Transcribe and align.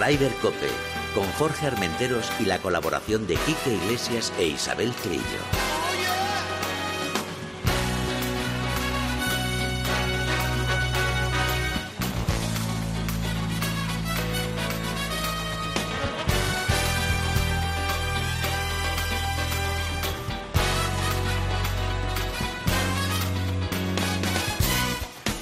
Ryder 0.00 0.32
Cope, 0.34 0.68
con 1.12 1.24
Jorge 1.32 1.66
Armenteros 1.66 2.30
y 2.38 2.44
la 2.44 2.58
colaboración 2.58 3.26
de 3.26 3.34
Quique 3.34 3.74
Iglesias 3.74 4.32
e 4.38 4.46
Isabel 4.46 4.92
Trillo. 4.92 5.22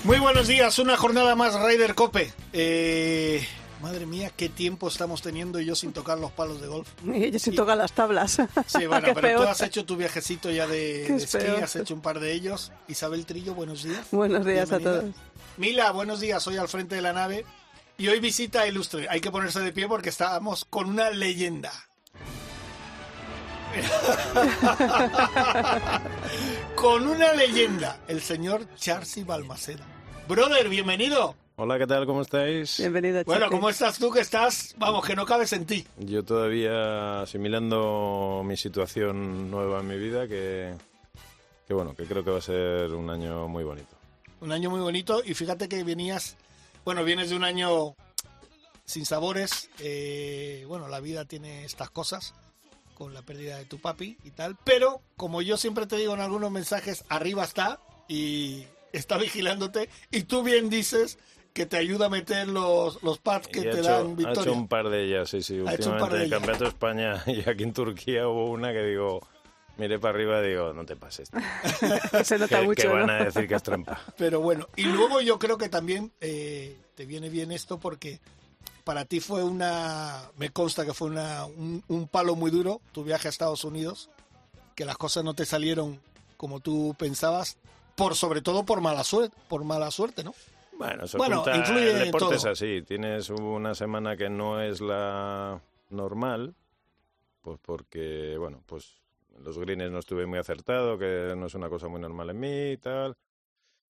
Muy 0.04 0.18
buenos 0.18 0.46
días, 0.46 0.78
una 0.78 0.96
jornada 0.96 1.34
más 1.36 1.60
Ryder 1.60 1.94
Cope. 1.94 2.32
Eh, 2.54 3.46
madre 3.80 4.06
mía, 4.06 4.30
qué 4.36 4.48
tiempo 4.48 4.88
estamos 4.88 5.22
teniendo 5.22 5.60
yo 5.60 5.74
sin 5.74 5.92
tocar 5.92 6.18
los 6.18 6.32
palos 6.32 6.60
de 6.60 6.66
golf. 6.66 6.88
Y 7.04 7.30
yo 7.30 7.38
sin 7.38 7.54
tocar 7.54 7.76
las 7.76 7.92
tablas. 7.92 8.38
Sí, 8.66 8.86
bueno, 8.86 9.08
pero 9.14 9.20
peor. 9.20 9.42
tú 9.44 9.48
has 9.48 9.60
hecho 9.62 9.84
tu 9.84 9.96
viajecito 9.96 10.50
ya 10.50 10.66
de, 10.66 11.04
de 11.08 11.16
esquí, 11.16 11.38
peor. 11.38 11.64
has 11.64 11.76
hecho 11.76 11.94
un 11.94 12.00
par 12.00 12.20
de 12.20 12.32
ellos. 12.32 12.72
Isabel 12.88 13.24
Trillo, 13.26 13.54
buenos 13.54 13.82
días. 13.82 14.06
Buenos 14.10 14.44
días 14.44 14.70
a 14.72 14.78
Bienvenida. 14.78 15.12
todos. 15.12 15.14
Mila, 15.56 15.90
buenos 15.92 16.20
días, 16.20 16.42
soy 16.42 16.56
al 16.56 16.68
frente 16.68 16.96
de 16.96 17.02
la 17.02 17.12
nave. 17.12 17.44
Y 17.98 18.08
hoy 18.08 18.20
visita 18.20 18.62
a 18.62 18.66
Ilustre. 18.66 19.06
Hay 19.08 19.20
que 19.20 19.30
ponerse 19.30 19.60
de 19.60 19.72
pie 19.72 19.88
porque 19.88 20.10
estábamos 20.10 20.64
con 20.66 20.88
una 20.90 21.10
leyenda. 21.10 21.72
con 26.74 27.06
una 27.06 27.32
leyenda, 27.34 28.00
el 28.08 28.22
señor 28.22 28.66
Charcy 28.76 29.22
Balmaceda. 29.24 29.84
Brother, 30.28 30.68
bienvenido. 30.68 31.34
Hola, 31.58 31.78
¿qué 31.78 31.86
tal? 31.86 32.04
¿Cómo 32.04 32.20
estáis? 32.20 32.76
Bienvenido, 32.78 33.24
Bueno, 33.24 33.46
Chucky. 33.46 33.56
¿cómo 33.56 33.70
estás 33.70 33.98
tú 33.98 34.10
que 34.10 34.20
estás? 34.20 34.74
Vamos, 34.76 35.04
que 35.06 35.16
no 35.16 35.24
cabes 35.24 35.52
en 35.54 35.64
ti. 35.64 35.86
Yo 35.98 36.22
todavía 36.22 37.22
asimilando 37.22 38.42
mi 38.44 38.56
situación 38.58 39.50
nueva 39.50 39.80
en 39.80 39.88
mi 39.88 39.96
vida, 39.96 40.28
que, 40.28 40.74
que 41.66 41.72
bueno, 41.74 41.94
que 41.96 42.04
creo 42.04 42.22
que 42.22 42.30
va 42.30 42.38
a 42.38 42.42
ser 42.42 42.92
un 42.92 43.08
año 43.08 43.48
muy 43.48 43.64
bonito. 43.64 43.88
Un 44.42 44.52
año 44.52 44.68
muy 44.68 44.80
bonito 44.80 45.22
y 45.24 45.32
fíjate 45.32 45.66
que 45.66 45.82
venías, 45.82 46.36
bueno, 46.84 47.02
vienes 47.04 47.30
de 47.30 47.36
un 47.36 47.44
año 47.44 47.94
sin 48.84 49.06
sabores. 49.06 49.70
eh, 49.78 50.64
bueno, 50.68 50.88
la 50.88 51.00
vida 51.00 51.24
tiene 51.24 51.64
estas 51.64 51.88
cosas 51.88 52.34
con 52.98 53.14
la 53.14 53.22
pérdida 53.22 53.56
de 53.56 53.64
tu 53.64 53.78
papi 53.78 54.18
y 54.24 54.30
tal. 54.30 54.58
Pero 54.62 55.00
como 55.16 55.40
yo 55.40 55.56
siempre 55.56 55.86
te 55.86 55.96
digo 55.96 56.12
en 56.12 56.20
algunos 56.20 56.50
mensajes, 56.50 57.04
arriba 57.08 57.44
está 57.44 57.80
y 58.08 58.64
está 58.92 59.16
vigilándote. 59.16 59.88
Y 60.10 60.24
tú 60.24 60.42
bien 60.42 60.68
dices 60.68 61.18
que 61.56 61.64
te 61.64 61.78
ayuda 61.78 62.06
a 62.06 62.08
meter 62.10 62.48
los, 62.48 63.02
los 63.02 63.18
pads 63.18 63.48
que 63.48 63.60
Y 63.60 63.62
te 63.62 63.68
ha 63.70 63.72
hecho, 63.72 63.82
dan 63.82 64.10
ha 64.10 64.14
victoria. 64.14 64.42
hecho 64.42 64.52
un 64.52 64.68
par 64.68 64.90
de 64.90 65.04
ellas, 65.04 65.30
sí, 65.30 65.42
sí. 65.42 65.58
Ha 65.66 65.72
hecho 65.74 65.90
un 65.90 65.98
par 65.98 66.12
Últimamente 66.12 66.16
de 66.18 66.18
en 66.18 66.22
el. 66.24 66.30
Campeonato 66.30 66.64
de 66.64 66.68
España 66.68 67.22
y 67.46 67.48
aquí 67.48 67.62
en 67.62 67.72
Turquía 67.72 68.28
hubo 68.28 68.50
una 68.50 68.72
que 68.74 68.82
digo, 68.82 69.26
miré 69.78 69.98
para 69.98 70.14
arriba 70.14 70.44
y 70.44 70.50
digo, 70.50 70.74
no 70.74 70.84
te 70.84 70.96
pases. 70.96 71.30
se 72.24 72.38
nota 72.38 72.60
que, 72.60 72.66
mucho, 72.66 72.82
que 72.82 72.88
van 72.88 73.06
¿no? 73.06 73.12
a 73.14 73.24
decir 73.24 73.48
que 73.48 73.54
es 73.54 73.62
trampa. 73.62 73.98
Pero 74.18 74.42
bueno, 74.42 74.68
y 74.76 74.82
luego 74.84 75.22
yo 75.22 75.38
creo 75.38 75.56
que 75.56 75.70
también 75.70 76.12
eh, 76.20 76.76
te 76.94 77.06
viene 77.06 77.30
bien 77.30 77.50
esto 77.50 77.78
porque 77.78 78.20
para 78.84 79.06
ti 79.06 79.20
fue 79.20 79.42
una, 79.42 80.30
me 80.36 80.50
consta 80.50 80.84
que 80.84 80.92
fue 80.92 81.08
una, 81.08 81.46
un, 81.46 81.82
un 81.88 82.06
palo 82.06 82.36
muy 82.36 82.50
duro, 82.50 82.82
tu 82.92 83.02
viaje 83.02 83.28
a 83.28 83.30
Estados 83.30 83.64
Unidos, 83.64 84.10
que 84.74 84.84
las 84.84 84.98
cosas 84.98 85.24
no 85.24 85.32
te 85.32 85.46
salieron 85.46 85.98
como 86.36 86.60
tú 86.60 86.94
pensabas, 86.98 87.56
por 87.94 88.14
sobre 88.14 88.42
todo 88.42 88.64
por 88.66 88.82
mala 88.82 89.04
suerte, 89.04 89.34
por 89.48 89.64
mala 89.64 89.90
suerte, 89.90 90.22
¿no? 90.22 90.34
Bueno, 90.78 91.04
eso 91.04 91.18
Bueno, 91.18 91.44
el 91.46 91.98
deporte 91.98 92.26
todo. 92.26 92.34
es 92.34 92.44
así. 92.44 92.82
Tienes 92.82 93.30
una 93.30 93.74
semana 93.74 94.16
que 94.16 94.28
no 94.28 94.60
es 94.60 94.80
la 94.80 95.60
normal, 95.90 96.54
pues 97.40 97.58
porque, 97.62 98.36
bueno, 98.38 98.62
pues 98.66 99.02
los 99.38 99.58
greens 99.58 99.90
no 99.90 99.98
estuve 99.98 100.26
muy 100.26 100.38
acertado, 100.38 100.98
que 100.98 101.34
no 101.36 101.46
es 101.46 101.54
una 101.54 101.68
cosa 101.68 101.88
muy 101.88 102.00
normal 102.00 102.30
en 102.30 102.40
mí 102.40 102.70
y 102.72 102.76
tal. 102.76 103.16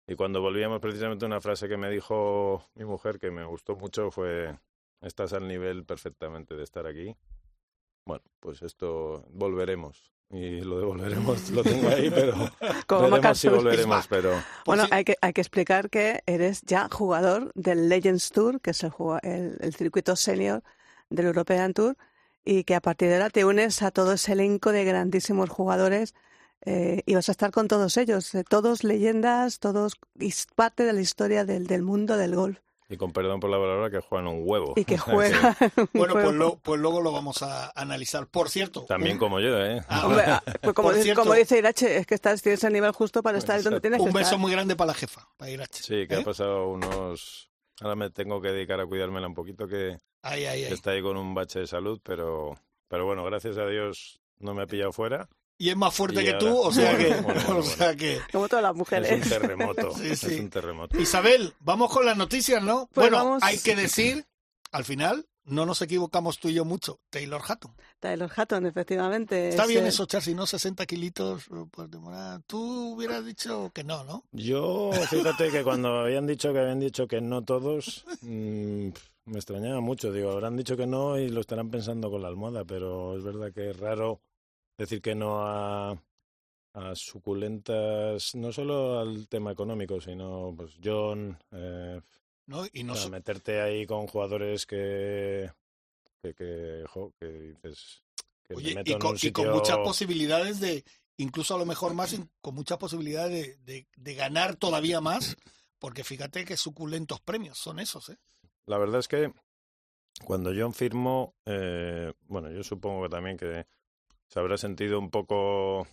Y 0.07 0.15
cuando 0.15 0.41
volvíamos, 0.41 0.81
precisamente 0.81 1.25
una 1.25 1.39
frase 1.39 1.69
que 1.69 1.77
me 1.77 1.89
dijo 1.89 2.65
mi 2.75 2.83
mujer 2.83 3.19
que 3.19 3.31
me 3.31 3.45
gustó 3.45 3.75
mucho 3.75 4.11
fue, 4.11 4.57
estás 5.01 5.33
al 5.33 5.47
nivel 5.47 5.85
perfectamente 5.85 6.55
de 6.55 6.63
estar 6.63 6.85
aquí. 6.85 7.15
Bueno, 8.05 8.23
pues 8.41 8.61
esto 8.61 9.25
volveremos. 9.29 10.12
Y 10.29 10.61
lo 10.61 10.79
de 10.79 10.85
volveremos 10.85 11.49
lo 11.51 11.63
tengo 11.63 11.89
ahí, 11.89 12.09
pero 12.09 12.33
Como 12.87 13.09
veremos 13.09 13.37
si 13.37 13.47
volveremos, 13.49 14.07
pero... 14.07 14.31
Bueno, 14.65 14.85
hay 14.89 15.03
que, 15.03 15.15
hay 15.21 15.31
que 15.33 15.41
explicar 15.41 15.89
que 15.89 16.23
eres 16.25 16.61
ya 16.63 16.89
jugador 16.91 17.51
del 17.53 17.87
Legends 17.87 18.31
Tour, 18.31 18.59
que 18.59 18.71
es 18.71 18.83
el, 18.83 18.91
el, 19.21 19.57
el 19.59 19.75
circuito 19.75 20.15
senior 20.15 20.63
del 21.09 21.27
European 21.27 21.73
Tour, 21.73 21.95
y 22.43 22.63
que 22.63 22.75
a 22.75 22.81
partir 22.81 23.09
de 23.09 23.15
ahora 23.15 23.29
te 23.29 23.45
unes 23.45 23.81
a 23.83 23.91
todo 23.91 24.13
ese 24.13 24.33
elenco 24.33 24.71
de 24.71 24.83
grandísimos 24.83 25.49
jugadores 25.49 26.15
eh, 26.65 27.03
y 27.05 27.15
vas 27.15 27.29
a 27.29 27.33
estar 27.33 27.51
con 27.51 27.67
todos 27.67 27.97
ellos, 27.97 28.33
eh, 28.35 28.43
todos 28.43 28.83
leyendas, 28.83 29.59
todos 29.59 29.99
parte 30.55 30.83
de 30.83 30.93
la 30.93 31.01
historia 31.01 31.45
del, 31.45 31.67
del 31.67 31.83
mundo 31.83 32.17
del 32.17 32.35
golf 32.35 32.59
Y 32.89 32.97
con 32.97 33.11
perdón 33.11 33.39
por 33.39 33.49
la 33.49 33.57
palabra, 33.57 33.89
que 33.89 33.99
juegan 33.99 34.27
un 34.27 34.41
huevo. 34.45 34.73
y 34.75 34.85
que 34.85 34.97
juegan. 34.99 35.55
bueno, 35.93 36.13
pues, 36.13 36.33
lo- 36.33 36.55
pues 36.57 36.79
luego 36.79 37.01
lo 37.01 37.11
vamos 37.11 37.41
a 37.41 37.71
analizar. 37.75 38.27
Por 38.27 38.49
cierto, 38.49 38.83
También 38.85 39.13
un, 39.13 39.19
como 39.19 39.39
yo, 39.39 39.57
¿eh? 39.57 39.81
Ah, 39.87 40.05
Hombre, 40.05 40.23
ah, 40.27 40.43
pues 40.61 40.73
como, 40.75 40.89
Por 40.89 40.95
dice, 40.95 41.03
cierto- 41.05 41.21
como 41.23 41.33
dice 41.33 41.57
Irache, 41.57 41.97
es 41.97 42.05
que 42.05 42.15
estás, 42.15 42.41
tienes 42.41 42.63
el 42.63 42.73
nivel 42.73 42.91
justo 42.91 43.23
para 43.23 43.37
estar 43.37 43.61
donde 43.63 43.79
tienes 43.81 43.99
que 43.99 44.05
un 44.07 44.13
beso 44.13 44.25
estar. 44.25 44.39
muy 44.39 44.51
grande 44.51 44.75
para 44.75 44.87
la 44.87 44.93
jefa, 44.93 45.27
para 45.37 45.49
Irache. 45.51 45.81
Sí, 45.83 46.07
que 46.07 46.15
¿Eh? 46.15 46.17
ha 46.21 46.23
pasado 46.23 46.67
unos... 46.69 47.49
Ahora 47.81 47.95
me 47.95 48.09
tengo 48.11 48.39
que 48.41 48.49
dedicar 48.49 48.79
a 48.79 48.85
cuidármela 48.85 49.27
un 49.27 49.33
poquito, 49.33 49.67
que 49.67 49.97
Ay, 50.21 50.45
ay, 50.45 50.65
ay. 50.65 50.73
está 50.73 50.91
ahí 50.91 51.01
con 51.01 51.17
un 51.17 51.33
bache 51.33 51.59
de 51.59 51.67
salud, 51.67 51.99
pero, 52.03 52.55
pero 52.87 53.05
bueno, 53.05 53.23
gracias 53.25 53.57
a 53.57 53.65
Dios 53.65 54.21
no 54.37 54.53
me 54.53 54.61
ha 54.63 54.67
pillado 54.67 54.91
fuera. 54.93 55.27
Y 55.63 55.69
es 55.69 55.77
más 55.77 55.93
fuerte 55.95 56.21
Y 56.21 56.25
que 56.25 56.31
ahora- 56.31 56.39
tú, 56.39 56.57
o 56.59 56.71
sea 56.73 56.97
que, 56.97 57.07
Bueno, 57.21 57.41
bueno, 57.45 57.57
o 57.59 57.63
sea 57.63 57.95
que 57.95 58.19
Como 58.33 58.49
todas 58.49 58.63
las 58.63 58.71
Es 58.71 58.73
un 58.73 58.77
mujeres. 58.79 59.29
terremoto, 59.29 59.91
Sí, 59.95 60.01
sí. 60.17 60.33
es 60.33 60.39
un 60.41 60.49
terremoto. 60.49 60.99
Isabel, 60.99 61.53
vamos 61.61 61.89
con 61.89 62.05
las 62.05 62.17
noticias, 62.17 62.61
¿no? 62.61 62.89
Pues 62.93 63.09
bueno, 63.09 63.23
vamos. 63.23 63.43
hay 63.43 63.59
que 63.59 63.73
decir, 63.73 64.25
al 64.73 64.83
final, 64.83 65.25
no 65.45 65.65
nos 65.65 65.81
equivocamos 65.81 66.37
tú 66.39 66.49
y 66.49 66.53
yo 66.55 66.65
mucho. 66.65 66.99
Taylor 67.09 67.41
Hatton. 67.47 67.73
Taylor 68.01 68.29
Hatton, 68.35 68.65
efectivamente. 68.65 69.47
Está 69.49 69.63
es, 69.63 69.69
bien 69.69 69.85
eh, 69.85 69.89
eso, 69.89 70.05
Charcy, 70.05 70.33
¿no? 70.35 70.45
60 70.45 70.85
kilitos 70.85 71.43
eh, 71.47 71.65
por 71.71 71.89
temporada. 71.89 72.41
Tú 72.45 72.93
hubieras 72.95 73.25
dicho 73.25 73.71
que 73.73 73.85
no, 73.85 74.03
¿no? 74.03 74.25
Yo, 74.33 74.91
fíjate 75.09 75.49
que 75.49 75.63
cuando 75.63 75.99
habían 76.01 76.27
dicho 76.27 76.51
que 76.51 76.59
habían 76.59 76.81
dicho 76.81 77.07
que 77.07 77.21
no 77.21 77.41
todos, 77.41 78.03
mm, 78.21 78.87
me 79.27 79.35
extrañaba 79.37 79.79
mucho. 79.79 80.11
Digo, 80.11 80.31
habrán 80.31 80.57
dicho 80.57 80.75
que 80.75 80.87
no 80.87 81.17
y 81.17 81.29
lo 81.29 81.39
estarán 81.39 81.69
pensando 81.69 82.11
con 82.11 82.21
la 82.21 82.27
almohada, 82.27 82.65
pero 82.65 83.15
es 83.17 83.23
verdad 83.23 83.53
que 83.53 83.69
es 83.69 83.77
raro 83.79 84.19
decir 84.77 85.01
que 85.01 85.15
no 85.15 85.45
a, 85.45 85.91
a 86.73 86.95
suculentas, 86.95 88.35
no 88.35 88.51
solo 88.51 88.99
al 88.99 89.27
tema 89.27 89.51
económico, 89.51 89.99
sino 90.01 90.53
pues 90.55 90.77
John, 90.83 91.37
eh, 91.51 92.01
¿No? 92.47 92.65
Y 92.73 92.83
no 92.83 92.93
o 92.93 92.95
sea, 92.95 93.05
so- 93.05 93.09
meterte 93.09 93.61
ahí 93.61 93.85
con 93.85 94.07
jugadores 94.07 94.65
que, 94.65 95.49
que, 96.21 96.33
que, 96.33 96.83
jo, 96.89 97.13
que 97.19 97.25
dices 97.27 98.01
que 98.43 98.55
me 98.55 98.57
Oye, 98.57 98.75
meto 98.75 98.91
y 98.91 98.93
en 98.93 98.99
con, 98.99 99.11
un 99.11 99.15
y 99.21 99.31
con 99.31 99.45
sitio- 99.45 99.51
muchas 99.53 99.77
posibilidades 99.79 100.59
de, 100.59 100.83
incluso 101.17 101.55
a 101.55 101.57
lo 101.57 101.65
mejor 101.65 101.93
más, 101.93 102.15
con 102.41 102.55
muchas 102.55 102.77
posibilidades 102.77 103.31
de, 103.65 103.73
de- 103.73 103.87
de 103.95 104.15
ganar 104.15 104.55
todavía 104.57 104.99
más, 104.99 105.37
porque 105.79 106.03
fíjate 106.03 106.43
que 106.45 106.57
suculentos 106.57 107.21
premios 107.21 107.57
son 107.57 107.79
esos, 107.79 108.09
¿eh? 108.09 108.17
La 108.65 108.77
verdad 108.77 108.99
es 108.99 109.07
que 109.07 109.31
cuando 110.25 110.51
John 110.55 110.73
firmó, 110.73 111.35
eh, 111.45 112.13
bueno, 112.27 112.49
yo 112.51 112.63
supongo 112.63 113.03
que 113.03 113.09
también 113.09 113.37
que 113.37 113.65
se 114.27 114.39
habrá 114.39 114.57
sentido 114.57 114.99
un 114.99 115.09
poco 115.09 115.87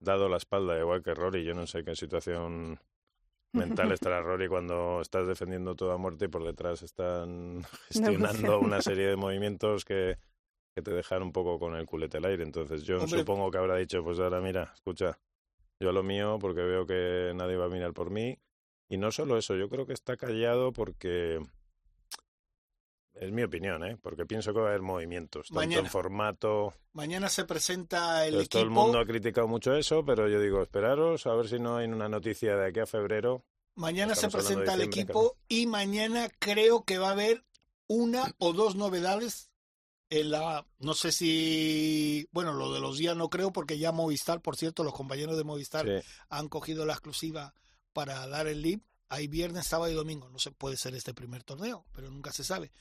dado 0.00 0.28
la 0.28 0.36
espalda, 0.36 0.78
igual 0.78 1.02
que 1.02 1.14
Rory. 1.14 1.44
Yo 1.44 1.54
no 1.54 1.66
sé 1.66 1.84
qué 1.84 1.94
situación 1.94 2.78
mental 3.52 3.92
estará 3.92 4.20
Rory 4.20 4.48
cuando 4.48 5.00
estás 5.00 5.26
defendiendo 5.26 5.74
toda 5.74 5.96
muerte 5.96 6.26
y 6.26 6.28
por 6.28 6.44
detrás 6.44 6.82
están 6.82 7.62
gestionando 7.88 8.32
Negociando. 8.32 8.60
una 8.60 8.82
serie 8.82 9.06
de 9.06 9.16
movimientos 9.16 9.84
que, 9.84 10.18
que 10.74 10.82
te 10.82 10.90
dejan 10.92 11.22
un 11.22 11.32
poco 11.32 11.58
con 11.58 11.74
el 11.76 11.86
culete 11.86 12.18
al 12.18 12.24
aire. 12.26 12.42
Entonces 12.42 12.82
yo 12.84 12.98
Hombre. 12.98 13.20
supongo 13.20 13.50
que 13.50 13.58
habrá 13.58 13.76
dicho, 13.76 14.02
pues 14.02 14.18
ahora 14.18 14.40
mira, 14.40 14.72
escucha, 14.74 15.18
yo 15.80 15.90
a 15.90 15.92
lo 15.92 16.02
mío 16.02 16.38
porque 16.40 16.62
veo 16.62 16.86
que 16.86 17.32
nadie 17.34 17.56
va 17.56 17.66
a 17.66 17.70
mirar 17.70 17.92
por 17.92 18.10
mí. 18.10 18.38
Y 18.88 18.98
no 18.98 19.10
solo 19.10 19.38
eso, 19.38 19.54
yo 19.56 19.70
creo 19.70 19.86
que 19.86 19.94
está 19.94 20.16
callado 20.18 20.72
porque 20.72 21.40
es 23.14 23.30
mi 23.32 23.42
opinión, 23.42 23.84
¿eh? 23.84 23.96
Porque 24.00 24.26
pienso 24.26 24.52
que 24.52 24.60
va 24.60 24.66
a 24.66 24.68
haber 24.70 24.82
movimientos, 24.82 25.48
tanto 25.48 25.60
Mañana. 25.60 25.82
en 25.86 25.90
formato. 25.90 26.74
Mañana 26.92 27.28
se 27.28 27.44
presenta 27.44 28.22
el 28.26 28.34
Entonces, 28.34 28.48
todo 28.48 28.62
el 28.62 28.68
equipo. 28.68 28.82
mundo 28.82 28.98
ha 28.98 29.06
criticado 29.06 29.48
mucho 29.48 29.74
eso, 29.74 30.04
pero 30.04 30.28
yo 30.28 30.40
digo, 30.40 30.62
esperaros 30.62 31.26
a 31.26 31.34
ver 31.34 31.48
si 31.48 31.58
no 31.58 31.76
hay 31.76 31.86
una 31.88 32.08
noticia 32.08 32.56
de 32.56 32.68
aquí 32.68 32.80
a 32.80 32.86
febrero. 32.86 33.44
Mañana 33.74 34.14
se 34.14 34.26
Estamos 34.26 34.46
presenta 34.46 34.74
el 34.74 34.82
equipo 34.82 35.36
y 35.48 35.66
mañana 35.66 36.28
creo 36.38 36.84
que 36.84 36.98
va 36.98 37.08
a 37.08 37.12
haber 37.12 37.44
una 37.86 38.34
o 38.38 38.52
dos 38.52 38.76
novedades 38.76 39.50
en 40.10 40.30
la 40.30 40.66
no 40.78 40.92
sé 40.92 41.10
si 41.10 42.28
bueno 42.32 42.52
lo 42.52 42.72
de 42.74 42.80
los 42.80 42.98
días 42.98 43.16
no 43.16 43.30
creo 43.30 43.50
porque 43.50 43.78
ya 43.78 43.92
Movistar 43.92 44.42
por 44.42 44.56
cierto 44.56 44.84
los 44.84 44.92
compañeros 44.92 45.38
de 45.38 45.44
Movistar 45.44 45.86
Sí. 45.86 46.06
han 46.28 46.48
cogido 46.50 46.84
la 46.84 46.92
exclusiva 46.92 47.54
para 47.94 48.26
dar 48.26 48.46
el 48.46 48.60
lib 48.60 48.82
hay 49.08 49.26
viernes 49.26 49.66
sábado 49.66 49.90
y 49.90 49.94
domingo 49.94 50.28
no 50.28 50.38
se 50.38 50.50
puede 50.50 50.76
ser 50.76 50.94
este 50.94 51.14
primer 51.14 51.42
torneo 51.44 51.86
pero 51.92 52.10
nunca 52.10 52.30
se 52.30 52.44
sabe 52.44 52.72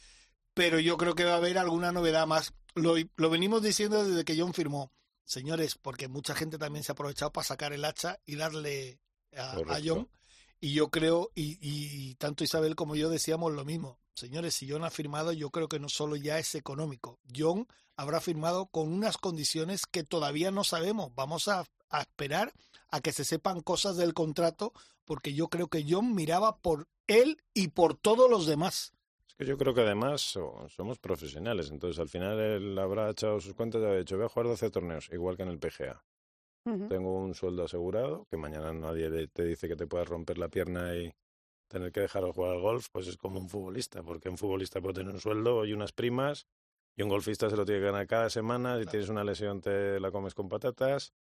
pero 0.54 0.80
yo 0.80 0.98
creo 0.98 1.16
que 1.16 1.24
va 1.24 1.34
a 1.34 1.38
haber 1.38 1.58
alguna 1.58 1.92
novedad 1.92 2.28
más. 2.28 2.54
Lo, 2.74 2.96
lo 3.16 3.30
venimos 3.30 3.62
diciendo 3.62 4.04
desde 4.04 4.26
que 4.26 4.40
John 4.40 4.54
firmó. 4.54 4.92
Señores, 5.24 5.76
porque 5.82 6.08
mucha 6.08 6.36
gente 6.36 6.58
también 6.58 6.84
se 6.84 6.92
ha 6.92 6.94
aprovechado 6.94 7.32
para 7.32 7.48
sacar 7.48 7.74
el 7.74 7.86
hacha 7.86 8.20
y 8.26 8.36
darle 8.36 9.00
a, 9.36 9.52
a. 9.54 9.80
John. 9.84 10.10
Y 10.60 10.74
yo 10.74 10.90
creo, 10.90 11.32
y, 11.34 11.58
y 11.62 12.16
tanto 12.16 12.44
Isabel 12.44 12.76
como 12.76 12.96
yo 12.96 13.10
decíamos 13.10 13.52
lo 13.54 13.66
mismo. 13.66 14.00
Señores, 14.14 14.54
si 14.54 14.70
John 14.70 14.84
ha 14.84 14.92
firmado, 14.92 15.32
yo 15.32 15.50
creo 15.50 15.68
que 15.68 15.80
no 15.80 15.90
solo 15.90 16.16
ya 16.16 16.38
es 16.38 16.54
económico. 16.56 17.20
John 17.36 17.68
habrá 17.96 18.20
firmado 18.20 18.68
con 18.68 18.92
unas 18.92 19.18
condiciones 19.18 19.86
que 19.86 20.04
todavía 20.04 20.52
no 20.52 20.64
sabemos. 20.64 21.16
Vamos 21.16 21.48
a, 21.48 21.66
a 21.90 22.02
esperar 22.02 22.54
a 22.90 23.00
que 23.00 23.14
se 23.14 23.24
sepan 23.26 23.62
cosas 23.62 23.98
del 23.98 24.14
contrato, 24.14 24.74
porque 25.06 25.34
yo 25.34 25.48
creo 25.48 25.68
que 25.68 25.86
John 25.88 26.14
miraba 26.14 26.58
por 26.58 26.88
él 27.08 27.42
y 27.54 27.70
por 27.70 27.96
todos 27.96 28.30
los 28.30 28.46
demás. 28.46 28.92
Yo 29.44 29.58
creo 29.58 29.74
que 29.74 29.82
además 29.82 30.22
so- 30.22 30.68
somos 30.70 31.00
profesionales, 31.00 31.72
entonces 31.72 32.00
al 32.00 32.10
final 32.10 32.40
él 32.40 32.78
habrá 32.78 33.10
echado 33.10 33.40
sus 33.40 33.54
cuentas 33.56 33.82
y 33.82 33.86
habrá 33.86 33.98
dicho, 33.98 34.16
voy 34.16 34.26
a 34.26 34.30
jugar 34.30 34.48
12 34.48 34.70
torneos, 34.70 35.10
igual 35.12 35.36
que 35.36 35.44
en 35.44 35.50
el 35.50 35.60
PGA. 35.60 36.04
Tengo 36.88 37.18
un 37.18 37.34
sueldo 37.34 37.64
asegurado, 37.64 38.26
que 38.30 38.38
mañana 38.38 38.74
nadie 38.74 39.28
te 39.30 39.46
dice 39.46 39.68
que 39.68 39.76
te 39.76 39.88
puedas 39.88 40.08
romper 40.10 40.38
la 40.38 40.50
pierna 40.50 40.96
y 40.96 41.12
tener 41.70 41.92
que 41.92 42.02
dejar 42.02 42.24
de 42.26 42.34
jugar 42.34 42.52
al 42.54 42.62
golf, 42.62 42.88
pues 42.92 43.08
es 43.08 43.18
como 43.18 43.40
un 43.40 43.50
futbolista, 43.50 44.04
porque 44.04 44.30
un 44.30 44.38
futbolista 44.38 44.82
puede 44.82 44.96
tener 44.96 45.14
un 45.14 45.22
sueldo 45.22 45.66
y 45.66 45.74
unas 45.74 45.94
primas, 45.94 46.48
y 46.98 47.04
un 47.04 47.10
golfista 47.10 47.50
se 47.50 47.58
lo 47.58 47.66
tiene 47.66 47.82
que 47.82 47.88
ganar 47.88 48.08
cada 48.08 48.30
semana, 48.30 48.76
si 48.76 48.82
Claro. 48.82 48.92
tienes 48.92 49.10
una 49.10 49.24
lesión 49.24 49.62
te 49.62 50.00
la 50.00 50.12
comes 50.12 50.36
con 50.36 50.50
patatas, 50.50 51.14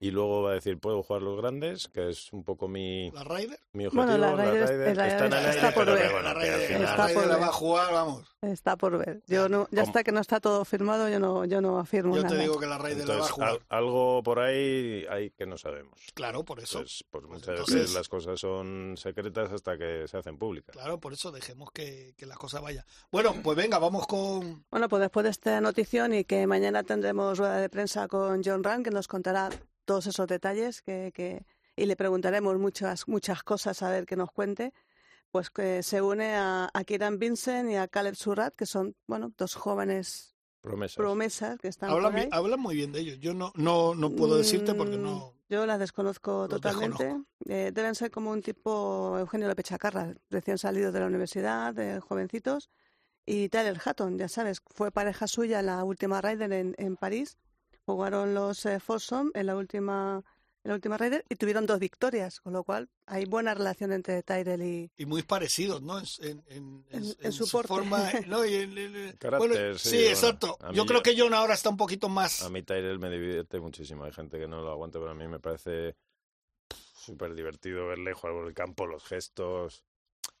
y 0.00 0.10
luego 0.12 0.42
va 0.42 0.52
a 0.52 0.54
decir, 0.54 0.78
puedo 0.78 1.02
jugar 1.02 1.22
los 1.22 1.36
grandes, 1.40 1.88
que 1.88 2.08
es 2.10 2.32
un 2.32 2.44
poco 2.44 2.68
mi, 2.68 3.10
La 3.10 3.24
Ryder. 3.24 3.58
mi 3.72 3.86
objetivo, 3.86 4.04
Bueno, 4.04 4.18
la 4.18 4.32
la 4.34 4.44
Ryder- 4.44 4.68
Ryder, 4.68 4.96
la 4.96 5.06
está 5.08 5.50
está 5.50 5.74
por 5.74 5.84
que 5.86 6.08
bueno, 6.08 6.34
la 6.34 6.44
Está 6.46 7.08
por 7.12 7.26
la 7.26 7.34
ver. 7.34 7.42
va 7.42 7.46
a 7.46 7.52
jugar, 7.52 7.92
vamos. 7.92 8.36
Está 8.40 8.76
por 8.76 8.96
ver. 8.98 9.22
Yo 9.26 9.48
no, 9.48 9.66
ya 9.72 9.82
hasta 9.82 10.04
que 10.04 10.12
no 10.12 10.20
está 10.20 10.38
todo 10.38 10.64
firmado, 10.64 11.08
yo 11.08 11.18
no, 11.18 11.44
yo 11.44 11.60
no 11.60 11.80
afirmo 11.80 12.14
Yo 12.14 12.22
nada. 12.22 12.36
te 12.36 12.40
digo 12.42 12.58
que 12.60 12.66
la 12.66 12.78
Ryder 12.78 13.08
la 13.08 13.16
va 13.16 13.24
a 13.26 13.28
jugar. 13.28 13.48
al- 13.50 13.60
algo 13.68 14.22
por 14.22 14.38
ahí 14.38 15.04
hay 15.10 15.30
que 15.30 15.46
no 15.46 15.58
sabemos. 15.58 15.98
Claro, 16.14 16.44
por 16.44 16.60
eso. 16.60 16.78
Pues, 16.78 17.04
pues 17.10 17.24
Pues 17.24 17.32
muchas 17.32 17.48
entonces- 17.48 17.74
veces 17.74 17.94
las 17.94 18.08
cosas 18.08 18.38
son 18.38 18.94
secretas 18.96 19.50
hasta 19.52 19.76
que 19.76 20.06
se 20.06 20.16
hacen 20.16 20.38
públicas. 20.38 20.72
Claro, 20.76 21.00
por 21.00 21.12
eso 21.12 21.32
dejemos 21.32 21.70
que, 21.72 22.14
que 22.16 22.26
las 22.26 22.38
cosas 22.38 22.62
vayan. 22.62 22.84
Bueno, 23.10 23.34
pues 23.42 23.56
venga, 23.56 23.78
vamos 23.80 24.06
con... 24.06 24.64
Bueno, 24.70 24.88
pues 24.88 25.00
después 25.00 25.24
de 25.24 25.30
esta 25.30 25.60
notición 25.60 26.14
y 26.14 26.22
que 26.24 26.46
mañana 26.46 26.84
tendremos 26.84 27.36
rueda 27.38 27.56
de 27.56 27.68
prensa 27.68 28.06
con 28.06 28.42
John 28.44 28.62
Rand, 28.62 28.84
que 28.84 28.90
nos 28.92 29.08
contará 29.08 29.48
todos 29.88 30.06
esos 30.06 30.26
detalles 30.26 30.82
que, 30.82 31.10
que- 31.14 31.44
y 31.76 31.86
le 31.86 31.96
preguntaremos 31.96 32.58
muchas, 32.58 33.08
muchas 33.08 33.42
cosas 33.42 33.82
a 33.82 33.90
ver 33.90 34.04
que 34.04 34.16
nos 34.16 34.30
cuente, 34.30 34.72
pues 35.30 35.48
que 35.50 35.82
se 35.82 36.02
une 36.02 36.34
a, 36.36 36.68
a 36.72 36.84
Kieran 36.84 37.18
Vincent 37.18 37.70
y 37.70 37.76
a 37.76 37.88
Caleb 37.88 38.14
Surratt, 38.14 38.54
que 38.54 38.66
son, 38.66 38.94
bueno, 39.06 39.32
dos 39.36 39.54
jóvenes 39.54 40.34
Promesas. 40.60 40.96
promesas 40.96 41.58
que 41.58 41.68
están 41.68 41.90
Hablan, 41.90 42.12
por 42.12 42.20
ahí. 42.20 42.28
hablan 42.32 42.60
muy 42.60 42.74
bien 42.74 42.92
de 42.92 43.00
ellos. 43.00 43.18
Yo 43.20 43.32
no, 43.32 43.52
no, 43.54 43.94
no 43.94 44.10
puedo 44.14 44.36
decirte 44.36 44.74
porque 44.74 44.96
Mm, 44.98 45.02
no... 45.02 45.34
Yo 45.48 45.64
las 45.64 45.78
desconozco 45.78 46.42
Los 46.42 46.60
totalmente. 46.60 47.16
Eh, 47.46 47.70
deben 47.72 47.94
ser 47.94 48.10
como 48.10 48.30
un 48.32 48.42
tipo 48.42 49.16
Eugenio 49.18 49.48
López 49.48 49.64
Chacarra, 49.66 50.14
recién 50.28 50.58
salido 50.58 50.92
de 50.92 51.00
la 51.00 51.06
universidad, 51.06 51.72
de 51.72 52.00
jovencitos. 52.00 52.68
Y 53.24 53.48
Tyler 53.48 53.78
Hatton, 53.82 54.18
ya 54.18 54.28
sabes, 54.28 54.60
fue 54.74 54.90
pareja 54.90 55.26
suya 55.26 55.60
en 55.60 55.66
la 55.66 55.84
última 55.84 56.20
Ryder 56.20 56.52
en, 56.52 56.74
en 56.76 56.96
París. 56.96 57.38
Jugaron 57.88 58.34
los 58.34 58.66
eh, 58.66 58.80
Foursome 58.80 59.30
en 59.32 59.46
la 59.46 59.56
última 59.56 60.22
en 60.62 60.68
la 60.68 60.74
última 60.74 60.98
Ryder 60.98 61.24
y 61.30 61.36
tuvieron 61.36 61.64
dos 61.64 61.78
victorias, 61.78 62.40
con 62.42 62.52
lo 62.52 62.62
cual 62.64 62.90
hay 63.06 63.24
buena 63.24 63.54
relación 63.54 63.92
entre 63.92 64.22
Tyrell 64.22 64.60
y, 64.62 64.90
Y 64.98 65.06
muy 65.06 65.22
parecidos, 65.22 65.80
¿no? 65.80 65.98
En, 65.98 66.04
en, 66.20 66.44
en- 66.50 66.84
En- 66.90 67.04
en 67.04 67.16
en 67.22 67.32
su 67.32 67.46
forma... 67.46 68.10
No, 68.26 68.44
y 68.44 68.56
en- 68.56 68.76
en- 68.76 68.94
en- 68.94 69.16
Carácter, 69.16 69.38
bueno, 69.38 69.78
sí, 69.78 69.88
sí, 69.88 69.96
bueno, 69.96 70.10
exacto. 70.10 70.58
Yo 70.74 70.84
creo 70.84 71.02
que 71.02 71.14
John 71.18 71.32
ahora 71.32 71.54
está 71.54 71.70
un 71.70 71.78
poquito 71.78 72.10
más... 72.10 72.42
A 72.42 72.50
mí 72.50 72.62
Tyrell 72.62 72.98
me 72.98 73.08
divierte 73.08 73.58
muchísimo. 73.58 74.04
Hay 74.04 74.12
gente 74.12 74.38
que 74.38 74.46
no 74.46 74.60
lo 74.60 74.70
aguanta, 74.70 74.98
pero 74.98 75.12
a 75.12 75.14
mí 75.14 75.26
me 75.26 75.40
parece 75.40 75.96
súper 76.94 77.34
divertido 77.34 77.86
verle 77.86 78.12
jugar 78.12 78.34
por 78.36 78.46
el 78.48 78.52
campo, 78.52 78.86
los 78.86 79.02
gestos. 79.04 79.82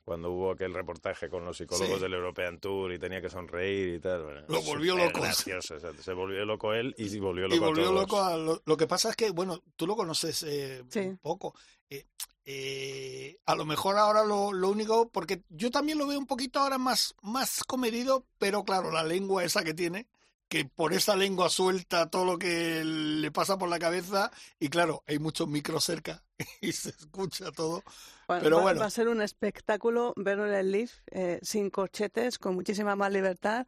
Cuando 0.08 0.30
hubo 0.32 0.50
aquel 0.50 0.74
reportaje 0.74 1.28
con 1.28 1.44
los 1.44 1.56
psicólogos 1.58 1.96
Sí. 1.98 2.02
del 2.02 2.14
European 2.14 2.58
Tour 2.58 2.92
y 2.92 2.98
tenía 2.98 3.20
que 3.20 3.28
sonreír 3.30 3.94
y 3.94 4.00
tal. 4.00 4.24
bueno, 4.24 4.40
Lo 4.48 4.62
volvió 4.62 4.96
loco. 4.96 5.20
gracioso, 5.20 5.76
o 5.76 5.80
sea, 5.80 5.92
se 5.92 6.12
volvió 6.14 6.44
loco 6.44 6.72
él 6.74 6.94
y 6.98 7.08
se 7.08 7.20
volvió 7.20 7.44
loco 7.46 7.54
y 7.54 7.58
a 7.58 7.66
volvió 7.68 7.84
todos. 7.84 8.00
loco 8.00 8.20
a 8.22 8.36
lo, 8.36 8.62
lo 8.64 8.76
que 8.76 8.86
pasa 8.86 9.10
es 9.10 9.16
que 9.16 9.30
bueno 9.30 9.62
tú 9.76 9.86
lo 9.86 9.94
conoces 9.94 10.42
eh, 10.42 10.82
Sí. 10.88 11.00
un 11.00 11.18
poco 11.18 11.54
Eh, 11.90 12.04
eh, 12.46 13.38
a 13.46 13.54
lo 13.54 13.64
mejor 13.66 13.96
ahora 13.96 14.24
lo, 14.24 14.52
lo 14.52 14.70
único 14.70 15.08
porque 15.10 15.42
yo 15.50 15.70
también 15.70 15.98
lo 15.98 16.06
veo 16.06 16.18
un 16.18 16.26
poquito 16.26 16.58
ahora 16.60 16.78
más 16.78 17.14
más 17.22 17.62
comedido 17.64 18.24
pero 18.38 18.64
claro 18.64 18.90
la 18.90 19.04
lengua 19.04 19.44
esa 19.44 19.62
que 19.62 19.74
tiene 19.74 20.06
que 20.48 20.64
por 20.64 20.92
esa 20.94 21.14
lengua 21.16 21.50
suelta 21.50 22.08
todo 22.10 22.24
lo 22.24 22.38
que 22.38 22.82
le 22.84 23.30
pasa 23.30 23.58
por 23.58 23.68
la 23.68 23.78
cabeza 23.78 24.30
y 24.58 24.68
claro 24.68 25.02
hay 25.06 25.18
muchos 25.18 25.46
micros 25.48 25.84
cerca 25.84 26.24
y 26.60 26.72
se 26.72 26.90
escucha 26.90 27.52
todo 27.52 27.82
Bueno, 28.26 28.42
Pero 28.42 28.56
va, 28.56 28.62
bueno. 28.62 28.80
va 28.80 28.86
a 28.86 28.90
ser 28.90 29.08
un 29.08 29.20
espectáculo 29.22 30.14
verlo 30.16 30.46
en 30.46 30.54
el 30.54 30.72
Leaf, 30.72 30.92
eh, 31.10 31.38
sin 31.42 31.70
corchetes, 31.70 32.38
con 32.38 32.54
muchísima 32.54 32.96
más 32.96 33.12
libertad, 33.12 33.66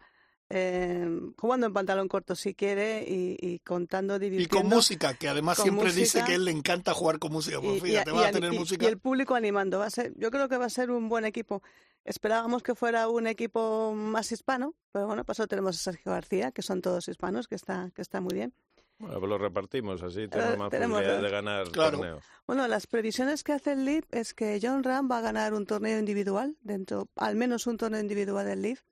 eh, 0.53 1.07
jugando 1.39 1.67
en 1.69 1.73
pantalón 1.73 2.09
corto 2.09 2.35
si 2.35 2.55
quiere 2.55 3.05
y, 3.07 3.37
y 3.41 3.59
contando, 3.61 4.17
y 4.17 4.19
divirtiendo. 4.19 4.57
con 4.69 4.69
música 4.77 5.15
que 5.15 5.29
además 5.29 5.59
siempre 5.59 5.93
dice 5.93 6.25
que 6.25 6.35
él 6.35 6.45
le 6.45 6.51
encanta 6.51 6.93
jugar 6.93 7.19
con 7.19 7.33
música 7.33 7.61
pues 7.61 7.75
y, 7.75 7.77
y- 7.77 7.81
fíjate 7.81 8.11
y 8.11 8.15
va 8.15 8.27
a 8.27 8.31
tener 8.33 8.53
y- 8.53 8.59
música 8.59 8.85
y 8.85 8.89
el 8.89 8.99
público 8.99 9.35
animando. 9.35 9.79
Va 9.79 9.87
a 9.87 9.91
ser, 9.91 10.13
yo 10.17 10.31
creo 10.31 10.49
que 10.49 10.57
va 10.57 10.67
a 10.67 10.71
ser 10.71 10.91
un 10.91 11.09
buen 11.09 11.25
equipo. 11.25 11.63
Esperábamos 12.05 12.63
que 12.63 12.75
fuera 12.75 13.09
un 13.09 13.27
equipo 13.27 13.93
más 13.95 14.33
hispano, 14.33 14.75
pero 14.93 15.07
bueno, 15.07 15.25
pasó 15.25 15.47
tenemos 15.47 15.77
a 15.77 15.79
Sergio 15.79 16.13
García, 16.13 16.51
que 16.51 16.63
son 16.63 16.81
todos 16.81 17.09
hispanos, 17.09 17.47
que 17.47 17.55
está, 17.55 17.91
que 17.95 18.03
está 18.03 18.21
muy 18.21 18.35
bien. 18.35 18.55
Bueno, 18.99 19.19
pues 19.19 19.29
lo 19.31 19.39
repartimos 19.39 20.03
así, 20.03 20.29
tenemos 20.29 20.59
más 20.59 20.71
tenemos 20.71 20.99
posibilidades 20.99 21.23
dos. 21.23 21.31
de 21.31 21.37
ganar 21.37 21.69
Claro. 21.71 21.99
torneos. 21.99 22.25
Bueno, 22.47 22.69
las 22.69 22.87
previsiones 22.87 23.43
que 23.45 23.53
hace 23.53 23.73
el 23.73 23.85
Leaf 23.85 24.05
es 24.11 24.35
que 24.35 24.59
John 24.63 24.83
Ram 24.83 25.11
va 25.11 25.19
a 25.19 25.23
ganar 25.23 25.55
un 25.55 25.65
torneo 25.67 25.99
individual, 25.99 26.57
dentro, 26.61 27.09
al 27.17 27.35
menos 27.37 27.67
un 27.67 27.77
torneo 27.79 28.01
individual 28.01 28.45
del 28.47 28.61
Leaf, 28.63 28.83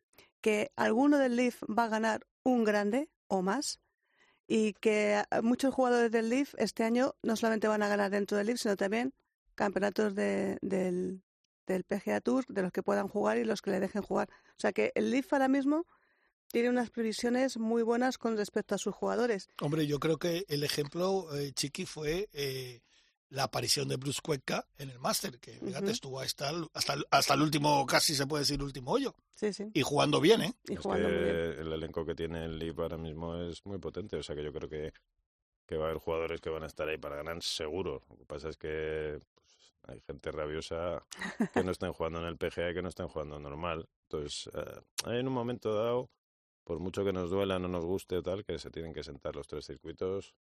que 0.40 0.70
alguno 0.76 1.18
del 1.18 1.36
Leaf 1.36 1.62
va 1.64 1.84
a 1.84 1.88
ganar 1.88 2.26
un 2.42 2.64
grande 2.64 3.10
o 3.26 3.42
más, 3.42 3.80
y 4.46 4.72
que 4.74 5.22
a- 5.30 5.42
muchos 5.42 5.74
jugadores 5.74 6.10
del 6.10 6.30
Leaf 6.30 6.54
este 6.56 6.84
año 6.84 7.14
no 7.22 7.36
solamente 7.36 7.68
van 7.68 7.82
a 7.82 7.88
ganar 7.88 8.10
dentro 8.10 8.38
del 8.38 8.46
Leaf, 8.46 8.60
sino 8.60 8.76
también 8.76 9.12
campeonatos 9.54 10.14
de- 10.14 10.56
del, 10.62 11.20
del 11.74 11.84
PGA 11.84 12.20
Tour, 12.20 12.44
de 12.48 12.62
los 12.62 12.72
que 12.72 12.82
puedan 12.82 13.08
jugar 13.08 13.38
y 13.38 13.44
los 13.44 13.62
que 13.62 13.70
le 13.70 13.80
dejen 13.80 14.02
jugar. 14.02 14.28
O 14.56 14.60
sea 14.60 14.72
que 14.72 14.92
el 14.94 15.10
Leaf 15.10 15.32
ahora 15.32 15.48
mismo 15.48 15.86
tiene 16.50 16.70
unas 16.70 16.90
previsiones 16.90 17.58
muy 17.58 17.82
buenas 17.82 18.18
con 18.18 18.36
respecto 18.36 18.74
a 18.74 18.78
sus 18.78 18.94
jugadores. 18.94 19.48
Hombre, 19.60 19.86
yo 19.86 20.00
creo 20.00 20.16
que 20.18 20.44
el 20.48 20.64
ejemplo, 20.64 21.28
eh, 21.36 21.52
Chiqui, 21.52 21.84
fue 21.84 22.28
eh, 22.32 22.80
la 23.28 23.44
aparición 23.44 23.86
de 23.88 23.96
Bruce 23.96 24.20
Cuenca 24.22 24.66
en 24.78 24.88
el 24.88 24.98
Máster, 24.98 25.38
que 25.38 25.52
fíjate, 25.58 25.84
Ujú. 25.84 25.92
estuvo 25.92 26.20
hasta 26.20 26.48
el, 26.48 26.66
hasta, 26.72 26.94
el, 26.94 27.04
hasta 27.10 27.34
el 27.34 27.42
último, 27.42 27.84
casi 27.84 28.14
se 28.14 28.26
puede 28.26 28.42
decir, 28.42 28.62
último 28.62 28.92
hoyo. 28.92 29.14
Sí, 29.34 29.52
sí. 29.52 29.70
Y 29.74 29.82
jugando 29.82 30.20
bien, 30.22 30.40
¿eh? 30.40 30.54
Y 30.66 30.74
Es 30.74 30.80
jugando 30.80 31.08
muy 31.10 31.18
bien. 31.18 31.34
que 31.34 31.60
el 31.60 31.72
elenco 31.72 32.06
que 32.06 32.14
tiene 32.14 32.46
el 32.46 32.58
Leaf 32.58 32.78
ahora 32.78 32.96
mismo 32.96 33.36
es 33.36 33.64
muy 33.66 33.78
potente, 33.78 34.16
o 34.16 34.22
sea 34.22 34.34
que 34.34 34.42
yo 34.42 34.52
creo 34.52 34.68
que, 34.70 34.94
que 35.66 35.76
va 35.76 35.84
a 35.84 35.88
haber 35.90 36.00
jugadores 36.00 36.40
que 36.40 36.48
van 36.48 36.62
a 36.62 36.66
estar 36.66 36.88
ahí 36.88 36.96
para 36.96 37.16
ganar 37.16 37.42
seguro. 37.42 38.02
Lo 38.08 38.16
que 38.16 38.24
pasa 38.24 38.48
es 38.48 38.56
que 38.56 39.20
hay 39.88 40.00
gente 40.02 40.30
rabiosa 40.30 41.04
que 41.52 41.64
no 41.64 41.70
estén 41.70 41.92
jugando 41.92 42.20
en 42.20 42.26
el 42.26 42.36
PGA 42.36 42.74
que 42.74 42.82
no 42.82 42.88
estén 42.88 43.08
jugando 43.08 43.40
normal. 43.40 43.88
Entonces, 44.04 44.50
eh, 44.54 44.80
en 45.06 45.26
un 45.26 45.34
momento 45.34 45.74
dado, 45.74 46.10
por 46.64 46.78
mucho 46.78 47.04
que 47.04 47.12
nos 47.12 47.30
duela, 47.30 47.58
no 47.58 47.68
nos 47.68 47.84
guste 47.84 48.22
tal, 48.22 48.44
que 48.44 48.58
se 48.58 48.70
tienen 48.70 48.92
que 48.92 49.02
sentar 49.02 49.34
los 49.34 49.46
tres 49.46 49.66
circuitos, 49.66 50.34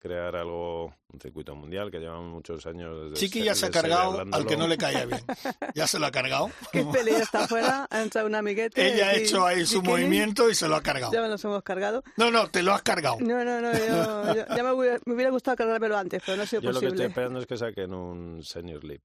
crear 0.00 0.34
algo, 0.34 0.86
un 1.12 1.20
circuito 1.20 1.54
mundial 1.54 1.90
que 1.90 1.98
llevamos 1.98 2.32
muchos 2.32 2.64
años 2.66 3.10
desde 3.12 3.16
Chiqui 3.26 3.44
ya 3.44 3.54
se 3.54 3.66
ha 3.66 3.70
cargado 3.70 4.24
al 4.32 4.46
que 4.46 4.56
no 4.56 4.66
le 4.66 4.76
caía 4.78 5.04
bien. 5.06 5.20
Ya 5.74 5.86
se 5.86 5.98
lo 5.98 6.06
ha 6.06 6.10
cargado. 6.10 6.50
Que 6.72 6.84
Feli 6.84 7.10
está 7.12 7.44
afuera, 7.44 7.86
ha 7.90 8.02
entrado 8.02 8.26
un 8.26 8.34
amiguete. 8.34 8.84
Ella 8.94 9.08
ha 9.10 9.14
hecho 9.14 9.44
ahí 9.46 9.64
su 9.66 9.82
movimiento 9.82 10.48
y 10.50 10.54
se 10.54 10.66
lo 10.68 10.76
ha 10.76 10.82
cargado. 10.82 11.12
Ya 11.12 11.20
me 11.20 11.28
los 11.28 11.44
hemos 11.44 11.62
cargado. 11.62 12.02
No, 12.16 12.30
no, 12.30 12.48
te 12.50 12.62
lo 12.62 12.72
has 12.72 12.82
cargado. 12.82 13.18
No, 13.20 13.44
no, 13.44 13.60
no, 13.60 13.72
yo, 13.72 14.34
yo- 14.34 14.56
ya 14.56 14.62
me 14.62 14.72
hubiera, 14.72 14.98
me 15.04 15.14
hubiera 15.14 15.30
gustado 15.30 15.56
cargármelo 15.58 15.96
antes, 15.98 16.22
pero 16.24 16.36
no 16.38 16.42
ha 16.44 16.46
sido 16.46 16.62
Yo 16.62 16.72
lo 16.72 16.80
que 16.80 16.86
estoy 16.86 16.90
posible. 16.90 17.08
esperando 17.10 17.38
es 17.40 17.46
que 17.46 17.56
saquen 17.56 17.92
un 17.94 18.42
senior 18.42 18.82
leap. 18.84 19.02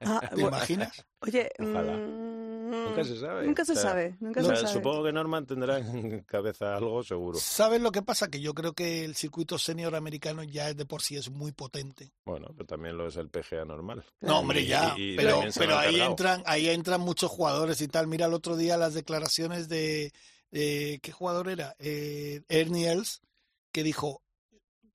Ah, 0.00 0.20
¿Te 0.28 0.34
bueno, 0.34 0.48
imaginas? 0.48 1.04
oye, 1.20 1.50
Ojalá. 1.60 1.92
mm, 1.92 2.51
Nunca 2.72 3.04
se 3.04 3.18
sabe. 3.18 3.46
Nunca 3.46 3.64
se 3.64 3.72
O 3.72 3.74
sea, 3.74 3.82
sabe, 3.90 4.16
nunca 4.20 4.40
O 4.40 4.42
se 4.44 4.48
sea, 4.48 4.56
sabe. 4.56 4.72
supongo 4.72 5.04
que 5.04 5.12
Norman 5.12 5.46
tendrá 5.46 5.78
en 5.78 6.20
cabeza 6.26 6.74
algo 6.76 7.02
seguro. 7.02 7.38
¿Sabes 7.38 7.80
lo 7.80 7.92
que 7.92 8.02
pasa? 8.02 8.28
Que 8.28 8.40
yo 8.40 8.54
creo 8.54 8.72
que 8.72 9.04
el 9.04 9.14
circuito 9.14 9.58
senior 9.58 9.94
americano 9.94 10.42
ya 10.42 10.70
es 10.70 10.76
de 10.76 10.86
por 10.86 11.02
sí 11.02 11.16
es 11.16 11.30
muy 11.30 11.52
potente. 11.52 12.12
Bueno, 12.24 12.48
pero 12.54 12.66
también 12.66 12.96
lo 12.96 13.06
es 13.06 13.16
el 13.16 13.28
PGA 13.28 13.64
normal. 13.64 14.04
No, 14.20 14.38
hombre, 14.40 14.64
ya. 14.66 14.94
Y- 14.96 15.12
y 15.12 15.16
pero 15.16 15.40
pero 15.56 15.78
ahí 15.78 15.90
cargado. 15.92 16.10
entran, 16.10 16.42
ahí 16.46 16.68
entran 16.68 17.00
muchos 17.00 17.30
jugadores 17.30 17.80
y 17.80 17.88
tal. 17.88 18.06
Mira 18.06 18.26
el 18.26 18.34
otro 18.34 18.56
día 18.56 18.76
las 18.76 18.94
declaraciones 18.94 19.68
de, 19.68 20.12
de- 20.50 20.98
¿qué 21.02 21.12
jugador 21.12 21.48
era? 21.48 21.74
Eh, 21.78 22.42
Ernie 22.48 22.90
Els, 22.90 23.20
que 23.72 23.82
dijo, 23.82 24.22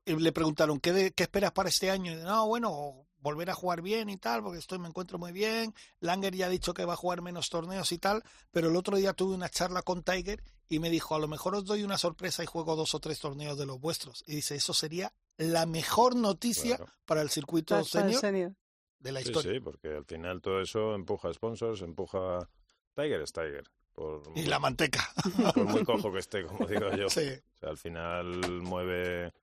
eh, 0.06 0.16
le 0.18 0.32
preguntaron, 0.32 0.80
¿qué, 0.80 0.94
de- 0.94 1.12
¿qué 1.12 1.24
esperas 1.24 1.52
para 1.52 1.70
este 1.70 1.90
año? 1.90 2.12
Y, 2.12 2.16
no, 2.24 2.48
bueno, 2.48 3.07
volver 3.28 3.50
a 3.50 3.54
jugar 3.54 3.82
bien 3.82 4.10
y 4.10 4.18
tal, 4.18 4.42
porque 4.42 4.60
estoy 4.60 4.80
me 4.80 4.88
encuentro 4.88 5.18
muy 5.20 5.32
bien. 5.32 5.74
Langer 6.00 6.34
ya 6.36 6.46
ha 6.46 6.50
dicho 6.50 6.74
que 6.74 6.86
va 6.86 6.94
a 6.94 6.98
jugar 6.98 7.22
menos 7.22 7.50
torneos 7.50 7.92
y 7.92 7.98
tal, 7.98 8.24
pero 8.52 8.70
el 8.70 8.76
otro 8.76 8.96
día 8.98 9.14
tuve 9.14 9.36
una 9.36 9.50
charla 9.50 9.82
con 9.82 10.04
Tiger 10.04 10.42
y 10.70 10.80
me 10.80 10.90
dijo, 10.90 11.16
a 11.16 11.20
lo 11.20 11.28
mejor 11.28 11.56
os 11.56 11.66
doy 11.66 11.84
una 11.84 11.98
sorpresa 11.98 12.44
y 12.44 12.46
juego 12.46 12.76
dos 12.76 12.94
o 12.96 13.00
tres 13.00 13.20
torneos 13.20 13.58
de 13.58 13.66
los 13.66 13.80
vuestros. 13.80 14.24
Y 14.28 14.36
dice, 14.36 14.56
eso 14.56 14.74
sería 14.74 15.14
la 15.38 15.66
mejor 15.66 16.16
noticia 16.16 16.78
Claro. 16.78 16.92
para 17.06 17.22
el 17.22 17.30
circuito 17.30 17.84
senior 17.84 18.20
senior. 18.22 18.54
de 19.00 19.12
la 19.12 19.22
Sí, 19.22 19.28
historia. 19.30 19.54
sí, 19.54 19.60
porque 19.60 19.90
al 19.90 20.06
final 20.06 20.42
todo 20.42 20.62
eso 20.62 20.96
empuja 20.96 21.34
sponsors, 21.34 21.82
empuja... 21.82 22.50
Tiger 22.96 23.22
es 23.22 23.32
Tiger. 23.34 23.64
Por, 23.94 24.24
Y 24.36 24.44
la 24.46 24.60
manteca. 24.60 25.08
por 25.54 25.66
muy 25.66 25.84
cojo 25.84 26.12
que 26.12 26.20
esté, 26.26 26.46
como 26.46 26.66
digo 26.68 26.90
yo. 26.96 27.10
Sí. 27.10 27.28
O 27.56 27.58
sea, 27.60 27.70
al 27.70 27.78
final 27.78 28.62
mueve, 28.62 29.34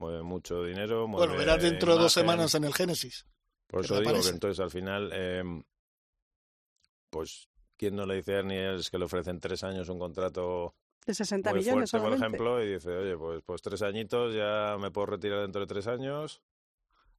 mueve 0.00 0.22
mucho 0.22 0.64
dinero. 0.64 1.06
Bueno, 1.06 1.18
mueve 1.34 1.36
verás 1.38 1.62
dentro 1.62 1.94
de 1.94 2.00
dos 2.02 2.12
semanas 2.12 2.54
en 2.56 2.64
el 2.64 2.74
Génesis. 2.74 3.26
Por 3.68 3.80
¿Qué 3.82 3.84
eso 3.86 3.94
digo 4.00 4.10
parece? 4.10 4.28
que 4.30 4.34
entonces 4.34 4.60
al 4.60 4.70
final, 4.70 5.10
eh, 5.12 5.42
pues, 7.10 7.48
¿quién 7.76 7.94
no 7.96 8.06
le 8.06 8.16
dice 8.16 8.34
a 8.34 8.38
Ernie 8.40 8.66
Els 8.70 8.90
que 8.90 8.98
le 8.98 9.04
ofrecen 9.04 9.38
tres 9.38 9.62
años 9.64 9.88
un 9.88 9.98
contrato 9.98 10.74
De 11.06 11.14
60 11.14 11.50
muy 11.50 11.60
millones 11.60 11.90
fuerte, 11.90 12.08
por 12.08 12.16
ejemplo, 12.18 12.64
y 12.64 12.72
dice, 12.74 12.90
oye, 12.90 13.16
pues, 13.16 13.42
pues 13.44 13.62
tres 13.62 13.82
añitos, 13.82 14.34
ya 14.34 14.76
me 14.80 14.90
puedo 14.90 15.06
retirar 15.06 15.42
dentro 15.42 15.60
de 15.60 15.66
tres 15.66 15.86
años? 15.86 16.40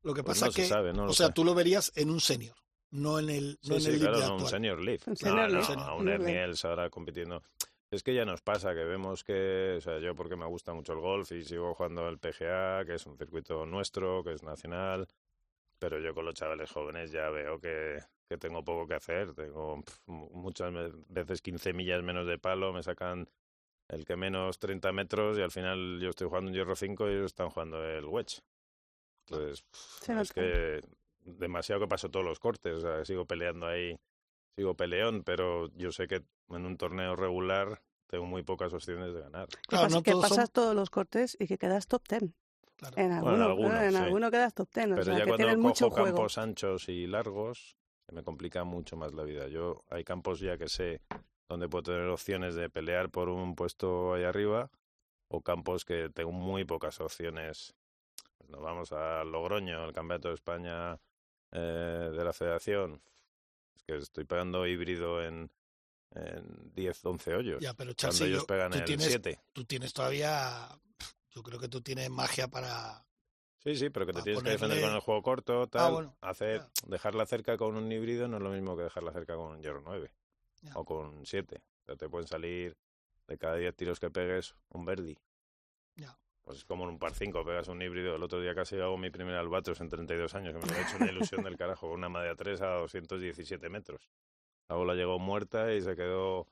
Lo 0.03 0.13
que 0.13 0.23
Pues 0.23 0.39
pasa 0.39 0.47
no 0.47 0.53
que, 0.53 0.63
se 0.63 0.67
sabe, 0.67 0.93
no 0.93 1.05
o 1.05 1.13
sea, 1.13 1.27
sé. 1.27 1.33
tú 1.33 1.43
lo 1.45 1.53
verías 1.53 1.91
en 1.95 2.09
un 2.09 2.19
senior, 2.19 2.55
no 2.89 3.19
en 3.19 3.29
el, 3.29 3.59
no 3.63 3.67
Sí, 3.69 3.73
en 3.75 3.81
sí, 3.81 3.89
el 3.91 4.00
claro, 4.00 4.17
no, 4.19 4.25
un 4.25 4.31
actual. 4.33 4.50
senior 4.50 4.81
league. 4.81 5.01
Un 5.05 5.13
No, 5.13 5.15
senior 5.17 5.77
no, 5.77 5.81
a 5.83 5.95
un 5.95 6.09
Ernie. 6.09 6.43
Els 6.43 6.65
ahora 6.65 6.89
compitiendo. 6.89 7.43
Es 7.91 8.03
que 8.03 8.13
ya 8.13 8.24
nos 8.24 8.41
pasa 8.41 8.74
que 8.74 8.86
vemos 8.86 9.25
que, 9.25 9.75
o 9.77 9.81
sea, 9.81 10.00
yo 10.00 10.15
porque 10.15 10.38
me 10.38 10.45
gusta 10.45 10.74
mucho 10.74 10.93
el 10.93 11.00
golf 11.00 11.31
y 11.33 11.43
sigo 11.43 11.74
jugando 11.75 12.07
el 12.07 12.19
PGA, 12.19 12.86
que 12.86 12.95
es 12.95 13.05
un 13.05 13.17
circuito 13.17 13.65
nuestro, 13.65 14.24
que 14.24 14.31
es 14.31 14.43
nacional, 14.43 15.07
pero 15.77 16.00
yo 16.00 16.13
con 16.13 16.24
los 16.24 16.33
chavales 16.33 16.71
jóvenes 16.71 17.12
ya 17.12 17.29
veo 17.29 17.60
que, 17.60 18.00
que 18.29 18.38
tengo 18.38 18.63
poco 18.63 18.88
que 18.88 18.93
hacer. 18.93 19.33
Tengo 19.33 19.83
muchas 20.05 20.71
veces 21.10 21.41
15 21.41 21.74
millas 21.74 22.01
menos 22.01 22.25
de 22.25 22.38
palo, 22.38 22.71
me 22.71 22.81
sacan 22.81 23.27
el 23.89 24.05
que 24.05 24.15
menos 24.15 24.57
30 24.57 24.93
metros 24.93 25.38
y 25.38 25.41
al 25.41 25.51
final 25.51 26.00
yo 26.01 26.12
estoy 26.12 26.29
jugando 26.29 26.50
un 26.50 26.55
hierro 26.55 26.77
5 26.77 27.10
y 27.10 27.12
ellos 27.12 27.25
están 27.25 27.50
jugando 27.50 27.83
el 27.83 28.05
wedge. 28.05 28.41
Entonces, 29.25 29.65
es 30.07 30.31
que 30.31 30.81
demasiado 31.25 31.81
que 31.81 31.88
paso 31.88 32.10
todos 32.10 32.25
los 32.25 32.39
cortes, 32.39 32.75
o 32.75 32.79
sea, 32.79 33.03
sigo 33.03 33.25
peleando 33.25 33.67
ahí, 33.67 34.00
sigo 34.55 34.75
peleón, 34.75 35.24
pero 35.24 35.70
yo 35.75 35.91
sé 35.91 36.08
que 36.08 36.24
en 36.50 36.65
un 36.65 36.77
torneo 36.77 37.15
regular 37.15 37.81
tengo 38.08 38.25
muy 38.25 38.43
pocas 38.43 38.74
opciones 38.74 39.13
de 39.13 39.22
ganar. 39.22 39.48
Que, 39.48 39.58
Claro, 39.70 39.89
no 39.89 40.03
que 40.03 40.12
todos 40.12 40.27
son- 40.27 40.36
pasas 40.38 40.51
todos 40.51 40.75
los 40.75 40.89
cortes 40.89 41.38
y 41.39 41.48
que 41.48 41.58
quedas 41.58 41.88
top 41.88 42.03
10. 42.10 42.24
Claro. 42.75 42.98
En 42.98 43.12
alguno, 43.12 43.46
algunos, 43.46 43.81
en 43.81 43.91
sí. 43.91 43.98
alguno 43.98 44.31
quedas 44.31 44.53
top 44.53 44.70
10. 44.74 44.86
o 44.88 44.89
Pero 44.96 45.03
sea, 45.03 45.13
ya 45.20 45.24
que 45.25 45.29
cuando 45.29 45.58
mucho 45.58 45.86
cojo 45.89 46.01
juego. 46.01 46.17
campos 46.17 46.38
anchos 46.38 46.89
y 46.89 47.08
largos, 47.08 47.77
se 48.08 48.15
me 48.15 48.24
complica 48.24 48.63
mucho 48.63 48.98
más 48.98 49.13
la 49.13 49.24
vida. 49.24 49.48
Yo 49.48 49.84
hay 49.89 50.03
campos 50.03 50.39
ya 50.39 50.58
que 50.58 50.67
sé 50.67 51.01
donde 51.48 51.70
puedo 51.70 51.84
tener 51.84 52.08
opciones 52.08 52.55
de 52.55 52.70
pelear 52.70 53.10
por 53.10 53.29
un 53.29 53.55
puesto 53.55 54.13
ahí 54.15 54.24
arriba 54.24 54.70
o 55.29 55.41
campos 55.41 55.86
que 55.86 56.10
tengo 56.10 56.31
muy 56.31 56.65
pocas 56.65 57.00
opciones. 57.00 57.74
Pues 58.38 58.50
Nos 58.50 58.62
vamos 58.62 58.91
a 58.91 59.24
Logroño, 59.24 59.86
el 59.86 59.93
Campeonato 59.93 60.29
de 60.29 60.34
España 60.34 60.98
eh, 61.51 62.10
de 62.13 62.24
la 62.24 62.34
Federación. 62.34 63.01
Es 63.75 63.83
que 63.83 63.95
estoy 63.97 64.25
pegando 64.25 64.65
híbrido 64.67 65.23
en, 65.23 65.51
en 66.11 66.73
10, 66.73 67.05
11 67.05 67.35
hoyos. 67.35 67.61
Ya, 67.61 67.73
pero 67.73 67.93
cuando 67.99 68.25
ellos 68.25 68.41
yo- 68.41 68.47
pegan 68.47 68.71
tú, 68.71 68.77
el 68.79 68.85
tienes, 68.85 69.07
7. 69.07 69.39
tú 69.53 69.65
tienes 69.65 69.93
todavía, 69.93 70.69
yo 71.29 71.43
creo 71.43 71.59
que 71.59 71.67
tú 71.69 71.81
tienes 71.81 72.09
magia 72.09 72.47
para... 72.47 73.05
Sí, 73.63 73.75
sí, 73.75 73.89
pero 73.91 74.07
que 74.07 74.13
te 74.13 74.23
tienes 74.23 74.41
que 74.41 74.49
defender 74.49 74.81
con 74.81 74.91
el 74.93 74.99
juego 75.01 75.21
corto, 75.21 75.67
tal. 75.67 75.93
bueno, 75.93 76.17
hacer, 76.21 76.65
dejarla 76.87 77.27
cerca 77.27 77.57
con 77.57 77.75
un 77.75 77.91
híbrido 77.91 78.27
no 78.27 78.37
es 78.37 78.43
lo 78.43 78.49
mismo 78.49 78.75
que 78.75 78.83
dejarla 78.83 79.11
cerca 79.13 79.35
con 79.35 79.51
un 79.51 79.61
hierro 79.61 79.81
9 79.81 80.11
Ya. 80.61 80.71
o 80.75 80.83
con 80.83 81.25
7. 81.25 81.61
O 81.83 81.85
sea, 81.85 81.95
te 81.95 82.09
pueden 82.09 82.27
salir 82.27 82.75
de 83.27 83.37
cada 83.37 83.55
10 83.57 83.75
tiros 83.75 83.99
que 83.99 84.09
pegues 84.09 84.55
un 84.69 84.83
verdi. 84.85 85.15
Ya. 85.95 86.17
Pues 86.51 86.60
es 86.60 86.65
como 86.65 86.84
en 86.84 86.89
un 86.89 87.00
par 87.00 87.13
5, 87.13 87.46
pegas 87.46 87.70
un 87.70 87.81
híbrido. 87.81 88.13
El 88.17 88.24
otro 88.24 88.41
día 88.41 88.53
casi 88.53 88.77
hago 88.77 88.98
mi 88.98 89.10
primer 89.10 89.36
albatros 89.36 89.79
en 89.79 89.88
32 89.88 90.36
años, 90.36 90.53
que 90.53 90.60
me 90.60 90.70
lo 90.74 90.77
he 90.77 90.81
hecho 90.81 90.98
una 90.98 91.10
ilusión 91.10 91.43
del 91.46 91.55
carajo, 91.55 91.88
con 91.88 91.98
una 91.98 92.10
madera 92.10 92.36
3 92.36 92.62
a 92.62 92.67
217 92.79 93.70
metros. 93.70 94.10
La 94.67 94.75
bola 94.75 94.93
llegó 94.93 95.17
muerta 95.17 95.74
y 95.74 95.81
se 95.81 95.96
quedó 95.96 96.48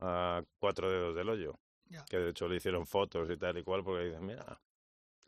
a 0.00 0.42
cuatro 0.58 0.90
dedos 0.90 1.16
del 1.16 1.30
hoyo. 1.30 1.54
Ya. 1.86 2.04
Que 2.04 2.18
de 2.18 2.28
hecho 2.28 2.46
le 2.46 2.56
hicieron 2.56 2.86
fotos 2.86 3.30
y 3.30 3.38
tal 3.38 3.56
y 3.56 3.62
cual, 3.62 3.82
porque 3.82 4.04
dicen, 4.04 4.26
mira, 4.26 4.60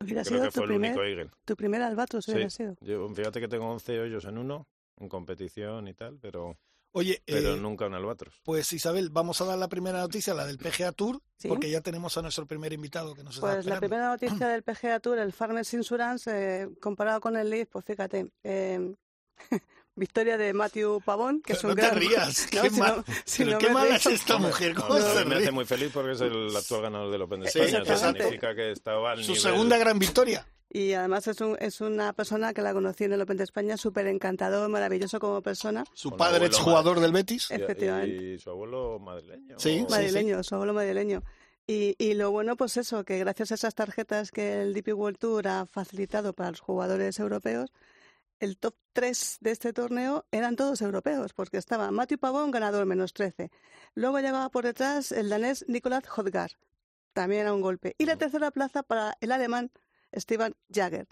Hubiera 0.03 0.23
creo 0.23 0.25
sido 0.25 0.43
que 0.43 0.49
tu 0.49 0.53
fue 0.53 0.65
el 0.65 0.69
primer, 0.69 0.91
único 0.91 1.03
eagle. 1.05 1.31
tu 1.47 1.57
primer 1.57 1.81
albatros, 1.81 2.27
Sí. 2.27 2.33
hubiera 2.33 2.51
sido. 2.51 2.77
Yo, 2.83 3.09
fíjate 3.09 3.41
que 3.41 3.49
tengo 3.49 3.71
11 3.71 4.01
hoyos 4.01 4.27
en 4.27 4.37
uno, 4.37 4.67
en 4.99 5.09
competición 5.09 5.89
y 5.89 5.95
tal, 5.95 6.19
pero, 6.21 6.59
Oye, 6.93 7.23
pero 7.25 7.55
eh, 7.55 7.57
nunca 7.61 7.87
un 7.87 7.95
albatros. 7.95 8.35
pues 8.43 8.73
Isabel, 8.73 9.11
vamos 9.11 9.41
a 9.41 9.45
dar 9.45 9.57
la 9.59 9.69
primera 9.69 10.01
noticia, 10.01 10.35
la 10.35 10.45
del 10.47 10.59
PGA 10.59 10.93
Tour, 10.93 11.21
Sí. 11.37 11.47
porque 11.49 11.71
ya 11.71 11.81
tenemos 11.81 12.17
a 12.19 12.23
nuestro 12.23 12.47
primer 12.47 12.73
invitado 12.73 13.15
que 13.15 13.23
nos 13.23 13.37
está 13.37 13.53
Pues 13.53 13.67
la 13.67 13.79
primera 13.79 14.09
noticia 14.09 14.49
del 14.49 14.63
PGA 14.63 14.99
Tour, 15.01 15.19
el 15.19 15.33
Farmers 15.33 15.73
Insurance, 15.75 16.31
eh, 16.63 16.69
comparado 16.81 17.21
con 17.21 17.37
el 17.37 17.49
Leaf, 17.49 17.69
pues 17.71 17.85
fíjate, 17.85 18.31
eh, 18.43 18.93
victoria 19.95 20.37
de 20.39 20.53
Matthew 20.53 21.01
Pavón, 21.05 21.43
que 21.43 21.53
es 21.53 21.59
Pero 21.61 21.71
un 21.73 21.77
no 21.77 21.83
te 21.83 21.89
gran... 21.89 21.99
rías, 22.01 22.49
No, 22.55 22.63
qué 22.63 22.71
si 22.71 22.81
mal- 22.81 22.97
no- 23.07 23.15
si 23.25 23.45
pero 23.45 23.53
no 23.53 23.59
qué 23.59 23.67
me 23.69 23.75
mala 23.75 23.87
río. 23.87 23.97
es 23.97 24.07
esta 24.07 24.39
mujer, 24.39 24.75
¿cómo 24.75 24.99
se 24.99 25.25
me 25.25 25.37
hace 25.37 25.51
muy 25.53 25.65
feliz 25.67 25.91
porque 25.93 26.13
es 26.13 26.21
el 26.21 26.55
actual 26.57 26.83
ganador 26.83 27.11
del 27.13 27.23
Open 27.23 27.41
de 27.41 27.51
Sí, 27.51 27.61
España. 27.61 27.97
Significa 27.97 28.55
que 28.55 28.73
estaba 28.73 29.13
al 29.13 29.19
Su 29.23 29.33
nivel... 29.33 29.41
segunda 29.43 29.79
gran 29.79 29.99
victoria. 29.99 30.47
Y 30.73 30.93
además 30.93 31.27
es, 31.27 31.41
un, 31.41 31.57
es 31.59 31.81
una 31.81 32.13
persona 32.13 32.55
que 32.55 32.63
la 32.63 32.73
conocí 32.73 33.03
en 33.05 33.13
el 33.13 33.21
Open 33.21 33.37
de 33.37 33.43
España, 33.45 33.77
súper 33.77 34.07
encantador, 34.07 34.69
maravilloso 34.69 35.19
como 35.19 35.43
persona, 35.43 35.83
Su 35.95 36.17
padre 36.17 36.47
es 36.47 36.57
jugador 36.59 37.01
del 37.01 37.11
Betis. 37.11 37.51
y- 37.51 37.55
efectivamente. 37.55 38.35
Y, 38.35 38.39
su 38.39 38.51
abuelo 38.51 38.99
madrileño. 39.01 39.59
Sí, 39.59 39.81
o- 39.81 39.87
sí. 39.89 39.91
madrileño, 39.91 40.43
su 40.45 40.55
abuelo 40.55 40.73
madrileño. 40.73 41.23
Y, 41.67 41.97
y 41.99 42.15
lo 42.15 42.31
bueno, 42.31 42.57
pues 42.57 42.77
eso, 42.77 43.05
que 43.05 43.19
gracias 43.19 43.51
a 43.51 43.55
esas 43.57 43.75
tarjetas 43.75 44.31
que 44.31 44.63
el 44.63 44.73
DP 44.73 44.93
World 44.95 45.19
Tour 45.19 45.49
ha 45.49 45.67
facilitado 45.67 46.33
para 46.35 46.51
los 46.51 46.61
jugadores 46.61 47.19
europeos, 47.19 47.73
el 48.39 48.57
top 48.57 48.75
3 48.93 49.39
de 49.41 49.51
este 49.51 49.73
torneo 49.73 50.25
eran 50.31 50.55
todos 50.57 50.81
europeos, 50.83 51.33
porque 51.35 51.59
estaba 51.59 51.91
Matthew 51.91 52.19
Pavón, 52.19 52.51
ganador, 52.53 52.87
menos 52.87 53.13
13. 53.13 53.51
Luego 53.95 54.19
llegaba 54.21 54.49
por 54.51 54.65
detrás 54.65 55.11
el 55.13 55.29
danés 55.29 55.65
Nicolas 55.69 56.05
Hodgar, 56.17 56.53
también 57.13 57.47
a 57.49 57.53
un 57.53 57.61
golpe. 57.61 57.95
Y 57.99 58.07
la 58.07 58.17
tercera 58.17 58.51
plaza 58.53 58.83
para 58.83 59.17
el 59.21 59.31
alemán 59.33 59.71
Steven 60.15 60.55
Jagger. 60.69 61.07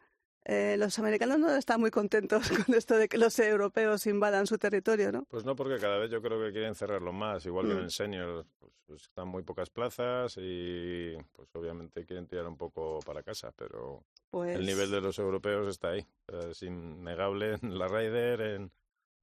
Eh, 0.45 0.77
los 0.79 0.99
americanos 0.99 1.39
no 1.39 1.55
están 1.55 1.79
muy 1.81 1.91
contentos 1.91 2.49
con 2.67 2.75
esto 2.75 2.97
de 2.97 3.09
que 3.09 3.19
los 3.19 3.39
europeos 3.39 4.07
invadan 4.07 4.47
su 4.47 4.57
territorio, 4.57 5.13
¿no? 5.13 5.25
Pues 5.29 5.45
no, 5.45 5.55
porque 5.55 5.79
cada 5.79 5.99
vez 5.99 6.11
yo 6.11 6.23
creo 6.23 6.41
que 6.43 6.53
quieren 6.53 6.75
cerrarlo 6.75 7.13
más, 7.13 7.45
igual 7.45 7.67
que 7.67 7.73
en 7.73 7.79
Mm. 7.81 7.85
el 7.85 7.91
senior, 7.91 8.47
pues, 8.59 8.73
pues 8.87 9.03
están 9.03 9.29
muy 9.29 9.43
pocas 9.43 9.69
plazas 9.69 10.37
y 10.41 11.17
pues 11.35 11.49
obviamente 11.55 12.07
quieren 12.07 12.27
tirar 12.27 12.47
un 12.47 12.57
poco 12.57 13.01
para 13.05 13.23
casa, 13.23 13.53
pero 13.55 14.05
Pues... 14.31 14.57
el 14.57 14.65
nivel 14.65 14.91
de 14.91 15.03
los 15.03 15.19
europeos 15.19 15.69
está 15.69 15.89
ahí, 15.91 16.07
es 16.51 16.63
innegable 16.63 17.59
en 17.63 17.79
la 17.79 17.87
Ryder, 17.89 18.41
en, 18.41 18.73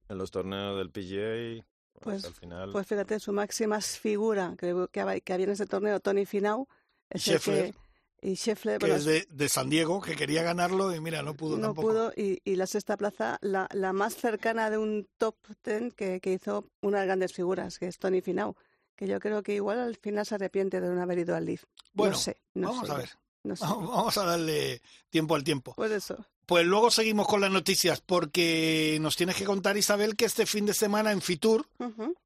en 0.08 0.18
los 0.18 0.30
torneos 0.30 0.78
del 0.78 0.90
PGA, 0.90 1.64
pues, 1.94 2.22
Pues- 2.22 2.24
al 2.26 2.34
final... 2.34 2.70
Pues 2.70 2.86
fíjate, 2.86 3.18
su 3.18 3.32
máxima 3.32 3.80
figura 3.80 4.54
que, 4.56 4.68
que, 4.92 5.02
hab- 5.02 5.22
que 5.24 5.32
había 5.32 5.46
en 5.46 5.52
ese 5.52 5.66
torneo, 5.66 5.98
Tony 5.98 6.24
Finau, 6.24 6.68
es 7.10 7.26
el 7.26 7.40
que, 7.40 7.74
y 8.22 8.34
Scheffler, 8.34 8.78
que 8.78 8.86
bueno, 8.86 8.96
es 8.96 9.04
de, 9.04 9.26
de 9.30 9.48
San 9.48 9.68
Diego, 9.70 10.00
que 10.00 10.16
quería 10.16 10.42
ganarlo 10.42 10.94
y 10.94 11.00
mira, 11.00 11.22
no 11.22 11.34
pudo 11.34 11.56
no 11.56 11.62
tampoco. 11.68 11.88
pudo, 11.88 12.12
y, 12.16 12.40
y 12.44 12.56
la 12.56 12.66
sexta 12.66 12.96
plaza, 12.96 13.38
la, 13.42 13.68
la 13.72 13.92
más 13.92 14.16
cercana 14.16 14.70
de 14.70 14.78
un 14.78 15.06
top 15.18 15.36
ten 15.62 15.90
que, 15.92 16.20
que 16.20 16.32
hizo 16.32 16.64
unas 16.80 17.04
grandes 17.04 17.32
figuras, 17.32 17.78
que 17.78 17.86
es 17.86 17.98
Tony 17.98 18.20
Finau, 18.22 18.56
que 18.96 19.06
yo 19.06 19.20
creo 19.20 19.42
que 19.42 19.54
igual 19.54 19.78
al 19.80 19.96
final 19.96 20.24
se 20.26 20.34
arrepiente 20.36 20.80
de 20.80 20.88
no 20.88 21.00
haber 21.02 21.18
ido 21.18 21.36
al 21.36 21.44
Leaf. 21.44 21.64
Bueno, 21.92 22.12
no 22.14 22.18
sé, 22.18 22.40
no 22.54 22.68
Vamos 22.68 22.86
sé, 22.86 22.92
a 22.92 22.96
ver, 22.96 23.10
no 23.44 23.56
sé. 23.56 23.64
vamos 23.64 24.16
a 24.18 24.24
darle 24.24 24.80
tiempo 25.10 25.34
al 25.34 25.44
tiempo. 25.44 25.74
Por 25.74 25.92
eso. 25.92 26.26
Pues 26.46 26.64
luego 26.64 26.90
seguimos 26.92 27.26
con 27.26 27.40
las 27.40 27.50
noticias, 27.50 28.00
porque 28.00 28.98
nos 29.00 29.16
tienes 29.16 29.34
que 29.36 29.44
contar, 29.44 29.76
Isabel, 29.76 30.14
que 30.14 30.24
este 30.26 30.46
fin 30.46 30.64
de 30.64 30.74
semana 30.74 31.10
en 31.10 31.20
Fitur, 31.20 31.66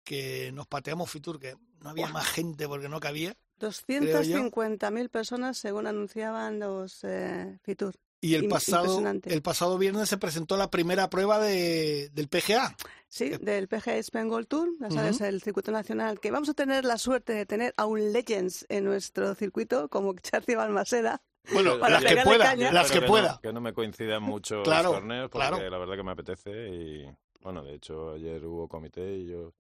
que 0.05 0.53
nos 0.53 0.67
pateamos 0.67 1.11
Fitur, 1.11 1.41
que 1.41 1.57
no 1.81 1.89
había 1.91 2.09
más 2.09 2.27
gente 2.27 2.69
porque 2.69 2.91
no 2.91 3.01
cabía, 3.01 3.35
250.000 3.61 5.09
personas 5.11 5.59
según 5.59 5.87
anunciaban 5.87 6.59
los 6.59 7.05
eh, 7.05 7.59
Fitur. 7.63 7.95
y 8.21 8.35
el 8.35 8.49
pasado, 8.49 9.03
el 9.25 9.43
pasado 9.43 9.79
viernes 9.79 10.09
se 10.09 10.19
presentó 10.19 10.57
la 10.57 10.71
primera 10.71 11.09
prueba 11.11 11.39
de, 11.39 12.11
del 12.13 12.29
PGA. 12.29 12.77
Sí, 13.09 13.25
Eh, 13.33 13.39
del 13.39 13.67
PGA 13.69 13.97
Spain 13.97 14.29
Gold 14.29 14.47
Tour, 14.47 14.69
ya 14.81 14.91
sabes, 14.91 15.17
Ujú. 15.17 15.25
el 15.25 15.43
circuito 15.43 15.73
nacional, 15.73 16.21
que 16.21 16.31
vamos 16.31 16.49
a 16.49 16.55
tener 16.55 16.85
la 16.85 16.99
suerte 16.99 17.33
de 17.33 17.47
tener 17.47 17.75
a 17.77 17.87
un 17.87 18.13
Legends 18.13 18.67
en 18.69 18.85
nuestro 18.85 19.35
circuito, 19.35 19.89
como 19.89 20.15
Charlie 20.15 20.55
Balmaseda. 20.55 21.23
Bueno, 21.53 21.79
Para 21.81 22.01
las 22.01 22.05
que 22.15 22.21
pueda, 22.23 22.55
las 22.55 22.91
que 22.93 23.01
no- 23.01 23.07
pueda. 23.07 23.41
que 23.43 23.53
no 23.53 23.61
me 23.63 23.73
coincidan 23.73 24.23
mucho 24.23 24.63
Claro, 24.63 24.91
los 24.91 24.99
torneos, 25.01 25.31
porque 25.31 25.49
claro. 25.49 25.71
la 25.71 25.79
verdad 25.79 25.97
que 25.97 26.03
me 26.03 26.13
apetece 26.13 26.69
y, 26.69 27.11
bueno, 27.41 27.65
de 27.65 27.75
hecho 27.75 28.13
ayer 28.13 28.45
hubo 28.45 28.69
comité 28.69 29.17
y 29.17 29.27
yo 29.29 29.55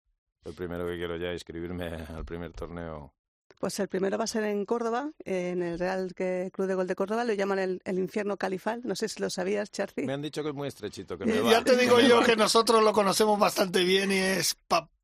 el 0.45 0.52
primero 0.54 0.87
que 0.87 0.97
quiero 0.97 1.16
ya 1.16 1.33
inscribirme 1.33 1.87
al 2.23 2.25
primer 2.26 2.52
torneo 2.52 3.14
Pues 3.60 3.78
el 3.78 3.88
primero 3.88 4.16
va 4.16 4.24
a 4.24 4.26
ser 4.26 4.44
en 4.44 4.64
Córdoba, 4.64 5.10
en 5.22 5.62
el 5.62 5.78
Real 5.78 6.14
Club 6.14 6.66
de 6.66 6.74
Gol 6.74 6.86
de 6.86 6.94
Córdoba, 6.94 7.24
lo 7.24 7.34
llaman 7.34 7.58
el, 7.58 7.98
infierno 7.98 8.38
califal, 8.38 8.80
no 8.84 8.96
sé 8.96 9.06
si 9.06 9.20
lo 9.20 9.28
sabías, 9.28 9.70
Charci. 9.70 10.00
Me 10.00 10.14
han 10.14 10.22
dicho 10.22 10.42
que 10.42 10.48
es 10.48 10.54
muy 10.54 10.66
estrechito, 10.66 11.18
que 11.18 11.26
Ya 11.50 11.62
te 11.62 11.76
digo 11.76 12.00
yo 12.00 12.22
que 12.22 12.36
nosotros 12.36 12.82
lo 12.82 12.94
conocemos 12.94 13.38
bastante 13.38 13.84
bien 13.84 14.12
y 14.12 14.16
es... 14.16 14.56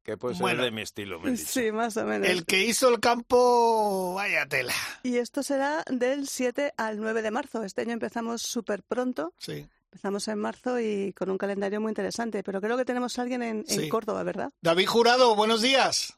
Que 0.02 0.16
puede 0.16 0.36
ser 0.36 0.56
de 0.56 0.70
mi 0.70 0.80
estilo, 0.80 1.20
me 1.20 1.36
Sí, 1.36 1.70
más 1.70 1.98
o 1.98 2.04
menos. 2.04 2.28
El 2.28 2.46
que 2.46 2.64
hizo 2.64 2.88
el 2.88 2.98
campo, 2.98 4.14
vaya 4.14 4.46
tela. 4.46 4.72
Y 5.02 5.18
esto 5.18 5.42
será 5.42 5.84
del 5.90 6.26
7 6.26 6.72
al 6.78 6.98
9 6.98 7.22
de 7.22 7.30
marzo. 7.32 7.62
Este 7.62 7.82
año 7.82 7.92
empezamos 7.92 8.40
súper 8.40 8.84
pronto. 8.84 9.34
Sí. 9.36 9.66
Empezamos 9.90 10.28
en 10.28 10.38
marzo 10.38 10.80
y 10.80 11.12
con 11.12 11.28
un 11.28 11.36
calendario 11.36 11.80
muy 11.80 11.90
interesante, 11.90 12.42
pero 12.42 12.60
creo 12.60 12.76
que 12.76 12.84
tenemos 12.84 13.18
a 13.18 13.22
alguien 13.22 13.42
en, 13.42 13.64
en 13.66 13.88
Córdoba, 13.88 14.22
¿verdad? 14.22 14.50
David 14.62 14.86
Jurado, 14.86 15.34
buenos 15.34 15.60
días. 15.60 16.16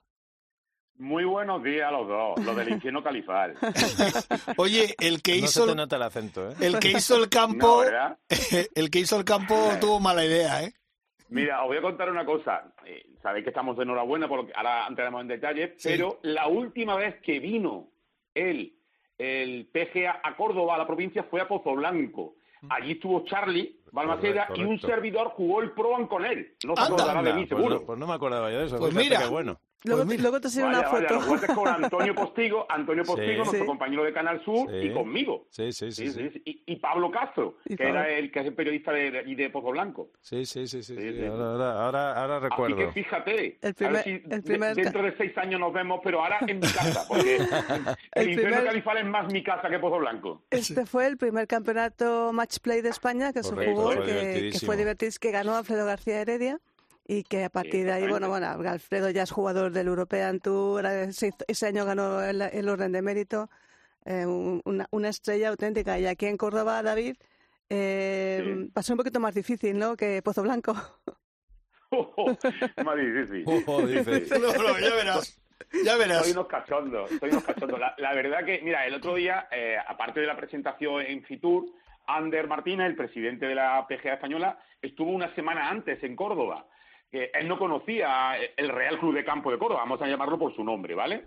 Muy 0.98 1.24
buenos 1.24 1.62
días 1.62 1.88
a 1.88 1.92
los 1.92 2.08
dos, 2.08 2.44
los 2.44 2.56
del 2.56 2.70
infierno 2.70 3.04
califal. 3.04 3.54
Oye, 4.56 4.96
el 4.98 5.22
que 5.22 5.36
hizo 5.36 5.62
se 5.64 5.70
te 5.70 5.76
nota 5.76 5.94
el 5.94 6.02
acento, 6.02 6.50
¿eh? 6.50 6.54
El 6.60 6.80
que 6.80 6.90
hizo 6.90 7.16
el 7.16 7.28
campo, 7.30 7.84
el 8.74 8.90
que 8.90 8.98
hizo 8.98 9.16
el 9.16 9.24
campo 9.24 9.54
tuvo 9.80 10.00
mala 10.00 10.24
idea, 10.24 10.64
¿eh? 10.64 10.72
Mira, 11.28 11.62
os 11.62 11.68
voy 11.68 11.76
a 11.76 11.82
contar 11.82 12.10
una 12.10 12.24
cosa. 12.24 12.72
Eh, 12.84 13.10
sabéis 13.22 13.44
que 13.44 13.50
estamos 13.50 13.76
de 13.76 13.84
enhorabuena, 13.84 14.26
porque 14.26 14.52
ahora 14.56 14.86
entraremos 14.88 15.20
en 15.20 15.28
detalle, 15.28 15.76
pero 15.82 16.18
la 16.22 16.48
última 16.48 16.96
vez 16.96 17.20
que 17.22 17.38
vino 17.38 17.90
el, 18.34 18.74
el 19.18 19.66
PGA 19.66 20.20
a 20.24 20.36
Córdoba, 20.36 20.74
a 20.74 20.78
la 20.78 20.86
provincia, 20.86 21.22
fue 21.22 21.40
a 21.40 21.46
Pozo 21.46 21.74
Blanco. 21.74 22.34
Mm. 22.62 22.72
Allí 22.72 22.92
estuvo 22.92 23.24
Charlie 23.24 23.82
Balmaceda 23.92 24.48
y 24.56 24.64
un 24.64 24.80
servidor 24.80 25.28
jugó 25.28 25.62
el 25.62 25.70
Pro 25.70 25.90
con 26.08 26.24
él. 26.24 26.56
No 26.64 26.74
se 26.74 26.82
acordará 26.82 27.22
de 27.22 27.34
mí, 27.34 27.46
pues. 27.46 27.82
Pues 27.86 27.98
no, 27.98 28.06
me 28.08 28.14
acordaba 28.14 28.50
yo 28.50 28.58
de 28.58 28.66
eso. 28.66 28.78
Pues 28.78 28.94
mira, 28.94 29.20
qué 29.20 29.26
bueno. 29.26 29.60
Luego, 29.84 30.04
pues 30.06 30.20
luego 30.20 30.40
te 30.40 30.48
una 30.62 30.82
foto. 30.82 31.20
Vaya, 31.20 31.54
con 31.54 31.68
Antonio 31.68 32.14
Postigo, 32.14 32.66
Antonio 32.68 33.04
Postigo, 33.06 33.44
nuestro 33.44 33.66
compañero 33.66 34.04
de 34.04 34.12
Canal 34.12 34.44
Sur, 34.44 34.68
y 34.74 34.92
conmigo. 34.92 35.46
Sí, 35.50 35.72
sí, 35.72 35.92
sí. 35.92 36.42
Y, 36.44 36.62
y, 36.66 36.76
Pablo 36.76 37.10
Castro, 37.10 37.58
que 37.64 37.82
era 37.82 38.08
el 38.08 38.30
que 38.32 38.40
es 38.40 38.46
el 38.46 38.54
periodista 38.54 38.92
de, 38.92 39.10
de, 39.10 39.22
de 39.22 39.50
Pozo 39.50 39.70
Blanco. 39.70 40.10
Sí, 40.20 40.44
sí, 40.44 40.66
sí, 40.66 40.82
sí. 40.82 40.96
Ahora, 41.26 41.84
ahora, 41.84 42.20
ahora, 42.20 42.40
recuerdo. 42.40 42.76
Así 42.76 42.86
que 42.86 43.04
fíjate, 43.04 43.58
el 43.60 43.74
primer, 43.74 44.02
si 44.02 44.22
el 44.28 44.42
primer... 44.42 44.74
dentro 44.74 45.02
de 45.02 45.16
seis 45.16 45.36
años 45.38 45.60
nos 45.60 45.72
vemos, 45.72 46.00
pero 46.02 46.22
ahora 46.22 46.38
en 46.46 46.58
mi 46.58 46.66
casa, 46.66 47.04
porque 47.08 47.36
el, 47.36 47.46
el 48.14 48.30
infierno 48.30 48.64
califal 48.64 48.98
es 48.98 49.06
más 49.06 49.32
mi 49.32 49.44
casa 49.44 49.68
que 49.68 49.78
Pozo 49.78 49.98
Blanco. 49.98 50.42
Este 50.50 50.86
fue 50.86 51.06
el 51.06 51.16
primer 51.16 51.46
campeonato 51.46 52.32
match 52.32 52.58
play 52.58 52.80
de 52.80 52.88
España 52.88 53.32
que 53.32 53.44
se 53.44 53.54
jugó, 53.54 53.90
que, 53.90 54.50
que 54.52 54.66
fue 54.66 54.76
divertido, 54.76 55.12
que 55.20 55.30
ganó 55.30 55.56
Alfredo 55.56 55.86
García 55.86 56.20
Heredia 56.20 56.60
y 57.10 57.24
que 57.24 57.44
a 57.44 57.48
partir 57.48 57.86
de 57.86 57.92
ahí, 57.92 58.06
bueno, 58.06 58.28
bueno, 58.28 58.46
Alfredo 58.46 59.08
ya 59.08 59.22
es 59.22 59.30
jugador 59.30 59.72
del 59.72 59.86
European 59.86 60.40
Tour, 60.40 60.84
ese, 60.84 61.66
año 61.66 61.86
ganó 61.86 62.22
el, 62.22 62.68
orden 62.68 62.92
de 62.92 63.00
mérito, 63.00 63.48
eh, 64.04 64.26
una, 64.26 64.86
una, 64.90 65.08
estrella 65.08 65.48
auténtica. 65.48 65.98
Y 65.98 66.04
aquí 66.04 66.26
en 66.26 66.36
Córdoba, 66.36 66.82
David, 66.82 67.16
eh, 67.70 68.68
pasó 68.74 68.92
un 68.92 68.98
poquito 68.98 69.20
más 69.20 69.34
difícil, 69.34 69.78
¿no?, 69.78 69.96
que 69.96 70.20
Pozo 70.20 70.42
Blanco. 70.42 70.74
más 72.84 72.96
difícil. 72.98 73.44
ya 74.82 74.94
verás. 74.94 75.40
Ya 75.82 75.96
verás. 75.96 76.22
Soy 76.24 76.32
unos 76.32 76.46
cachondos, 76.46 77.10
soy 77.18 77.30
unos 77.30 77.44
cachondos. 77.44 77.80
La, 77.96 78.12
verdad 78.12 78.44
que, 78.44 78.60
mira, 78.62 78.86
el 78.86 78.92
otro 78.92 79.14
día, 79.14 79.48
eh, 79.50 79.78
aparte 79.86 80.20
de 80.20 80.26
la 80.26 80.36
presentación 80.36 81.00
en 81.00 81.24
Fitur, 81.24 81.64
Ander 82.06 82.46
Martínez, 82.46 82.86
el 82.88 82.96
presidente 82.96 83.46
de 83.46 83.54
la 83.54 83.86
PGA 83.88 84.14
española, 84.14 84.58
estuvo 84.82 85.10
una 85.10 85.34
semana 85.34 85.70
antes 85.70 86.02
en 86.04 86.14
Córdoba 86.14 86.66
que 87.10 87.30
él 87.34 87.48
no 87.48 87.58
conocía 87.58 88.36
el 88.56 88.68
Real 88.68 88.98
Club 88.98 89.14
de 89.14 89.24
Campo 89.24 89.50
de 89.50 89.58
Córdoba, 89.58 89.80
vamos 89.80 90.02
a 90.02 90.06
llamarlo 90.06 90.38
por 90.38 90.54
su 90.54 90.62
nombre, 90.62 90.94
¿vale? 90.94 91.24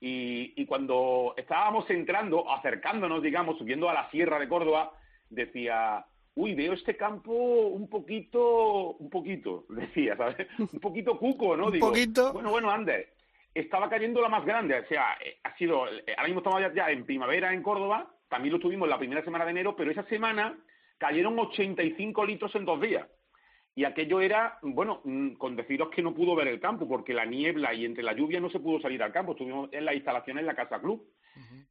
y, 0.00 0.66
cuando 0.66 1.34
estábamos 1.36 1.88
entrando, 1.90 2.50
acercándonos, 2.50 3.22
digamos, 3.22 3.58
subiendo 3.58 3.88
a 3.88 3.94
la 3.94 4.10
Sierra 4.10 4.38
de 4.38 4.48
Córdoba, 4.48 4.92
decía, 5.30 6.04
uy, 6.34 6.54
veo 6.54 6.72
este 6.72 6.96
campo 6.96 7.32
un 7.32 7.88
poquito, 7.88 8.92
un 8.92 9.10
poquito, 9.10 9.66
decía, 9.70 10.16
¿sabes? 10.16 10.48
Un 10.58 10.80
poquito 10.80 11.18
cuco, 11.18 11.56
¿no? 11.56 11.66
un 11.68 11.78
poquito. 11.78 12.32
Bueno, 12.32 12.50
bueno, 12.50 12.70
Ander, 12.70 13.12
estaba 13.54 13.88
cayendo 13.88 14.20
la 14.20 14.28
más 14.28 14.44
grande, 14.44 14.78
o 14.78 14.86
sea, 14.86 15.16
eh, 15.24 15.38
ha 15.44 15.56
sido, 15.56 15.86
eh, 15.88 16.14
ahora 16.16 16.28
mismo 16.28 16.40
estamos 16.40 16.74
ya 16.74 16.90
en 16.90 17.04
primavera 17.04 17.52
en 17.52 17.62
Córdoba, 17.62 18.10
también 18.28 18.54
lo 18.54 18.60
tuvimos 18.60 18.88
la 18.88 18.98
primera 18.98 19.22
semana 19.24 19.44
de 19.44 19.52
enero, 19.52 19.76
pero 19.76 19.90
esa 19.90 20.04
semana 20.04 20.58
cayeron 20.98 21.38
85 21.38 22.24
litros 22.24 22.54
en 22.54 22.64
dos 22.64 22.80
días 22.80 23.06
y 23.76 23.84
aquello 23.84 24.20
era, 24.20 24.58
bueno, 24.62 25.00
mm, 25.04 25.32
con 25.32 25.56
deciros 25.56 25.88
que 25.90 26.02
no 26.02 26.14
pudo 26.14 26.36
ver 26.36 26.46
el 26.46 26.60
campo, 26.60 26.86
porque 26.86 27.12
la 27.12 27.24
niebla 27.24 27.74
y 27.74 27.84
entre 27.84 28.04
la 28.04 28.12
lluvia 28.12 28.38
no 28.38 28.48
se 28.50 28.60
pudo 28.60 28.80
salir 28.80 29.02
al 29.02 29.12
campo. 29.12 29.32
Estuvimos 29.32 29.68
en 29.72 29.84
la 29.84 29.94
instalación 29.94 30.38
en 30.38 30.46
la 30.46 30.54
Casa 30.54 30.80
Club. 30.80 31.04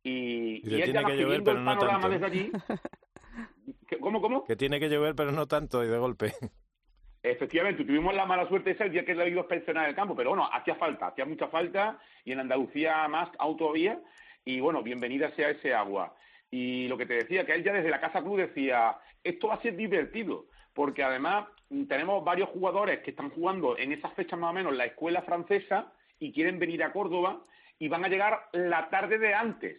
Y, 0.03 0.61
y, 0.69 0.81
ella 0.81 1.05
que 1.05 1.15
llover, 1.15 1.43
pero 1.43 1.61
no 1.61 1.77
tanto. 1.77 2.09
desde 2.09 2.25
allí. 2.25 2.51
¿Cómo, 4.01 4.21
cómo? 4.21 4.43
Que 4.43 4.57
tiene 4.57 4.79
que 4.81 4.89
llover, 4.89 5.15
pero 5.15 5.31
no 5.31 5.47
tanto 5.47 5.83
y 5.83 5.87
de 5.87 5.97
golpe. 5.97 6.33
Efectivamente, 7.23 7.85
tuvimos 7.85 8.13
la 8.13 8.25
mala 8.25 8.49
suerte 8.49 8.71
ese 8.71 8.83
el 8.83 8.91
día 8.91 9.05
que 9.05 9.15
le 9.15 9.23
ha 9.23 9.27
ido 9.29 9.39
a 9.39 9.47
pensionar 9.47 9.87
el 9.87 9.95
campo, 9.95 10.13
pero 10.13 10.31
bueno, 10.31 10.49
hacía 10.51 10.75
falta, 10.75 11.07
hacía 11.07 11.23
mucha 11.23 11.47
falta, 11.47 11.97
y 12.25 12.33
en 12.33 12.41
Andalucía 12.41 13.07
más 13.07 13.29
autovía, 13.39 13.97
y 14.43 14.59
bueno, 14.59 14.83
bienvenida 14.83 15.33
sea 15.37 15.51
ese 15.51 15.73
agua. 15.73 16.13
Y 16.51 16.89
lo 16.89 16.97
que 16.97 17.05
te 17.05 17.13
decía, 17.13 17.45
que 17.45 17.53
él 17.53 17.63
ya 17.63 17.71
desde 17.71 17.89
la 17.89 18.01
Casa 18.01 18.21
Club 18.21 18.39
decía, 18.39 18.97
esto 19.23 19.47
va 19.47 19.53
a 19.53 19.61
ser 19.61 19.77
divertido, 19.77 20.47
porque 20.73 21.03
además 21.03 21.47
tenemos 21.87 22.23
varios 22.23 22.49
jugadores 22.49 22.99
que 22.99 23.11
están 23.11 23.29
jugando 23.31 23.77
en 23.77 23.91
esas 23.91 24.13
fechas 24.13 24.39
más 24.39 24.51
o 24.51 24.53
menos 24.53 24.75
la 24.75 24.85
escuela 24.85 25.21
francesa 25.21 25.91
y 26.19 26.31
quieren 26.31 26.59
venir 26.59 26.83
a 26.83 26.91
Córdoba 26.91 27.41
y 27.79 27.87
van 27.87 28.05
a 28.05 28.07
llegar 28.07 28.47
la 28.53 28.89
tarde 28.89 29.17
de 29.17 29.33
antes. 29.33 29.77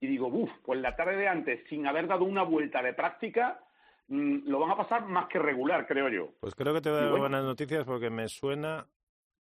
Y 0.00 0.06
digo, 0.06 0.26
uff, 0.26 0.50
pues 0.64 0.80
la 0.80 0.94
tarde 0.94 1.16
de 1.16 1.28
antes, 1.28 1.60
sin 1.68 1.86
haber 1.86 2.06
dado 2.06 2.24
una 2.24 2.42
vuelta 2.42 2.82
de 2.82 2.92
práctica, 2.92 3.60
mm, 4.08 4.48
lo 4.48 4.58
van 4.60 4.72
a 4.72 4.76
pasar 4.76 5.06
más 5.06 5.26
que 5.26 5.38
regular, 5.38 5.86
creo 5.86 6.08
yo. 6.08 6.32
Pues 6.40 6.54
creo 6.54 6.74
que 6.74 6.80
te 6.80 6.90
voy 6.90 6.98
a 6.98 7.02
dar 7.02 7.18
buenas 7.18 7.44
noticias 7.44 7.84
porque 7.84 8.10
me 8.10 8.28
suena 8.28 8.86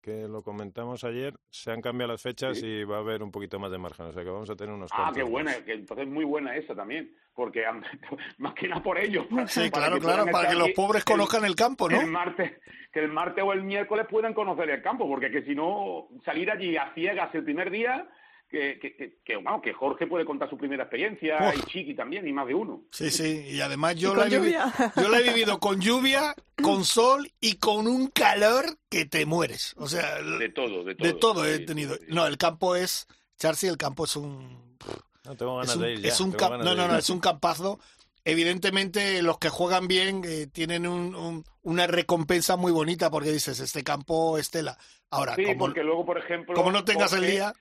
que 0.05 0.29
lo 0.29 0.43
comentamos 0.43 1.03
ayer, 1.03 1.33
se 1.49 1.73
han 1.73 1.81
cambiado 1.81 2.13
las 2.13 2.21
fechas 2.21 2.63
y 2.63 2.85
va 2.85 2.97
a 2.97 3.01
haber 3.01 3.23
un 3.23 3.31
poquito 3.31 3.59
más 3.59 3.71
de 3.71 3.79
margen, 3.79 4.05
o 4.05 4.13
sea 4.13 4.23
que 4.23 4.29
vamos 4.29 4.51
a 4.51 4.55
tener 4.55 4.75
unos 4.75 4.91
Ah, 4.93 5.11
qué 5.15 5.23
buena, 5.23 5.55
que 5.65 5.73
entonces 5.73 6.07
muy 6.07 6.27
buena 6.27 6.55
esa 6.55 6.75
también, 6.75 7.11
porque 7.33 7.65
más 8.39 8.53
que 8.53 8.69
nada 8.69 8.83
por 8.83 8.99
ellos. 8.99 9.25
sí, 9.47 9.71
claro, 9.73 9.99
claro, 9.99 10.27
para 10.31 10.51
que 10.51 10.57
los 10.57 10.73
pobres 10.73 11.07
conozcan 11.07 11.47
el 11.47 11.57
campo, 11.57 11.89
¿no? 11.89 11.99
El 11.99 12.11
martes, 12.11 12.53
que 12.93 13.01
el 13.01 13.11
martes 13.11 13.43
o 13.43 13.55
el 13.55 13.63
miércoles 13.63 14.07
puedan 14.11 14.35
conocer 14.35 14.69
el 14.69 14.83
campo, 14.83 15.09
porque 15.09 15.31
que 15.31 15.43
si 15.43 15.55
no, 15.55 16.09
salir 16.23 16.51
allí 16.51 16.77
a 16.77 16.93
ciegas 16.93 17.35
el 17.35 17.45
primer 17.45 17.71
día 17.71 18.07
que, 18.55 18.79
que, 18.79 19.19
que, 19.25 19.35
bueno, 19.37 19.61
que 19.61 19.73
Jorge 19.73 20.07
puede 20.07 20.25
contar 20.25 20.49
su 20.49 20.57
primera 20.57 20.85
experiencia, 20.85 21.53
y 21.55 21.61
Chiqui 21.63 21.95
también, 21.95 22.27
y 22.27 22.33
más 22.33 22.47
de 22.47 22.55
uno. 22.55 22.85
Sí, 22.93 23.11
sí, 23.11 23.47
y 23.51 23.61
además 23.61 23.97
yo, 23.97 24.15
la 24.15 24.27
he, 24.27 24.39
vivido, 24.39 24.63
yo 24.97 25.09
la 25.09 25.19
he 25.19 25.23
vivido 25.23 25.59
con 25.59 25.81
lluvia, 25.81 26.35
con 26.63 26.85
sol 26.85 27.31
y 27.41 27.57
con 27.57 27.89
un 27.89 28.09
calor 28.09 28.65
que 28.89 29.07
te 29.07 29.27
mueres. 29.27 29.75
O 29.77 29.89
sea, 29.89 30.23
de 30.23 30.49
todo, 30.51 30.85
de 30.85 30.95
todo. 30.95 31.09
De 31.09 31.15
todo 31.15 31.47
he 31.47 31.59
tenido. 31.61 31.97
No, 32.09 32.27
el 32.27 32.39
campo 32.39 32.77
es, 32.77 33.09
Charcy, 33.39 33.67
el 33.67 33.77
campo 33.77 34.05
es 34.05 34.15
un... 34.17 34.79
No 35.25 35.37
tengo 35.37 35.57
ganas 35.57 35.79
de 35.79 35.93
ir 35.93 36.01
ya, 36.01 36.09
es 36.09 36.21
un 36.21 36.31
no, 36.31 36.75
no, 36.75 36.89
no, 36.89 36.97
es 36.97 37.11
un 37.11 37.19
campazo 37.19 37.81
evidentemente 38.25 39.23
los 39.23 39.39
que 39.39 39.51
juegan 39.51 39.87
bien 39.87 40.23
eh, 40.25 40.47
tienen 40.47 40.87
un, 40.87 41.45
una 41.63 41.87
recompensa 41.87 42.57
muy 42.57 42.73
bonita 42.73 43.11
porque 43.11 43.31
dices, 43.31 43.61
este 43.61 43.85
campo 43.85 44.39
estela. 44.39 44.79
Ahora, 45.11 45.35
sí, 45.35 45.45
porque 45.59 45.85
luego, 45.85 46.05
por 46.05 46.19
ejemplo... 46.19 46.55
Como 46.55 46.73
no 46.73 46.85
tengas 46.85 47.13
el 47.13 47.27
día... 47.27 47.53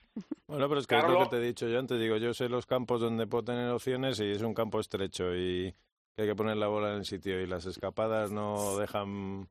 Bueno, 0.46 0.68
pero 0.68 0.80
es 0.80 0.86
que 0.86 0.96
es 0.96 1.04
lo 1.04 1.20
que 1.20 1.30
te 1.30 1.36
he 1.36 1.46
dicho 1.46 1.66
yo 1.68 1.78
antes. 1.78 1.98
Digo, 1.98 2.16
yo 2.16 2.34
sé 2.34 2.48
los 2.48 2.66
campos 2.66 3.00
donde 3.00 3.26
puedo 3.26 3.44
tener 3.44 3.70
opciones 3.70 4.20
y 4.20 4.30
es 4.30 4.42
un 4.42 4.54
campo 4.54 4.78
estrecho 4.78 5.34
y 5.34 5.74
que 6.14 6.22
hay 6.22 6.28
que 6.28 6.34
poner 6.34 6.56
la 6.56 6.68
bola 6.68 6.90
en 6.90 6.96
el 6.96 7.04
sitio 7.04 7.40
y 7.40 7.46
las 7.46 7.66
escapadas 7.66 8.30
no 8.30 8.76
dejan 8.76 9.48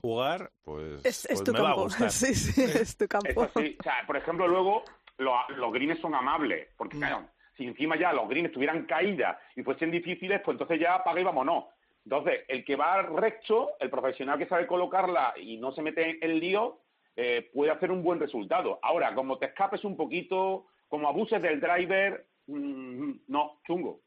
jugar, 0.00 0.50
pues, 0.62 1.04
es, 1.04 1.26
pues 1.28 1.44
tu 1.44 1.52
me 1.52 1.58
campo. 1.58 1.64
va 1.64 1.70
a 1.70 1.84
gustar. 1.84 2.10
Sí, 2.12 2.34
sí, 2.34 2.62
es 2.62 2.96
tu 2.96 3.06
campo. 3.06 3.42
O 3.42 3.60
sea, 3.82 4.04
por 4.06 4.16
ejemplo, 4.16 4.48
luego 4.48 4.84
los 5.18 5.72
greens 5.72 6.00
son 6.00 6.14
amables, 6.14 6.68
porque 6.76 6.96
mm. 6.96 7.00
claro, 7.00 7.28
si 7.58 7.66
encima 7.66 7.96
ya 7.96 8.12
los 8.12 8.28
greens 8.28 8.52
tuvieran 8.52 8.86
caída 8.86 9.38
y 9.56 9.62
fuesen 9.62 9.90
difíciles, 9.90 10.40
pues 10.42 10.54
entonces 10.54 10.80
ya 10.80 10.94
apaga 10.94 11.20
y 11.20 11.24
vámonos. 11.24 11.64
Entonces, 12.04 12.44
el 12.48 12.64
que 12.64 12.76
va 12.76 13.02
recto, 13.02 13.72
el 13.80 13.90
profesional 13.90 14.38
que 14.38 14.46
sabe 14.46 14.66
colocarla 14.66 15.34
y 15.36 15.58
no 15.58 15.72
se 15.72 15.82
mete 15.82 16.24
en 16.24 16.38
lío, 16.38 16.78
eh, 17.16 17.50
puede 17.52 17.72
hacer 17.72 17.90
un 17.90 18.02
buen 18.02 18.20
resultado. 18.20 18.78
Ahora, 18.80 19.12
como 19.14 19.38
te 19.38 19.46
escapes 19.46 19.84
un 19.84 19.96
poquito, 19.96 20.66
como 20.86 21.08
abuses 21.08 21.42
del 21.42 21.60
driver, 21.60 22.26
mm, 22.46 23.12
no, 23.26 23.60
chungo. 23.66 24.00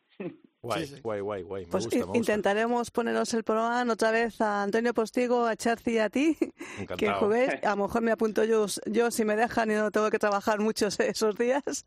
Guay, 0.64 1.02
guay, 1.02 1.22
guay, 1.22 1.42
guay. 1.42 1.66
pues 1.66 1.88
intentaremos 2.14 2.92
ponernos 2.92 3.34
el 3.34 3.44
programa 3.44 3.92
otra 3.92 4.12
vez 4.12 4.40
a 4.42 4.62
Antonio 4.62 4.94
Postigo, 4.94 5.48
a 5.48 5.56
Charci 5.56 5.94
y 5.94 5.98
a 5.98 6.10
ti, 6.12 6.38
que 6.98 7.12
juguéis. 7.14 7.50
A 7.64 7.72
lo 7.72 7.88
mejor 7.88 8.04
me 8.04 8.12
apunto 8.12 8.44
yo, 8.44 8.68
yo 8.86 9.10
si 9.10 9.26
me 9.26 9.36
dejan 9.36 9.72
y 9.72 9.74
no 9.74 9.90
tengo 9.90 10.12
que 10.12 10.20
trabajar 10.20 10.60
muchos 10.60 11.00
esos 11.00 11.36
días. 11.36 11.86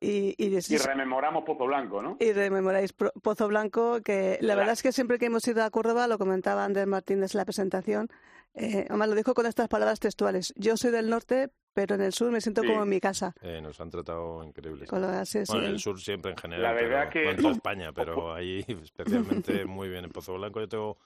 Y, 0.00 0.34
y, 0.38 0.78
rememoramos 0.78 1.44
Pozo 1.44 1.66
Blanco, 1.66 2.00
¿no? 2.00 2.16
Y 2.20 2.32
rememoráis 2.32 2.94
Pozo 2.94 3.48
Blanco, 3.48 4.00
que 4.00 4.38
la 4.40 4.54
verdad 4.54 4.72
es 4.72 4.82
que 4.82 4.92
siempre 4.92 5.18
que 5.18 5.26
hemos 5.26 5.46
ido 5.46 5.62
a 5.62 5.68
Córdoba, 5.68 6.06
lo 6.06 6.16
comentaba 6.16 6.64
Andrés 6.64 6.86
Martínez 6.86 7.34
en 7.34 7.38
la 7.38 7.44
presentación, 7.44 8.08
eh, 8.54 8.86
además 8.88 9.10
lo 9.10 9.14
dijo 9.14 9.34
con 9.34 9.44
estas 9.44 9.68
palabras 9.68 10.00
textuales, 10.00 10.54
yo 10.56 10.78
soy 10.78 10.90
del 10.90 11.10
norte, 11.10 11.50
pero 11.72 11.94
en 11.94 12.02
el 12.02 12.12
sur 12.12 12.30
me 12.30 12.40
siento 12.40 12.62
Sí. 12.62 12.68
como 12.68 12.82
en 12.82 12.88
mi 12.88 13.00
casa. 13.00 13.34
Eh, 13.42 13.60
nos 13.60 13.80
han 13.80 13.90
tratado 13.90 14.42
increíbles. 14.44 14.88
Con 14.88 15.02
lo 15.02 15.08
así, 15.08 15.44
sí. 15.46 15.52
Bueno, 15.52 15.66
en 15.68 15.72
el 15.74 15.78
sur 15.78 16.00
siempre 16.00 16.32
en 16.32 16.36
general, 16.38 16.62
La 16.62 16.72
verdad 16.72 17.08
pero, 17.12 17.24
que- 17.24 17.30
en 17.30 17.36
toda 17.36 17.52
España, 17.62 17.92
pero 17.92 18.34
ahí 18.34 18.64
especialmente 18.82 19.64
muy 19.64 19.88
bien. 19.88 20.04
En 20.04 20.10
Pozo 20.10 20.34
Blanco 20.34 20.60
yo 20.60 20.68
tengo 20.68 20.98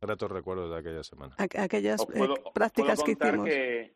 gratos 0.00 0.30
recuerdos 0.30 0.70
de 0.70 0.78
aquella 0.78 1.02
semana. 1.04 1.34
Aqu- 1.36 1.60
aquellas 1.60 2.00
Os 2.00 2.08
eh, 2.14 2.18
puedo, 2.18 2.34
os 2.44 2.52
prácticas 2.52 3.00
puedo 3.00 3.04
que 3.06 3.12
contar 3.14 3.28
hicimos. 3.34 3.48
que, 3.48 3.94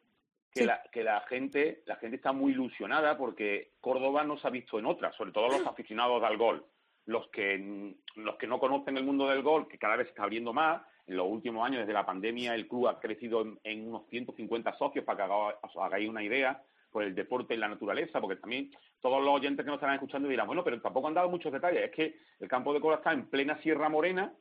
que, 0.52 0.60
Sí. 0.60 0.66
la, 0.66 0.82
que 0.92 1.04
la 1.04 1.20
gente 1.22 1.82
la 1.86 1.96
gente 1.96 2.16
está 2.16 2.32
muy 2.32 2.52
ilusionada 2.52 3.16
porque 3.18 3.72
Córdoba 3.80 4.24
no 4.24 4.38
se 4.38 4.46
ha 4.46 4.50
visto 4.50 4.78
en 4.78 4.86
otras, 4.86 5.14
sobre 5.16 5.32
todo 5.32 5.48
los 5.48 5.66
aficionados 5.66 6.22
al 6.22 6.36
gol. 6.36 6.64
Los 7.06 7.28
que, 7.28 7.94
los 8.16 8.34
que 8.36 8.48
no 8.48 8.58
conocen 8.58 8.96
el 8.96 9.04
mundo 9.04 9.28
del 9.28 9.40
gol, 9.42 9.68
que 9.68 9.78
cada 9.78 9.94
vez 9.94 10.06
se 10.06 10.10
está 10.10 10.24
abriendo 10.24 10.52
más, 10.52 10.82
en 11.06 11.16
los 11.16 11.26
últimos 11.28 11.64
años, 11.64 11.80
desde 11.80 11.92
la 11.92 12.04
pandemia, 12.06 12.54
el 12.54 12.66
club 12.68 12.88
ha 12.88 12.98
crecido 13.00 13.42
en, 13.42 13.58
en 13.64 13.88
unos 13.88 14.06
150 14.08 14.72
socios, 14.76 15.04
para 15.04 15.16
que 15.18 15.22
haga- 15.22 15.58
os 15.62 15.76
hagáis 15.76 16.08
una 16.08 16.22
idea, 16.22 16.62
por 16.90 17.02
el 17.02 17.14
deporte 17.14 17.54
y 17.54 17.58
la 17.58 17.68
naturaleza, 17.68 18.20
porque 18.20 18.36
también 18.36 18.70
todos 19.00 19.22
los 19.22 19.34
oyentes 19.34 19.64
que 19.64 19.68
nos 19.70 19.76
estarán 19.76 19.96
escuchando 19.96 20.28
dirán, 20.28 20.46
bueno, 20.46 20.64
pero 20.64 20.80
tampoco 20.80 21.08
han 21.08 21.14
dado 21.14 21.28
muchos 21.28 21.52
detalles. 21.52 21.84
Es 21.84 21.90
que 21.90 22.16
el 22.40 22.48
campo 22.48 22.72
de 22.72 22.80
Córdoba 22.80 22.96
está 23.00 23.12
en 23.12 23.26
plena 23.26 23.58
Sierra 23.60 23.88
Morena 23.90 24.32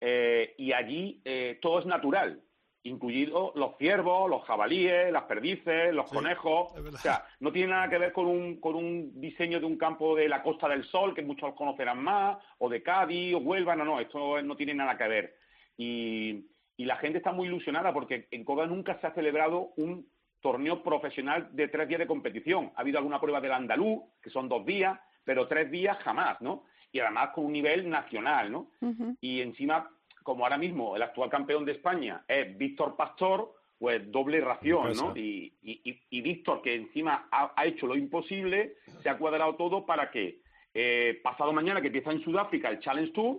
eh, 0.00 0.54
y 0.56 0.72
allí 0.72 1.20
eh, 1.24 1.58
todo 1.60 1.80
es 1.80 1.86
natural, 1.86 2.40
incluidos 2.84 3.52
los 3.56 3.76
ciervos, 3.76 4.30
los 4.30 4.42
jabalíes, 4.44 5.12
las 5.12 5.24
perdices, 5.24 5.92
los 5.92 6.08
Sí, 6.08 6.16
conejos. 6.16 6.72
O 6.72 6.92
sea, 6.96 7.26
no 7.40 7.52
tiene 7.52 7.72
nada 7.72 7.90
que 7.90 7.98
ver 7.98 8.12
con 8.12 8.26
un, 8.26 8.58
con 8.60 8.74
un 8.74 9.20
diseño 9.20 9.60
de 9.60 9.66
un 9.66 9.76
campo 9.76 10.16
de 10.16 10.28
la 10.28 10.42
Costa 10.42 10.68
del 10.68 10.84
Sol, 10.84 11.14
que 11.14 11.22
muchos 11.22 11.52
conocerán 11.54 12.02
más, 12.02 12.38
o 12.58 12.68
de 12.70 12.82
Cádiz, 12.82 13.34
o 13.34 13.38
Huelva, 13.38 13.76
no, 13.76 13.84
no, 13.84 14.00
esto 14.00 14.40
no 14.40 14.56
tiene 14.56 14.72
nada 14.74 14.96
que 14.96 15.08
ver. 15.08 15.37
Y, 15.78 16.44
y 16.76 16.84
la 16.84 16.96
gente 16.96 17.18
está 17.18 17.32
muy 17.32 17.48
ilusionada 17.48 17.92
porque 17.94 18.28
en 18.30 18.44
Córdoba 18.44 18.66
nunca 18.66 19.00
se 19.00 19.06
ha 19.06 19.14
celebrado 19.14 19.70
un 19.78 20.06
torneo 20.40 20.82
profesional 20.82 21.48
de 21.52 21.68
tres 21.68 21.88
días 21.88 22.00
de 22.00 22.06
competición. 22.06 22.72
Ha 22.76 22.80
habido 22.82 22.98
alguna 22.98 23.20
prueba 23.20 23.40
del 23.40 23.52
andaluz, 23.52 24.02
que 24.22 24.28
son 24.30 24.48
dos 24.48 24.66
días, 24.66 24.98
pero 25.24 25.48
tres 25.48 25.70
días 25.70 25.96
jamás, 25.98 26.40
¿no? 26.40 26.64
Y 26.92 27.00
además 27.00 27.30
con 27.34 27.46
un 27.46 27.52
nivel 27.52 27.88
nacional, 27.88 28.50
¿no? 28.52 28.70
Y 29.20 29.40
encima, 29.40 29.90
como 30.22 30.44
ahora 30.44 30.58
mismo 30.58 30.94
el 30.96 31.02
actual 31.02 31.30
campeón 31.30 31.64
de 31.64 31.72
España 31.72 32.24
es 32.28 32.56
Víctor 32.56 32.96
Pastor, 32.96 33.54
pues 33.78 34.10
doble 34.10 34.40
ración. 34.40 34.82
¿no? 34.96 35.16
Y, 35.16 35.54
y- 35.62 35.80
y- 35.84 36.00
y 36.10 36.20
Víctor, 36.22 36.62
que 36.62 36.74
encima 36.74 37.28
ha, 37.30 37.52
ha 37.56 37.66
hecho 37.66 37.86
lo 37.86 37.96
imposible, 37.96 38.74
se 39.02 39.08
ha 39.08 39.16
cuadrado 39.18 39.54
todo 39.54 39.86
para 39.86 40.10
que 40.10 40.40
eh, 40.74 41.20
pasado 41.22 41.52
mañana, 41.52 41.80
que 41.80 41.86
empieza 41.88 42.10
en 42.12 42.20
Sudáfrica 42.22 42.68
el 42.68 42.80
Challenge 42.80 43.12
Tour, 43.12 43.38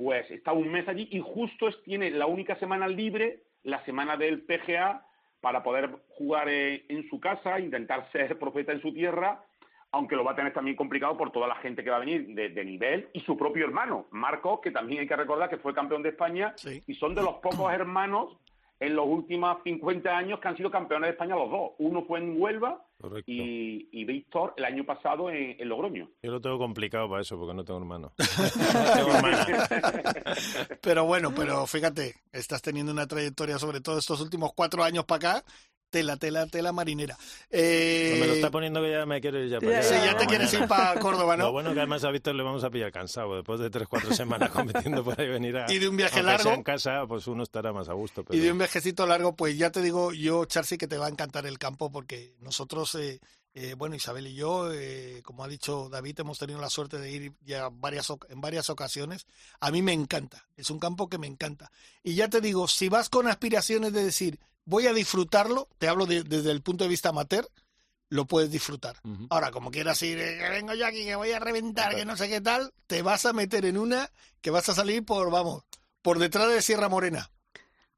pues 0.00 0.30
está 0.30 0.52
un 0.54 0.72
mes 0.72 0.88
allí 0.88 1.08
y 1.10 1.20
justo 1.20 1.68
es- 1.68 1.82
tiene 1.82 2.10
la 2.10 2.24
única 2.24 2.56
semana 2.56 2.88
libre, 2.88 3.42
la 3.64 3.84
semana 3.84 4.16
del 4.16 4.40
PGA, 4.40 5.04
para 5.42 5.62
poder 5.62 5.90
jugar 6.08 6.48
eh, 6.48 6.86
en 6.88 7.06
su 7.10 7.20
casa, 7.20 7.60
intentar 7.60 8.08
ser 8.12 8.38
profeta 8.38 8.72
en 8.72 8.80
su 8.80 8.94
tierra, 8.94 9.44
aunque 9.92 10.16
lo 10.16 10.24
va 10.24 10.32
a 10.32 10.36
tener 10.36 10.54
también 10.54 10.74
complicado 10.74 11.18
por 11.18 11.32
toda 11.32 11.46
la 11.48 11.56
gente 11.56 11.84
que 11.84 11.90
va 11.90 11.96
a 11.96 12.00
venir 12.00 12.28
de, 12.28 12.48
de 12.48 12.64
nivel 12.64 13.08
y 13.12 13.20
su 13.20 13.36
propio 13.36 13.66
hermano, 13.66 14.06
Marcos, 14.10 14.60
que 14.62 14.70
también 14.70 15.00
hay 15.00 15.06
que 15.06 15.16
recordar 15.16 15.50
que 15.50 15.58
fue 15.58 15.74
campeón 15.74 16.02
de 16.02 16.08
España 16.10 16.54
Sí. 16.56 16.82
y 16.86 16.94
son 16.94 17.14
de 17.14 17.20
los 17.22 17.34
pocos 17.34 17.70
hermanos 17.70 18.38
en 18.80 18.96
los 18.96 19.06
últimos 19.06 19.58
50 19.62 20.10
años 20.10 20.40
que 20.40 20.48
han 20.48 20.56
sido 20.56 20.70
campeones 20.70 21.08
de 21.08 21.12
España 21.12 21.36
los 21.36 21.50
dos. 21.50 21.72
Uno 21.78 22.02
fue 22.06 22.18
en 22.18 22.40
Huelva 22.40 22.82
y, 23.26 23.88
y 23.92 24.04
Víctor 24.04 24.54
el 24.56 24.64
año 24.64 24.84
pasado 24.84 25.30
en, 25.30 25.56
en 25.60 25.68
Logroño. 25.68 26.08
Yo 26.22 26.32
lo 26.32 26.40
tengo 26.40 26.58
complicado 26.58 27.08
para 27.08 27.20
eso, 27.20 27.38
porque 27.38 27.54
no 27.54 27.64
tengo 27.64 27.78
hermano. 27.78 28.12
No 28.18 28.92
tengo 28.94 29.10
hermana. 29.14 29.46
Pero 30.80 31.04
bueno, 31.04 31.32
pero 31.34 31.66
fíjate, 31.66 32.14
estás 32.32 32.62
teniendo 32.62 32.92
una 32.92 33.06
trayectoria, 33.06 33.58
sobre 33.58 33.80
todo 33.80 33.98
estos 33.98 34.20
últimos 34.20 34.52
cuatro 34.54 34.82
años 34.82 35.04
para 35.04 35.30
acá, 35.40 35.44
tela, 35.90 36.16
tela, 36.16 36.46
tela 36.46 36.72
marinera. 36.72 37.18
Eh, 37.50 38.16
Me 38.20 38.26
lo 38.26 38.32
está 38.34 38.50
poniendo 38.50 38.80
que 38.80 38.90
ya 38.92 39.04
me 39.06 39.20
quiero 39.20 39.42
ir 39.42 39.50
ya 39.50 39.60
para 39.60 39.78
allá. 39.78 39.82
sí, 39.82 39.94
ya 39.94 40.16
te 40.16 40.26
quieres 40.26 40.52
ir 40.54 40.66
para 40.66 40.98
Córdoba, 41.00 41.36
Lo 41.36 41.44
¿no? 41.44 41.52
bueno 41.52 41.72
que 41.74 41.80
además 41.80 42.04
a 42.04 42.10
Víctor 42.10 42.34
le 42.34 42.42
vamos 42.42 42.64
a 42.64 42.70
pillar 42.70 42.92
cansado. 42.92 43.36
Después 43.36 43.60
de 43.60 43.68
tres, 43.70 43.88
cuatro 43.88 44.14
semanas 44.14 44.50
compitiendo 44.52 45.04
por 45.04 45.20
ahí 45.20 45.28
venir 45.28 45.56
a... 45.58 45.70
Y 45.72 45.78
de 45.78 45.88
un 45.88 45.96
viaje 45.96 46.14
sea 46.14 46.22
largo. 46.22 46.52
en 46.52 46.62
casa, 46.62 47.04
pues 47.06 47.26
uno 47.26 47.42
estará 47.42 47.72
más 47.72 47.88
a 47.88 47.92
gusto. 47.92 48.24
Pero... 48.24 48.38
Y 48.38 48.40
de 48.42 48.52
un 48.52 48.58
viajecito 48.58 49.06
largo, 49.06 49.34
pues 49.34 49.58
ya 49.58 49.70
te 49.70 49.82
digo 49.82 50.12
yo, 50.12 50.44
Charcy, 50.44 50.78
que 50.78 50.86
te 50.88 50.96
va 50.96 51.06
a 51.06 51.10
encantar 51.10 51.46
el 51.46 51.58
campo 51.58 51.90
porque 51.90 52.34
nosotros, 52.40 52.94
eh, 52.94 53.20
eh, 53.54 53.74
bueno, 53.76 53.96
Isabel 53.96 54.28
y 54.28 54.34
yo, 54.34 54.72
eh, 54.72 55.22
como 55.24 55.42
ha 55.44 55.48
dicho 55.48 55.88
David, 55.90 56.20
hemos 56.20 56.38
tenido 56.38 56.60
la 56.60 56.70
suerte 56.70 56.98
de 56.98 57.10
ir 57.10 57.32
ya 57.44 57.68
varias, 57.68 58.08
en 58.28 58.40
varias 58.40 58.70
ocasiones. 58.70 59.26
A 59.58 59.70
mí 59.72 59.82
me 59.82 59.92
encanta, 59.92 60.46
es 60.56 60.70
un 60.70 60.78
campo 60.78 61.08
que 61.08 61.18
me 61.18 61.26
encanta. 61.26 61.72
Y 62.04 62.14
ya 62.14 62.28
te 62.28 62.40
digo, 62.40 62.68
si 62.68 62.88
vas 62.88 63.08
con 63.08 63.26
aspiraciones 63.26 63.92
de 63.92 64.04
decir, 64.04 64.38
voy 64.64 64.86
a 64.86 64.92
disfrutarlo, 64.92 65.68
te 65.78 65.88
hablo 65.88 66.06
de- 66.06 66.22
desde 66.24 66.50
el 66.50 66.62
punto 66.62 66.84
de 66.84 66.90
vista 66.90 67.08
amateur, 67.10 67.46
lo 68.08 68.24
puedes 68.26 68.50
disfrutar. 68.50 68.96
Ahora, 69.30 69.50
como 69.52 69.70
quieras 69.70 70.02
ir, 70.02 70.18
eh, 70.18 70.38
que 70.38 70.48
vengo 70.48 70.74
yo 70.74 70.86
aquí, 70.86 71.04
que 71.04 71.14
voy 71.14 71.30
a 71.32 71.38
reventar, 71.38 71.94
que 71.94 72.04
no 72.04 72.16
sé 72.16 72.28
qué 72.28 72.40
tal, 72.40 72.72
te 72.88 73.02
vas 73.02 73.24
a 73.24 73.32
meter 73.32 73.64
en 73.64 73.78
una 73.78 74.10
que 74.40 74.50
vas 74.50 74.68
a 74.68 74.74
salir 74.74 75.04
por, 75.04 75.30
vamos, 75.30 75.62
por 76.02 76.18
detrás 76.18 76.48
de 76.48 76.60
Sierra 76.62 76.88
Morena. 76.88 77.30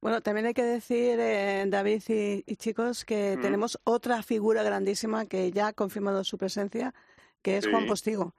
Bueno, 0.02 0.20
también 0.20 0.46
hay 0.46 0.54
que 0.54 0.64
decir, 0.64 1.18
eh, 1.20 1.64
David 1.68 2.02
y, 2.08 2.42
y 2.46 2.56
chicos, 2.56 3.04
que 3.04 3.36
Mm. 3.38 3.40
tenemos 3.40 3.78
otra 3.84 4.22
figura 4.22 4.62
grandísima 4.62 5.26
que 5.26 5.50
ya 5.52 5.68
ha 5.68 5.72
confirmado 5.72 6.24
su 6.24 6.36
presencia, 6.36 6.92
que 7.40 7.56
es 7.56 7.66
Juan. 7.68 7.86
Postigo, 7.86 8.34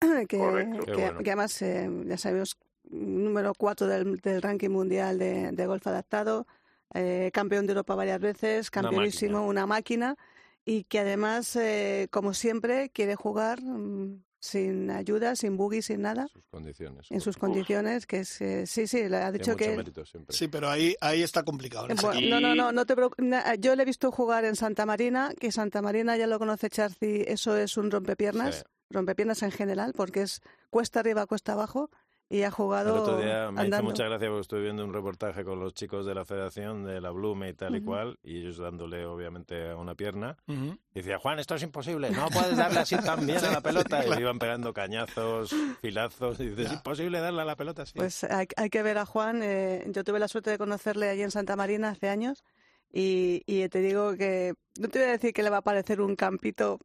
que, 0.28 0.38
Correcto. 0.38 0.86
Qué 0.86 0.92
que- 0.92 1.00
bueno. 1.02 1.18
que 1.18 1.30
además, 1.30 1.60
eh, 1.62 1.90
ya 2.06 2.16
sabemos, 2.16 2.56
número 2.84 3.52
cuatro 3.54 3.86
del, 3.86 4.16
del 4.20 4.40
ranking 4.40 4.70
mundial 4.70 5.18
de, 5.18 5.50
de 5.52 5.66
golf 5.66 5.86
adaptado, 5.88 6.46
eh, 6.94 7.30
campeón 7.32 7.66
de 7.66 7.72
Europa 7.72 7.94
varias 7.94 8.20
veces, 8.20 8.70
Una 8.70 8.82
campeonísimo, 8.82 9.38
máquina. 9.38 9.48
una 9.50 9.66
máquina, 9.66 10.16
y 10.64 10.84
que 10.84 10.98
además, 11.00 11.54
eh, 11.56 12.08
como 12.10 12.34
siempre, 12.34 12.90
quiere 12.90 13.14
jugar 13.16 13.62
mm, 13.62 14.22
sin 14.40 14.90
ayuda, 14.90 15.34
sin 15.36 15.56
buggy, 15.56 15.82
sin 15.82 16.02
nada, 16.02 16.28
sus 16.32 16.44
condiciones. 16.50 17.06
en 17.10 17.20
sus 17.20 17.36
condiciones, 17.36 18.06
que 18.06 18.20
es, 18.20 18.40
eh, 18.40 18.66
sí, 18.66 18.86
sí, 18.86 19.08
le 19.08 19.16
ha 19.16 19.32
Tiene 19.32 19.38
dicho 19.38 19.52
mucho 19.52 19.94
que... 19.94 20.02
Sí, 20.28 20.46
pero 20.48 20.68
ahí, 20.68 20.94
ahí 21.00 21.22
está 21.22 21.42
complicado. 21.42 21.86
en 21.88 21.92
Eh, 21.92 22.00
bueno, 22.02 22.20
no, 22.28 22.40
no, 22.40 22.54
no, 22.54 22.72
no 22.72 22.86
te 22.86 22.94
preocu- 22.96 23.22
na- 23.22 23.54
Yo 23.56 23.74
le 23.74 23.82
he 23.82 23.86
visto 23.86 24.10
jugar 24.12 24.44
en 24.44 24.56
Santa 24.56 24.84
Marina, 24.86 25.32
que 25.40 25.50
Santa 25.52 25.80
Marina 25.82 26.16
ya 26.16 26.26
lo 26.26 26.38
conoce 26.38 26.68
Charci, 26.70 27.24
eso 27.26 27.56
es 27.56 27.76
un 27.76 27.90
rompepiernas, 27.90 28.56
Sí. 28.58 28.62
rompepiernas 28.90 29.42
en 29.42 29.50
general, 29.52 29.92
porque 29.94 30.22
es 30.22 30.40
cuesta 30.70 31.00
arriba, 31.00 31.26
cuesta 31.26 31.52
abajo, 31.54 31.90
y 32.30 32.42
ha 32.42 32.46
El 32.48 32.52
jugado 32.52 32.94
otro 33.02 33.16
día 33.18 33.50
me 33.50 33.52
hizo 33.52 33.60
andando. 33.62 33.82
mucha 33.84 34.04
gracia 34.04 34.28
porque 34.28 34.40
estuve 34.42 34.60
viendo 34.62 34.84
un 34.84 34.92
reportaje 34.92 35.44
con 35.44 35.60
los 35.60 35.72
chicos 35.72 36.04
de 36.04 36.14
la 36.14 36.24
federación 36.24 36.84
de 36.84 37.00
la 37.00 37.10
Blume 37.10 37.48
y 37.48 37.54
tal 37.54 37.74
y 37.74 37.78
Ujú. 37.78 37.86
cual, 37.86 38.18
y 38.22 38.40
ellos 38.40 38.58
dándole 38.58 39.06
obviamente 39.06 39.70
a 39.70 39.76
una 39.76 39.94
pierna. 39.94 40.36
Ujú. 40.46 40.76
Y 40.92 41.00
decía, 41.00 41.18
Juan, 41.18 41.38
esto 41.38 41.54
es 41.54 41.62
imposible, 41.62 42.10
no 42.10 42.28
puedes 42.28 42.56
darle 42.56 42.80
así 42.80 42.96
tan 42.96 43.26
bien 43.26 43.42
a 43.44 43.50
la 43.50 43.60
pelota. 43.62 44.04
Y 44.06 44.20
iban 44.20 44.38
pegando 44.38 44.72
cañazos, 44.74 45.54
filazos, 45.80 46.38
y 46.40 46.50
dices, 46.50 46.66
es 46.66 46.72
imposible 46.72 47.20
darle 47.20 47.42
a 47.42 47.44
la 47.46 47.56
pelota 47.56 47.82
así. 47.82 47.94
Pues 47.98 48.24
hay, 48.24 48.46
hay 48.56 48.68
que 48.70 48.82
ver 48.82 48.98
a 48.98 49.06
Juan. 49.06 49.40
eh, 49.42 49.84
yo 49.88 50.04
tuve 50.04 50.18
la 50.18 50.28
suerte 50.28 50.50
de 50.50 50.58
conocerle 50.58 51.08
allí 51.08 51.22
en 51.22 51.30
Santa 51.30 51.56
Marina 51.56 51.90
hace 51.90 52.08
años 52.08 52.44
y, 52.92 53.42
y 53.46 53.68
te 53.68 53.80
digo 53.80 54.16
que 54.16 54.54
no 54.78 54.88
te 54.88 54.98
voy 54.98 55.08
a 55.08 55.12
decir 55.12 55.32
que 55.32 55.42
le 55.42 55.50
va 55.50 55.58
a 55.58 55.62
parecer 55.62 56.00
un 56.00 56.16
campito 56.16 56.78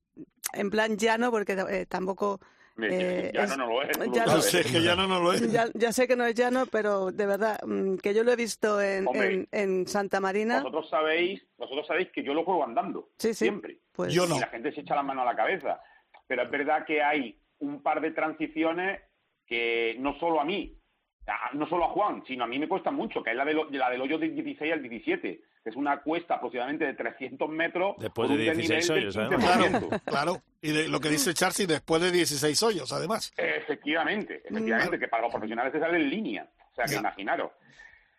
en 0.54 0.70
plan 0.70 0.98
llano 0.98 1.32
porque 1.32 1.54
eh, 1.70 1.86
tampoco 1.86 2.40
Eh, 2.82 3.32
ya 3.34 3.46
no, 3.46 3.58
no 3.58 3.68
lo 3.68 3.82
es. 3.84 3.90
ya 4.12 4.26
No 4.26 4.42
sé, 4.42 4.64
que 4.64 4.82
ya 4.82 4.96
no 4.96 5.08
nos 5.08 5.22
lo 5.22 5.34
es. 5.34 5.52
ya, 5.52 5.66
ya 5.76 5.92
sé 5.92 6.08
que 6.08 6.16
no 6.16 6.26
es 6.26 6.34
llano, 6.34 6.66
pero 6.72 7.12
de 7.12 7.26
verdad 7.28 7.60
mm, 7.64 7.98
que 7.98 8.14
yo 8.16 8.24
lo 8.24 8.32
he 8.32 8.36
visto 8.36 8.82
en, 8.82 9.08
Hombre. 9.08 9.34
en, 9.34 9.48
en 9.52 9.88
Santa 9.88 10.20
Marina. 10.20 10.58
Vosotros 10.60 10.90
sabéis, 10.90 11.46
vosotros 11.58 11.86
sabéis 11.86 12.10
que 12.12 12.24
yo 12.24 12.34
lo 12.34 12.44
juego 12.44 12.64
andando, 12.64 13.10
Sí, 13.20 13.30
sí. 13.30 13.46
siempre. 13.46 13.78
Pues, 13.92 14.12
Yo 14.14 14.26
no. 14.26 14.38
Y 14.38 14.40
la 14.40 14.48
gente 14.48 14.72
se 14.74 14.82
echa 14.82 14.96
la 14.96 15.04
mano 15.04 15.22
a 15.22 15.26
la 15.26 15.36
cabeza. 15.36 15.82
Pero 16.26 16.42
es 16.44 16.50
verdad 16.50 16.84
que 16.86 17.04
hay 17.04 17.40
un 17.60 17.84
par 17.84 18.02
de 18.02 18.10
transiciones 18.12 19.02
que 19.46 19.96
no 20.00 20.18
solo 20.20 20.42
a 20.42 20.46
mí, 20.46 20.76
no 21.54 21.68
solo 21.70 21.86
a 21.86 21.90
Juan, 21.90 22.24
sino 22.26 22.44
a 22.44 22.48
mí 22.48 22.58
me 22.60 22.68
cuestan 22.68 22.96
mucho, 22.96 23.22
que 23.22 23.30
es 23.32 23.36
la, 23.36 23.46
de 23.46 23.54
lo- 23.54 23.70
la 23.70 23.90
del 23.90 24.02
hoyo 24.02 24.18
del 24.18 24.34
16 24.34 24.74
al 24.74 24.82
17, 24.82 25.44
que 25.64 25.70
es 25.70 25.76
una 25.76 26.02
cuesta 26.02 26.36
aproximadamente 26.36 26.86
de 26.86 26.94
300 26.94 27.50
metros. 27.50 27.96
Después 27.98 28.28
de 28.30 28.36
un 28.36 28.42
16 28.42 28.70
desnivel 28.88 29.04
hoyos. 29.04 29.16
15%. 29.18 29.40
Claro, 29.40 29.90
claro. 30.06 30.42
Y 30.62 30.72
de 30.72 30.88
lo 30.90 31.00
que 31.00 31.10
dice 31.10 31.34
Charcy, 31.34 31.66
después 31.66 32.02
de 32.02 32.12
16 32.12 32.62
hoyos, 32.64 32.92
además. 32.92 33.32
Efectivamente, 33.38 34.42
efectivamente, 34.46 35.00
que 35.00 35.08
para 35.08 35.24
los 35.24 35.32
profesionales 35.32 35.72
se 35.74 35.80
sale 35.80 35.98
en 35.98 36.10
línea. 36.10 36.50
O 36.72 36.76
sea, 36.76 36.86
que 36.86 36.96
imaginaros. 36.96 37.52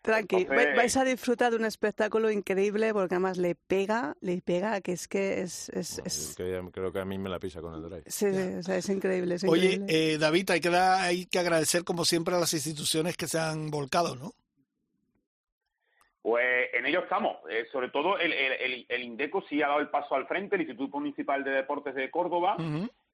Tranqui, 0.03 0.37
Entonces- 0.43 0.77
vais 0.77 0.97
a 0.99 1.05
disfrutar 1.05 1.51
de 1.51 1.57
un 1.57 1.65
espectáculo 1.65 2.31
increíble 2.31 2.93
porque 2.93 3.15
además 3.15 3.39
le 3.39 3.55
pega, 3.55 4.15
le 4.21 4.43
pega, 4.43 4.83
que 4.83 4.93
es 4.93 5.09
que 5.09 5.41
es... 5.41 5.71
es, 5.71 6.35
creo, 6.37 6.71
creo 6.71 6.93
que 6.93 6.99
a 7.01 7.07
mí 7.07 7.17
me 7.17 7.31
la 7.31 7.39
pisa 7.39 7.63
con 7.63 7.75
el 7.75 7.83
drive. 7.83 8.03
sí, 8.07 8.27
o 8.27 8.63
sea, 8.63 8.77
es 8.77 8.89
increíble, 8.91 9.37
es 9.37 9.45
Oye, 9.45 9.73
increíble. 9.77 10.13
eh, 10.15 10.19
David, 10.19 10.51
hay 10.51 10.61
que, 10.61 10.69
dar- 10.69 11.01
hay 11.01 11.25
que 11.25 11.39
agradecer 11.39 11.85
como 11.85 12.05
siempre 12.05 12.35
a 12.35 12.39
las 12.39 12.53
instituciones 12.53 13.17
que 13.17 13.27
se 13.29 13.39
han 13.39 13.71
volcado, 13.71 14.15
¿no? 14.15 14.33
Pues 16.25 16.71
en 16.73 16.87
ello 16.87 17.01
estamos. 17.01 17.37
Eh, 17.51 17.67
sobre 17.71 17.91
todo 17.91 18.19
el, 18.19 18.33
el, 18.33 18.53
el- 18.53 18.87
el 18.89 19.03
INDECO 19.03 19.43
sí 19.43 19.61
ha 19.61 19.69
dado 19.69 19.81
el 19.81 19.91
paso 19.91 20.15
al 20.15 20.27
frente, 20.27 20.55
el 20.57 20.63
Instituto 20.63 20.99
Municipal 20.99 21.45
de 21.45 21.51
Deportes 21.51 21.95
de 21.95 22.11
Córdoba, 22.11 22.57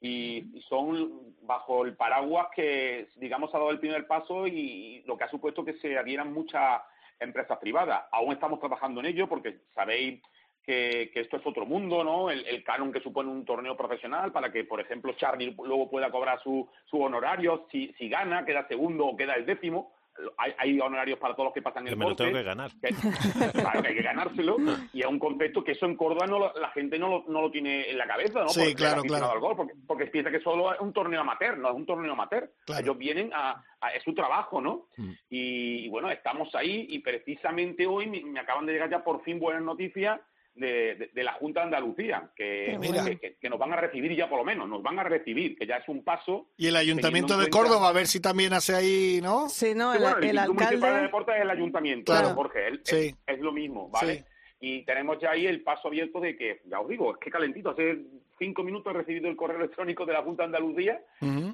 y, 0.00 0.44
y 0.56 0.62
son 0.68 1.34
bajo 1.42 1.84
el 1.84 1.96
paraguas 1.96 2.46
que, 2.54 3.08
digamos, 3.16 3.52
ha 3.52 3.58
dado 3.58 3.72
el 3.72 3.80
primer 3.80 4.06
paso 4.06 4.46
y, 4.46 5.02
lo 5.06 5.16
que 5.16 5.24
ha 5.24 5.28
supuesto 5.28 5.64
que 5.64 5.72
se 5.80 5.98
adhieran 5.98 6.32
muchas 6.32 6.82
empresas 7.18 7.58
privadas. 7.58 8.04
Aún 8.12 8.32
estamos 8.32 8.60
trabajando 8.60 9.00
en 9.00 9.06
ello 9.06 9.28
porque 9.28 9.56
sabéis 9.74 10.22
que, 10.62 11.10
que 11.12 11.20
esto 11.22 11.38
es 11.38 11.44
otro 11.44 11.66
mundo, 11.66 12.04
¿no? 12.04 12.30
El, 12.30 12.46
el 12.46 12.62
canon 12.62 12.92
que 12.92 13.00
supone 13.00 13.28
un 13.28 13.44
torneo 13.44 13.76
profesional 13.76 14.30
para 14.30 14.52
que, 14.52 14.62
por 14.62 14.80
ejemplo, 14.80 15.14
Charlie 15.14 15.52
luego 15.64 15.90
pueda 15.90 16.12
cobrar 16.12 16.40
su, 16.44 16.68
su 16.84 17.02
honorario 17.02 17.66
si, 17.72 17.92
si 17.98 18.08
gana, 18.08 18.44
queda 18.44 18.68
segundo 18.68 19.04
o 19.06 19.16
queda 19.16 19.34
el 19.34 19.46
décimo 19.46 19.92
hay, 20.36 20.52
hay, 20.58 20.80
honorarios 20.80 21.18
para 21.18 21.34
todos 21.34 21.46
los 21.46 21.54
que 21.54 21.62
pasan 21.62 21.84
el 21.86 21.90
Que 21.94 21.96
me 21.96 22.04
lo 22.04 22.10
corte, 22.10 22.24
tengo 22.24 22.38
que 22.38 22.42
ganar. 22.44 22.70
que- 22.80 22.88
claro, 23.52 23.82
que 23.82 23.88
hay 23.88 23.94
que 23.94 24.02
ganárselo 24.02 24.56
y 24.92 25.00
es 25.00 25.06
un 25.06 25.18
concepto 25.18 25.62
que 25.64 25.72
eso 25.72 25.86
en 25.86 25.96
Córdoba 25.96 26.26
no 26.26 26.38
lo- 26.38 26.52
la 26.54 26.70
gente 26.70 26.98
no 26.98 27.08
lo, 27.08 27.24
no 27.28 27.42
lo 27.42 27.50
tiene 27.50 27.90
en 27.90 27.98
la 27.98 28.06
cabeza, 28.06 28.40
¿no? 28.40 28.48
Sí, 28.48 28.60
Porque 28.60 28.74
claro, 28.74 29.02
claro. 29.02 29.30
al 29.50 29.56
porque, 29.56 29.74
porque 29.86 30.06
piensa 30.06 30.30
que 30.30 30.40
solo 30.40 30.72
es 30.72 30.80
un 30.80 30.92
torneo 30.92 31.20
amateur, 31.20 31.58
no 31.58 31.68
es 31.70 31.74
un 31.74 31.86
torneo 31.86 32.12
amateur. 32.12 32.50
Claro. 32.66 32.82
Ellos 32.82 32.98
vienen 32.98 33.30
a, 33.32 33.62
a- 33.80 33.90
es 33.90 34.02
su 34.02 34.14
trabajo, 34.14 34.60
¿no? 34.60 34.86
Mm. 34.96 35.10
Y, 35.30 35.84
y 35.86 35.88
bueno, 35.88 36.10
estamos 36.10 36.54
ahí 36.54 36.86
y 36.90 36.98
precisamente 37.00 37.86
hoy 37.86 38.06
me, 38.06 38.22
me 38.24 38.40
acaban 38.40 38.66
de 38.66 38.72
llegar 38.72 38.90
ya 38.90 39.02
por 39.04 39.22
fin 39.22 39.38
buenas 39.38 39.62
noticias 39.62 40.20
de, 40.54 40.94
de- 40.96 41.10
de 41.14 41.22
la 41.24 41.32
Junta 41.34 41.60
de 41.60 41.64
Andalucía, 41.66 42.30
que, 42.36 42.76
Mira. 42.80 43.04
que, 43.04 43.18
que- 43.18 43.36
que 43.36 43.48
nos 43.48 43.58
van 43.58 43.72
a 43.72 43.76
recibir 43.76 44.14
ya 44.16 44.28
por 44.28 44.38
lo 44.38 44.44
menos, 44.44 44.68
nos 44.68 44.82
van 44.82 44.98
a 44.98 45.04
recibir, 45.04 45.56
que 45.56 45.66
ya 45.66 45.76
es 45.76 45.88
un 45.88 46.02
paso. 46.04 46.50
Y 46.56 46.66
el 46.66 46.76
Ayuntamiento 46.76 47.34
de 47.38 47.48
cuenta- 47.48 47.58
Córdoba, 47.58 47.88
a 47.88 47.92
ver 47.92 48.06
si 48.06 48.20
también 48.20 48.52
hace 48.52 48.74
ahí, 48.74 49.20
¿no? 49.22 49.48
Sí, 49.48 49.74
no, 49.74 49.92
Sí, 49.92 49.98
el, 49.98 50.02
bueno, 50.02 50.16
el 50.18 50.48
Municipal 50.48 50.56
de 50.56 50.74
alcalde. 50.76 51.02
Deportes 51.02 51.34
es 51.36 51.42
el 51.42 51.50
ayuntamiento, 51.50 52.12
Claro. 52.12 52.28
Jorge, 52.34 52.68
es, 52.68 52.80
Sí. 52.84 52.96
es- 52.96 53.16
es 53.26 53.40
lo 53.40 53.52
mismo, 53.52 53.88
¿vale? 53.90 54.16
Sí. 54.18 54.24
Y 54.62 54.84
tenemos 54.84 55.18
ya 55.18 55.30
ahí 55.30 55.46
el 55.46 55.62
paso 55.62 55.88
abierto 55.88 56.20
de 56.20 56.36
que, 56.36 56.60
ya 56.66 56.80
os 56.80 56.88
digo, 56.88 57.12
es 57.14 57.18
que 57.18 57.30
calentito, 57.30 57.70
hace 57.70 57.98
cinco 58.38 58.62
minutos 58.62 58.92
he 58.94 58.98
recibido 58.98 59.28
el 59.28 59.36
correo 59.36 59.56
electrónico 59.58 60.04
de 60.04 60.12
la 60.12 60.22
Junta 60.22 60.42
de 60.42 60.46
Andalucía 60.48 61.00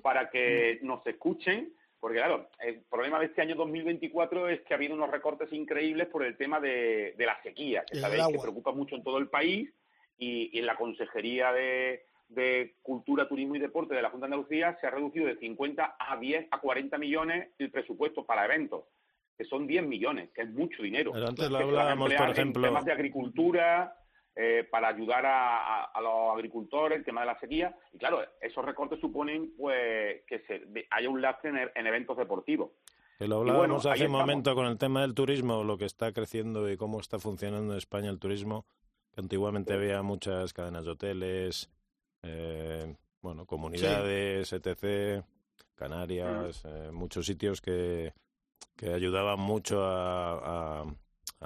para 0.03 0.29
que 0.31 0.81
nos 0.83 1.07
escuchen, 1.07 1.73
porque 2.01 2.19
claro, 2.19 2.49
el 2.61 2.81
problema 2.91 3.19
de 3.19 3.27
este 3.27 3.43
año 3.43 3.55
2024 3.57 4.49
es 4.49 4.61
que 4.63 4.75
ha 4.75 4.77
habido 4.77 4.95
unos 4.95 5.11
recortes 5.11 5.53
increíbles 5.53 6.09
por 6.09 6.25
el 6.25 6.37
tema 6.37 6.61
de, 6.61 7.15
de 7.17 7.27
la 7.27 7.41
sequía, 7.43 7.85
que 7.87 7.97
sabéis 8.03 8.23
que 8.33 8.39
preocupa 8.43 8.73
mucho 8.73 8.95
en 8.97 9.03
todo 9.03 9.19
el 9.19 9.29
país 9.29 9.71
y, 10.19 10.51
y 10.53 10.59
en 10.61 10.67
la 10.67 10.77
Consejería 10.77 11.53
de, 11.53 12.05
de 12.29 12.75
Cultura, 12.83 13.29
Turismo 13.29 13.57
y 13.57 13.59
Deporte 13.61 13.95
de 13.95 14.03
la 14.03 14.11
Junta 14.11 14.27
de 14.27 14.35
Andalucía 14.35 14.77
se 14.81 14.87
ha 14.87 14.91
reducido 14.91 15.27
de 15.27 15.37
50 15.37 15.97
a 15.99 16.17
10 16.17 16.49
a 16.51 16.59
40 16.61 16.99
millones 16.99 17.49
el 17.59 17.71
presupuesto 17.71 18.25
para 18.25 18.45
eventos, 18.45 18.85
que 19.37 19.45
son 19.45 19.67
10 19.67 19.87
millones, 19.87 20.31
que 20.35 20.43
es 20.43 20.51
mucho 20.51 20.83
dinero. 20.83 21.13
Pero 21.13 21.27
antes 21.29 21.51
lo 21.51 21.59
hablábamos, 21.59 22.09
por 22.15 22.31
ejemplo- 22.31 22.63
En 22.63 22.69
temas 22.73 22.85
de 22.85 22.93
agricultura, 22.93 23.97
eh, 24.37 24.69
para 24.71 24.89
ayudar 24.89 25.25
a, 25.27 25.57
a- 25.57 25.85
a 25.85 26.01
los 26.01 26.35
agricultores, 26.35 26.99
el 26.99 27.05
tema 27.05 27.23
de 27.23 27.27
la 27.27 27.41
sequía. 27.41 27.75
Y 27.93 27.99
claro, 27.99 28.21
esos 28.41 28.65
recortes 28.65 29.01
suponen 29.01 29.55
pues 29.57 30.23
que 30.27 30.41
se, 30.47 30.59
de- 30.61 30.87
haya 30.91 31.09
un 31.09 31.21
lastre 31.23 31.51
en, 31.51 31.71
en 31.75 31.87
eventos 31.87 32.17
deportivos. 32.19 32.71
Que 33.19 33.27
lo 33.27 33.39
bueno, 33.39 33.53
hablábamos 33.53 33.87
ahí 33.87 33.93
hace 33.93 34.07
un 34.07 34.13
momento 34.13 34.55
con 34.55 34.67
el 34.67 34.77
tema 34.77 35.01
del 35.01 35.15
turismo, 35.15 35.65
lo 35.65 35.79
que 35.79 35.87
está 35.87 36.13
creciendo 36.13 36.71
y 36.71 36.77
cómo 36.77 37.01
está 37.01 37.19
funcionando 37.19 37.73
en 37.73 37.79
España 37.79 38.11
el 38.11 38.19
turismo. 38.19 38.67
Que 39.13 39.23
antiguamente 39.23 39.73
había 39.73 40.03
muchas 40.03 40.53
cadenas 40.53 40.85
de 40.85 40.91
hoteles, 40.91 41.71
eh, 42.23 42.95
bueno, 43.23 43.47
comunidades, 43.47 44.53
etc., 44.53 45.25
Canarias, 45.75 46.63
eh, 46.67 46.91
muchos 46.93 47.25
sitios 47.27 47.61
que, 47.61 48.13
que 48.77 48.93
ayudaban 48.93 49.39
mucho 49.41 49.83
a, 49.85 50.81
a- 50.81 50.85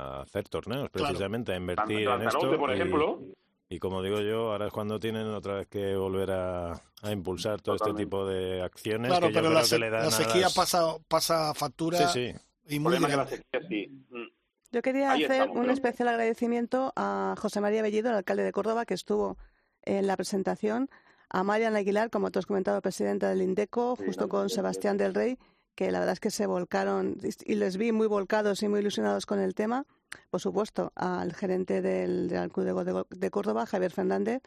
a 0.00 0.22
hacer 0.22 0.48
torneos, 0.48 0.90
Claro. 0.90 1.08
precisamente, 1.08 1.52
a 1.52 1.56
invertir 1.56 2.08
en 2.08 2.22
esto. 2.22 2.58
por 2.58 2.70
y- 2.70 2.74
ejemplo, 2.74 3.20
y 3.68 3.78
como 3.78 4.02
digo 4.02 4.20
yo, 4.20 4.52
ahora 4.52 4.66
es 4.66 4.72
cuando 4.72 4.98
tienen 4.98 5.26
otra 5.28 5.54
vez 5.54 5.66
que 5.68 5.94
volver 5.96 6.30
a, 6.32 6.72
a 7.02 7.12
impulsar 7.12 7.60
todo 7.60 7.76
Totalmente. 7.76 8.02
este 8.02 8.06
tipo 8.06 8.26
de 8.26 8.62
acciones 8.62 9.08
Claro, 9.10 9.28
que 9.28 9.32
yo 9.34 9.38
pero 9.40 9.48
creo 9.50 9.60
la, 9.62 9.68
que 9.68 9.78
le 9.78 9.90
dan 9.90 10.04
la 10.06 10.10
sequía 10.10 10.40
las- 10.42 10.54
pasa, 10.54 10.96
pasa 11.08 11.54
factura 11.54 12.08
Sí, 12.08 12.32
sí. 12.32 12.74
y 12.74 12.78
muy 12.80 12.98
la 12.98 13.26
sequía, 13.26 13.60
sí. 13.68 13.86
Mm. 14.10 14.24
Yo 14.72 14.82
quería 14.82 15.10
Ahí 15.12 15.24
hacer 15.24 15.36
estamos, 15.36 15.56
un 15.56 15.62
pero- 15.62 15.72
especial 15.72 16.08
agradecimiento 16.08 16.92
a 16.96 17.34
José 17.38 17.60
María 17.60 17.82
Bellido, 17.82 18.10
el 18.10 18.16
alcalde 18.16 18.44
de 18.44 18.52
Córdoba, 18.52 18.84
que 18.86 18.94
estuvo 18.94 19.36
en 19.82 20.06
la 20.06 20.16
presentación, 20.16 20.88
a 21.28 21.42
Marian 21.44 21.74
Aguilar, 21.76 22.10
como 22.10 22.30
tú 22.30 22.38
has 22.40 22.46
comentado, 22.46 22.80
presidenta 22.82 23.28
del 23.30 23.42
INDECO, 23.42 23.96
Sí, 23.96 24.04
justo 24.06 24.28
con. 24.28 24.48
Sebastián 24.50 24.96
del 24.96 25.14
Rey, 25.14 25.38
que 25.74 25.90
la 25.90 25.98
verdad 26.00 26.12
es 26.14 26.20
que 26.20 26.30
se 26.30 26.46
volcaron 26.46 27.16
y 27.44 27.54
les 27.54 27.76
vi 27.76 27.92
muy 27.92 28.06
volcados 28.06 28.62
y 28.62 28.68
muy 28.68 28.80
ilusionados 28.80 29.26
con 29.26 29.38
el 29.40 29.54
tema. 29.54 29.87
Por 30.30 30.40
supuesto, 30.40 30.92
al 30.96 31.33
gerente 31.35 31.80
del, 31.83 32.28
del 32.28 32.50
Club 32.50 32.66
de, 32.66 33.04
de 33.16 33.30
Córdoba, 33.30 33.64
Javier 33.66 33.92
Fernández, 33.92 34.42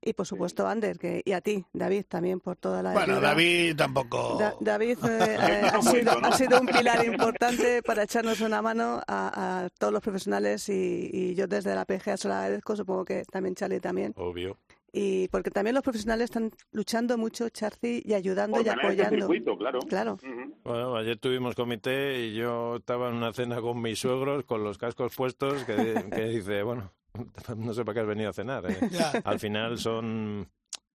y 0.00 0.12
por 0.12 0.26
supuesto 0.26 0.64
a 0.66 0.70
Ander, 0.70 0.96
que, 0.98 1.22
y 1.24 1.32
a 1.32 1.40
ti, 1.40 1.64
David, 1.72 2.04
también 2.08 2.38
por 2.38 2.56
toda 2.56 2.82
la 2.84 2.92
Bueno, 2.92 3.14
ayuda. 3.14 3.28
David 3.30 3.76
tampoco. 3.76 4.36
Da- 4.38 4.54
David 4.60 4.98
eh, 5.04 5.36
eh, 5.40 5.62
ha, 5.72 5.82
sido, 5.82 6.12
ha 6.24 6.36
sido 6.36 6.60
un 6.60 6.66
pilar 6.66 7.04
importante 7.04 7.82
para 7.82 8.04
echarnos 8.04 8.40
una 8.40 8.62
mano 8.62 9.00
a, 9.08 9.64
a 9.64 9.68
todos 9.70 9.92
los 9.92 10.02
profesionales 10.02 10.68
y, 10.68 11.10
y 11.12 11.34
yo 11.34 11.48
desde 11.48 11.74
la 11.74 11.84
PGA 11.84 12.16
se 12.16 12.28
lo 12.28 12.34
agradezco, 12.34 12.76
supongo 12.76 13.04
que 13.04 13.24
también 13.24 13.56
Charlie 13.56 13.80
también. 13.80 14.12
Obvio. 14.16 14.56
Y 14.92 15.28
porque 15.28 15.50
también 15.50 15.74
los 15.74 15.84
profesionales 15.84 16.24
están 16.24 16.50
luchando 16.72 17.18
mucho, 17.18 17.48
Charlie, 17.50 18.02
y 18.04 18.14
ayudando 18.14 18.56
Por 18.56 18.66
y 18.66 18.68
apoyando. 18.70 19.16
circuito, 19.16 19.56
claro. 19.86 20.18
Bueno, 20.64 20.96
ayer 20.96 21.18
tuvimos 21.18 21.54
comité 21.54 22.26
y 22.26 22.34
yo 22.34 22.76
estaba 22.76 23.10
en 23.10 23.16
una 23.16 23.32
cena 23.32 23.60
con 23.60 23.80
mis 23.82 23.98
suegros 23.98 24.44
con 24.44 24.64
los 24.64 24.78
cascos 24.78 25.14
puestos 25.14 25.64
que, 25.64 26.06
que 26.10 26.28
dice, 26.28 26.62
bueno, 26.62 26.92
no 27.56 27.74
sé 27.74 27.84
para 27.84 27.94
qué 27.94 28.00
has 28.00 28.06
venido 28.06 28.30
a 28.30 28.32
cenar. 28.32 28.64
¿eh? 28.70 28.78
Al 29.24 29.38
final 29.38 29.78
son, 29.78 30.48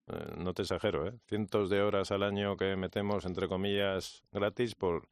eh, 0.08 0.34
no 0.38 0.54
te 0.54 0.64
exagero, 0.64 1.08
¿eh? 1.08 1.14
cientos 1.28 1.70
de 1.70 1.82
horas 1.82 2.12
al 2.12 2.24
año 2.24 2.58
que 2.58 2.76
metemos, 2.76 3.26
entre 3.26 3.48
comillas, 3.48 4.24
gratis 4.32 4.76
por... 4.76 5.08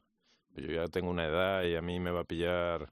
Yo 0.54 0.68
ya 0.68 0.88
tengo 0.90 1.10
una 1.10 1.26
edad 1.26 1.64
y 1.64 1.76
a 1.76 1.82
mí 1.82 2.00
me 2.02 2.12
va 2.12 2.22
a 2.22 2.26
pillar 2.26 2.92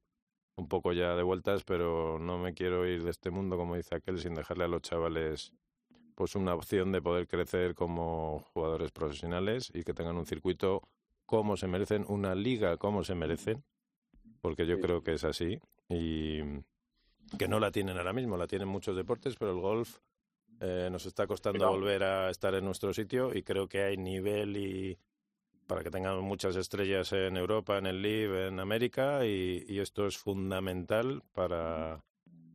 un 0.56 0.70
poco 0.70 0.94
ya 0.94 1.16
de 1.16 1.24
vueltas, 1.24 1.64
pero 1.66 2.18
no 2.18 2.38
me 2.38 2.54
quiero 2.54 2.88
ir 2.88 3.04
de 3.04 3.12
este 3.12 3.32
mundo, 3.32 3.58
como 3.58 3.76
dice 3.76 3.96
aquel, 3.96 4.18
sin 4.20 4.34
dejarle 4.34 4.64
a 4.64 4.68
los 4.70 4.82
chavales 4.82 5.54
pues 6.20 6.36
una 6.36 6.54
opción 6.54 6.92
de 6.92 7.02
poder 7.02 7.30
crecer 7.30 7.76
como 7.76 8.44
jugadores 8.54 8.92
profesionales 8.92 9.72
y 9.74 9.84
que 9.84 9.94
tengan 9.94 10.18
un 10.18 10.26
circuito 10.26 10.82
como 11.26 11.56
se 11.56 11.66
merecen, 11.68 12.04
una 12.10 12.36
liga 12.36 12.76
como 12.76 13.06
se 13.06 13.16
merecen, 13.16 13.64
porque 14.42 14.68
yo 14.68 14.76
Sí. 14.76 14.82
creo 14.82 15.02
que 15.02 15.14
es 15.14 15.24
así 15.24 15.62
y 15.88 16.42
que 17.38 17.48
no 17.48 17.62
la 17.62 17.72
tienen 17.72 17.96
ahora 17.98 18.12
mismo, 18.12 18.36
la 18.36 18.48
tienen 18.48 18.68
muchos 18.68 18.98
deportes, 18.98 19.38
pero 19.38 19.52
el 19.52 19.62
golf 19.62 20.00
eh, 20.60 20.90
nos 20.92 21.06
está 21.06 21.26
costando 21.26 21.70
volver 21.70 22.04
a 22.04 22.30
estar 22.30 22.54
en 22.54 22.66
nuestro 22.66 22.94
sitio 22.94 23.34
y 23.34 23.42
creo 23.44 23.70
que 23.70 23.84
hay 23.84 23.96
nivel 23.96 24.58
y 24.58 24.98
para 25.68 25.84
que 25.84 25.90
tengamos 25.90 26.22
muchas 26.22 26.58
estrellas 26.58 27.14
en 27.14 27.38
Europa, 27.38 27.78
en 27.78 27.86
el 27.86 28.02
LIV, 28.02 28.48
en 28.48 28.60
América 28.60 29.26
y, 29.26 29.64
y 29.70 29.80
esto 29.80 30.06
es 30.06 30.18
fundamental 30.18 31.24
para 31.32 32.04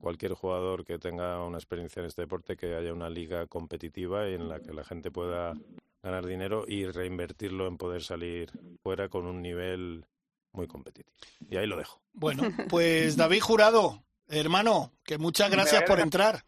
cualquier 0.05 0.35
jugador 0.35 0.85
que 0.85 0.99
tenga 0.99 1.43
una 1.43 1.57
experiencia 1.57 2.01
en 2.01 2.07
este 2.07 2.21
deporte, 2.21 2.59
que 2.59 2.75
haya 2.75 2.93
una 2.93 3.09
liga 3.09 3.47
competitiva 3.47 4.29
y 4.29 4.35
en 4.35 4.51
la 4.51 4.61
que 4.61 4.75
la 4.75 4.85
gente 4.85 5.11
pueda 5.11 5.55
ganar 6.03 6.27
dinero 6.27 6.65
y 6.69 6.85
reinvertirlo 6.85 7.67
en 7.67 7.79
poder 7.79 8.03
salir 8.03 8.51
fuera 8.83 9.09
con 9.09 9.25
un 9.27 9.41
nivel 9.41 10.05
muy 10.53 10.67
competitivo. 10.67 11.17
Y 11.49 11.57
ahí 11.57 11.67
lo 11.67 11.79
dejo. 11.79 12.03
Bueno, 12.13 12.43
pues 12.69 13.17
David 13.17 13.41
Jurado, 13.41 14.05
hermano, 14.29 14.93
que 15.05 15.17
muchas 15.17 15.51
gracias 15.51 15.85
por 15.85 15.99
a- 15.99 16.03
entrar. 16.03 16.45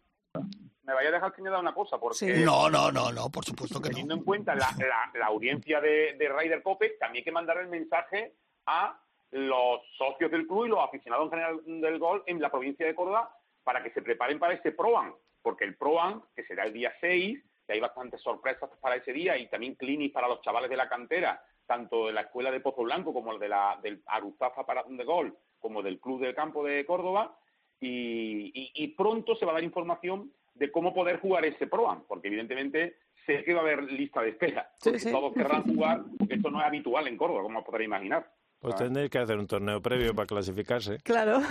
Me 0.83 0.93
vaya 0.93 1.09
a 1.09 1.13
dejar 1.13 1.33
que 1.33 1.41
me 1.41 1.49
da 1.49 1.59
una 1.59 1.73
cosa, 1.73 1.97
porque 1.97 2.17
Sí. 2.37 2.45
No, 2.45 2.69
no, 2.69 2.91
no, 2.91 3.11
no, 3.11 3.29
por 3.31 3.43
supuesto 3.43 3.81
que 3.81 3.89
teniendo 3.89 4.13
no. 4.15 4.21
en 4.21 4.25
cuenta 4.25 4.53
la, 4.53 4.69
la, 4.77 5.19
la 5.19 5.25
audiencia 5.25 5.81
de, 5.81 6.13
de 6.13 6.29
Ryder 6.29 6.61
Cope, 6.61 6.91
también 6.99 7.21
hay 7.21 7.25
que 7.25 7.31
mandar 7.31 7.57
el 7.57 7.67
mensaje 7.69 8.35
a 8.67 8.97
los 9.31 9.81
socios 9.97 10.29
del 10.31 10.45
club 10.47 10.67
y 10.67 10.69
los 10.69 10.79
aficionados 10.79 11.25
en 11.25 11.29
general 11.31 11.59
del 11.65 11.97
golf 11.99 12.23
en 12.27 12.39
la 12.39 12.49
provincia 12.51 12.85
de 12.85 12.93
Córdoba 12.95 13.29
para 13.67 13.83
que 13.83 13.91
se 13.91 14.01
preparen 14.01 14.39
para 14.39 14.53
ese 14.53 14.71
ProAm, 14.71 15.13
porque 15.41 15.65
el 15.65 15.75
ProAm, 15.75 16.21
que 16.33 16.45
será 16.45 16.63
el 16.63 16.71
día 16.71 16.93
6, 17.01 17.37
que 17.67 17.73
hay 17.73 17.81
bastantes 17.81 18.21
sorpresas 18.21 18.69
para 18.79 18.95
ese 18.95 19.11
día 19.11 19.37
y 19.37 19.47
también 19.49 19.75
clinics 19.75 20.13
para 20.13 20.29
los 20.29 20.41
chavales 20.41 20.69
de 20.69 20.77
la 20.77 20.87
cantera, 20.87 21.43
tanto 21.65 22.07
de 22.07 22.13
la 22.13 22.21
escuela 22.21 22.49
de 22.49 22.61
Pozo 22.61 22.83
Blanco 22.83 23.13
como 23.13 23.33
el 23.33 23.39
de 23.39 23.49
la, 23.49 23.77
del 23.83 24.01
Aruzafa 24.05 24.65
para 24.65 24.83
de 24.87 25.03
Golf, 25.03 25.33
como 25.59 25.83
del 25.83 25.99
Club 25.99 26.21
del 26.21 26.33
Campo 26.33 26.63
de 26.63 26.85
Córdoba, 26.85 27.37
y, 27.81 28.51
y- 28.53 28.71
y 28.73 28.87
pronto 28.95 29.35
se 29.35 29.45
va 29.45 29.51
a 29.51 29.55
dar 29.55 29.63
información 29.65 30.31
de 30.55 30.71
cómo 30.71 30.93
poder 30.93 31.19
jugar 31.19 31.43
ese 31.43 31.67
ProAm, 31.67 32.05
porque 32.07 32.29
evidentemente 32.29 32.95
sé 33.25 33.43
que 33.43 33.53
va 33.53 33.59
a 33.59 33.63
haber 33.63 33.83
lista 33.91 34.21
de 34.21 34.29
espera, 34.29 34.71
Sí, 34.77 34.91
porque 34.91 34.99
sí. 34.99 35.11
todos 35.11 35.33
querrán 35.33 35.63
jugar, 35.75 36.03
porque 36.17 36.35
esto 36.35 36.49
no 36.49 36.61
es 36.61 36.65
habitual 36.67 37.05
en 37.09 37.17
Córdoba, 37.17 37.41
como 37.43 37.65
podréis 37.65 37.87
imaginar. 37.87 38.31
Pues 38.67 38.75
Ah. 38.81 38.83
tendréis 38.83 39.09
que 39.09 39.17
hacer 39.19 39.37
un 39.37 39.47
torneo 39.47 39.81
previo 39.81 40.13
para 40.13 40.25
clasificarse, 40.27 40.97
Claro. 41.03 41.41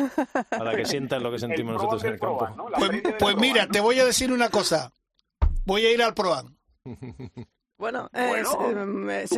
para 0.51 0.77
que 0.77 0.85
sientan 0.85 1.23
lo 1.23 1.31
que 1.31 1.39
sentimos 1.39 1.71
El 1.73 1.77
nosotros 1.77 2.05
en 2.05 2.13
el 2.15 2.21
campo. 2.21 2.47
Pues, 2.79 3.03
pues 3.19 3.37
mira, 3.37 3.65
¿no? 3.67 3.73
te 3.73 3.81
voy 3.81 3.99
a 4.01 4.05
decir 4.05 4.31
una 4.33 4.51
cosa. 4.51 4.93
Voy 5.65 5.87
a 5.87 5.93
ir 5.93 6.03
al 6.03 6.13
ProAm. 6.15 6.57
Bueno, 7.79 8.09
eh, 8.15 8.43
Bueno. 8.43 8.57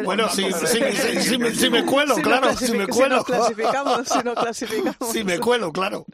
Bueno, 0.05 0.29
si, 0.29 0.45
me, 1.39 1.51
si 1.53 1.71
me 1.71 1.85
cuelo, 1.85 2.15
claro, 2.17 2.53
si 2.55 2.71
me 2.73 2.87
cuelo. 2.87 3.17
nos 3.17 3.25
clasificamos, 3.25 4.07
si 4.09 4.19
nos 4.23 4.35
clasificamos. 4.37 5.13
Si 5.13 5.25
me 5.25 5.41
cuelo, 5.41 5.73
claro. 5.73 6.05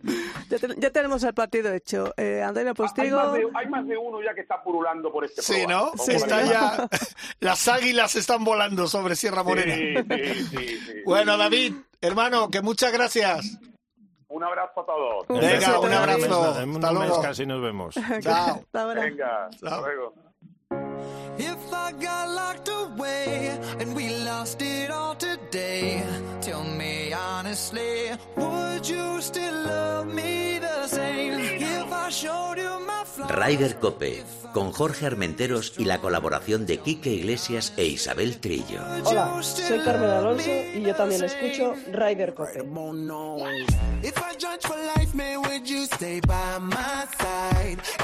Ya, 0.49 0.59
te- 0.59 0.75
ya 0.79 0.91
tenemos 0.91 1.23
el 1.23 1.35
partido 1.35 1.71
hecho. 1.75 2.15
Eh, 2.17 2.43
Andrea 2.43 2.69
hay, 2.69 2.75
Postigo. 2.75 3.17
más 3.19 3.33
de, 3.35 3.47
hay 3.55 3.69
más 3.69 3.87
de 3.87 3.99
uno 3.99 4.23
ya 4.23 4.35
que 4.35 4.41
está 4.41 4.63
purulando 4.63 5.13
por 5.13 5.27
este 5.27 5.43
Sí. 5.43 5.67
¿no? 5.67 5.91
Como 5.93 6.11
Está 6.13 6.29
para- 6.41 6.47
ya. 6.47 6.89
Las 7.41 7.69
águilas 7.69 8.17
están 8.17 8.43
volando 8.43 8.89
sobre 8.89 9.17
Sierra 9.17 9.43
Morena. 9.43 9.75
Sí, 9.75 9.95
sí, 9.95 10.45
sí, 10.57 10.79
sí. 10.81 10.93
Bueno, 11.05 11.37
David, 11.37 11.75
hermano, 12.01 12.49
que 12.51 12.63
muchas 12.63 12.91
gracias. 12.91 13.59
Un 14.29 14.43
abrazo 14.43 14.81
a 14.81 14.87
todos. 14.87 15.29
Venga, 15.29 15.79
un 15.79 15.93
abrazo. 15.93 16.61
En 16.63 16.71
un 16.71 16.77
Hasta 16.77 16.91
mes 16.99 17.09
luego. 17.09 17.21
casi 17.23 17.45
nos 17.45 17.61
vemos. 17.61 17.95
Chao. 18.23 18.65
Venga, 18.73 19.47
hasta 19.49 19.81
luego. 19.83 20.15
If 21.39 21.73
I 21.73 21.93
got 21.93 22.29
locked 22.31 22.69
away 22.69 23.59
and 23.81 23.95
we 23.97 24.17
lost 24.25 24.63
it 24.63 24.91
all 24.91 25.15
today, 25.17 26.05
tell 26.41 26.63
me 26.65 27.13
honestly, 27.13 28.13
would 28.37 28.89
you 28.89 29.21
still 29.21 29.55
love 29.67 30.07
me 30.07 30.59
the 30.59 30.87
same? 30.87 31.41
If 31.41 31.93
I 31.93 32.09
showed 32.11 32.59
you 32.59 32.79
my 32.87 33.03
flaws, 33.05 33.31
Ryder 33.37 33.75
Cope, 33.81 34.25
con 34.55 34.71
Jorge 34.71 35.05
Armenteros 35.05 35.75
y 35.79 35.85
la 35.85 36.01
colaboración 36.01 36.65
de 36.65 36.79
Quique 36.79 37.11
Iglesias 37.11 37.75
e 37.77 37.87
Isabel 37.87 38.39
Trillo. 38.39 38.81
Hola, 39.05 39.43
soy 39.43 39.81
Carmen 39.81 40.09
Alonso 40.09 40.49
y 40.49 40.81
yo 40.81 40.95
también 40.95 41.25
escucho 41.25 41.75
Ryder 41.93 42.35
Cope. 42.35 42.63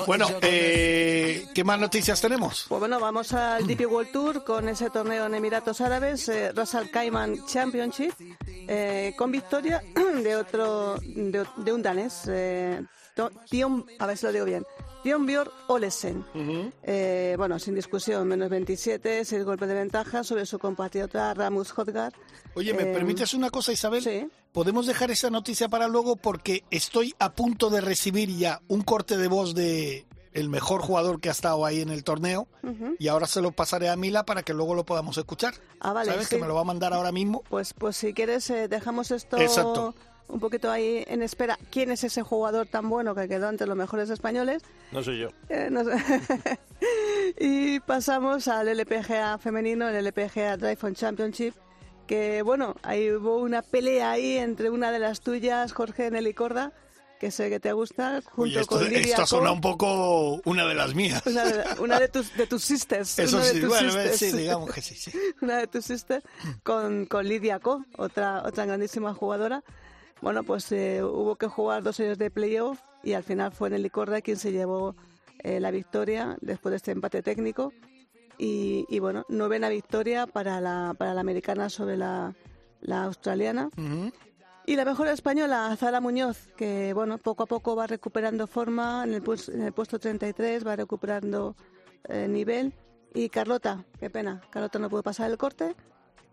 Bueno, 0.06 0.26
eh, 0.42 1.46
¿qué 1.54 1.62
más 1.62 1.78
noticias 1.78 2.20
tenemos? 2.20 2.66
Pues 2.68 2.80
bueno, 2.80 2.98
vamos 2.98 3.32
al 3.32 3.64
DP 3.64 3.86
World 3.86 4.10
Tour 4.10 4.44
con 4.44 4.68
ese 4.68 4.90
torneo 4.90 5.26
en 5.26 5.36
Emiratos 5.36 5.80
Árabes, 5.80 6.28
eh, 6.28 6.50
Ras 6.52 6.74
Al 6.74 6.90
Khaimah 6.90 7.28
Championship, 7.46 8.12
eh, 8.48 9.14
con 9.16 9.30
victoria 9.30 9.82
de 10.24 10.36
otro, 10.36 10.96
de, 10.98 11.46
de 11.58 11.72
un 11.72 11.80
danés, 11.80 12.24
eh, 12.26 12.82
Tion, 13.50 13.84
a 13.98 14.06
ver 14.06 14.16
si 14.16 14.26
lo 14.26 14.32
digo 14.32 14.44
bien, 14.46 14.64
Björn 15.04 15.50
Olesen. 15.68 16.24
Eh, 16.82 17.34
bueno, 17.36 17.58
sin 17.58 17.74
discusión, 17.74 18.26
menos 18.28 18.48
27, 18.50 19.24
6 19.24 19.44
golpes 19.44 19.68
de 19.68 19.74
ventaja 19.74 20.24
sobre 20.24 20.46
su 20.46 20.58
compatriota 20.58 21.32
Ramus 21.34 21.72
Hodgar. 21.76 22.12
Oye, 22.54 22.72
¿me 22.74 22.84
Eh, 22.84 22.92
permites 22.94 23.34
una 23.34 23.50
cosa, 23.50 23.72
Isabel? 23.72 24.02
sí. 24.02 24.28
Podemos 24.52 24.86
dejar 24.88 25.12
esa 25.12 25.30
noticia 25.30 25.68
para 25.68 25.86
luego 25.86 26.16
porque 26.16 26.64
estoy 26.72 27.14
a 27.20 27.32
punto 27.32 27.70
de 27.70 27.80
recibir 27.80 28.28
ya 28.36 28.60
un 28.66 28.82
corte 28.82 29.16
de 29.16 29.28
voz 29.28 29.54
de 29.54 30.06
el 30.32 30.48
mejor 30.48 30.80
jugador 30.82 31.20
que 31.20 31.28
ha 31.28 31.32
estado 31.32 31.64
ahí 31.64 31.80
en 31.80 31.88
el 31.90 32.02
torneo 32.04 32.48
y 32.98 33.06
ahora 33.08 33.26
se 33.26 33.40
lo 33.42 33.52
pasaré 33.52 33.88
a 33.88 33.96
Mila 33.96 34.24
para 34.24 34.42
que 34.42 34.52
luego 34.52 34.74
lo 34.74 34.84
podamos 34.84 35.16
escuchar. 35.18 35.54
Ah, 35.80 35.92
vale, 35.92 36.10
¿Sabes? 36.10 36.26
sí. 36.28 36.34
Que 36.34 36.40
me 36.42 36.48
lo 36.48 36.54
va 36.56 36.60
a 36.62 36.64
mandar 36.64 36.92
ahora 36.92 37.12
mismo. 37.12 37.42
Pues, 37.48 37.74
pues 37.74 37.96
si 37.96 38.12
quieres, 38.12 38.50
eh, 38.50 38.66
dejamos 38.66 39.12
esto 39.12 39.36
Exacto. 39.38 39.94
Un 40.32 40.40
poquito 40.40 40.70
ahí 40.70 41.04
en 41.06 41.22
espera. 41.22 41.58
¿Quién 41.70 41.90
es 41.90 42.04
ese 42.04 42.22
jugador 42.22 42.66
tan 42.66 42.88
bueno 42.88 43.14
que 43.14 43.28
quedó 43.28 43.48
entre 43.48 43.66
los 43.66 43.76
mejores 43.76 44.10
españoles? 44.10 44.62
No 44.92 45.02
soy 45.02 45.20
yo. 45.20 45.28
Eh, 45.48 45.68
no 45.70 45.84
sé. 45.84 45.92
y 47.38 47.80
pasamos 47.80 48.48
al 48.48 48.68
LPGA 48.68 49.38
femenino, 49.38 49.88
el 49.88 50.06
LPGA 50.06 50.56
Drive 50.56 50.78
on 50.82 50.94
Championship, 50.94 51.54
que 52.06 52.42
bueno, 52.42 52.74
ahí 52.82 53.10
hubo 53.10 53.38
una 53.38 53.62
pelea 53.62 54.12
ahí 54.12 54.36
entre 54.36 54.70
una 54.70 54.90
de 54.92 54.98
las 54.98 55.20
tuyas, 55.20 55.72
Jorge 55.72 56.10
Nelly 56.10 56.34
Corda, 56.34 56.72
que 57.20 57.30
sé 57.30 57.50
que 57.50 57.60
te 57.60 57.72
gusta, 57.72 58.22
junto 58.24 58.42
Oye, 58.42 58.60
esto, 58.60 58.76
con 58.76 58.84
Lidia 58.88 59.14
esto 59.14 59.26
suena 59.26 59.52
un 59.52 59.60
poco 59.60 60.40
una 60.46 60.66
de 60.66 60.74
las 60.74 60.94
mías. 60.94 61.22
una 61.26 61.44
de, 61.44 61.64
una 61.80 62.00
de 62.00 62.08
tus, 62.08 62.34
de 62.34 62.46
tus 62.46 62.64
sisters. 62.64 63.18
Eso 63.18 63.36
una 63.36 63.46
de 63.46 63.52
sí, 63.52 63.60
tus 63.60 63.68
bueno, 63.68 63.92
sisters. 63.92 64.16
sí, 64.16 64.32
digamos 64.32 64.70
que 64.72 64.80
sí, 64.80 64.94
sí. 64.94 65.12
una 65.42 65.58
de 65.58 65.66
tus 65.66 65.84
sisters, 65.84 66.24
con, 66.62 67.04
con 67.04 67.28
Lidia 67.28 67.60
Co, 67.60 67.84
otra, 67.98 68.42
otra 68.44 68.64
grandísima 68.64 69.12
jugadora. 69.12 69.62
Bueno, 70.22 70.42
pues 70.44 70.70
eh, 70.72 71.02
hubo 71.02 71.36
que 71.36 71.46
jugar 71.46 71.82
dos 71.82 71.98
años 72.00 72.18
de 72.18 72.30
playoff 72.30 72.80
y 73.02 73.14
al 73.14 73.22
final 73.22 73.52
fue 73.52 73.70
Nelly 73.70 73.88
Corda 73.90 74.20
quien 74.20 74.36
se 74.36 74.52
llevó 74.52 74.94
eh, 75.42 75.60
la 75.60 75.70
victoria 75.70 76.36
después 76.40 76.70
de 76.72 76.76
este 76.76 76.90
empate 76.92 77.22
técnico. 77.22 77.72
Y, 78.36 78.86
y 78.88 78.98
bueno, 79.00 79.24
novena 79.28 79.68
victoria 79.68 80.26
para 80.26 80.60
la, 80.60 80.94
para 80.96 81.14
la 81.14 81.20
americana 81.20 81.68
sobre 81.68 81.96
la, 81.96 82.34
la 82.80 83.04
australiana. 83.04 83.70
Y 84.66 84.76
la 84.76 84.84
mejor 84.84 85.08
española, 85.08 85.74
Zara 85.78 86.00
Muñoz, 86.00 86.48
que 86.56 86.92
bueno, 86.92 87.18
poco 87.18 87.42
a 87.42 87.46
poco 87.46 87.74
va 87.74 87.86
recuperando 87.86 88.46
forma 88.46 89.02
en 89.04 89.14
el, 89.14 89.22
pues- 89.22 89.48
en 89.48 89.62
el 89.62 89.72
puesto 89.72 89.98
33, 89.98 90.66
va 90.66 90.76
recuperando 90.76 91.56
eh, 92.08 92.28
nivel. 92.28 92.72
Y 93.14 93.28
Carlota, 93.30 93.84
qué 93.98 94.08
pena, 94.10 94.40
Carlota 94.50 94.78
no 94.78 94.88
pudo 94.88 95.02
pasar 95.02 95.30
el 95.30 95.36
corte. 95.38 95.74